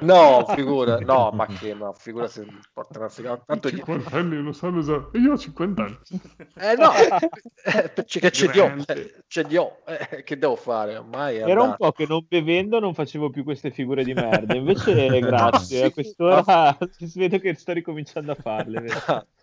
no, 0.00 0.44
figura, 0.46 0.98
no, 0.98 1.30
ma 1.32 1.46
che 1.46 1.74
no, 1.74 1.92
figura 1.92 2.26
se 2.26 2.44
portano 2.72 3.04
a 3.04 3.08
fregare. 3.08 3.42
Tanto 3.46 3.68
gli- 3.68 3.76
50 3.76 4.10
anni 4.16 4.42
non 4.42 4.52
sanno 4.52 4.78
usare. 4.78 5.08
Io 5.12 5.32
ho 5.32 5.38
50 5.38 5.82
anni. 5.84 5.98
Eh 6.60 6.74
no, 6.74 6.90
eh, 6.92 7.88
perché 7.94 8.18
che 8.18 8.30
ce 8.32 8.50
li 8.50 8.58
ho, 8.58 8.74
eh, 8.86 9.22
ce 9.28 9.42
li 9.44 9.56
ho, 9.56 9.78
eh, 9.86 10.24
che 10.24 10.36
devo 10.36 10.56
fare? 10.56 10.96
Ormai 10.96 11.38
Era 11.38 11.62
un 11.62 11.74
po' 11.76 11.92
che 11.92 12.04
non 12.06 12.26
bevendo 12.28 12.80
non 12.80 12.94
facevo 12.94 13.30
più 13.30 13.44
queste 13.44 13.70
figure 13.70 14.02
di 14.02 14.14
merda. 14.14 14.56
Invece, 14.56 15.20
grazie, 15.22 15.78
sì, 15.78 15.84
a 15.84 15.92
quest'ora 15.92 16.76
si 16.98 17.18
vedo 17.18 17.38
che 17.38 17.54
sto 17.54 17.72
ricominciando 17.72 18.32
a 18.32 18.36
farle. 18.36 18.86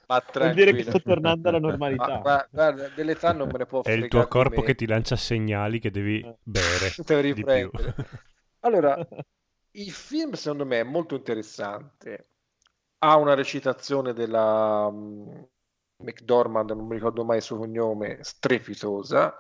Ma 0.09 0.23
Vuol 0.39 0.53
dire 0.53 0.73
che 0.73 0.83
sto 0.83 1.01
tornando 1.01 1.49
alla 1.49 1.59
Ma 1.65 1.75
normalità. 1.77 2.19
guarda, 2.19 2.47
guarda, 2.51 2.87
dell'età 2.89 3.31
non 3.33 3.49
me 3.49 3.59
ne 3.59 3.65
può 3.65 3.81
È 3.81 3.91
il 3.91 4.07
tuo 4.07 4.27
corpo 4.27 4.61
me. 4.61 4.67
che 4.67 4.75
ti 4.75 4.85
lancia 4.87 5.15
segnali 5.15 5.79
che 5.79 5.91
devi 5.91 6.25
bere 6.43 6.89
Devi 7.05 7.33
di 7.33 7.43
più. 7.43 7.69
Allora, 8.61 8.97
il 9.71 9.91
film 9.91 10.33
secondo 10.33 10.65
me 10.65 10.79
è 10.79 10.83
molto 10.83 11.15
interessante. 11.15 12.27
Ha 12.99 13.15
una 13.17 13.33
recitazione 13.33 14.13
della 14.13 14.89
mm, 14.91 15.41
McDormand, 16.03 16.71
non 16.71 16.87
mi 16.87 16.95
ricordo 16.95 17.23
mai 17.23 17.37
il 17.37 17.43
suo 17.43 17.57
cognome, 17.57 18.19
strepitosa. 18.23 19.35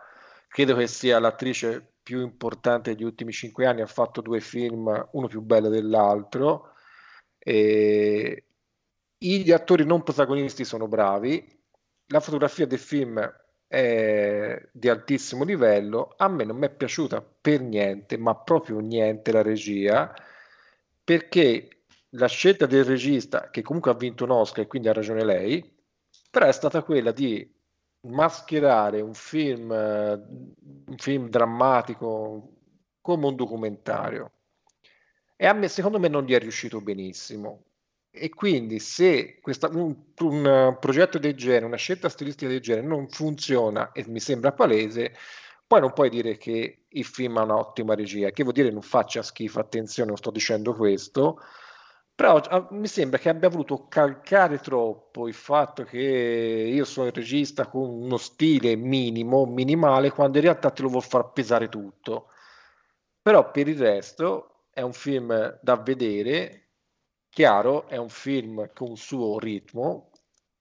Credo 0.47 0.75
che 0.75 0.87
sia 0.87 1.19
l'attrice 1.19 1.93
più 2.01 2.21
importante 2.21 2.93
degli 2.93 3.03
ultimi 3.03 3.31
cinque 3.31 3.65
anni. 3.65 3.81
Ha 3.81 3.85
fatto 3.87 4.21
due 4.21 4.39
film, 4.39 5.07
uno 5.13 5.27
più 5.27 5.41
bello 5.41 5.69
dell'altro. 5.69 6.73
E 7.37 8.45
gli 9.19 9.51
attori 9.51 9.85
non 9.85 10.03
protagonisti 10.03 10.63
sono 10.63 10.87
bravi. 10.87 11.45
La 12.07 12.19
fotografia 12.19 12.65
del 12.65 12.79
film 12.79 13.19
è 13.67 14.69
di 14.71 14.89
altissimo 14.89 15.43
livello. 15.43 16.13
A 16.17 16.27
me 16.27 16.43
non 16.45 16.57
mi 16.57 16.65
è 16.65 16.69
piaciuta 16.69 17.21
per 17.21 17.61
niente, 17.61 18.17
ma 18.17 18.35
proprio 18.35 18.79
niente 18.79 19.31
la 19.31 19.41
regia, 19.41 20.13
perché 21.03 21.83
la 22.13 22.27
scelta 22.27 22.65
del 22.65 22.85
regista, 22.85 23.49
che 23.49 23.61
comunque 23.61 23.91
ha 23.91 23.95
vinto 23.95 24.23
un 24.23 24.31
Oscar 24.31 24.63
e 24.63 24.67
quindi 24.67 24.87
ha 24.87 24.93
ragione 24.93 25.23
lei, 25.23 25.77
però 26.31 26.47
è 26.47 26.51
stata 26.51 26.81
quella 26.81 27.11
di 27.11 27.47
mascherare 28.01 29.01
un 29.01 29.13
film, 29.13 29.69
un 29.69 30.97
film 30.97 31.29
drammatico 31.29 32.53
come 33.01 33.25
un 33.27 33.35
documentario. 33.35 34.31
E 35.35 35.45
a 35.45 35.53
me, 35.53 35.67
secondo 35.67 35.99
me, 35.99 36.07
non 36.07 36.23
gli 36.25 36.33
è 36.33 36.39
riuscito 36.39 36.81
benissimo. 36.81 37.65
E 38.11 38.29
quindi, 38.29 38.79
se 38.79 39.39
questa- 39.41 39.69
un, 39.71 39.95
un, 40.21 40.45
eh, 40.45 40.77
progetto 40.79 41.19
del 41.19 41.35
genere, 41.35 41.65
una 41.65 41.75
scelta 41.77 42.09
stilistica 42.09 42.49
del 42.49 42.59
genere 42.59 42.87
non 42.87 43.07
funziona 43.09 43.91
e 43.91 44.03
mi 44.07 44.19
sembra 44.19 44.51
palese, 44.51 45.13
poi 45.67 45.79
non 45.81 45.93
puoi 45.93 46.09
dire 46.09 46.35
che 46.37 46.85
il 46.89 47.05
film 47.05 47.37
ha 47.37 47.43
un'ottima 47.43 47.93
regia, 47.93 48.31
che 48.31 48.41
vuol 48.43 48.55
dire 48.55 48.71
non 48.71 48.81
faccia 48.81 49.21
schifo, 49.21 49.59
attenzione, 49.59 50.09
non 50.09 50.17
sto 50.17 50.31
dicendo 50.31 50.73
questo, 50.75 51.39
però 52.15 52.37
ah, 52.37 52.67
mi 52.71 52.87
sembra 52.87 53.19
che 53.19 53.29
abbia 53.29 53.47
voluto 53.49 53.87
calcare 53.87 54.57
troppo 54.59 55.27
il 55.27 55.33
fatto 55.35 55.83
che 55.83 55.99
io 55.99 56.83
sono 56.85 57.07
il 57.07 57.13
regista 57.13 57.67
con 57.67 57.87
uno 57.87 58.17
stile 58.17 58.75
minimo, 58.75 59.45
minimale, 59.45 60.09
quando 60.11 60.37
in 60.39 60.43
realtà 60.45 60.71
te 60.71 60.81
lo 60.81 60.89
vuol 60.89 61.03
far 61.03 61.31
pesare 61.31 61.69
tutto. 61.69 62.27
Però 63.21 63.51
per 63.51 63.67
il 63.67 63.77
resto 63.77 64.65
è 64.71 64.81
un 64.81 64.93
film 64.93 65.59
da 65.61 65.75
vedere, 65.77 66.68
chiaro, 67.39 67.87
è 67.87 67.95
un 67.95 68.09
film 68.09 68.69
con 68.73 68.89
un 68.89 68.97
suo 68.97 69.39
ritmo, 69.39 70.09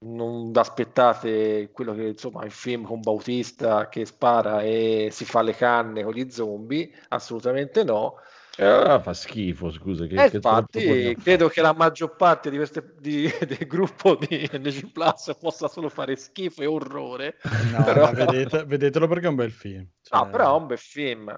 non 0.05 0.53
aspettate 0.55 1.71
quello 1.73 1.93
che 1.93 2.07
insomma 2.07 2.45
il 2.45 2.53
film 2.53 2.85
con 2.85 3.01
Bautista 3.01 3.89
che 3.89 4.05
spara 4.05 4.63
e 4.63 5.09
si 5.11 5.25
fa 5.25 5.43
le 5.43 5.57
canne 5.57 6.05
con 6.05 6.13
gli 6.13 6.31
zombie, 6.31 6.89
assolutamente 7.09 7.83
no. 7.83 8.15
Eh, 8.57 8.65
allora 8.65 9.01
fa 9.01 9.13
schifo, 9.13 9.73
scusa. 9.73 10.07
Che, 10.07 10.23
E 10.25 10.31
che 10.31 10.37
infatti 10.37 11.17
credo 11.21 11.49
che 11.49 11.63
la 11.63 11.73
maggior 11.73 12.15
parte 12.15 12.49
di 12.49 12.57
queste, 12.57 12.95
di- 13.01 13.29
del 13.45 13.67
gruppo 13.67 14.15
di 14.15 14.49
NG 14.53 14.93
Plus 14.93 15.37
possa 15.41 15.67
solo 15.67 15.89
fare 15.89 16.15
schifo 16.15 16.63
e 16.63 16.67
orrore. 16.67 17.39
No, 17.73 17.83
Però- 17.83 18.13
vedete- 18.13 18.65
vedetelo 18.65 19.09
perché 19.09 19.27
è 19.27 19.31
un 19.31 19.35
bel 19.35 19.51
film. 19.51 19.81
No, 19.81 20.21
Cioè, 20.21 20.29
però 20.31 20.55
è 20.55 20.61
un 20.61 20.67
bel 20.69 20.79
film. 20.79 21.37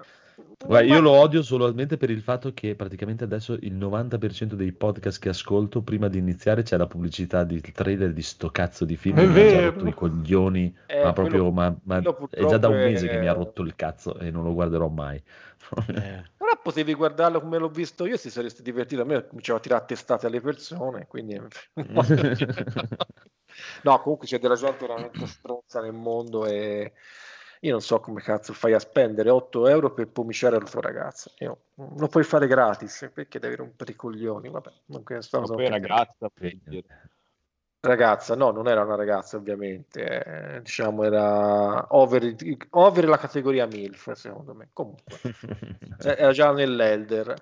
Guarda, 0.63 0.93
io 0.93 1.01
lo 1.01 1.09
odio 1.11 1.41
solamente 1.41 1.97
per 1.97 2.11
il 2.11 2.21
fatto 2.21 2.53
che 2.53 2.75
praticamente 2.75 3.23
adesso 3.23 3.53
il 3.53 3.73
90% 3.73 4.53
dei 4.53 4.71
podcast 4.71 5.19
che 5.19 5.29
ascolto 5.29 5.81
prima 5.81 6.07
di 6.07 6.19
iniziare 6.19 6.61
c'è 6.61 6.77
la 6.77 6.85
pubblicità 6.85 7.43
di 7.43 7.59
trailer 7.61 8.13
di 8.13 8.21
sto 8.21 8.51
cazzo 8.51 8.85
di 8.85 8.95
film 8.95 9.17
È 9.17 9.21
che 9.21 9.27
mi 9.27 9.33
ha 9.33 9.49
già 9.49 9.57
vero. 9.59 9.71
rotto 9.71 9.87
i 9.87 9.93
coglioni, 9.93 10.77
Eh, 10.85 11.03
ma 11.03 11.13
proprio, 11.13 11.45
quello- 11.45 11.51
ma, 11.51 11.75
ma 11.83 12.01
quello 12.01 12.29
è 12.29 12.45
già 12.45 12.57
da 12.57 12.67
un 12.69 12.77
mese 12.77 13.07
che 13.07 13.17
mi 13.17 13.27
ha 13.27 13.31
è- 13.31 13.35
rotto 13.35 13.63
il 13.63 13.75
cazzo 13.75 14.19
e 14.19 14.29
non 14.29 14.43
lo 14.43 14.53
guarderò 14.53 14.87
mai. 14.87 15.17
eh, 15.17 16.23
Però 16.37 16.59
potevi 16.61 16.93
guardarlo 16.93 17.41
come 17.41 17.57
l'ho 17.57 17.69
visto 17.69 18.05
io, 18.05 18.17
si 18.17 18.29
saresti 18.29 18.61
divertito. 18.61 19.01
A 19.01 19.05
me 19.05 19.25
cominciava 19.27 19.57
a 19.57 19.61
tirare 19.61 19.85
testate 19.87 20.27
alle 20.27 20.41
persone, 20.41 21.07
quindi... 21.07 21.41
no, 23.83 23.99
comunque 24.01 24.27
c'è 24.27 24.39
della 24.39 24.55
gente 24.55 24.85
veramente 24.85 25.25
stronza 25.27 25.81
nel 25.81 25.93
mondo 25.93 26.45
e 26.45 26.93
Io 27.63 27.71
non 27.71 27.81
so 27.81 27.99
come 27.99 28.21
cazzo 28.21 28.53
fai 28.53 28.73
a 28.73 28.79
spendere 28.79 29.29
8 29.29 29.67
euro 29.67 29.93
per 29.93 30.07
pomiciare 30.07 30.57
la 30.57 30.65
tua 30.65 30.81
ragazza. 30.81 31.31
Io, 31.39 31.57
non 31.75 31.93
lo 31.97 32.07
puoi 32.07 32.23
fare 32.23 32.47
gratis 32.47 33.09
perché 33.13 33.37
devi 33.37 33.55
rompere 33.55 33.91
i 33.91 33.95
coglioni. 33.95 34.49
Vabbè, 34.49 34.71
non 34.85 35.03
Ma 35.07 35.17
cosa 35.29 35.53
poi 35.53 35.69
ragazza. 35.69 36.31
Ragazza, 37.83 38.35
no, 38.35 38.51
non 38.51 38.67
era 38.67 38.83
una 38.83 38.95
ragazza, 38.95 39.37
ovviamente. 39.37 40.55
eh, 40.55 40.61
diciamo, 40.61 41.03
era 41.03 41.85
over, 41.89 42.35
over 42.71 43.07
la 43.07 43.17
categoria 43.17 43.67
MILF, 43.67 44.11
secondo 44.13 44.55
me. 44.55 44.69
Comunque, 44.73 45.19
eh, 45.23 46.15
era 46.17 46.31
già 46.31 46.51
nell'Elder. 46.51 47.35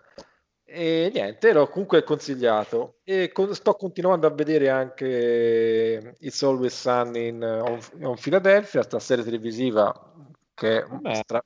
E 0.72 1.10
niente, 1.12 1.50
ero 1.50 1.68
comunque 1.68 2.04
consigliato. 2.04 3.00
E 3.04 3.32
con- 3.32 3.56
sto 3.56 3.74
continuando 3.74 4.28
a 4.28 4.30
vedere 4.30 4.70
anche 4.70 6.16
It's 6.20 6.44
Always 6.44 6.80
Sunny 6.80 7.30
in 7.30 7.42
on, 7.44 7.80
on 8.04 8.16
Philadelphia, 8.16 8.84
sta 8.84 9.00
serie 9.00 9.24
televisiva 9.24 9.92
che 10.54 10.86
Vabbè. 10.88 11.16
stra- 11.16 11.44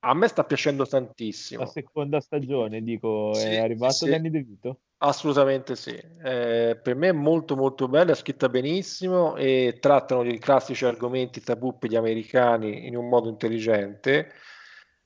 a 0.00 0.14
me 0.14 0.28
sta 0.28 0.44
piacendo 0.44 0.86
tantissimo. 0.86 1.62
La 1.62 1.68
seconda 1.68 2.20
stagione, 2.20 2.82
dico, 2.82 3.32
Sì, 3.32 3.48
è 3.48 3.60
arrivato 3.60 4.04
sì. 4.04 4.10
Danny 4.10 4.28
DeVito? 4.28 4.80
Assolutamente 4.98 5.74
sì, 5.76 5.94
Eh, 6.22 6.78
per 6.82 6.94
me 6.94 7.08
è 7.08 7.12
molto 7.12 7.56
molto 7.56 7.88
bella, 7.88 8.12
è 8.12 8.14
scritta 8.14 8.48
benissimo 8.48 9.36
e 9.36 9.78
trattano 9.80 10.22
dei 10.22 10.38
classici 10.38 10.84
argomenti 10.84 11.40
tabù 11.42 11.78
per 11.78 11.90
gli 11.90 11.96
americani 11.96 12.86
in 12.86 12.96
un 12.96 13.08
modo 13.08 13.28
intelligente 13.28 14.32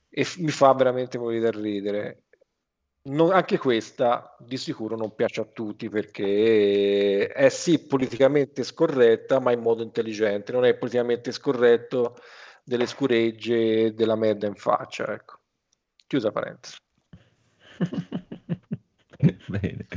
e 0.09 0.23
f- 0.23 0.37
mi 0.37 0.51
fa 0.51 0.73
veramente 0.73 1.17
morire 1.17 1.51
da 1.51 1.59
ridere. 1.59 2.23
Non- 3.09 3.31
anche 3.31 3.57
questa 3.57 4.35
di 4.39 4.57
sicuro 4.57 4.95
non 4.95 5.15
piace 5.15 5.41
a 5.41 5.45
tutti 5.45 5.89
perché 5.89 7.27
è 7.27 7.49
sì 7.49 7.79
politicamente 7.79 8.63
scorretta 8.63 9.39
ma 9.39 9.51
in 9.51 9.61
modo 9.61 9.81
intelligente, 9.81 10.51
non 10.51 10.63
è 10.65 10.75
politicamente 10.75 11.31
scorretto 11.31 12.15
delle 12.63 12.85
scuregge 12.85 13.93
della 13.95 14.15
merda 14.15 14.45
in 14.45 14.55
faccia, 14.55 15.11
ecco. 15.11 15.39
Chiusa 16.05 16.31
parentesi. 16.31 16.77
Bene. 19.47 19.87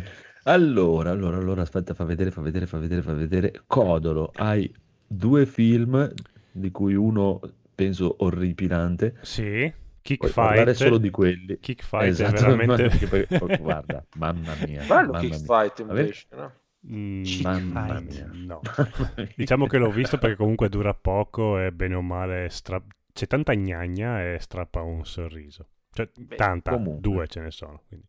Allora, 0.45 1.11
allora, 1.11 1.37
allora, 1.37 1.63
aspetta, 1.63 1.95
fa 1.95 2.05
vedere, 2.05 2.31
fa 2.31 2.41
vedere, 2.41 2.67
fa 2.67 2.79
vedere, 2.79 3.03
fa 3.03 3.13
vedere. 3.13 3.63
Codolo, 3.67 4.33
hai 4.35 4.73
due 5.07 5.47
film, 5.47 6.11
di 6.51 6.71
cui 6.71 6.95
uno 6.95 7.41
penso 7.75 8.17
orripilante. 8.19 9.19
Sì, 9.23 9.73
Kick 10.03 10.19
Puoi 10.21 10.33
parlare 10.33 10.75
Fight. 10.75 10.77
solo 10.87 10.99
di 10.99 11.11
quelli. 11.11 11.59
Kick 11.61 11.83
Fight 11.85 12.05
Esatto, 12.09 12.37
è 12.37 12.41
veramente... 12.57 12.89
perché 12.89 13.07
poi- 13.27 13.27
oh, 13.41 13.57
guarda, 13.59 14.05
mamma 14.17 14.55
mia, 14.67 14.81
Bello 14.85 15.13
mamma 15.13 15.19
Kick 15.21 15.41
mia. 15.41 15.45
Fight 15.61 15.79
invece, 15.79 16.27
no? 16.35 16.53
Mm, 16.93 17.23
Mamma 17.43 18.01
mia. 18.01 18.29
No. 18.33 18.61
Diciamo 19.37 19.67
che 19.67 19.79
l'ho 19.79 19.91
visto 19.91 20.19
perché 20.19 20.35
comunque 20.37 20.69
dura 20.69 20.93
poco 20.95 21.59
e 21.61 21.71
bene 21.73 21.95
o 21.95 22.03
male 22.03 22.49
stra- 22.51 22.83
c'è 23.13 23.27
tanta 23.29 23.55
gnagna 23.55 24.21
e 24.25 24.39
strappa 24.41 24.83
un 24.83 25.05
sorriso. 25.05 25.69
Cioè, 25.93 26.09
Beh, 26.19 26.35
tanta, 26.37 26.73
comunque. 26.73 27.01
due 27.01 27.27
ce 27.29 27.41
ne 27.41 27.51
sono. 27.53 27.83
quindi. 27.87 28.07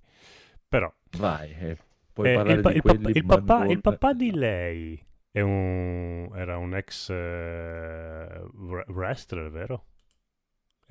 Però, 0.68 0.92
Vai, 1.18 1.52
eh, 1.60 1.78
puoi 2.12 2.32
eh, 2.32 2.34
parlare 2.34 2.56
il, 2.56 2.62
pa- 2.62 2.70
di 2.72 2.76
il 2.78 2.82
pa- 2.82 2.96
quelli, 2.96 3.18
il 3.18 3.26
ma 3.26 3.36
papà, 3.42 3.66
il 3.68 3.82
papà 3.82 4.14
di 4.14 4.32
lei 4.32 5.06
è 5.30 5.42
un, 5.42 6.30
era 6.34 6.58
un 6.58 6.74
ex 6.76 7.10
wre- 7.12 8.86
wrestler, 8.88 9.52
vero? 9.52 9.86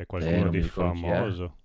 È 0.03 0.05
Eh, 0.05 0.07
qualcuno 0.07 0.45
mi 0.45 0.51
di 0.51 0.63
famoso. 0.63 1.57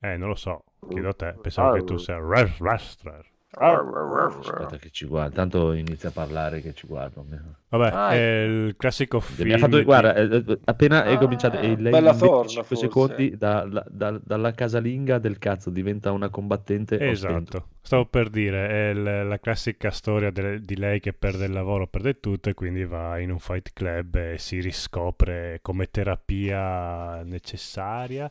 Eh, 0.00 0.16
non 0.16 0.28
lo 0.28 0.34
so, 0.34 0.64
chiedo 0.88 1.08
a 1.10 1.14
te, 1.14 1.34
pensavo 1.40 1.72
che 1.72 1.84
tu 1.84 1.96
sia 1.98 2.16
wrestler. 2.18 3.32
Aspetta 3.56 4.76
che 4.78 4.90
ci 4.90 5.06
guarda, 5.06 5.34
tanto 5.34 5.72
inizia 5.72 6.08
a 6.08 6.12
parlare 6.12 6.60
che 6.60 6.74
ci 6.74 6.86
guardo. 6.86 7.24
Vabbè, 7.68 7.90
Ah, 7.94 8.10
è 8.10 8.42
il 8.44 8.76
classico 8.76 9.20
film 9.20 9.48
Mi 9.48 9.54
ha 9.54 9.58
fatto, 9.58 9.78
di- 9.78 9.84
guarda, 9.84 10.14
eh, 10.14 10.22
eh, 10.46 10.58
appena 10.64 11.04
è 11.04 11.14
Ah, 11.14 11.18
cominciato, 11.18 11.56
e 11.58 11.76
lei 11.76 11.90
bella 11.92 12.10
in 12.12 12.16
forma, 12.18 12.36
25 12.38 12.64
forse. 12.64 12.84
secondi 12.84 13.36
da- 13.36 13.64
da- 13.64 13.84
da- 13.88 14.20
dalla 14.22 14.52
casalinga 14.52 15.18
del 15.18 15.38
cazzo 15.38 15.70
diventa 15.70 16.12
una 16.12 16.28
combattente. 16.28 16.98
Esatto, 17.00 17.68
stavo 17.82 18.06
per 18.06 18.28
dire, 18.30 18.68
è 18.68 18.94
l- 18.94 19.26
la 19.28 19.38
classica 19.38 19.90
storia 19.90 20.30
de- 20.30 20.60
di 20.60 20.76
lei 20.76 21.00
che 21.00 21.12
perde 21.12 21.46
il 21.46 21.52
lavoro, 21.52 21.86
perde 21.86 22.20
tutto 22.20 22.48
e 22.48 22.54
quindi 22.54 22.84
va 22.84 23.18
in 23.18 23.30
un 23.30 23.38
fight 23.38 23.70
club 23.72 24.14
e 24.16 24.36
si 24.38 24.60
riscopre 24.60 25.58
come 25.62 25.90
terapia 25.90 27.22
necessaria. 27.24 28.30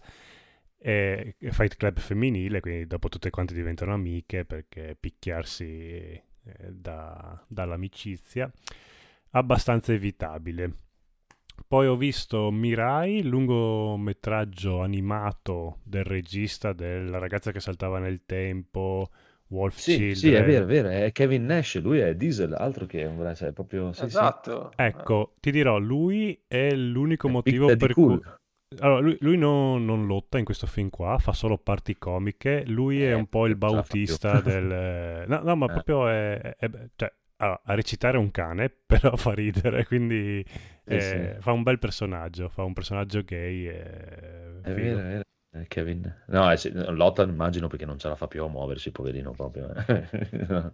E 0.85 1.35
fight 1.39 1.77
club 1.77 1.97
femminile, 1.97 2.59
quindi 2.59 2.85
dopo 2.87 3.07
tutte 3.07 3.29
quante 3.29 3.53
diventano 3.53 3.93
amiche 3.93 4.43
perché 4.43 4.97
picchiarsi 4.99 5.65
eh, 5.65 6.21
da- 6.69 7.41
dall'amicizia, 7.47 8.51
abbastanza 9.31 9.93
evitabile. 9.93 10.73
Poi 11.65 11.87
ho 11.87 11.95
visto 11.95 12.51
Mirai, 12.51 13.23
lungometraggio 13.23 14.81
animato 14.81 15.79
del 15.83 16.03
regista 16.03 16.73
della 16.73 17.17
ragazza 17.17 17.51
che 17.53 17.61
saltava 17.61 17.99
nel 17.99 18.25
tempo, 18.25 19.09
Wolf 19.47 19.77
Sì, 19.77 19.95
Children. 19.95 20.15
sì, 20.15 20.33
è 20.33 20.43
vero, 20.43 20.63
è 20.63 20.67
vero, 20.67 20.89
è 20.89 21.11
Kevin 21.13 21.45
Nash, 21.45 21.79
lui 21.81 21.99
è 21.99 22.13
Diesel, 22.15 22.53
altro 22.53 22.85
che 22.85 23.05
un 23.05 23.33
cioè, 23.35 23.49
è 23.49 23.53
proprio... 23.53 23.93
Sì, 23.93 23.99
sì. 24.01 24.05
Esatto. 24.05 24.73
Ecco, 24.75 25.35
ti 25.39 25.49
dirò, 25.49 25.77
lui 25.77 26.43
è 26.45 26.71
l'unico 26.75 27.29
È 27.29 27.31
motivo 27.31 27.73
per 27.77 27.93
cui... 27.93 28.19
Cool. 28.19 28.41
Allora, 28.79 28.99
lui, 29.01 29.17
lui 29.21 29.37
non, 29.37 29.85
non 29.85 30.05
lotta 30.05 30.37
in 30.37 30.45
questo 30.45 30.67
film 30.67 30.89
qua, 30.89 31.17
fa 31.17 31.33
solo 31.33 31.57
parti 31.57 31.97
comiche. 31.97 32.63
Lui 32.67 33.01
è 33.03 33.09
Eh, 33.09 33.13
un 33.13 33.27
po' 33.27 33.45
il 33.47 33.55
bautista 33.55 34.39
del... 34.41 35.25
No, 35.27 35.39
no, 35.43 35.55
ma 35.55 35.65
Eh. 35.65 35.71
proprio 35.71 36.07
è... 36.07 36.55
è- 36.57 36.69
cioè, 36.95 37.11
allora, 37.37 37.61
a 37.65 37.73
recitare 37.73 38.17
un 38.17 38.31
cane, 38.31 38.69
però 38.85 39.15
fa 39.15 39.33
ridere, 39.33 39.85
quindi 39.85 40.43
eh, 40.85 40.99
sì. 40.99 41.41
fa 41.41 41.51
un 41.51 41.63
bel 41.63 41.79
personaggio, 41.79 42.47
fa 42.49 42.63
un 42.63 42.73
personaggio 42.73 43.21
gay 43.23 43.65
e... 43.67 44.61
È 44.61 44.73
vero, 44.73 44.99
è 44.99 45.03
vero. 45.03 45.21
È 45.49 45.67
Kevin. 45.67 46.23
No, 46.27 46.49
è, 46.49 46.55
sì, 46.57 46.71
lotta 46.73 47.23
immagino 47.23 47.67
perché 47.67 47.85
non 47.85 47.99
ce 47.99 48.07
la 48.07 48.15
fa 48.15 48.27
più 48.27 48.43
a 48.43 48.47
muoversi, 48.49 48.91
poverino 48.91 49.31
proprio. 49.31 49.71
eh. 49.73 50.07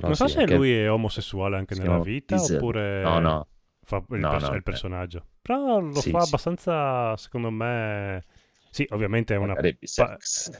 Non 0.00 0.14
so 0.14 0.26
sì, 0.26 0.34
se 0.34 0.42
è 0.42 0.46
Kev- 0.46 0.58
lui 0.58 0.72
è 0.74 0.90
omosessuale 0.90 1.56
anche 1.56 1.74
si 1.74 1.80
nella 1.82 1.98
vita 2.00 2.34
Diesel. 2.36 2.56
oppure 2.56 3.02
No, 3.02 3.18
no. 3.20 3.46
Fa 3.86 3.96
il, 4.10 4.20
No, 4.20 4.28
pers- 4.28 4.48
no, 4.48 4.54
il 4.54 4.58
eh. 4.58 4.62
personaggio. 4.62 5.26
Però 5.42 5.78
lo 5.80 6.00
Sì, 6.00 6.10
fa 6.10 6.18
sì. 6.18 6.24
abbastanza, 6.24 7.16
secondo 7.16 7.50
me... 7.50 8.24
Sì, 8.70 8.86
ovviamente 8.90 9.34
è 9.34 9.38
una... 9.38 9.54
Magari 9.54 9.72
pa- 9.94 10.16
bisex, 10.18 10.50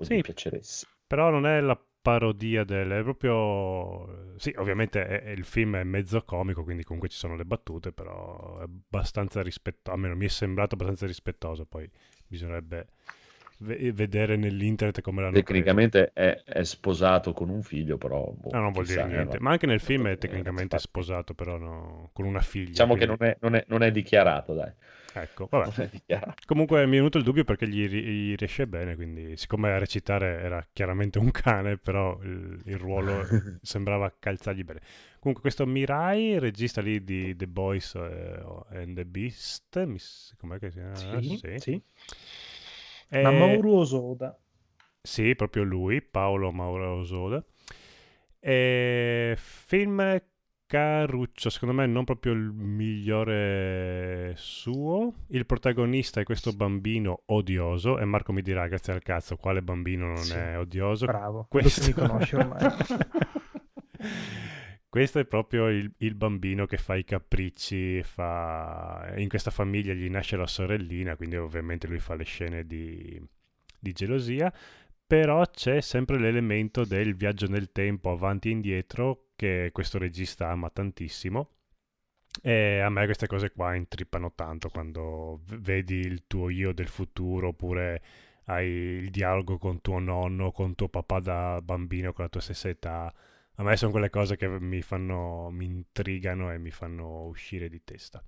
Sì. 0.00 0.20
piaceresse. 0.22 0.86
Però 1.06 1.30
non 1.30 1.46
è 1.46 1.60
la 1.60 1.78
parodia 2.02 2.64
del... 2.64 2.90
è 2.90 3.02
proprio... 3.02 4.34
Sì, 4.38 4.52
ovviamente 4.56 5.04
è- 5.06 5.22
è- 5.22 5.30
il 5.30 5.44
film 5.44 5.76
è 5.76 5.84
mezzo 5.84 6.22
comico, 6.24 6.62
quindi 6.64 6.84
comunque 6.84 7.08
ci 7.08 7.16
sono 7.18 7.36
le 7.36 7.44
battute, 7.44 7.92
però 7.92 8.58
è 8.60 8.62
abbastanza 8.64 9.42
rispettoso, 9.42 9.94
almeno 9.96 10.14
mi 10.16 10.26
è 10.26 10.28
sembrato 10.28 10.74
abbastanza 10.74 11.06
rispettoso, 11.06 11.64
poi 11.66 11.88
bisognerebbe 12.26 12.88
vedere 13.58 14.36
nell'internet 14.36 15.00
come 15.00 15.22
l'hanno. 15.22 15.34
Tecnicamente 15.34 16.10
è, 16.12 16.42
è 16.44 16.62
sposato 16.64 17.32
con 17.32 17.48
un 17.48 17.62
figlio, 17.62 17.96
però... 17.96 18.30
boh, 18.30 18.50
No, 18.52 18.60
non 18.60 18.72
vuol 18.72 18.86
dire 18.86 19.02
eh, 19.02 19.06
niente. 19.06 19.38
Ma 19.40 19.50
anche 19.50 19.66
nel 19.66 19.80
film 19.80 20.08
è 20.08 20.18
tecnicamente 20.18 20.78
sposato, 20.78 21.34
però 21.34 21.56
no, 21.56 22.10
con 22.12 22.24
una 22.26 22.40
figlia. 22.40 22.68
Diciamo 22.70 22.94
che 22.94 23.06
quindi- 23.06 23.16
non 23.20 23.28
è, 23.30 23.36
non 23.40 23.54
è- 23.54 23.64
non 23.68 23.82
è 23.82 23.90
dichiarato, 23.90 24.54
dai. 24.54 24.72
Ecco, 25.18 25.48
vabbè. 25.50 25.88
Comunque 26.44 26.84
mi 26.84 26.92
è 26.92 26.96
venuto 26.96 27.16
il 27.16 27.24
dubbio 27.24 27.42
perché 27.44 27.66
gli, 27.66 27.86
gli 27.88 28.34
riesce 28.34 28.66
bene, 28.66 28.94
quindi 28.96 29.34
siccome 29.38 29.70
a 29.72 29.78
recitare 29.78 30.40
era 30.42 30.66
chiaramente 30.70 31.18
un 31.18 31.30
cane, 31.30 31.78
però 31.78 32.18
il, 32.22 32.60
il 32.66 32.76
ruolo 32.76 33.26
sembrava 33.62 34.14
calzargli 34.18 34.62
bene. 34.62 34.80
Comunque 35.18 35.40
questo 35.40 35.64
Mirai, 35.66 36.38
regista 36.38 36.82
lì 36.82 37.02
di 37.02 37.34
The 37.34 37.46
Boys 37.48 37.94
eh, 37.94 38.42
and 38.72 38.94
the 38.94 39.06
Beast, 39.06 39.82
mi 39.84 39.96
com'è 40.36 40.58
che 40.58 40.70
si 40.70 40.78
chiama? 40.78 41.20
Sì, 41.22 41.36
Sì. 41.38 41.54
sì. 41.58 41.82
Eh, 43.08 43.22
Mamoru 43.22 43.76
Osoda. 43.76 44.38
Sì, 45.02 45.34
proprio 45.36 45.62
lui, 45.62 46.02
Paolo 46.02 46.50
Mauro 46.50 46.98
Osoda. 46.98 47.44
E 48.40 49.34
film 49.36 50.20
caruccio, 50.66 51.48
secondo 51.48 51.74
me 51.74 51.86
non 51.86 52.04
proprio 52.04 52.32
il 52.32 52.52
migliore 52.52 54.34
suo. 54.36 55.12
Il 55.28 55.46
protagonista 55.46 56.20
è 56.20 56.24
questo 56.24 56.52
bambino 56.52 57.22
odioso 57.26 57.98
e 57.98 58.04
Marco 58.04 58.32
mi 58.32 58.42
dirà, 58.42 58.66
grazie 58.66 58.92
al 58.92 59.02
cazzo, 59.02 59.36
quale 59.36 59.62
bambino 59.62 60.06
non 60.06 60.16
Sì, 60.16 60.34
è 60.34 60.58
odioso? 60.58 61.06
Bravo, 61.06 61.46
Questo... 61.48 61.86
mi 61.86 61.92
conosci 61.92 62.34
ormai. 62.34 62.66
Questo 64.96 65.18
è 65.18 65.26
proprio 65.26 65.68
il, 65.68 65.92
il 65.98 66.14
bambino 66.14 66.64
che 66.64 66.78
fa 66.78 66.94
i 66.94 67.04
capricci, 67.04 68.02
fa... 68.02 69.12
in 69.18 69.28
questa 69.28 69.50
famiglia 69.50 69.92
gli 69.92 70.08
nasce 70.08 70.38
la 70.38 70.46
sorellina, 70.46 71.16
quindi 71.16 71.36
ovviamente 71.36 71.86
lui 71.86 71.98
fa 71.98 72.14
le 72.14 72.24
scene 72.24 72.66
di, 72.66 73.22
di 73.78 73.92
gelosia, 73.92 74.50
però 75.06 75.44
c'è 75.50 75.82
sempre 75.82 76.18
l'elemento 76.18 76.86
del 76.86 77.14
viaggio 77.14 77.46
nel 77.46 77.72
tempo 77.72 78.10
avanti 78.10 78.48
e 78.48 78.52
indietro 78.52 79.32
che 79.36 79.68
questo 79.70 79.98
regista 79.98 80.48
ama 80.48 80.70
tantissimo. 80.70 81.50
E 82.40 82.78
a 82.78 82.88
me 82.88 83.04
queste 83.04 83.26
cose 83.26 83.50
qua 83.50 83.74
intrippano 83.74 84.32
tanto 84.34 84.70
quando 84.70 85.42
vedi 85.58 85.96
il 85.96 86.26
tuo 86.26 86.48
io 86.48 86.72
del 86.72 86.88
futuro 86.88 87.48
oppure 87.48 88.02
hai 88.44 88.66
il 88.66 89.10
dialogo 89.10 89.58
con 89.58 89.82
tuo 89.82 89.98
nonno, 89.98 90.52
con 90.52 90.74
tuo 90.74 90.88
papà 90.88 91.20
da 91.20 91.60
bambino 91.60 92.14
con 92.14 92.24
la 92.24 92.30
tua 92.30 92.40
stessa 92.40 92.70
età. 92.70 93.12
A 93.58 93.62
me 93.62 93.76
sono 93.76 93.90
quelle 93.90 94.10
cose 94.10 94.36
che 94.36 94.48
mi 94.48 94.82
fanno, 94.82 95.48
mi 95.50 95.64
intrigano 95.64 96.52
e 96.52 96.58
mi 96.58 96.70
fanno 96.70 97.24
uscire 97.24 97.68
di 97.68 97.82
testa. 97.84 98.22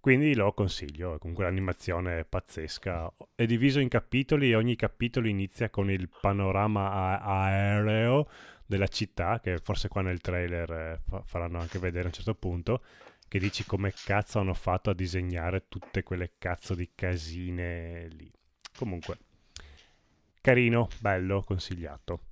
Quindi 0.00 0.34
lo 0.34 0.52
consiglio, 0.52 1.18
comunque 1.18 1.44
l'animazione 1.44 2.20
è 2.20 2.24
pazzesca. 2.24 3.12
È 3.34 3.46
diviso 3.46 3.80
in 3.80 3.88
capitoli 3.88 4.50
e 4.50 4.56
ogni 4.56 4.76
capitolo 4.76 5.28
inizia 5.28 5.70
con 5.70 5.90
il 5.90 6.08
panorama 6.20 6.90
a- 6.90 7.44
aereo 7.46 8.28
della 8.66 8.88
città, 8.88 9.40
che 9.40 9.58
forse 9.58 9.88
qua 9.88 10.02
nel 10.02 10.20
trailer 10.20 10.70
eh, 10.72 11.00
fa- 11.08 11.22
faranno 11.24 11.58
anche 11.60 11.78
vedere 11.78 12.04
a 12.04 12.06
un 12.06 12.12
certo 12.12 12.34
punto, 12.34 12.82
che 13.28 13.38
dici 13.38 13.64
come 13.64 13.92
cazzo 14.04 14.38
hanno 14.40 14.54
fatto 14.54 14.90
a 14.90 14.94
disegnare 14.94 15.66
tutte 15.68 16.02
quelle 16.02 16.32
cazzo 16.38 16.74
di 16.74 16.90
casine 16.94 18.08
lì. 18.08 18.30
Comunque, 18.76 19.18
carino, 20.40 20.88
bello, 21.00 21.42
consigliato. 21.42 22.24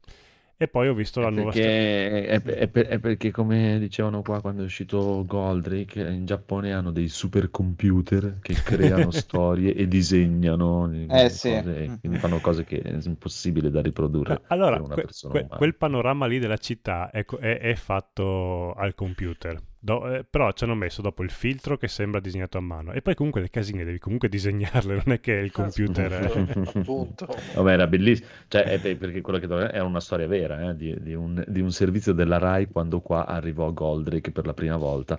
E 0.63 0.69
poi 0.69 0.89
ho 0.89 0.93
visto 0.95 1.21
la 1.21 1.31
nuova 1.31 1.53
Perché, 1.53 2.27
è, 2.27 2.43
è 2.43 2.69
per- 2.69 2.87
è 2.87 2.99
perché, 2.99 3.31
come 3.31 3.79
dicevano 3.79 4.21
qua 4.21 4.43
quando 4.43 4.61
è 4.61 4.67
uscito 4.67 5.25
Goldrake, 5.27 6.03
in 6.03 6.27
Giappone 6.27 6.75
hanno 6.75 6.91
dei 6.91 7.09
supercomputer 7.09 8.41
che 8.43 8.53
creano 8.63 9.11
storie 9.11 9.73
e 9.75 9.89
disegnano 9.89 10.91
Eh, 10.93 11.31
sì. 11.31 11.49
cose, 11.49 11.77
e 11.85 11.99
quindi 11.99 12.19
fanno 12.19 12.41
cose 12.41 12.65
che 12.65 12.83
è 12.83 12.95
impossibile 13.03 13.71
da 13.71 13.81
riprodurre 13.81 14.43
Allora, 14.49 14.77
per 14.77 14.85
una 14.85 14.95
que- 14.97 15.03
persona 15.05 15.33
que- 15.47 15.57
quel 15.57 15.77
panorama 15.77 16.27
lì 16.27 16.39
della 16.39 16.59
città 16.59 17.09
è- 17.11 17.25
è 17.25 17.75
fatto 17.75 18.75
al 18.75 18.95
computer, 18.95 19.59
Do- 19.83 20.15
eh, 20.15 20.25
però 20.29 20.53
ci 20.53 20.65
hanno 20.65 20.75
messo 20.75 21.01
dopo 21.01 21.23
il 21.23 21.31
filtro 21.31 21.79
che 21.79 21.89
sembra 21.89 22.21
disegnato 22.21 22.59
a 22.59 22.61
mano 22.61 22.93
e 22.93 23.01
poi 23.01 23.15
comunque 23.15 23.41
le 23.41 23.49
casine 23.49 23.83
devi 23.83 23.99
comunque 23.99 24.29
disegnarle, 24.29 24.95
non 24.95 25.15
è 25.15 25.21
che 25.21 25.33
il 25.33 25.51
computer 25.51 26.13
è... 26.13 26.45
appunto. 26.79 27.27
Vabbè, 27.55 27.73
era 27.73 27.87
bellissimo, 27.87 28.29
cioè, 28.49 28.65
è 28.65 28.79
per- 28.79 28.99
perché 28.99 29.23
quello 29.23 29.39
che 29.39 29.47
era 29.47 29.85
una 29.85 30.01
storia 30.01 30.27
vera 30.27 30.69
eh, 30.69 30.77
di, 30.77 30.95
di 31.01 31.15
un, 31.15 31.43
di 31.47 31.61
un 31.63 31.73
servizio 31.73 32.13
della 32.13 32.37
Rai 32.37 32.67
quando 32.67 33.01
qua 33.01 33.25
arrivò 33.27 33.73
Goldrake 33.73 34.33
per 34.33 34.45
la 34.45 34.53
prima 34.53 34.77
volta. 34.77 35.19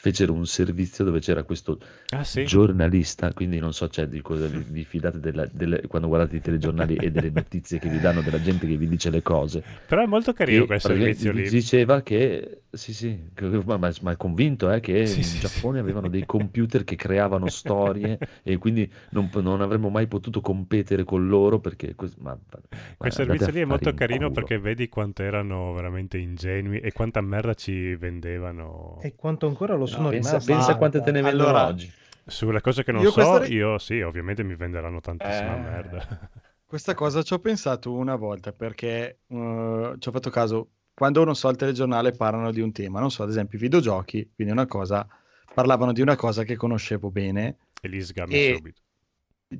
Fecero 0.00 0.32
un 0.32 0.46
servizio 0.46 1.04
dove 1.04 1.18
c'era 1.20 1.42
questo 1.42 1.80
Ah 2.12 2.24
sì? 2.24 2.50
giornalista, 2.50 3.32
quindi 3.32 3.58
non 3.58 3.72
so, 3.72 3.88
cioè, 3.88 4.06
di 4.06 4.20
cosa 4.22 4.46
vi, 4.48 4.62
vi 4.62 4.84
fidate 4.84 5.18
della- 5.18 5.46
delle- 5.52 5.86
quando 5.88 6.06
guardate 6.08 6.36
i 6.36 6.40
telegiornali 6.40 6.96
e 6.96 7.10
delle 7.10 7.30
notizie 7.30 7.78
che 7.78 7.88
vi 7.88 7.98
danno 7.98 8.22
della 8.22 8.38
gente 8.40 8.66
che 8.66 8.76
vi 8.76 8.86
dice 8.88 9.10
le 9.10 9.22
cose. 9.22 9.64
Però 9.86 10.02
è 10.02 10.06
molto 10.06 10.32
carino 10.32 10.66
E 10.66 10.66
quel 10.66 10.80
praticamente 10.80 11.24
servizio 11.24 11.32
lì. 11.32 11.50
Diceva 11.50 12.00
che, 12.02 12.62
sì, 12.70 12.94
sì, 12.94 13.22
ma, 13.66 13.76
ma- 13.76 13.92
ma 14.02 14.12
è 14.12 14.16
convinto 14.16 14.70
eh, 14.72 14.80
che 14.80 14.96
Sì, 15.02 15.22
in 15.22 15.36
sì, 15.36 15.38
Giappone 15.38 15.78
avevano 15.78 16.08
dei 16.08 16.24
computer 16.24 16.84
che 16.84 16.96
creavano 16.96 17.48
storie 17.48 18.18
e 18.42 18.56
quindi 18.56 18.90
non, 19.10 19.28
non 19.42 19.60
avremmo 19.60 19.90
mai 19.90 20.06
potuto 20.06 20.40
competere 20.40 21.04
con 21.04 21.28
loro 21.28 21.60
perché... 21.60 21.94
ma- 22.18 22.38
ma- 22.50 22.60
Quel 22.98 23.12
servizio 23.12 23.50
lì 23.52 23.60
è 23.60 23.64
molto 23.64 23.88
in 23.88 23.96
carino 23.96 24.30
culo. 24.30 24.30
perché 24.30 24.58
vedi 24.58 24.88
quanto 24.88 25.22
erano 25.22 25.72
veramente 25.72 26.18
ingenui 26.18 26.80
e 26.80 26.92
quanta 26.92 27.20
merda 27.20 27.54
ci 27.54 27.94
vendevano 27.94 28.98
E 29.00 29.16
quanto 29.16 29.46
ancora 29.48 29.74
lo 29.74 29.86
sono 29.88 30.08
pensa, 30.10 30.30
rimasti. 30.30 30.52
pensa 30.52 30.76
quante 30.76 31.00
te 31.02 31.10
ne 31.10 31.22
vendono 31.22 31.48
Allora, 31.48 31.66
oggi. 31.66 31.90
sulle 32.26 32.60
cose 32.60 32.84
che 32.84 32.92
non 32.92 33.02
Io 33.02 33.08
so. 33.10 33.14
questa 33.14 33.38
ri- 33.44 33.54
Io 33.54 33.78
sì, 33.78 34.00
ovviamente 34.00 34.42
mi 34.44 34.54
venderanno 34.54 35.00
tantissima 35.00 35.56
Eh. 35.56 35.60
merda. 35.60 36.30
Questa 36.64 36.94
cosa 36.94 37.22
ci 37.22 37.32
ho 37.32 37.38
pensato 37.38 37.92
una 37.92 38.14
volta 38.16 38.52
perché 38.52 39.20
eh, 39.26 39.94
ci 39.98 40.08
ho 40.08 40.12
fatto 40.12 40.28
caso 40.30 40.68
quando 40.92 41.24
non 41.24 41.34
so 41.36 41.48
al 41.48 41.56
telegiornale 41.56 42.10
parlano 42.12 42.50
di 42.50 42.60
un 42.60 42.72
tema, 42.72 43.00
non 43.00 43.10
so, 43.10 43.22
ad 43.22 43.30
esempio 43.30 43.56
i 43.56 43.60
videogiochi, 43.60 44.30
quindi 44.34 44.52
una 44.52 44.66
cosa, 44.66 45.06
parlavano 45.54 45.92
di 45.92 46.00
una 46.02 46.16
cosa 46.16 46.42
che 46.42 46.56
conoscevo 46.56 47.10
bene 47.10 47.56
E 47.80 47.88
li 47.88 48.00
sgammi 48.02 48.34
E- 48.34 48.54
subito. 48.56 48.80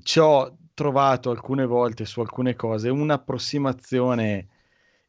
ci 0.02 0.18
ho 0.18 0.56
trovato 0.74 1.30
alcune 1.30 1.64
volte 1.64 2.04
su 2.04 2.20
alcune 2.20 2.54
cose 2.56 2.88
un'approssimazione 2.88 4.46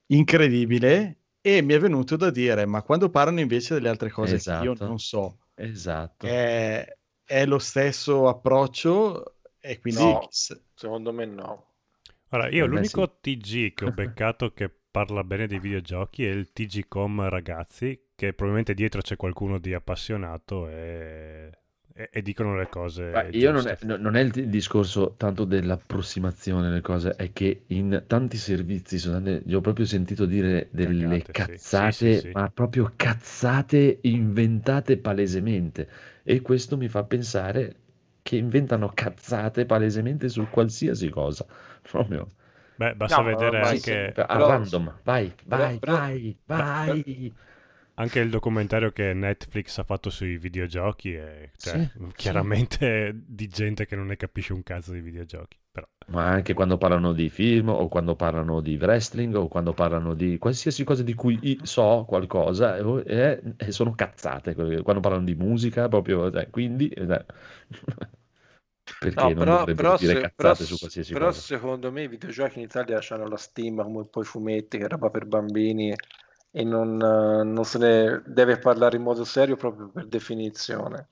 incredibile 0.07 1.17
e 1.41 1.61
mi 1.61 1.73
è 1.73 1.79
venuto 1.79 2.15
da 2.15 2.29
dire, 2.31 2.65
ma 2.65 2.81
quando 2.83 3.09
parlano 3.09 3.39
invece 3.39 3.75
delle 3.75 3.89
altre 3.89 4.09
cose 4.09 4.39
che 4.39 4.51
io 4.55 4.75
Esatto. 4.75 4.85
non 4.85 4.99
so, 4.99 5.37
Esatto. 5.55 6.27
è, 6.27 6.97
è 7.23 7.45
lo 7.45 7.59
stesso 7.59 8.27
approccio 8.27 9.37
e 9.59 9.79
quindi 9.79 10.01
No. 10.01 10.27
Secondo 10.73 11.11
me 11.13 11.25
no. 11.25 11.73
Allora, 12.29 12.49
io 12.49 12.65
me 12.65 12.67
l'unico 12.67 13.19
TG 13.19 13.73
che 13.73 13.85
ho 13.85 13.91
beccato 13.91 14.53
che 14.53 14.69
parla 14.69 15.23
bene 15.23 15.47
dei 15.47 15.59
videogiochi 15.59 16.25
è 16.25 16.29
il 16.29 16.51
TG.com 16.51 17.27
ragazzi, 17.29 18.09
che 18.15 18.33
probabilmente 18.33 18.73
dietro 18.73 19.01
c'è 19.01 19.15
qualcuno 19.15 19.57
di 19.59 19.73
appassionato 19.73 20.67
e, 20.69 21.51
e- 21.99 22.09
e 22.13 22.21
dicono 22.21 22.55
le 22.55 22.69
cose 22.69 23.27
io 23.31 23.51
non 23.51 23.67
è, 23.67 23.77
non 23.81 24.15
è 24.15 24.21
il 24.21 24.47
discorso 24.47 25.15
tanto 25.17 25.43
dell'approssimazione 25.43 26.69
delle 26.69 26.79
cose, 26.79 27.11
è 27.11 27.33
che 27.33 27.63
in 27.67 28.03
tanti 28.07 28.37
servizi, 28.37 28.95
io 29.45 29.57
ho 29.57 29.61
proprio 29.61 29.85
sentito 29.85 30.25
dire 30.25 30.69
delle 30.71 31.23
Cagate, 31.23 31.25
sì. 31.25 31.31
cazzate, 31.31 31.91
Sì, 31.91 32.13
sì, 32.13 32.19
sì. 32.19 32.31
ma 32.33 32.49
proprio 32.49 32.93
cazzate 32.95 33.99
inventate 34.03 34.97
palesemente. 34.97 35.89
E 36.23 36.41
questo 36.41 36.77
mi 36.77 36.87
fa 36.87 37.03
pensare 37.03 37.75
che 38.21 38.37
inventano 38.37 38.91
cazzate 38.93 39.65
palesemente 39.65 40.29
su 40.29 40.47
qualsiasi 40.49 41.09
cosa. 41.09 41.45
Proprio 41.81 42.27
Beh, 42.75 42.95
basta 42.95 43.17
No, 43.17 43.23
vedere 43.23 43.59
ma 43.59 43.65
sì, 43.75 43.91
anche, 43.91 44.21
a 44.21 44.25
Però- 44.25 44.47
random. 44.47 44.99
Vai, 45.03 45.33
vai, 45.47 45.77
però- 45.79 45.97
vai, 45.97 46.37
vai. 46.45 47.33
Anche 47.99 48.19
il 48.19 48.29
documentario 48.29 48.91
che 48.91 49.13
Netflix 49.13 49.77
ha 49.77 49.83
fatto 49.83 50.09
sui 50.09 50.37
videogiochi, 50.37 51.13
e, 51.13 51.51
cioè, 51.57 51.81
Sì, 51.81 51.91
chiaramente 52.15 53.13
di 53.25 53.47
gente 53.47 53.85
che 53.85 53.95
non 53.95 54.07
ne 54.07 54.15
capisce 54.17 54.53
un 54.53 54.63
cazzo 54.63 54.91
di 54.93 55.01
videogiochi. 55.01 55.57
Però. 55.71 55.87
Ma 56.07 56.25
anche 56.25 56.53
quando 56.55 56.77
parlano 56.79 57.13
di 57.13 57.29
film 57.29 57.69
o 57.69 57.87
quando 57.87 58.15
parlano 58.15 58.61
di 58.61 58.77
wrestling 58.77 59.35
o 59.35 59.47
quando 59.47 59.73
parlano 59.73 60.15
di 60.15 60.39
qualsiasi 60.39 60.83
cosa 60.83 61.03
di 61.03 61.13
cui 61.13 61.59
so 61.63 62.03
qualcosa 62.07 62.77
e, 62.77 63.03
e- 63.05 63.53
e 63.57 63.71
sono 63.71 63.93
cazzate. 63.93 64.55
Quando 64.55 65.01
parlano 65.01 65.23
di 65.23 65.35
musica, 65.35 65.87
proprio, 65.87 66.31
cioè, 66.31 66.49
quindi 66.49 66.87
eh, 66.89 67.25
perché 68.97 69.21
No, 69.21 69.33
non 69.33 69.45
però, 69.45 69.65
però 69.65 69.97
dire 69.97 70.13
se- 70.13 70.19
cazzate 70.21 70.35
però- 70.35 70.65
su 70.65 70.77
qualsiasi 70.79 71.13
però 71.13 71.25
cosa? 71.25 71.41
secondo 71.41 71.91
me 71.91 72.03
i 72.03 72.07
videogiochi 72.07 72.57
in 72.59 72.65
Italia 72.65 72.99
hanno 73.09 73.27
la 73.27 73.37
stima 73.37 73.83
come 73.83 74.05
poi 74.05 74.23
i 74.23 74.25
fumetti, 74.25 74.77
che 74.77 74.85
è 74.85 74.87
roba 74.87 75.09
per 75.09 75.25
bambini 75.25 75.93
e 76.51 76.63
non, 76.63 76.99
eh, 77.01 77.43
non 77.43 77.63
se 77.65 77.77
ne 77.77 78.21
deve 78.25 78.57
parlare 78.59 78.97
in 78.97 79.03
modo 79.03 79.23
serio 79.23 79.55
proprio 79.55 79.89
per 79.89 80.05
definizione. 80.07 81.09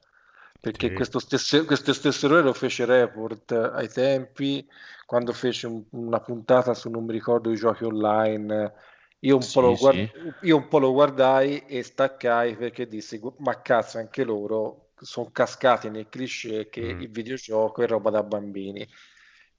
Perché 0.59 0.91
Sì. 0.91 0.93
questo 0.93 1.19
stesso, 1.19 1.63
questo 1.65 1.93
stesso 1.93 2.25
errore 2.25 2.41
lo 2.43 2.53
fece 2.53 2.85
Report 2.85 3.51
ai 3.51 3.87
tempi, 3.89 4.67
quando 5.05 5.31
fece 5.33 5.67
un- 5.67 5.85
una 5.91 6.19
puntata 6.19 6.73
su 6.73 6.89
non 6.89 7.05
mi 7.05 7.11
ricordo 7.13 7.51
i 7.51 7.55
giochi 7.55 7.83
online. 7.85 8.73
Io 9.19 9.37
un 9.37 9.49
po' 9.51 9.61
lo 9.61 9.75
Sì, 9.75 9.77
guard- 9.77 9.99
sì. 9.99 10.11
io 10.41 10.57
un 10.57 10.67
po' 10.67 10.79
lo 10.79 10.91
guardai 10.91 11.65
e 11.65 11.83
staccai 11.83 12.55
perché 12.57 12.87
dissi: 12.87 13.19
Ma 13.37 13.61
cazzo, 13.61 13.97
anche 13.99 14.23
loro 14.23 14.89
sono 14.99 15.29
cascati 15.31 15.89
nel 15.89 16.09
cliché 16.09 16.67
che 16.69 16.81
Mm. 16.81 16.99
il 16.99 17.09
videogioco 17.11 17.81
è 17.83 17.87
roba 17.87 18.09
da 18.09 18.23
bambini. 18.23 18.87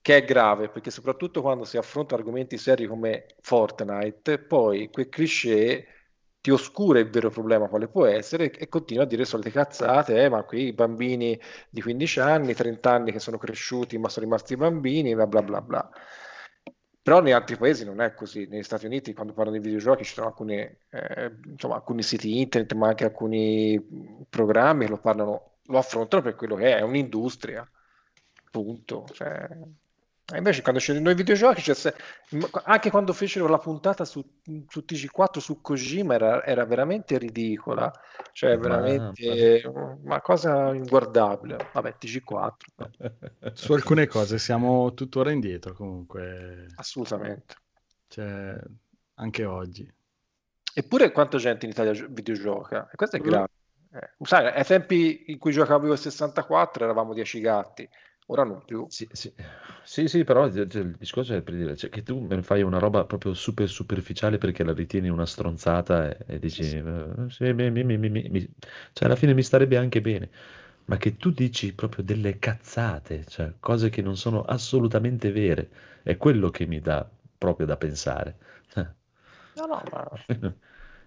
Che 0.00 0.16
è 0.16 0.24
grave 0.24 0.70
perché, 0.70 0.90
soprattutto 0.90 1.42
quando 1.42 1.64
si 1.64 1.76
affrontano 1.76 2.20
argomenti 2.20 2.56
seri 2.56 2.86
come 2.86 3.26
Fortnite, 3.40 4.38
poi 4.38 4.88
quel 4.90 5.08
cliché 5.08 5.86
ti 6.40 6.50
oscura 6.50 6.98
il 6.98 7.10
vero 7.10 7.30
problema, 7.30 7.68
quale 7.68 7.88
può 7.88 8.06
essere, 8.06 8.50
e 8.50 8.68
continua 8.68 9.02
a 9.04 9.06
dire 9.06 9.24
solite 9.24 9.50
cazzate. 9.50 10.22
Eh, 10.24 10.28
ma 10.28 10.44
qui 10.44 10.66
i 10.68 10.72
bambini 10.72 11.38
di 11.68 11.82
15 11.82 12.20
anni, 12.20 12.54
30 12.54 12.90
anni 12.92 13.12
che 13.12 13.18
sono 13.18 13.36
cresciuti 13.38 13.98
ma 13.98 14.08
sono 14.08 14.24
rimasti 14.26 14.56
bambini, 14.56 15.14
bla 15.14 15.26
bla 15.26 15.42
bla 15.42 15.60
bla. 15.60 15.90
Però 17.02 17.20
negli 17.20 17.32
altri 17.32 17.56
paesi 17.56 17.84
non 17.84 18.00
è 18.00 18.12
così. 18.14 18.46
Negli 18.46 18.62
Stati 18.62 18.84
Uniti, 18.86 19.14
quando 19.14 19.32
parlano 19.32 19.56
di 19.56 19.62
videogiochi, 19.64 20.04
ci 20.04 20.12
sono 20.12 20.26
alcuni, 20.26 20.56
eh, 20.56 21.32
insomma, 21.46 21.76
alcuni 21.76 22.02
siti 22.02 22.38
internet, 22.40 22.74
ma 22.74 22.88
anche 22.88 23.04
alcuni 23.04 23.80
programmi 24.28 24.84
che 24.84 24.90
lo 24.90 24.98
parlano, 24.98 25.58
lo 25.64 25.78
affrontano 25.78 26.22
per 26.22 26.34
quello 26.34 26.54
che 26.56 26.74
è, 26.74 26.78
è 26.78 26.82
un'industria. 26.82 27.66
Punto. 28.50 29.06
Cioè, 29.12 29.48
e 30.30 30.36
invece 30.36 30.60
quando 30.60 30.78
c'erano 30.78 31.08
i 31.10 31.14
videogiochi, 31.14 31.62
c'è 31.62 31.74
se- 31.74 31.94
anche 32.64 32.90
quando 32.90 33.14
fecero 33.14 33.46
la 33.48 33.56
puntata 33.56 34.04
su, 34.04 34.22
su 34.68 34.84
TG4 34.86 35.38
su 35.38 35.62
Kojima 35.62 36.14
era, 36.14 36.44
era 36.44 36.66
veramente 36.66 37.16
ridicola, 37.16 37.90
cioè 38.32 38.56
Ma- 38.56 38.62
veramente 38.62 39.62
una 39.64 40.20
cosa 40.20 40.74
inguardabile. 40.74 41.70
Vabbè, 41.72 41.96
TG4, 41.98 43.52
su 43.54 43.72
alcune 43.72 44.06
cose 44.06 44.38
siamo 44.38 44.92
tuttora 44.92 45.30
indietro 45.30 45.72
comunque, 45.72 46.66
assolutamente. 46.76 47.54
cioè, 48.08 48.54
anche 49.14 49.44
oggi. 49.46 49.90
Eppure 50.74 51.10
quanta 51.10 51.38
gente 51.38 51.64
in 51.64 51.72
Italia 51.72 51.92
gio- 51.92 52.06
videogioca? 52.10 52.90
E 52.92 52.96
questo 52.96 53.16
è 53.16 53.20
grave. 53.20 53.48
Eh, 53.90 54.10
sai, 54.20 54.46
ai 54.46 54.64
tempi 54.64 55.24
in 55.28 55.38
cui 55.38 55.52
giocavo 55.52 55.86
io 55.86 55.92
al 55.92 55.98
64 55.98 56.84
eravamo 56.84 57.14
10 57.14 57.40
gatti, 57.40 57.88
ora 58.28 58.44
non 58.44 58.64
più. 58.64 58.90
Sì, 58.90 59.06
sì, 59.12 59.32
sì, 59.82 60.08
sì, 60.08 60.24
però 60.24 60.46
il, 60.46 60.56
il 60.72 60.96
discorso 60.96 61.34
è 61.34 61.42
per 61.42 61.54
dire 61.54 61.76
cioè, 61.76 61.90
che 61.90 62.02
tu 62.02 62.26
fai 62.42 62.62
una 62.62 62.78
roba 62.78 63.04
proprio 63.04 63.34
super 63.34 63.68
superficiale 63.68 64.38
perché 64.38 64.64
la 64.64 64.72
ritieni 64.72 65.08
una 65.10 65.26
stronzata 65.26 66.08
e, 66.16 66.34
e 66.36 66.38
dici, 66.38 66.64
eh, 66.76 67.26
sì, 67.28 67.52
mi- 67.52 67.70
mi- 67.70 67.84
mi- 67.84 67.98
mi- 67.98 68.08
mi- 68.08 68.28
mi- 68.30 68.48
cioè 68.92 69.06
alla 69.08 69.16
fine 69.16 69.34
mi 69.34 69.42
starebbe 69.42 69.76
anche 69.76 70.00
bene, 70.00 70.30
ma 70.86 70.96
che 70.96 71.16
tu 71.18 71.30
dici 71.30 71.74
proprio 71.74 72.02
delle 72.02 72.38
cazzate, 72.38 73.24
cioè 73.26 73.54
cose 73.60 73.90
che 73.90 74.00
non 74.02 74.16
sono 74.16 74.42
assolutamente 74.42 75.30
vere, 75.32 75.68
è 76.02 76.16
quello 76.16 76.48
che 76.50 76.66
mi 76.66 76.80
dà 76.80 77.08
proprio 77.36 77.66
da 77.66 77.76
pensare, 77.76 78.36
No, 79.56 79.66
no, 79.66 79.82
ma 79.92 80.04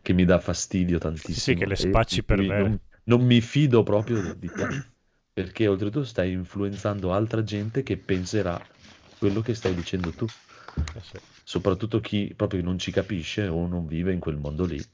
che 0.01 0.13
mi 0.13 0.25
dà 0.25 0.39
fastidio 0.39 0.97
tantissimo 0.99 1.65
che 1.65 1.65
le 1.65 1.75
spacci 1.75 2.23
per 2.23 2.43
vere. 2.43 2.53
non, 2.53 2.79
non 3.05 3.25
mi 3.25 3.41
fido 3.41 3.83
proprio 3.83 4.21
di 4.21 4.51
te. 4.53 4.75
Perché 5.33 5.67
oltretutto 5.67 6.03
stai 6.05 6.31
influenzando 6.31 7.13
altra 7.13 7.43
gente 7.43 7.83
che 7.83 7.97
penserà 7.97 8.65
quello 9.17 9.41
che 9.41 9.53
stai 9.53 9.73
dicendo 9.73 10.13
tu, 10.13 10.31
Eh 10.95 11.01
sì. 11.01 11.19
soprattutto 11.43 11.99
chi 11.99 12.33
proprio 12.35 12.61
non 12.63 12.77
ci 12.79 12.91
capisce 12.91 13.47
o 13.47 13.67
non 13.67 13.85
vive 13.85 14.13
in 14.13 14.19
quel 14.19 14.37
mondo 14.37 14.65
lì. 14.65 14.87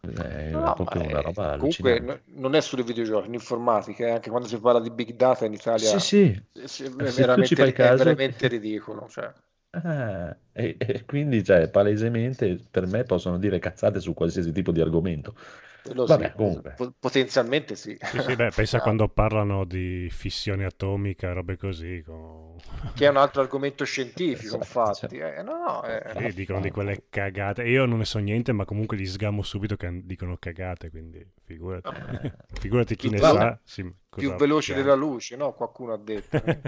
È 0.00 0.52
No, 0.52 0.74
proprio 0.74 1.02
una 1.04 1.20
è- 1.20 1.20
roba 1.20 1.56
comunque 1.56 2.24
non 2.26 2.54
è 2.54 2.60
solo 2.60 2.82
i 2.82 2.84
videogiochi, 2.84 3.26
in 3.28 3.34
informatica, 3.34 4.06
eh, 4.06 4.10
anche 4.12 4.30
quando 4.30 4.48
si 4.48 4.58
parla 4.58 4.80
di 4.80 4.90
big 4.90 5.12
data 5.14 5.44
in 5.44 5.52
Italia 5.52 5.96
Sì, 5.96 6.00
sì. 6.00 6.42
eh, 6.52 6.66
Eh, 6.96 7.12
è, 7.14 7.40
ci 7.42 7.54
veramente, 7.54 7.76
è 7.78 7.92
veramente 7.92 8.48
ridicolo. 8.48 9.08
Cioè. 9.08 9.32
Eh, 9.70 10.36
e, 10.52 10.76
e 10.78 11.04
quindi, 11.04 11.44
cioè, 11.44 11.68
palesemente 11.70 12.56
per 12.70 12.86
me 12.86 13.04
possono 13.04 13.38
dire 13.38 13.58
cazzate 13.58 14.00
su 14.00 14.14
qualsiasi 14.14 14.50
tipo 14.52 14.72
di 14.72 14.80
argomento. 14.80 15.34
Quello 15.80 16.06
Vabbè, 16.06 16.32
sì, 16.34 16.34
comunque. 16.34 16.74
po- 16.74 16.94
potenzialmente 16.98 17.74
sì. 17.74 17.96
Sì, 18.00 18.20
sì, 18.20 18.34
beh, 18.36 18.52
pensa 18.52 18.80
Ah, 18.80 18.80
quando 18.80 19.08
parlano 19.08 19.64
di 19.64 20.08
fissione 20.10 20.64
atomica, 20.64 21.32
robe 21.32 21.56
così. 21.56 22.02
con- 22.04 22.56
Che 22.92 23.06
è 23.06 23.08
un 23.08 23.16
altro 23.16 23.40
argomento 23.40 23.84
scientifico, 23.84 24.54
Esatto, 24.54 24.56
infatti. 24.56 25.16
Eh, 25.16 25.42
no, 25.42 25.56
no, 25.56 25.82
eh, 25.84 26.02
Sì, 26.04 26.32
dicono 26.32 26.60
di 26.60 26.70
quelle 26.70 27.06
cagate. 27.10 27.64
Io 27.64 27.84
non 27.86 27.98
ne 27.98 28.04
so 28.04 28.18
niente, 28.18 28.52
ma 28.52 28.64
comunque 28.64 28.96
li 28.96 29.06
sgamo 29.06 29.42
subito 29.42 29.76
che 29.76 30.02
dicono 30.04 30.36
cagate, 30.38 30.90
quindi 30.90 31.24
figurati, 31.44 31.94
Eh. 31.94 32.32
figurati 32.58 32.96
chi 32.96 33.08
Più 33.08 33.10
ne 33.10 33.22
sa. 33.22 33.58
sì, 33.64 33.84
più 34.16 34.34
veloce 34.34 34.74
piange. 34.74 34.74
della 34.74 34.94
luce, 34.94 35.36
no? 35.36 35.54
Qualcuno 35.54 35.92
ha 35.92 35.98
detto. 35.98 36.44
eh. 36.44 36.62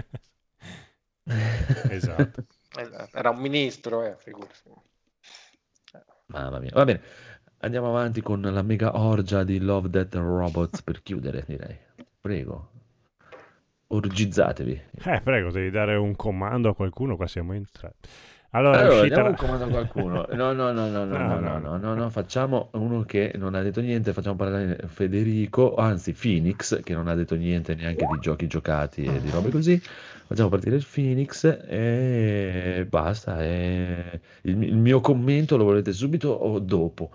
esatto. 1.87 2.45
Eh, 2.77 3.09
Era 3.13 3.29
un 3.31 3.39
ministro, 3.39 4.03
eh, 4.03 4.15
figurati. 4.17 4.69
Mamma 6.27 6.59
mia, 6.59 6.71
va 6.73 6.85
bene. 6.85 7.01
Andiamo 7.59 7.89
avanti 7.89 8.21
con 8.21 8.41
la 8.41 8.61
mega 8.61 8.97
orgia 8.97 9.43
di 9.43 9.59
Love, 9.59 9.89
Death 9.89 10.15
and 10.15 10.25
Robots 10.25 10.81
per 10.81 11.03
chiudere, 11.03 11.43
direi. 11.47 11.77
Prego. 12.19 12.69
Orgizzatevi. 13.87 14.81
Eh, 15.05 15.21
prego, 15.21 15.51
devi 15.51 15.69
dare 15.69 15.95
un 15.95 16.15
comando 16.15 16.69
a 16.69 16.75
qualcuno, 16.75 17.17
qua 17.17 17.27
siamo 17.27 17.53
entrati. 17.53 18.09
Allora, 18.53 18.79
Allora, 18.79 18.95
uscita 19.01 19.23
un 19.23 19.35
comando 19.35 19.63
a 19.63 19.67
qualcuno. 19.69 20.25
No, 20.35 20.51
no, 20.51 20.71
no, 20.71 20.89
no, 20.89 21.05
no, 21.05 21.17
no, 21.17 21.39
no, 21.39 21.59
no, 21.59 21.77
no, 21.77 21.93
no, 21.95 22.09
facciamo 22.09 22.69
uno 22.73 23.03
che 23.03 23.31
non 23.35 23.55
ha 23.55 23.61
detto 23.61 23.79
niente, 23.79 24.11
facciamo 24.11 24.35
parlare 24.35 24.77
Federico, 24.87 25.75
anzi 25.75 26.11
Phoenix, 26.13 26.81
che 26.83 26.93
non 26.93 27.07
ha 27.07 27.15
detto 27.15 27.35
niente 27.35 27.75
neanche 27.75 28.05
di 28.05 28.19
giochi 28.19 28.47
giocati 28.47 29.03
e 29.03 29.21
di 29.21 29.29
robe 29.29 29.49
così. 29.49 29.81
Facciamo 30.27 30.49
partire 30.49 30.75
il 30.75 30.85
Phoenix 30.89 31.45
e 31.67 32.85
basta. 32.89 33.41
e 33.41 34.19
Il, 34.43 34.61
il 34.63 34.77
mio 34.77 34.99
commento 34.99 35.55
lo 35.57 35.63
volete 35.63 35.93
subito 35.93 36.29
o 36.29 36.59
dopo? 36.59 37.11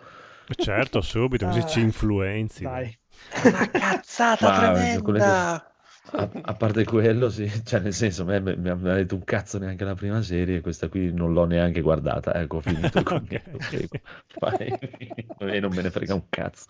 Certo, 0.54 1.00
subito, 1.00 1.46
così 1.46 1.58
Ah, 1.60 1.66
ci 1.66 1.80
influenzi. 1.80 2.62
Dai. 2.62 2.96
Una 3.44 3.68
cazzata 3.70 4.48
Ma, 4.48 4.72
tremenda! 4.72 5.75
A, 6.12 6.30
a 6.42 6.54
parte 6.54 6.84
quello, 6.84 7.28
sì, 7.28 7.50
cioè 7.64 7.80
nel 7.80 7.92
senso, 7.92 8.22
a 8.22 8.26
me 8.26 8.40
mi 8.40 8.56
mi 8.56 8.68
ha 8.68 8.94
detto 8.94 9.14
un 9.14 9.24
cazzo 9.24 9.58
neanche 9.58 9.84
la 9.84 9.94
prima 9.94 10.22
serie, 10.22 10.60
questa 10.60 10.88
qui 10.88 11.12
non 11.12 11.32
l'ho 11.32 11.44
neanche 11.44 11.80
guardata, 11.80 12.34
ecco, 12.34 12.56
ho 12.56 12.60
finito 12.60 13.02
prego. 13.02 13.98
Vai. 14.38 14.78
e 15.56 15.60
non 15.60 15.74
me 15.74 15.82
ne 15.82 15.90
frega 15.90 16.14
un 16.14 16.24
cazzo. 16.28 16.66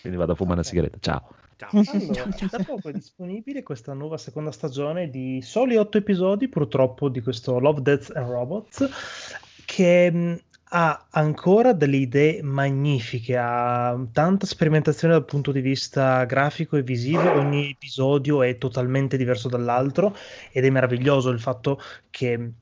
Quindi 0.00 0.18
vado 0.18 0.32
a 0.32 0.34
fumare 0.34 0.56
una 0.56 0.64
sigaretta, 0.64 0.98
ciao. 1.00 1.34
Allora, 1.60 2.28
da 2.50 2.62
poco 2.64 2.88
è 2.88 2.92
disponibile 2.92 3.64
questa 3.64 3.92
nuova 3.92 4.16
seconda 4.16 4.52
stagione 4.52 5.10
di 5.10 5.40
soli 5.42 5.76
otto 5.76 5.98
episodi, 5.98 6.48
purtroppo, 6.48 7.08
di 7.08 7.20
questo 7.20 7.58
Love, 7.58 7.82
Death 7.82 8.12
and 8.14 8.28
Robots, 8.28 8.88
che 9.64 10.10
mh, 10.10 10.38
ha 10.70 11.06
ancora 11.10 11.72
delle 11.72 11.96
idee 11.96 12.42
magnifiche, 12.42 13.36
ha 13.36 13.98
tanta 14.12 14.46
sperimentazione 14.46 15.14
dal 15.14 15.24
punto 15.24 15.52
di 15.52 15.60
vista 15.60 16.24
grafico 16.24 16.76
e 16.76 16.82
visivo, 16.82 17.32
ogni 17.32 17.70
episodio 17.70 18.42
è 18.42 18.58
totalmente 18.58 19.16
diverso 19.16 19.48
dall'altro 19.48 20.14
ed 20.52 20.64
è 20.64 20.70
meraviglioso 20.70 21.30
il 21.30 21.40
fatto 21.40 21.80
che 22.10 22.52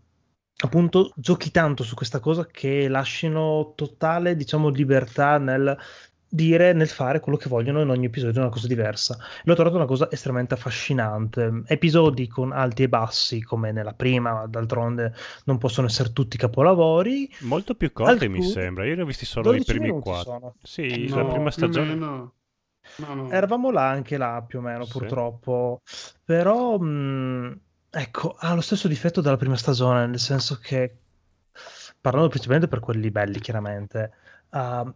appunto 0.58 1.12
giochi 1.16 1.50
tanto 1.50 1.82
su 1.82 1.94
questa 1.94 2.20
cosa 2.20 2.46
che 2.46 2.88
lasciano 2.88 3.72
totale, 3.74 4.36
diciamo, 4.36 4.68
libertà 4.68 5.38
nel 5.38 5.76
dire, 6.28 6.72
nel 6.72 6.88
fare 6.88 7.20
quello 7.20 7.38
che 7.38 7.48
vogliono 7.48 7.80
in 7.80 7.88
ogni 7.88 8.06
episodio, 8.06 8.40
una 8.40 8.50
cosa 8.50 8.66
diversa. 8.66 9.16
L'ho 9.44 9.54
trovato 9.54 9.76
una 9.76 9.86
cosa 9.86 10.08
estremamente 10.10 10.54
affascinante. 10.54 11.62
Episodi 11.66 12.26
con 12.28 12.52
alti 12.52 12.82
e 12.84 12.88
bassi, 12.88 13.42
come 13.42 13.72
nella 13.72 13.92
prima, 13.94 14.46
d'altronde 14.46 15.14
non 15.44 15.58
possono 15.58 15.86
essere 15.86 16.12
tutti 16.12 16.36
capolavori. 16.36 17.30
Molto 17.40 17.74
più 17.74 17.92
corti 17.92 18.24
Alcuni- 18.24 18.38
mi 18.38 18.44
sembra. 18.44 18.84
Io 18.86 18.96
ne 18.96 19.02
ho 19.02 19.06
visti 19.06 19.24
solo 19.24 19.50
i 19.54 19.58
12 19.58 19.72
primi 19.78 20.00
quattro. 20.00 20.54
Sì, 20.62 21.06
No, 21.08 21.16
la 21.16 21.24
prima 21.32 21.50
stagione. 21.50 21.86
meno. 21.94 22.32
No, 22.98 23.14
no. 23.14 23.30
Eravamo 23.30 23.70
là 23.70 23.88
anche 23.88 24.16
là, 24.16 24.44
più 24.46 24.58
o 24.60 24.62
meno, 24.62 24.84
Sì. 24.84 24.92
purtroppo. 24.92 25.80
Però, 26.24 26.78
mh, 26.78 27.58
ecco, 27.90 28.36
ha 28.38 28.54
lo 28.54 28.60
stesso 28.60 28.86
difetto 28.88 29.20
della 29.20 29.36
prima 29.36 29.56
stagione, 29.56 30.06
nel 30.06 30.20
senso 30.20 30.58
che, 30.62 30.96
parlando 32.00 32.28
principalmente 32.28 32.68
per 32.68 32.80
quelli 32.80 33.10
belli, 33.10 33.40
chiaramente, 33.40 34.10
uh, 34.50 34.92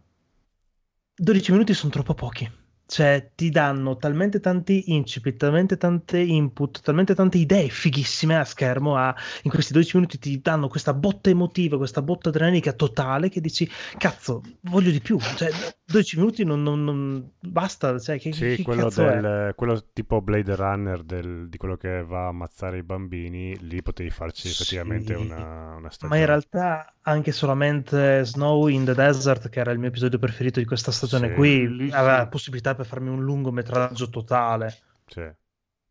12 1.23 1.51
minuti 1.51 1.75
sono 1.75 1.91
troppo 1.91 2.15
pochi. 2.15 2.49
Cioè, 2.91 3.31
ti 3.35 3.49
danno 3.51 3.95
talmente 3.95 4.41
tanti 4.41 4.91
incipit, 4.91 5.37
talmente 5.37 5.77
tante 5.77 6.19
input, 6.19 6.81
talmente 6.81 7.15
tante 7.15 7.37
idee 7.37 7.69
fighissime 7.69 8.35
a 8.37 8.43
schermo. 8.43 8.97
a- 8.97 9.15
in 9.43 9.49
questi 9.51 9.71
12 9.71 9.95
minuti 9.95 10.19
ti 10.19 10.41
danno 10.41 10.67
questa 10.67 10.93
botta 10.93 11.29
emotiva, 11.29 11.77
questa 11.77 12.01
botta 12.01 12.27
adrenalica 12.29 12.73
totale 12.73 13.29
che 13.29 13.39
dici, 13.39 13.65
cazzo, 13.97 14.41
voglio 14.63 14.91
di 14.91 14.99
più. 14.99 15.17
Cioè, 15.19 15.49
12 15.85 16.17
minuti 16.17 16.43
non, 16.43 16.61
non- 16.63 16.83
non- 16.83 17.31
basta. 17.39 17.97
Cioè, 17.97 18.19
che, 18.19 18.33
Sì, 18.33 18.55
che 18.57 18.63
quello, 18.63 18.83
cazzo 18.83 19.07
è? 19.07 19.21
del, 19.21 19.53
quello 19.55 19.85
tipo 19.93 20.21
Blade 20.21 20.55
Runner 20.55 21.03
del- 21.03 21.47
di 21.47 21.57
quello 21.57 21.77
che 21.77 22.03
va 22.03 22.25
a 22.25 22.27
ammazzare 22.27 22.77
i 22.79 22.83
bambini, 22.83 23.57
lì 23.61 23.81
potevi 23.81 24.09
farci 24.09 24.49
effettivamente 24.49 25.15
Sì. 25.15 25.21
una, 25.21 25.75
una 25.75 25.89
stagione. 25.89 26.09
Ma 26.09 26.17
in 26.19 26.25
realtà 26.25 26.93
anche 27.03 27.31
solamente 27.31 28.23
Snow 28.25 28.67
in 28.67 28.85
the 28.85 28.93
Desert, 28.93 29.49
che 29.49 29.59
era 29.59 29.71
il 29.71 29.79
mio 29.79 29.87
episodio 29.87 30.19
preferito 30.19 30.59
di 30.59 30.65
questa 30.65 30.91
stagione 30.91 31.29
Sì, 31.29 31.33
qui, 31.33 31.63
aveva 31.91 32.17
la 32.17 32.27
possibilità 32.27 32.75
per 32.75 32.80
farmi 32.85 33.09
un 33.09 33.23
lungometraggio 33.23 34.09
totale. 34.09 34.73
Sì. 35.07 35.29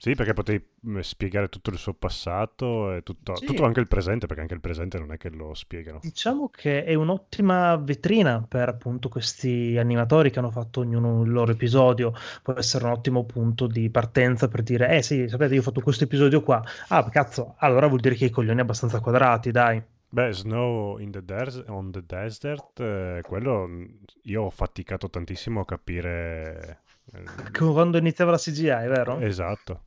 Sì, 0.00 0.14
perché 0.14 0.32
potevi 0.32 0.64
mh, 0.80 1.00
spiegare 1.00 1.50
tutto 1.50 1.68
il 1.68 1.76
suo 1.76 1.92
passato 1.92 2.94
e 2.94 3.02
tutto, 3.02 3.36
Sì. 3.36 3.44
tutto 3.44 3.64
anche 3.64 3.80
il 3.80 3.86
presente, 3.86 4.24
perché 4.24 4.40
anche 4.40 4.54
il 4.54 4.60
presente 4.60 4.98
non 4.98 5.12
è 5.12 5.18
che 5.18 5.28
lo 5.28 5.52
spiegano. 5.52 5.98
Diciamo 6.02 6.48
che 6.48 6.84
è 6.84 6.94
un'ottima 6.94 7.76
vetrina 7.76 8.42
per 8.48 8.70
appunto 8.70 9.10
questi 9.10 9.76
animatori 9.76 10.30
che 10.30 10.38
hanno 10.38 10.50
fatto 10.50 10.80
ognuno 10.80 11.22
il 11.22 11.30
loro 11.30 11.52
episodio. 11.52 12.14
Può 12.42 12.54
essere 12.54 12.86
un 12.86 12.92
ottimo 12.92 13.24
punto 13.24 13.66
di 13.66 13.90
partenza 13.90 14.48
per 14.48 14.62
dire: 14.62 14.88
Eh 14.88 15.02
sì, 15.02 15.28
sapete, 15.28 15.52
io 15.52 15.60
ho 15.60 15.64
fatto 15.64 15.82
questo 15.82 16.04
episodio 16.04 16.42
qua. 16.42 16.62
Ah, 16.88 17.06
cazzo, 17.10 17.56
allora 17.58 17.86
vuol 17.86 18.00
dire 18.00 18.14
che 18.14 18.24
i 18.24 18.30
coglioni 18.30 18.60
abbastanza 18.60 19.00
quadrati, 19.00 19.50
dai. 19.50 19.82
Beh, 20.12 20.32
Snow 20.32 20.98
in 20.98 21.12
the 21.12 21.22
Des- 21.24 21.62
on 21.68 21.92
the 21.92 22.02
Desert, 22.04 22.80
eh, 22.80 23.20
quello 23.22 23.66
mh, 23.68 23.98
io 24.24 24.42
ho 24.42 24.50
faticato 24.50 25.08
tantissimo 25.08 25.60
a 25.60 25.64
capire. 25.64 26.82
eh, 27.12 27.50
Quando 27.52 27.96
iniziava 27.98 28.32
la 28.32 28.36
CGI, 28.38 28.88
vero? 28.88 29.20
Esatto. 29.20 29.84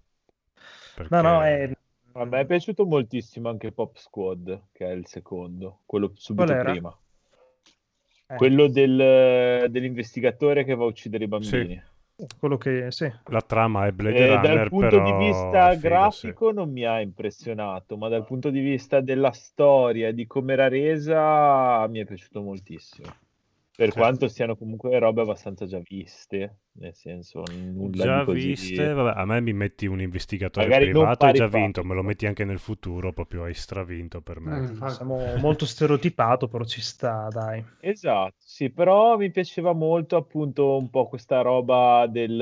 No, 1.10 1.22
no, 1.22 1.40
Perché- 1.40 1.64
è... 1.74 1.78
A 2.16 2.26
me 2.26 2.40
è 2.42 2.46
piaciuto 2.46 2.86
moltissimo 2.86 3.50
anche 3.50 3.72
Pop 3.72 3.98
Squad, 3.98 4.68
che 4.72 4.86
è 4.86 4.92
il 4.92 5.08
secondo, 5.08 5.80
quello 5.86 6.12
subito 6.14 6.54
prima. 6.72 6.98
eh, 8.28 8.36
Quello 8.36 8.68
del- 8.68 9.66
dell'investigatore 9.70 10.64
che 10.64 10.76
va 10.76 10.84
a 10.84 10.88
uccidere 10.88 11.24
i 11.24 11.28
bambini. 11.28 11.84
Quello 12.38 12.58
che... 12.58 12.92
Sì. 12.92 13.12
La 13.26 13.42
trama 13.42 13.86
è 13.86 13.92
Blade 13.92 14.16
E 14.16 14.28
Runner, 14.28 14.56
dal 14.56 14.70
punto 14.70 14.90
però 14.90 15.04
di 15.20 15.26
vista 15.26 15.70
figo, 15.72 15.82
grafico 15.82 16.52
non 16.52 16.72
mi 16.72 16.84
ha 16.86 17.02
impressionato, 17.02 17.98
ma 17.98 18.08
dal 18.08 18.26
punto 18.26 18.50
di 18.50 18.60
vista 18.60 19.02
della 19.02 19.32
storia 19.32 20.10
e 20.10 20.14
di 20.14 20.26
come 20.28 20.54
era 20.54 20.68
resa 20.68 21.88
mi 21.88 22.00
è 22.00 22.06
piaciuto 22.06 22.42
moltissimo. 22.42 23.08
Per 23.76 23.92
Sì. 23.92 23.98
quanto 23.98 24.28
siano 24.28 24.56
comunque 24.56 24.98
robe 25.00 25.22
abbastanza 25.22 25.66
già 25.66 25.80
viste, 25.80 26.60
nel 26.74 26.96
senso 26.96 27.48
nulla 27.48 28.08
Già 28.08 28.24
di 28.24 28.24
così. 28.24 28.54
viste, 28.56 28.94
vabbè, 28.94 29.20
a 29.20 29.26
me 29.26 29.40
mi 29.40 29.54
metti 29.54 29.86
un 29.86 30.02
investigatore 30.02 30.72
Magari 30.72 30.90
privato, 30.90 31.30
già 31.32 31.46
pari. 31.48 31.48
vinto, 31.48 31.84
me 31.84 31.94
lo 31.94 32.02
metti 32.02 32.26
anche 32.26 32.46
nel 32.46 32.58
futuro, 32.58 33.14
proprio 33.14 33.44
hai 33.44 33.54
stravinto 33.54 34.22
per 34.22 34.40
me. 34.40 34.64
infatti. 34.70 34.94
Siamo 34.94 35.36
molto 35.38 35.66
stereotipato, 35.66 36.48
però 36.48 36.64
ci 36.66 36.82
sta, 36.82 37.30
dai. 37.30 37.66
Esatto, 37.86 38.38
sì, 38.40 38.72
però 38.72 39.18
mi 39.18 39.30
piaceva 39.30 39.74
molto 39.74 40.16
appunto 40.16 40.78
un 40.78 40.90
po' 40.90 41.08
questa 41.10 41.42
roba 41.42 42.08
del, 42.10 42.40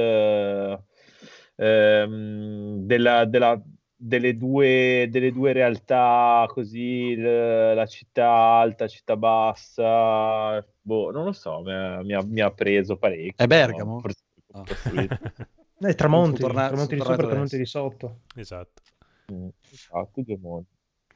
ehm, 1.55 2.85
della, 2.85 3.25
della- 3.25 3.61
delle 4.03 4.36
due, 4.36 5.07
delle 5.11 5.32
due 5.32 5.52
realtà, 5.53 6.45
così 6.49 6.80
il- 7.14 7.73
la 7.76 7.86
città 7.86 8.30
alta, 8.32 8.88
città 8.88 9.15
bassa, 9.15 10.65
boh, 10.82 11.11
non 11.11 11.26
lo 11.26 11.32
so, 11.32 11.61
mi 11.61 11.72
ha, 11.72 12.02
mi 12.03 12.14
ha- 12.14 12.23
mi 12.26 12.40
ha 12.41 12.49
preso 12.52 12.98
parecchio. 12.98 13.44
È 13.44 13.48
Bergamo? 13.48 13.99
Forse 13.99 14.23
Ah. 14.53 14.64
costruito. 14.65 15.18
Eh, 15.84 15.95
tramonti, 15.95 16.41
torna- 16.41 16.68
tramonti 16.68 16.95
di 16.95 17.02
sopra, 17.02 17.28
tramonti 17.28 17.57
di 17.57 17.65
sotto. 17.65 18.19
Esatto. 18.36 18.82
Mm, 19.32 19.48
Esatto, 19.72 20.22
due 20.22 20.38
mondi. 20.40 20.68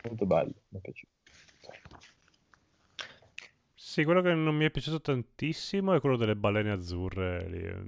Molto 0.07 0.25
bello, 0.25 0.53
mi 0.69 0.77
è 0.77 0.81
piaciuto. 0.81 1.13
Sì, 3.95 4.03
quello 4.03 4.21
che 4.21 4.33
non 4.33 4.53
mi 4.57 4.65
è 4.65 4.71
piaciuto 4.71 4.99
tantissimo 4.99 5.93
è 5.93 6.01
quello 6.01 6.17
delle 6.17 6.35
balene 6.35 6.69
azzurre. 6.71 7.47
lì, 7.47 7.59
eh, 7.63 7.81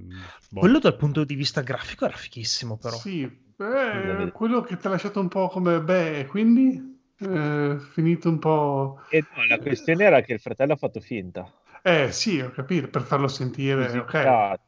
boh. 0.47 0.61
Quello 0.61 0.79
dal 0.79 0.95
punto 0.95 1.23
di 1.25 1.35
vista 1.35 1.61
grafico 1.61 2.05
era 2.05 2.15
fighissimo, 2.15 2.77
però. 2.77 2.97
Sì, 2.99 3.21
eh, 3.23 4.31
quello 4.33 4.61
che 4.61 4.77
ti 4.77 4.87
ha 4.87 4.89
lasciato 4.89 5.19
un 5.19 5.27
po' 5.27 5.47
come 5.49 5.81
beh, 5.81 6.25
quindi 6.29 6.99
eh, 7.19 7.77
finito 7.91 8.29
un 8.29 8.39
po'. 8.39 9.01
E 9.09 9.25
no, 9.35 9.45
la 9.47 9.59
questione 9.59 10.05
era 10.05 10.21
che 10.21 10.33
il 10.33 10.39
fratello 10.39 10.73
ha 10.73 10.77
fatto 10.77 10.99
finta. 11.01 11.51
Eh 11.83 12.11
sì, 12.11 12.39
ho 12.39 12.51
capito, 12.51 12.89
per 12.89 13.01
farlo 13.03 13.27
sentire, 13.27 13.97
ok. 13.97 14.13
Visitato, 14.19 14.61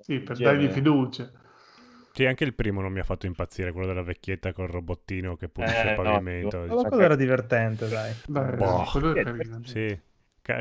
Sì, 0.00 0.20
per 0.20 0.36
genere. 0.36 0.42
dargli 0.42 0.68
fiducia. 0.68 1.30
Sì, 2.10 2.24
anche 2.24 2.44
il 2.44 2.54
primo 2.54 2.80
non 2.80 2.92
mi 2.92 2.98
ha 3.00 3.04
fatto 3.04 3.26
impazzire, 3.26 3.70
quello 3.72 3.86
della 3.86 4.02
vecchietta 4.02 4.52
col 4.52 4.66
robottino 4.68 5.36
che 5.36 5.48
pulisce 5.48 5.86
Eh, 5.86 5.88
il 5.88 5.92
no, 6.02 6.02
pavimento. 6.02 6.58
Ma 6.66 6.84
quello 6.84 7.02
era 7.02 7.16
divertente, 7.16 7.88
dai. 7.88 8.14
Dai, 8.26 8.56
Boh. 8.56 8.84
quello 8.90 9.12
è 9.12 9.18
Sì, 9.18 9.22
carino. 9.22 9.60
Sì, 9.62 9.86
ca- 9.88 10.05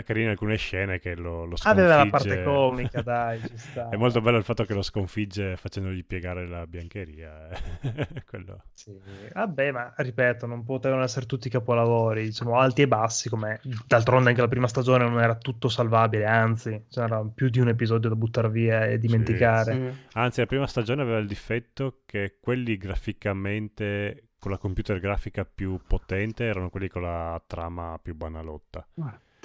carine 0.03 0.29
alcune 0.29 0.55
scene 0.57 0.99
che 0.99 1.15
lo, 1.15 1.45
lo 1.45 1.55
Aveva 1.63 1.95
la 1.95 2.07
sconfigge. 2.07 2.09
parte 2.09 2.43
comica, 2.43 3.01
dai, 3.03 3.39
ci 3.39 3.57
sta. 3.57 3.89
È 3.89 3.95
molto 3.95 4.21
bello 4.21 4.37
il 4.37 4.43
fatto 4.43 4.63
che 4.65 4.73
lo 4.73 4.81
sconfigge 4.81 5.55
facendogli 5.57 6.03
piegare 6.05 6.47
la 6.47 6.65
biancheria. 6.67 7.49
eh. 7.81 8.07
Quello. 8.27 8.63
Sì. 8.73 8.97
Vabbè, 9.33 9.71
ma 9.71 9.93
ripeto, 9.97 10.45
non 10.47 10.63
potevano 10.63 11.03
essere 11.03 11.25
tutti 11.25 11.49
capolavori, 11.49 12.23
diciamo 12.25 12.57
alti 12.59 12.81
e 12.83 12.87
bassi, 12.87 13.29
come 13.29 13.59
d'altronde 13.87 14.29
anche 14.29 14.41
la 14.41 14.47
prima 14.47 14.67
stagione 14.67 15.03
non 15.07 15.19
era 15.19 15.35
tutto 15.35 15.69
salvabile, 15.69 16.25
anzi, 16.25 16.85
c'era 16.89 17.23
più 17.25 17.49
di 17.49 17.59
un 17.59 17.67
episodio 17.69 18.09
da 18.09 18.15
buttare 18.15 18.49
via 18.49 18.85
e 18.85 18.97
dimenticare. 18.97 19.73
Sì. 19.73 20.17
Anzi, 20.17 20.39
la 20.41 20.45
prima 20.47 20.67
stagione 20.67 21.01
aveva 21.01 21.17
il 21.17 21.27
difetto 21.27 22.01
che 22.05 22.37
quelli 22.41 22.77
graficamente 22.77 24.29
con 24.39 24.51
la 24.51 24.57
computer 24.59 24.99
grafica 24.99 25.43
più 25.43 25.79
potente 25.87 26.43
erano 26.45 26.69
quelli 26.69 26.87
con 26.87 27.01
la 27.01 27.41
trama 27.47 27.99
più 28.01 28.13
banalotta. 28.15 28.87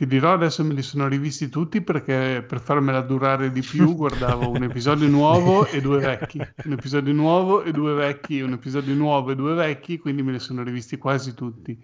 Ti 0.01 0.07
dirò, 0.07 0.33
adesso 0.33 0.65
me 0.65 0.73
li 0.73 0.81
sono 0.81 1.09
rivisti 1.09 1.51
tutti 1.51 1.83
perché 1.83 2.43
per 2.49 2.59
farmela 2.59 3.03
durare 3.03 3.53
di 3.53 3.61
più 3.61 3.95
guardavo 3.95 4.49
un 4.49 4.63
episodio 4.63 5.07
nuovo 5.13 5.67
e 5.67 5.83
due 5.83 6.01
vecchi, 6.01 6.39
un 6.63 6.73
episodio 6.73 7.13
nuovo 7.13 7.63
e 7.63 7.71
due 7.71 7.93
vecchi, 7.93 8.41
un 8.41 8.53
episodio 8.53 8.95
nuovo 8.95 9.33
e 9.33 9.35
due 9.35 9.53
vecchi, 9.53 9.99
quindi 9.99 10.23
me 10.23 10.33
li 10.33 10.39
sono 10.39 10.63
rivisti 10.63 10.97
quasi 10.97 11.35
tutti. 11.35 11.79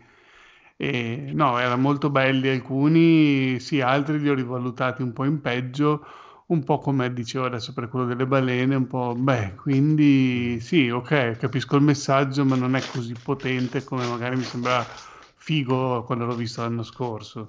E 0.78 1.30
no, 1.34 1.58
erano 1.58 1.82
molto 1.82 2.08
belli 2.08 2.48
alcuni, 2.48 3.60
sì, 3.60 3.82
altri 3.82 4.18
li 4.18 4.30
ho 4.30 4.34
rivalutati 4.34 5.02
un 5.02 5.12
po' 5.12 5.24
in 5.24 5.42
peggio, 5.42 6.06
un 6.46 6.64
po' 6.64 6.78
come 6.78 7.12
dicevo 7.12 7.44
adesso 7.44 7.74
per 7.74 7.90
quello 7.90 8.06
delle 8.06 8.26
balene, 8.26 8.76
un 8.76 8.86
po', 8.86 9.14
beh, 9.14 9.56
quindi 9.56 10.58
sì, 10.60 10.88
ok, 10.88 11.36
capisco 11.36 11.76
il 11.76 11.82
messaggio, 11.82 12.46
ma 12.46 12.56
non 12.56 12.76
è 12.76 12.80
così 12.90 13.12
potente 13.22 13.84
come 13.84 14.06
magari 14.06 14.36
mi 14.36 14.42
sembrava 14.42 14.86
figo 15.34 16.02
quando 16.04 16.24
l'ho 16.24 16.34
visto 16.34 16.62
l'anno 16.62 16.82
scorso. 16.82 17.46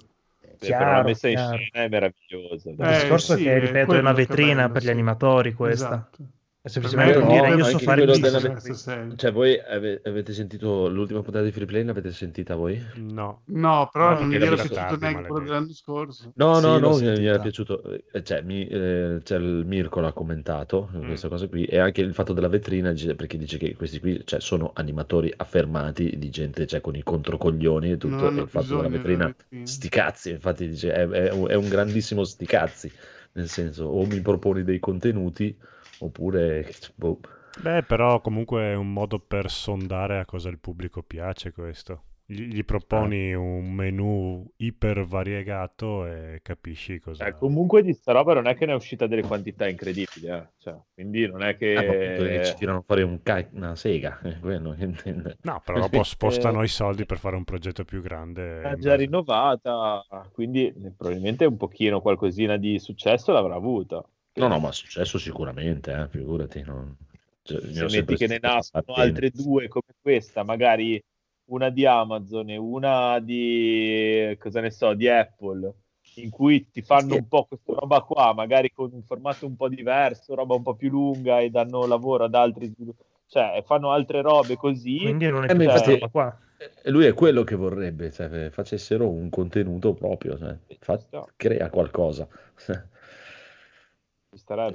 Beh, 0.60 0.68
però 0.68 0.92
la 0.94 1.04
messa 1.04 1.28
in 1.28 1.38
scena 1.38 1.86
è 1.86 1.88
meravigliosa. 1.88 2.70
Il 2.70 2.76
dai. 2.76 2.94
discorso 3.00 3.36
sì, 3.36 3.46
è 3.46 3.60
che, 3.60 3.60
ripeto, 3.60 3.94
è 3.94 4.00
una 4.00 4.14
vetrina 4.14 4.62
bello, 4.64 4.74
per 4.74 4.84
gli 4.84 4.90
animatori 4.90 5.54
questa. 5.54 5.88
Esatto. 5.88 6.24
È 6.68 6.70
semplicemente 6.70 7.20
me 7.20 7.28
dire, 7.28 7.50
no, 7.50 7.56
io 7.56 7.64
so 7.64 7.80
fare 7.80 8.02
il 8.02 8.08
business. 8.08 8.86
della-. 8.86 9.16
Cioè, 9.16 9.32
voi 9.32 9.58
ave- 9.60 10.02
avete 10.04 10.34
sentito 10.34 10.90
l'ultima 10.90 11.22
puntata 11.22 11.46
di 11.46 11.52
Free 11.52 11.66
Play? 11.66 11.84
L'avete 11.86 12.12
sentita 12.12 12.56
voi? 12.56 12.84
No. 12.96 13.42
No, 13.46 13.90
però 13.92 14.10
No, 14.14 14.20
non 14.20 14.28
mi 14.28 14.36
era 14.36 14.56
piaciuto 14.56 14.98
neanche 15.00 15.28
quello 15.28 15.46
dell'anno 15.46 15.74
scorso. 15.74 16.32
No, 16.36 16.56
Sì, 16.56 16.62
no, 16.62 16.74
l'ho 16.74 16.80
no, 16.80 16.90
mi 16.90 16.98
sentita. 17.06 17.30
era 17.30 17.40
piaciuto. 17.40 17.84
eh, 18.12 18.24
Cioè, 18.24 18.42
mi, 18.42 18.68
eh, 18.68 19.20
c'è 19.24 19.38
il 19.38 19.64
Mirko 19.66 20.02
l'ha 20.02 20.12
commentato, 20.12 20.90
Mm. 20.94 21.06
questa 21.06 21.28
cosa 21.30 21.48
qui, 21.48 21.64
e 21.66 21.78
anche 21.80 22.02
il 22.02 22.14
fatto 22.14 22.34
della 22.34 22.50
vetrina, 22.50 22.94
perché 23.16 23.38
dice 23.38 23.58
che 23.58 23.74
questi 23.76 24.00
qui 24.00 24.22
cioè, 24.26 24.42
sono 24.42 24.72
animatori 24.76 25.32
affermati 25.36 26.18
di 26.18 26.30
gente 26.30 26.68
cioè, 26.68 26.82
con 26.82 26.96
i 26.96 27.04
controcoglioni 27.04 27.92
e 27.92 27.98
tutto, 27.98 28.28
e 28.30 28.42
il 28.42 28.48
fatto 28.50 28.76
della 28.76 28.90
vetrina, 28.90 29.18
della 29.26 29.36
vetrina. 29.38 29.66
sti 29.66 29.90
cazzi, 29.90 30.30
infatti 30.32 30.68
dice, 30.68 30.92
è, 30.92 31.08
è 31.08 31.32
un 31.32 31.48
è 31.48 31.54
un 31.56 31.70
grandissimo 31.70 32.24
sti 32.26 32.46
cazzi, 32.46 32.92
nel 33.34 33.48
senso, 33.48 33.86
o 33.86 34.06
mi 34.06 34.20
proponi 34.22 34.64
dei 34.64 34.80
contenuti, 34.80 35.56
oppure... 36.00 36.70
boh. 36.96 37.20
Beh, 37.60 37.84
però 37.84 38.22
comunque 38.22 38.62
è 38.62 38.76
un 38.76 38.94
modo 38.94 39.20
per 39.20 39.50
sondare 39.50 40.20
a 40.20 40.26
cosa 40.26 40.50
il 40.50 40.60
pubblico 40.60 41.02
piace 41.02 41.52
questo. 41.52 42.04
Gli, 42.30 42.44
gli 42.48 42.66
proponi 42.66 43.34
un 43.34 43.72
menu 43.72 44.46
iper 44.58 45.06
variegato 45.06 46.06
e 46.06 46.42
capisci 46.44 47.00
cosa... 47.00 47.24
Cioè, 47.24 47.34
comunque 47.34 47.82
di 47.82 47.94
sta 47.94 48.12
roba 48.12 48.34
non 48.34 48.48
è 48.48 48.56
che 48.56 48.66
ne 48.66 48.74
è 48.74 48.76
uscita 48.76 49.08
delle 49.08 49.22
quantità 49.22 49.66
incredibili, 49.66 50.28
eh. 50.28 50.50
Cioè, 50.58 50.76
quindi 50.94 51.26
non 51.26 51.42
è 51.42 51.56
che... 51.56 51.74
Ah, 51.74 51.84
che 51.84 52.42
ci 52.44 52.56
tirano 52.56 52.84
fuori 52.86 53.04
un 53.04 53.24
ca- 53.24 53.48
una 53.54 53.78
sega, 53.78 54.20
eh, 54.24 54.40
quello 54.40 54.76
che 54.78 54.84
intende. 54.84 55.38
No, 55.44 55.62
però 55.64 55.80
dopo 55.80 56.04
spostano 56.04 56.64
i 56.64 56.68
soldi 56.68 57.06
per 57.06 57.18
fare 57.18 57.38
un 57.38 57.46
progetto 57.46 57.86
più 57.86 58.02
grande. 58.02 58.62
è 58.62 58.76
già 58.76 58.96
rinnovata, 58.96 60.06
quindi 60.34 60.68
eh, 60.68 60.92
probabilmente 60.98 61.46
un 61.46 61.56
pochino 61.56 62.02
qualcosina 62.02 62.58
di 62.58 62.78
successo 62.78 63.32
l'avrà 63.32 63.56
avuta. 63.56 64.04
No, 64.38 64.48
no, 64.48 64.60
ma 64.60 64.70
è 64.70 64.74
successo 64.74 65.18
sicuramente, 65.18 65.92
eh, 65.92 66.08
figurati. 66.10 66.62
non- 66.62 66.96
cioè, 67.42 67.60
Se 67.62 67.88
metti 67.88 68.16
che 68.16 68.28
ne 68.28 68.40
nascono 68.42 68.96
parlare 68.96 69.10
altre 69.10 69.30
due 69.32 69.68
come 69.68 69.94
questa, 70.02 70.44
magari 70.44 71.02
una 71.46 71.70
di 71.70 71.86
Amazon 71.86 72.50
e 72.50 72.58
una 72.58 73.20
di, 73.20 74.36
cosa 74.40 74.60
ne 74.62 74.70
so, 74.72 74.94
di 74.94 75.08
Apple, 75.08 75.74
in 76.16 76.30
cui 76.30 76.70
ti 76.70 76.82
fanno 76.82 77.16
un 77.16 77.28
po' 77.28 77.46
questa 77.46 77.74
roba 77.74 78.02
qua, 78.02 78.34
magari 78.34 78.72
con 78.72 78.90
un 78.92 79.04
formato 79.04 79.46
un 79.46 79.56
po' 79.56 79.70
diverso, 79.70 80.36
roba 80.36 80.56
un 80.56 80.64
po' 80.64 80.76
più 80.76 80.90
lunga 80.90 81.40
e 81.40 81.50
danno 81.50 81.86
lavoro 81.86 82.26
ad 82.26 82.36
altri 82.36 82.68
sviluppatori, 82.68 83.16
cioè 83.28 83.64
fanno 83.66 83.92
altre 83.92 84.22
robe 84.22 84.56
così. 84.56 84.98
Quindi 85.02 85.30
non 85.30 85.44
è 85.46 85.48
Eh, 85.50 85.54
più 85.56 85.68
roba 85.68 86.08
qua. 86.10 86.40
E 86.84 86.90
lui 86.90 87.06
è 87.06 87.14
quello 87.14 87.44
che 87.44 87.56
vorrebbe, 87.56 88.12
cioè, 88.12 88.50
facessero 88.50 89.08
un 89.10 89.30
contenuto 89.30 89.94
proprio, 89.94 90.38
cioè, 90.38 90.58
fa- 90.80 91.00
crea 91.36 91.70
qualcosa. 91.70 92.28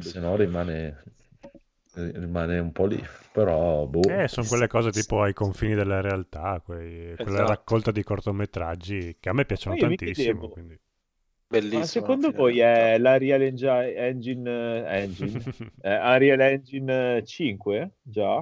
se 0.00 0.18
no 0.20 0.34
rimane, 0.36 1.02
rimane 1.94 2.58
un 2.58 2.72
po' 2.72 2.86
lì, 2.86 3.00
però 3.32 3.86
boh. 3.86 4.00
Eh, 4.08 4.28
sono 4.28 4.46
quelle 4.46 4.66
cose 4.66 4.90
tipo 4.90 5.22
ai 5.22 5.32
confini 5.34 5.74
della 5.74 6.00
realtà, 6.00 6.60
quei- 6.64 7.14
quella 7.16 7.30
Esatto. 7.38 7.48
raccolta 7.48 7.90
di 7.90 8.02
cortometraggi 8.02 9.16
che 9.20 9.28
a 9.28 9.32
me 9.32 9.44
piacciono 9.44 9.76
tantissimo. 9.76 10.48
quindi- 10.48 10.78
Bellissimo. 11.52 11.80
Ma 11.80 11.86
secondo 11.86 12.30
voi 12.30 12.60
è 12.60 12.96
la 12.96 13.18
Real 13.18 13.42
Engi- 13.42 13.66
Engine, 13.66 14.50
eh, 14.88 15.02
Engine 15.02 15.32
eh, 15.82 15.96
Unreal 15.96 16.40
Engine 16.40 17.22
5 17.24 17.96
già? 18.00 18.36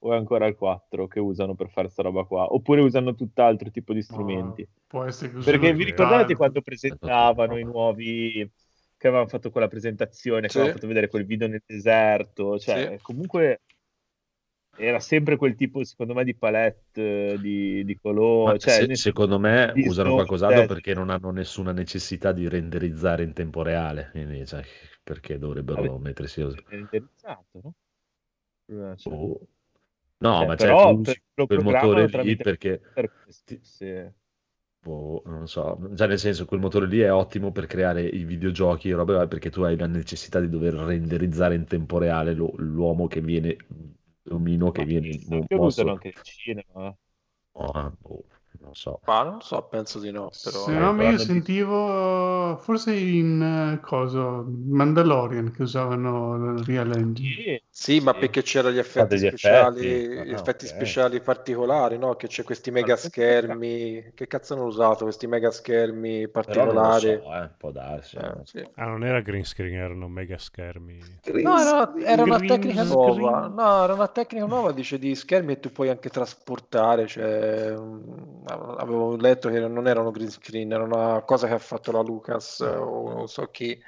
O 0.00 0.12
è 0.12 0.16
ancora 0.16 0.46
il 0.46 0.54
4 0.54 1.06
che 1.06 1.20
usano 1.20 1.54
per 1.54 1.68
fare 1.68 1.88
sta 1.90 2.02
roba 2.02 2.24
qua? 2.24 2.44
Oppure 2.52 2.80
usano 2.80 3.14
tutt'altro 3.14 3.70
tipo 3.70 3.92
di 3.92 4.00
strumenti? 4.00 4.66
Può 4.86 5.04
essere 5.04 5.32
che 5.32 5.38
Perché 5.40 5.74
vi 5.74 5.84
ricordate 5.84 6.34
quando 6.34 6.62
presentavano 6.62 7.58
i 7.58 7.64
nuovi 7.64 8.50
che 8.96 9.06
avevano 9.08 9.28
fatto 9.28 9.50
quella 9.50 9.68
presentazione, 9.68 10.42
che 10.42 10.46
Sì. 10.48 10.58
avevano 10.58 10.72
fatto 10.72 10.86
vedere 10.86 11.08
quel 11.08 11.26
video 11.26 11.48
nel 11.48 11.62
deserto? 11.66 12.58
Cioè, 12.58 12.98
comunque 13.02 13.60
era 14.78 15.00
sempre 15.00 15.36
quel 15.36 15.54
tipo, 15.54 15.82
secondo 15.84 16.14
me, 16.14 16.24
di 16.24 16.34
palette, 16.36 17.32
eh, 17.34 17.38
di, 17.40 17.84
di 17.84 17.98
colore. 17.98 18.56
Ma 18.56 18.58
Cioè, 18.58 18.84
se- 18.84 18.86
nel- 18.86 18.96
secondo 18.96 19.38
me 19.38 19.74
usano 19.80 20.14
qualcos'altro 20.14 20.64
test. 20.64 20.74
perché 20.74 20.94
non 20.94 21.10
hanno 21.10 21.30
nessuna 21.32 21.72
necessità 21.72 22.32
di 22.32 22.48
renderizzare 22.48 23.22
in 23.24 23.32
tempo 23.34 23.62
reale, 23.62 24.08
quindi, 24.12 24.46
cioè, 24.46 24.62
perché 25.02 25.36
dovrebbero 25.38 25.82
Vabbè. 25.82 25.98
mettersi 25.98 26.40
così? 26.42 26.56
renderizzato, 26.68 27.60
no? 27.62 27.74
Cioè, 28.96 28.96
Boh. 29.04 29.40
No, 30.20 30.32
Cioè, 30.38 30.46
ma 30.46 30.56
cioè, 30.56 30.68
però 30.68 30.76
tu 30.76 31.00
per- 31.02 31.22
programmano 31.34 31.62
motore 31.62 32.06
lì 32.08 32.36
perché 32.38 32.80
per 32.92 33.10
sì. 33.62 34.10
Boh, 34.86 35.20
non 35.26 35.48
so, 35.48 35.76
cioè 35.96 36.06
nel 36.06 36.18
senso 36.18 36.44
quel 36.44 36.60
motore 36.60 36.86
lì 36.86 37.00
è 37.00 37.12
ottimo 37.12 37.50
per 37.50 37.66
creare 37.66 38.02
i 38.06 38.24
videogiochi 38.24 38.88
e 38.88 38.94
robe 38.94 39.14
varie, 39.14 39.26
perché 39.28 39.50
tu 39.50 39.62
hai 39.62 39.76
la 39.76 39.86
necessità 39.88 40.38
di 40.38 40.48
dover 40.48 40.74
renderizzare 40.74 41.56
in 41.56 41.64
tempo 41.66 41.98
reale 41.98 42.34
lo- 42.34 42.52
l'uomo 42.58 43.08
che 43.08 43.20
viene, 43.20 43.56
l'omino 44.24 44.70
che 44.70 44.84
viene 44.84 45.18
mo- 45.26 45.48
Che 45.48 45.54
mosso. 45.54 45.88
usano 45.88 45.92
anche 45.92 46.08
il 46.08 46.20
cinema. 46.22 46.96
Ah, 47.54 47.90
boh, 48.02 48.24
non 48.60 48.74
so. 48.74 49.00
Ma 49.06 49.22
non 49.22 49.40
so, 49.40 49.62
penso 49.68 49.98
di 50.00 50.10
no. 50.10 50.30
Però... 50.42 50.64
Se 50.64 50.72
no, 50.72 50.92
ma 50.92 51.02
io 51.04 51.18
sentivo 51.18 52.56
forse 52.58 52.94
in 52.94 53.40
eh, 53.42 53.80
coso 53.80 54.44
Mandalorian 54.48 55.50
che 55.52 55.62
usavano 55.62 56.34
il 56.58 56.64
Real 56.64 56.92
Engine. 56.92 57.34
Sì, 57.34 57.62
Sì, 57.70 58.00
ma 58.00 58.12
sì. 58.12 58.18
perché 58.18 58.42
c'erano 58.42 58.74
gli 58.74 58.78
Fa 58.78 58.80
effetti 58.80 59.18
speciali, 59.18 59.82
effetti. 59.84 60.08
gli 60.24 60.32
Ah, 60.32 60.32
effetti 60.32 60.64
ok. 60.64 60.66
speciali 60.66 61.20
particolari, 61.20 61.98
no? 61.98 62.14
Che 62.16 62.26
c'è 62.26 62.42
questi 62.42 62.70
mega 62.70 62.96
schermi. 62.96 64.12
Che 64.14 64.26
cazzo 64.26 64.54
hanno 64.54 64.64
usato 64.64 65.04
questi 65.04 65.26
mega 65.26 65.50
schermi 65.50 66.28
Però 66.44 66.64
non 66.64 66.80
lo 66.80 66.90
particolari? 66.90 67.08
so, 67.20 67.34
eh, 67.34 67.50
può 67.58 67.70
darsi. 67.72 68.16
Eh, 68.16 68.40
sì. 68.44 68.66
Ah, 68.76 68.86
non 68.86 69.04
era 69.04 69.20
green 69.20 69.44
screen, 69.44 69.74
erano 69.74 70.08
mega 70.08 70.38
schermi. 70.38 70.98
No, 71.42 71.58
era, 71.58 71.92
era 72.04 72.22
una 72.22 72.38
Green 72.38 72.46
tecnica 72.46 72.84
screen. 72.84 72.84
nuova. 72.84 73.48
No, 73.48 73.82
era 73.84 73.94
una 73.94 74.08
tecnica 74.08 74.46
nuova, 74.46 74.72
dice 74.72 74.98
di 74.98 75.14
schermi 75.14 75.52
e 75.54 75.60
tu 75.60 75.72
puoi 75.72 75.88
anche 75.88 76.08
trasportare. 76.08 77.06
Cioè, 77.06 77.74
avevo 78.76 79.16
letto 79.16 79.48
che 79.48 79.60
non 79.60 79.86
erano 79.86 80.10
green 80.10 80.30
screen, 80.30 80.72
era 80.72 80.82
una 80.82 81.22
cosa 81.22 81.46
che 81.46 81.54
ha 81.54 81.58
fatto 81.58 81.92
la 81.92 82.00
Lucas 82.00 82.60
eh, 82.60 82.66
o 82.66 83.12
non 83.12 83.28
so 83.28 83.50
chi. 83.50 83.80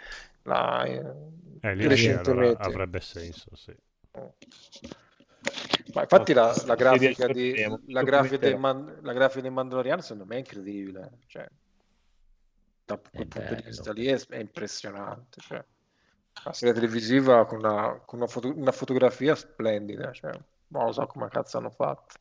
la- 0.42 0.84
Eh, 0.84 1.74
lì 1.74 1.96
sì, 1.96 2.10
allora 2.10 2.48
recentemente. 2.48 2.62
avrebbe 2.62 3.00
senso, 3.00 3.54
sì. 3.56 3.74
Ma 5.94 6.02
infatti 6.02 6.32
la, 6.32 6.54
la 6.66 6.74
grafica, 6.74 7.26
di, 7.28 7.54
la, 7.86 8.02
grafica 8.02 8.36
del. 8.36 8.58
Man- 8.58 8.98
la 9.02 9.12
grafica 9.12 9.40
del 9.42 9.52
Mandaloriano 9.52 10.00
secondo 10.02 10.24
me 10.26 10.36
è 10.36 10.38
incredibile. 10.38 11.10
Cioè, 11.26 11.48
da 12.84 12.96
quel 12.96 13.10
È 13.10 13.16
punto 13.16 13.38
di 13.40 13.44
bello. 13.44 13.66
vista 13.66 13.92
lì 13.92 14.06
è, 14.06 14.18
è 14.28 14.38
impressionante. 14.38 15.40
Cioè, 15.40 15.64
la 16.44 16.52
serie 16.52 16.74
televisiva 16.74 17.44
con 17.46 17.58
una, 17.58 18.00
con 18.04 18.18
una 18.18 18.28
foto- 18.28 18.52
una 18.56 18.72
fotografia 18.72 19.34
splendida, 19.34 20.12
cioè, 20.12 20.32
non 20.68 20.84
lo 20.86 20.92
so 20.92 21.06
come 21.06 21.28
cazzo 21.28 21.58
hanno 21.58 21.70
fatto. 21.70 22.14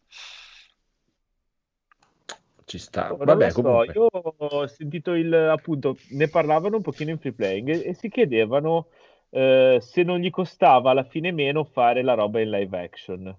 Ci 2.68 2.80
sta. 2.80 3.08
Non 3.08 3.20
Vabbè, 3.24 3.46
lo 3.46 3.52
so, 3.52 3.62
comunque. 3.62 3.94
io 3.96 4.08
ho 4.12 4.68
sentito 4.68 5.14
il 5.14 5.34
appunto, 5.34 5.96
ne 6.10 6.28
parlavano 6.28 6.76
un 6.76 6.82
pochino 6.82 7.12
in 7.12 7.18
free 7.18 7.32
playing 7.32 7.70
e, 7.70 7.88
e 7.88 7.94
si 7.94 8.10
chiedevano 8.10 8.88
eh, 9.30 9.78
se 9.80 10.04
non 10.04 10.20
gli 10.20 10.30
costava 10.30 10.92
alla 10.92 11.06
fine 11.06 11.32
meno 11.32 11.64
fare 11.64 12.04
la 12.04 12.14
roba 12.14 12.42
in 12.42 12.50
live 12.50 12.78
action. 12.78 13.34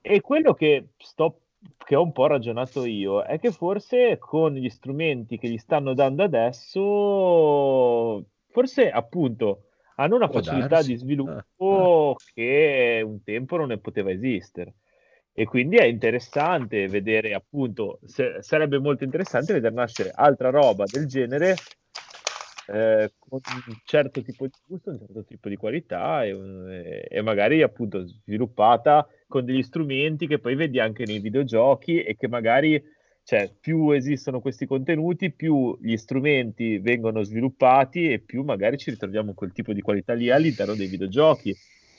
E 0.00 0.20
quello 0.20 0.54
che 0.54 0.90
sto 0.98 1.40
che 1.84 1.96
ho 1.96 2.02
un 2.02 2.12
po' 2.12 2.28
ragionato 2.28 2.84
io 2.84 3.24
è 3.24 3.40
che 3.40 3.50
forse 3.50 4.18
con 4.18 4.54
gli 4.54 4.68
strumenti 4.68 5.36
che 5.36 5.48
gli 5.48 5.58
stanno 5.58 5.92
dando 5.92 6.22
adesso, 6.22 8.24
forse 8.50 8.88
appunto 8.88 9.62
hanno 9.96 10.14
una 10.14 10.28
Può 10.28 10.40
facilità 10.40 10.68
darsi. 10.68 10.92
di 10.92 10.96
sviluppo 10.98 12.14
che 12.34 13.02
un 13.04 13.20
tempo 13.24 13.56
non 13.56 13.66
ne 13.68 13.78
poteva 13.78 14.12
esistere. 14.12 14.74
E 15.36 15.46
quindi 15.46 15.76
è 15.76 15.84
interessante 15.84 16.86
vedere, 16.86 17.34
appunto, 17.34 17.98
se- 18.04 18.36
sarebbe 18.40 18.78
molto 18.78 19.02
interessante 19.02 19.52
vedere 19.52 19.74
nascere 19.74 20.12
altra 20.14 20.50
roba 20.50 20.84
del 20.86 21.06
genere 21.06 21.56
eh, 22.66 23.12
con 23.18 23.40
un 23.42 23.74
certo 23.84 24.22
tipo 24.22 24.46
di 24.46 24.52
gusto, 24.66 24.90
un 24.90 24.98
certo 24.98 25.24
tipo 25.24 25.48
di 25.48 25.56
qualità 25.56 26.24
e, 26.24 26.32
un- 26.32 26.70
e- 26.70 27.06
e 27.10 27.20
magari 27.20 27.62
appunto 27.62 28.06
sviluppata 28.06 29.06
con 29.26 29.44
degli 29.44 29.62
strumenti 29.62 30.26
che 30.28 30.38
poi 30.38 30.54
vedi 30.54 30.78
anche 30.78 31.04
nei 31.04 31.18
videogiochi 31.18 32.02
e 32.02 32.16
che 32.16 32.28
magari, 32.28 32.80
cioè, 33.24 33.50
più 33.60 33.90
esistono 33.90 34.40
questi 34.40 34.66
contenuti, 34.66 35.32
più 35.32 35.76
gli 35.80 35.96
strumenti 35.96 36.78
vengono 36.78 37.22
sviluppati 37.22 38.12
e 38.12 38.20
più 38.20 38.44
magari 38.44 38.78
ci 38.78 38.90
ritroviamo 38.90 39.34
quel 39.34 39.52
tipo 39.52 39.72
di 39.72 39.80
qualità 39.80 40.14
lì 40.14 40.30
all'interno 40.30 40.74
dei 40.74 40.86
videogiochi 40.86 41.54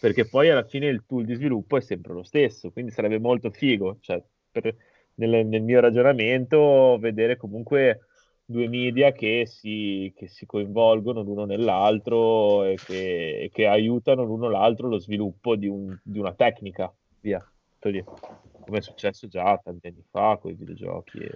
perché 0.06 0.28
poi 0.28 0.52
alla 0.52 0.64
fine 0.64 0.86
il 0.86 1.04
tool 1.08 1.26
di 1.26 1.34
sviluppo 1.34 1.78
è 1.78 1.82
sempre 1.82 2.14
lo 2.14 2.22
stesso, 2.22 2.70
quindi 2.70 2.92
sarebbe 2.92 3.18
molto 3.18 3.50
figo, 3.50 3.98
cioè, 4.02 4.24
per- 4.52 4.76
nel, 5.16 5.48
nel 5.48 5.64
mio 5.64 5.80
ragionamento, 5.80 7.00
vedere 7.00 7.38
comunque 7.38 8.02
due 8.46 8.68
media 8.68 9.12
che 9.14 9.48
si, 9.48 10.14
che 10.16 10.28
si 10.28 10.46
coinvolgono 10.46 11.24
l'uno 11.24 11.46
nell'altro 11.46 12.66
e 12.66 12.76
che, 12.76 13.40
e 13.40 13.50
che 13.52 13.66
aiutano 13.66 14.24
l'uno 14.24 14.48
l'altro 14.48 14.90
lo 14.90 15.00
sviluppo 15.00 15.56
di, 15.56 15.66
un- 15.66 15.98
di 16.04 16.20
una 16.20 16.36
tecnica, 16.36 16.94
via, 17.22 17.44
come 18.62 18.78
è 18.78 18.82
successo 18.82 19.28
già 19.28 19.60
tanti 19.64 19.88
anni 19.88 20.04
fa 20.12 20.38
con 20.40 20.52
i 20.52 20.56
videogiochi. 20.56 21.18
E. 21.18 21.32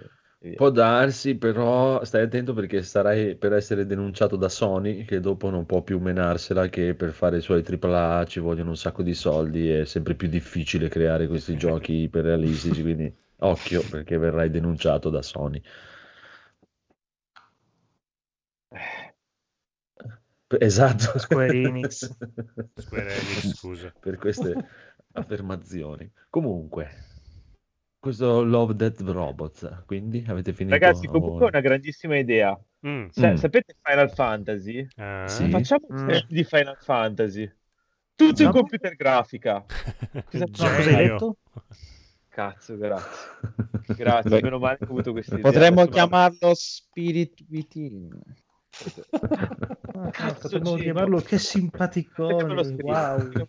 Può 0.56 0.70
darsi, 0.70 1.36
però 1.36 2.02
stai 2.02 2.22
attento 2.22 2.54
perché 2.54 2.80
starai 2.82 3.36
per 3.36 3.52
essere 3.52 3.84
denunciato 3.84 4.36
da 4.36 4.48
Sony, 4.48 5.04
che 5.04 5.20
dopo 5.20 5.50
non 5.50 5.66
può 5.66 5.82
più 5.82 5.98
menarsela, 5.98 6.68
che 6.68 6.94
per 6.94 7.12
fare 7.12 7.36
i 7.36 7.42
suoi 7.42 7.62
AAA 7.62 8.24
ci 8.24 8.40
vogliono 8.40 8.70
un 8.70 8.76
sacco 8.76 9.02
di 9.02 9.12
soldi, 9.12 9.68
è 9.68 9.84
sempre 9.84 10.14
più 10.14 10.28
difficile 10.28 10.88
creare 10.88 11.26
questi 11.26 11.58
giochi 11.58 11.92
iperrealistici, 11.92 12.80
quindi 12.80 13.14
occhio 13.40 13.82
perché 13.90 14.16
verrai 14.16 14.48
denunciato 14.48 15.10
da 15.10 15.20
Sony. 15.20 15.60
Esatto. 20.58 21.18
Square 21.18 21.52
Enix. 21.52 22.08
Square 22.76 23.12
Enix, 23.12 23.54
scusa. 23.54 23.92
Per 24.00 24.16
queste 24.16 24.54
affermazioni. 25.12 26.10
Comunque, 26.30 27.09
questo 28.00 28.42
Love 28.42 28.74
Death 28.74 29.00
Robots, 29.02 29.82
quindi 29.86 30.24
avete 30.26 30.52
finito? 30.52 30.74
Ragazzi, 30.76 31.06
comunque 31.06 31.44
è 31.46 31.48
una 31.50 31.60
grandissima 31.60 32.16
idea. 32.18 32.58
Mm. 32.86 33.08
Sa- 33.10 33.32
Mm. 33.32 33.34
Sapete 33.34 33.76
Final 33.82 34.10
Fantasy? 34.10 34.86
Ah. 34.96 35.28
Sì. 35.28 35.48
Facciamo 35.50 35.86
un 35.90 36.04
Mm. 36.06 36.16
di 36.28 36.42
Final 36.44 36.76
Fantasy. 36.80 37.52
Tutto 38.14 38.40
in 38.42 38.48
No. 38.48 38.54
computer 38.54 38.96
grafica. 38.96 39.64
Cosa- 40.30 40.76
hai 40.76 41.06
detto? 41.08 41.36
Cazzo, 42.28 42.76
grazie. 42.76 43.08
Grazie, 43.96 44.30
Beh, 44.30 44.42
meno 44.42 44.58
male 44.58 44.78
che 44.78 44.84
ho 44.84 44.88
avuto 44.88 45.12
questa 45.12 45.36
idea. 45.36 45.50
Potremmo 45.50 45.86
chiamarlo 45.86 46.54
Spirit 46.54 47.44
Within. 47.50 48.08
Ah, 49.94 50.10
Cazzo, 50.10 50.58
potremmo 50.60 50.76
chiamarlo 50.76 51.20
che 51.22 51.38
simpaticone. 51.38 52.74
Wow. 52.80 53.48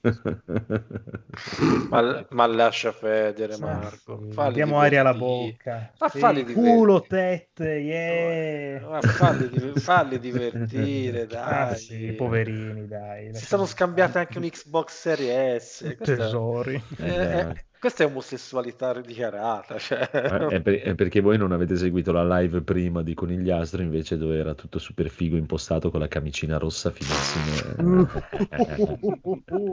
Ma, 1.89 2.25
ma 2.31 2.45
lascia 2.47 2.91
federe, 2.91 3.57
Sì, 3.57 3.63
Marco. 3.63 4.25
Diamo 4.51 4.79
aria 4.79 5.01
alla 5.01 5.13
bocca. 5.13 5.93
Ma 5.99 6.09
Sì, 6.09 6.19
falli 6.19 6.43
culo, 6.47 7.05
divertire. 7.05 7.07
tette, 7.07 7.65
yeah. 7.75 8.87
Ma 8.89 9.01
falli, 9.03 9.75
falli 9.75 10.19
divertire, 10.19 11.27
Ah, 11.43 11.73
dai. 11.73 11.75
sì, 11.75 12.13
poverini, 12.13 12.87
dai. 12.87 13.31
Si 13.33 13.45
sono 13.45 13.65
scambiati 13.65 14.17
anche 14.17 14.37
un 14.37 14.49
Xbox 14.49 14.93
Series 14.99 15.97
S. 16.01 16.01
Tesori. 16.01 16.81
è, 16.97 17.05
è- 17.27 17.65
questa 17.81 18.03
è 18.03 18.05
omosessualità 18.05 18.93
dichiarata. 19.01 19.79
Cioè. 19.79 20.07
È, 20.07 20.61
per- 20.61 20.81
è 20.81 20.93
perché 20.93 21.19
voi 21.19 21.39
non 21.39 21.51
avete 21.51 21.75
seguito 21.75 22.11
la 22.11 22.37
live 22.37 22.61
prima 22.61 23.01
di 23.01 23.15
Conigliastro, 23.15 23.81
invece 23.81 24.19
dove 24.19 24.37
era 24.37 24.53
tutto 24.53 24.77
super 24.77 25.09
figo 25.09 25.35
impostato 25.35 25.89
con 25.89 25.99
la 25.99 26.07
camicina 26.07 26.59
rossa 26.59 26.91
finissima. 26.91 28.05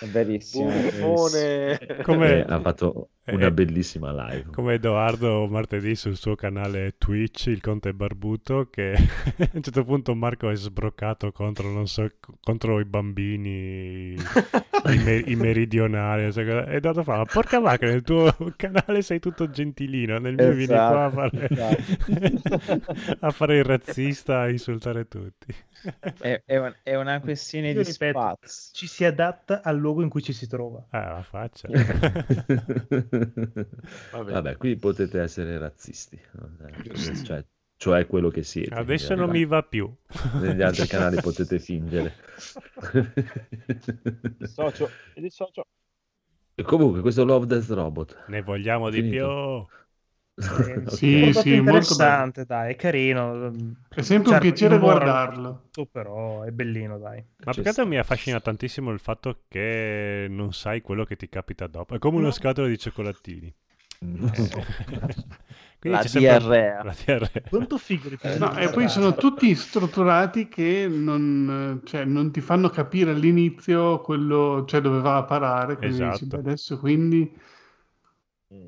È 0.02 0.06
verissimo. 0.06 0.64
Buffone. 0.68 1.78
Come- 2.02 2.38
Eh, 2.38 2.44
ha 2.52 2.60
fatto 2.60 3.10
una 3.26 3.46
eh, 3.46 3.52
bellissima 3.52 4.10
live. 4.12 4.50
Come 4.50 4.74
Edoardo 4.74 5.46
martedì 5.46 5.94
sul 5.94 6.16
suo 6.16 6.34
canale 6.34 6.96
Twitch, 6.98 7.46
il 7.46 7.60
Conte 7.60 7.94
Barbuto, 7.94 8.68
che 8.68 8.94
a 9.38 9.48
un 9.52 9.62
certo 9.62 9.84
punto 9.84 10.12
Marco 10.16 10.50
è 10.50 10.56
sbroccato 10.56 11.30
contro, 11.30 11.70
non 11.70 11.86
so, 11.86 12.10
contro 12.40 12.80
i 12.80 12.84
bambini, 12.84 14.14
i, 14.14 14.98
me- 15.04 15.22
i 15.24 15.36
meridionali. 15.36 16.24
cosa. 16.26 16.66
E 16.66 16.74
Edoardo 16.76 17.04
fa, 17.04 17.18
"Ma 17.18 17.24
porca 17.24 17.60
vacca, 17.60 17.86
nel 17.86 18.02
tuo 18.02 18.34
canale 18.56 19.02
sei 19.02 19.20
tutto 19.20 19.48
gentilino, 19.50 20.18
nel 20.18 20.34
mio 20.34 20.50
vieni 20.50 20.66
qua 20.66 21.04
a 21.04 21.10
fare, 21.10 21.48
Esatto, 21.48 22.82
a 23.20 23.30
fare 23.30 23.58
il 23.58 23.64
razzista, 23.64 24.40
a 24.40 24.48
insultare 24.50 25.06
tutti. 25.06 25.54
È, 26.20 26.42
è 26.44 26.56
un- 26.58 26.74
è 26.82 26.94
una 26.94 27.20
questione 27.20 27.70
Io 27.70 27.82
di 27.82 27.90
ripeto, 27.90 28.18
spazio. 28.20 28.70
ci 28.72 28.86
si 28.86 29.04
adatta 29.04 29.62
al 29.62 29.76
luogo 29.76 30.02
in 30.02 30.08
cui 30.08 30.22
ci 30.22 30.32
si 30.32 30.46
trova. 30.46 30.86
Ah, 30.90 31.12
la 31.12 31.22
faccia. 31.22 31.68
Vabbè. 34.12 34.32
Vabbè, 34.32 34.56
qui 34.56 34.76
potete 34.76 35.20
essere 35.20 35.58
razzisti, 35.58 36.20
cioè, 37.24 37.44
cioè 37.76 38.06
quello 38.06 38.28
che 38.28 38.42
siete. 38.42 38.74
Adesso 38.74 39.14
non 39.14 39.30
mi 39.30 39.44
va 39.44 39.62
più. 39.62 39.92
Negli 40.40 40.62
altri 40.62 40.86
canali 40.86 41.20
potete 41.20 41.58
fingere. 41.58 42.14
Socio, 44.44 44.88
e 45.14 45.20
di 45.20 45.30
socio. 45.30 45.66
Comunque, 46.64 47.00
questo 47.00 47.24
Love 47.24 47.46
Death 47.46 47.70
Robot. 47.70 48.24
Ne 48.28 48.42
vogliamo 48.42 48.90
di 48.90 49.00
Finito. 49.02 49.66
più. 49.68 49.80
Eh, 50.34 50.82
Ok. 50.86 50.96
Sì, 50.96 51.10
Prodotto 51.10 51.40
sì, 51.40 51.60
molto 51.60 51.94
interessante, 51.94 52.44
dai, 52.46 52.72
è 52.72 52.76
carino. 52.76 53.50
È 53.88 54.00
sempre 54.02 54.32
un 54.32 54.38
piacere 54.38 54.76
ignora 54.76 54.98
guardarlo. 54.98 55.70
tutto, 55.70 55.86
però 55.86 56.42
è 56.42 56.50
bellino, 56.50 56.98
dai. 56.98 57.24
Ma 57.44 57.52
sta. 57.52 57.84
mi 57.84 57.98
affascina 57.98 58.40
tantissimo 58.40 58.90
il 58.90 58.98
fatto 59.00 59.42
che 59.48 60.26
non 60.30 60.52
sai 60.52 60.80
quello 60.80 61.04
che 61.04 61.16
ti 61.16 61.28
capita 61.28 61.66
dopo. 61.66 61.94
È 61.94 61.98
come 61.98 62.18
una 62.18 62.30
scatola 62.30 62.68
di 62.68 62.78
cioccolatini. 62.78 63.54
Quindi 65.78 65.98
La 65.98 66.04
c'è 66.04 66.18
diarrea. 66.18 66.82
La 66.84 66.94
diarrea. 67.04 67.42
Quanto 67.48 67.76
figo 67.78 68.08
di 68.08 68.18
Eh, 68.20 68.38
No, 68.38 68.56
e 68.56 68.70
poi 68.70 68.88
sono 68.88 69.14
tutti 69.16 69.54
strutturati 69.54 70.48
che 70.48 70.86
non, 70.88 71.80
cioè, 71.84 72.04
non 72.04 72.30
ti 72.30 72.40
fanno 72.40 72.68
capire 72.70 73.10
all'inizio 73.10 74.00
quello, 74.00 74.64
cioè, 74.66 74.80
dove 74.80 75.00
va 75.00 75.16
a 75.18 75.24
parare. 75.24 75.76
Quindi 75.76 75.96
dici, 76.04 76.24
Esatto. 76.24 76.26
"Beh, 76.26 76.36
adesso 76.38 76.78
quindi, 76.78 77.32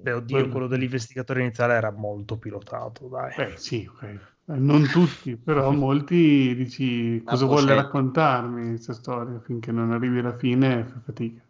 Beh, 0.03 0.13
oddio, 0.13 0.37
Quello- 0.37 0.51
quello 0.53 0.67
dell'investigatore 0.67 1.41
iniziale 1.41 1.75
era 1.75 1.91
molto 1.91 2.37
pilotato, 2.39 3.09
dai. 3.09 3.35
beh, 3.37 3.57
sì, 3.57 3.89
ok. 3.91 4.33
Non 4.47 4.87
tutti, 4.87 5.37
però 5.37 5.71
molti 5.73 6.55
dici 6.55 7.23
cosa 7.25 7.47
vuole 7.47 7.75
raccontarmi 7.75 8.69
questa 8.69 8.93
storia 8.93 9.41
finché 9.41 9.73
non 9.73 9.93
arrivi 9.93 10.19
alla 10.19 10.37
fine 10.37 10.85
fa 10.85 11.01
fatica. 11.01 11.43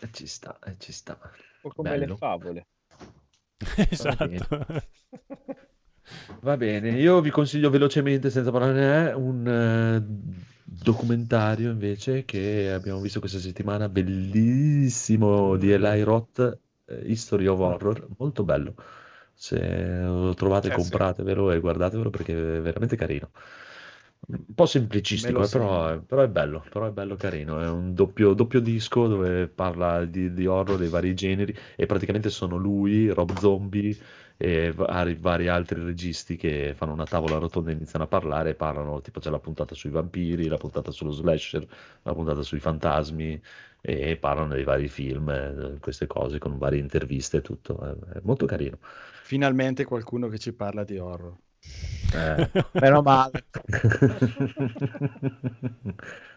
Eh, 0.00 0.08
ci 0.12 0.26
sta, 0.26 0.58
eh, 0.64 0.76
ci 0.78 0.92
sta. 0.92 1.18
Un 1.22 1.30
po' 1.62 1.68
come 1.70 1.90
Bello. 1.90 2.06
le 2.12 2.16
favole. 2.16 2.66
esatto. 3.90 4.66
Va 6.40 6.56
bene, 6.56 6.90
io 6.90 7.20
vi 7.20 7.30
consiglio 7.30 7.68
velocemente, 7.70 8.30
senza 8.30 8.50
parlare, 8.50 9.12
un 9.12 9.46
eh, 9.46 10.02
documentario 10.64 11.70
invece 11.70 12.24
che 12.24 12.70
abbiamo 12.72 13.00
visto 13.00 13.20
questa 13.20 13.38
settimana, 13.38 13.88
bellissimo, 13.88 15.56
di 15.56 15.70
Eli 15.72 16.02
Roth, 16.02 16.58
History 17.04 17.46
of 17.46 17.58
Horror, 17.60 18.08
molto 18.18 18.44
bello. 18.44 18.74
Se 19.34 19.58
lo 20.02 20.34
trovate, 20.34 20.68
Eh, 20.68 20.78
sì. 20.78 20.96
compratevelo 20.96 21.52
e 21.52 21.60
guardatevelo 21.60 22.10
perché 22.10 22.32
è 22.58 22.60
veramente 22.60 22.96
carino. 22.96 23.30
Un 24.30 24.52
po' 24.54 24.66
semplicistico, 24.66 25.42
eh, 25.44 25.48
però, 25.48 25.88
è- 25.94 26.00
però 26.00 26.22
è 26.22 26.28
bello, 26.28 26.66
però 26.68 26.86
è 26.86 26.90
bello 26.90 27.16
carino. 27.16 27.60
È 27.62 27.68
un 27.68 27.94
doppio, 27.94 28.34
doppio 28.34 28.60
disco 28.60 29.06
dove 29.06 29.48
parla 29.48 30.04
di, 30.04 30.32
di 30.34 30.46
horror 30.46 30.76
dei 30.76 30.88
vari 30.88 31.14
generi 31.14 31.54
e 31.76 31.86
praticamente 31.86 32.28
sono 32.28 32.56
lui, 32.56 33.08
Rob 33.08 33.32
Zombie 33.36 33.96
e 34.36 34.72
vari, 34.72 35.14
vari 35.14 35.48
altri 35.48 35.82
registi 35.82 36.36
che 36.36 36.74
fanno 36.74 36.92
una 36.92 37.06
tavola 37.06 37.38
rotonda 37.38 37.70
e 37.70 37.74
iniziano 37.74 38.04
a 38.04 38.08
parlare 38.08 38.54
parlano, 38.54 39.00
tipo 39.00 39.18
c'è 39.20 39.30
la 39.30 39.38
puntata 39.40 39.74
sui 39.74 39.90
vampiri, 39.90 40.46
la 40.48 40.56
puntata 40.58 40.90
sullo 40.90 41.10
slasher, 41.12 41.66
la 42.02 42.12
puntata 42.12 42.42
sui 42.42 42.60
fantasmi 42.60 43.40
e 43.80 44.16
parlano 44.16 44.54
dei 44.54 44.64
vari 44.64 44.88
film, 44.88 45.28
eh, 45.30 45.78
queste 45.80 46.06
cose 46.06 46.38
con 46.38 46.58
varie 46.58 46.80
interviste 46.80 47.38
e 47.38 47.42
tutto, 47.42 47.80
è, 47.80 48.16
è 48.16 48.20
molto 48.22 48.46
carino. 48.46 48.78
Finalmente 49.22 49.84
qualcuno 49.84 50.28
che 50.28 50.38
ci 50.38 50.52
parla 50.52 50.84
di 50.84 50.98
horror. 50.98 51.36
Eh. 52.14 52.50
Meno 52.80 53.02
male. 53.02 53.44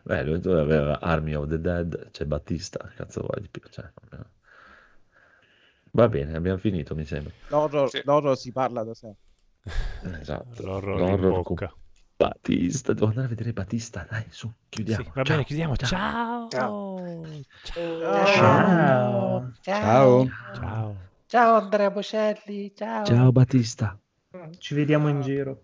Beh, 0.04 0.24
lui 0.24 0.42
aveva 0.60 1.00
Army 1.00 1.34
of 1.34 1.48
the 1.48 1.60
Dead, 1.60 2.12
c'è 2.12 2.26
Battista, 2.26 2.92
cazzo 2.96 3.22
vuoi 3.22 3.42
di 3.42 3.48
più? 3.50 3.62
Cioè, 3.70 3.90
Va 5.94 6.08
bene, 6.08 6.36
abbiamo 6.36 6.58
finito, 6.58 6.96
mi 6.96 7.06
sembra. 7.06 7.34
L'horror, 7.50 7.90
Sì. 7.90 8.02
l'horror 8.04 8.38
si 8.38 8.52
parla 8.52 8.84
da 8.84 8.94
sé. 8.94 9.14
Esatto. 10.20 10.64
L'horror 10.64 11.00
in 11.00 11.06
L'horror 11.06 11.44
con 11.44 11.56
bocca. 12.22 12.40
Battista, 12.40 12.94
devo 12.94 13.08
andare 13.08 13.26
a 13.26 13.30
vedere 13.30 13.54
Battista, 13.54 14.06
dai, 14.10 14.26
su, 14.30 14.52
chiudiamo. 14.70 15.04
Sì, 15.04 15.12
va 15.14 15.22
bene, 15.24 15.44
chiudiamo. 15.44 15.76
ciao. 15.76 16.48
Ciao. 16.50 16.98
Ciao. 17.64 19.52
Ciao. 19.62 20.28
Ciao. 20.54 21.10
Ciao 21.26 21.56
Andrea 21.56 21.90
Bocelli, 21.90 22.74
ciao. 22.76 23.06
Ciao 23.06 23.32
Battista. 23.32 23.98
Ci 24.58 24.74
vediamo 24.76 25.10
in 25.10 25.22
giro. 25.22 25.64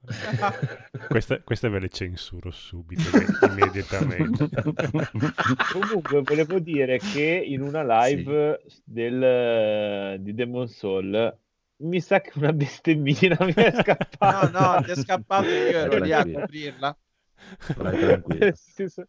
Queste, 1.08 1.42
queste 1.42 1.68
ve 1.68 1.80
le 1.80 1.88
censuro 1.88 2.50
subito, 2.50 3.02
immediatamente. 3.46 4.48
Comunque, 5.72 6.22
volevo 6.22 6.58
dire 6.60 6.98
che 6.98 7.42
in 7.44 7.62
una 7.62 7.82
live 8.04 8.62
del, 8.84 10.20
di 10.20 10.34
Demon 10.34 10.68
Soul 10.68 11.36
mi 11.78 12.00
sa 12.00 12.20
che 12.20 12.32
una 12.34 12.52
bestemmina 12.52 13.36
mi 13.40 13.52
è 13.54 13.72
No, 13.74 13.80
scappata. 13.82 14.76
no, 14.76 14.82
ti 14.82 14.90
è 14.90 14.94
scappato 14.96 15.48
io 15.48 15.78
ero 15.78 15.98
lì 15.98 16.12
a 16.12 16.24
coprirla. 16.24 16.96
Senso- 18.54 19.06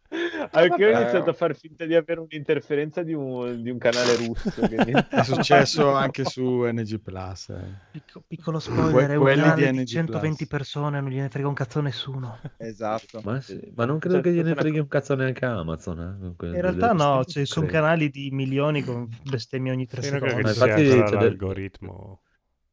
Anche 0.52 0.82
io 0.82 0.96
ho 0.96 1.00
iniziato 1.00 1.30
a 1.30 1.32
far 1.32 1.54
finta 1.56 1.84
di 1.84 1.94
avere 1.96 2.20
un'interferenza 2.20 3.02
di 3.02 3.12
un, 3.12 3.60
di 3.60 3.70
un 3.70 3.76
canale 3.78 4.14
russo. 4.16 4.50
che 4.68 4.76
mi- 4.84 4.92
È 4.92 5.22
successo 5.24 5.92
anche 5.92 6.24
su 6.24 6.62
NG 6.64 7.00
Plus. 7.00 7.48
eh. 7.48 7.60
Picco- 7.90 8.22
piccolo 8.26 8.60
spoiler, 8.60 9.10
è 9.10 9.14
un 9.16 9.22
quelli 9.22 9.40
canale 9.42 9.66
di 9.66 9.72
di 9.72 9.78
NG 9.82 9.86
120 9.86 10.36
Plus. 10.46 10.48
persone, 10.48 11.00
non 11.00 11.10
gliene 11.10 11.28
frega 11.28 11.48
un 11.48 11.54
cazzo 11.54 11.80
a 11.80 11.82
nessuno. 11.82 12.38
Esatto. 12.56 13.20
Ma, 13.24 13.40
sì, 13.40 13.60
ma 13.74 13.84
non 13.84 13.98
credo 13.98 14.20
che 14.20 14.32
gliene 14.32 14.54
freghi 14.54 14.78
un 14.78 14.88
cazzo 14.88 15.14
neanche 15.16 15.44
a 15.44 15.58
Amazon. 15.58 15.98
eh, 16.30 16.34
que- 16.36 16.48
In 16.48 16.60
realtà 16.60 16.92
no, 16.92 17.24
ci 17.24 17.44
sono 17.44 17.66
credo. 17.66 17.82
canali 17.82 18.10
di 18.10 18.30
milioni 18.30 18.82
con 18.84 19.08
bestemmie 19.28 19.72
ogni 19.72 19.86
tre 19.86 20.00
credo 20.02 20.26
secondi. 20.28 20.48
infatti 20.48 20.70
c'è 20.88 21.02
del- 21.02 21.14
l'algoritmo. 21.18 22.22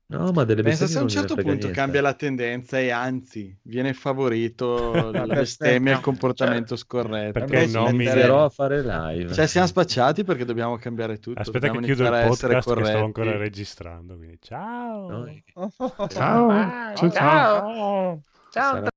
No, 0.09 0.31
ma 0.31 0.45
delle 0.45 0.61
Pensa 0.63 0.87
se 0.87 0.93
a 0.93 0.95
non 0.95 1.03
un 1.03 1.09
certo 1.09 1.33
punto 1.35 1.49
niente. 1.49 1.71
cambia 1.71 2.01
la 2.01 2.13
tendenza 2.13 2.79
e 2.79 2.91
anzi 2.91 3.53
viene 3.63 3.93
favorito 3.93 4.93
la 5.11 5.25
bestemmia. 5.25 5.91
e 5.91 5.95
il 5.95 6.01
comportamento 6.01 6.77
scorretto. 6.77 7.33
Perché 7.33 7.55
Invece 7.55 7.77
nomini- 7.77 7.97
mettere- 7.97 8.11
Inizierò 8.21 8.45
a 8.45 8.49
fare 8.49 8.81
live. 8.83 9.33
Cioè 9.33 9.47
siamo 9.47 9.67
spacciati 9.67 10.23
perché 10.23 10.45
dobbiamo 10.45 10.77
cambiare 10.77 11.17
tutto. 11.19 11.39
Aspetta 11.41 11.59
dobbiamo 11.67 11.85
che 11.85 11.93
chiudo 11.93 12.03
il 12.03 12.09
podcast 12.09 12.47
che 12.53 12.61
stavo 12.61 12.79
corretti. 12.79 12.97
ancora 13.03 13.37
registrando. 13.37 14.15
Quindi 14.15 14.37
ciao. 14.41 15.09
Noi- 15.09 15.43
Ciao. 16.07 16.07
Ciao 16.07 16.93
ciao. 16.95 17.11
Ciao. 17.11 18.21
Ciao 18.49 18.73
Sarà 18.75 18.87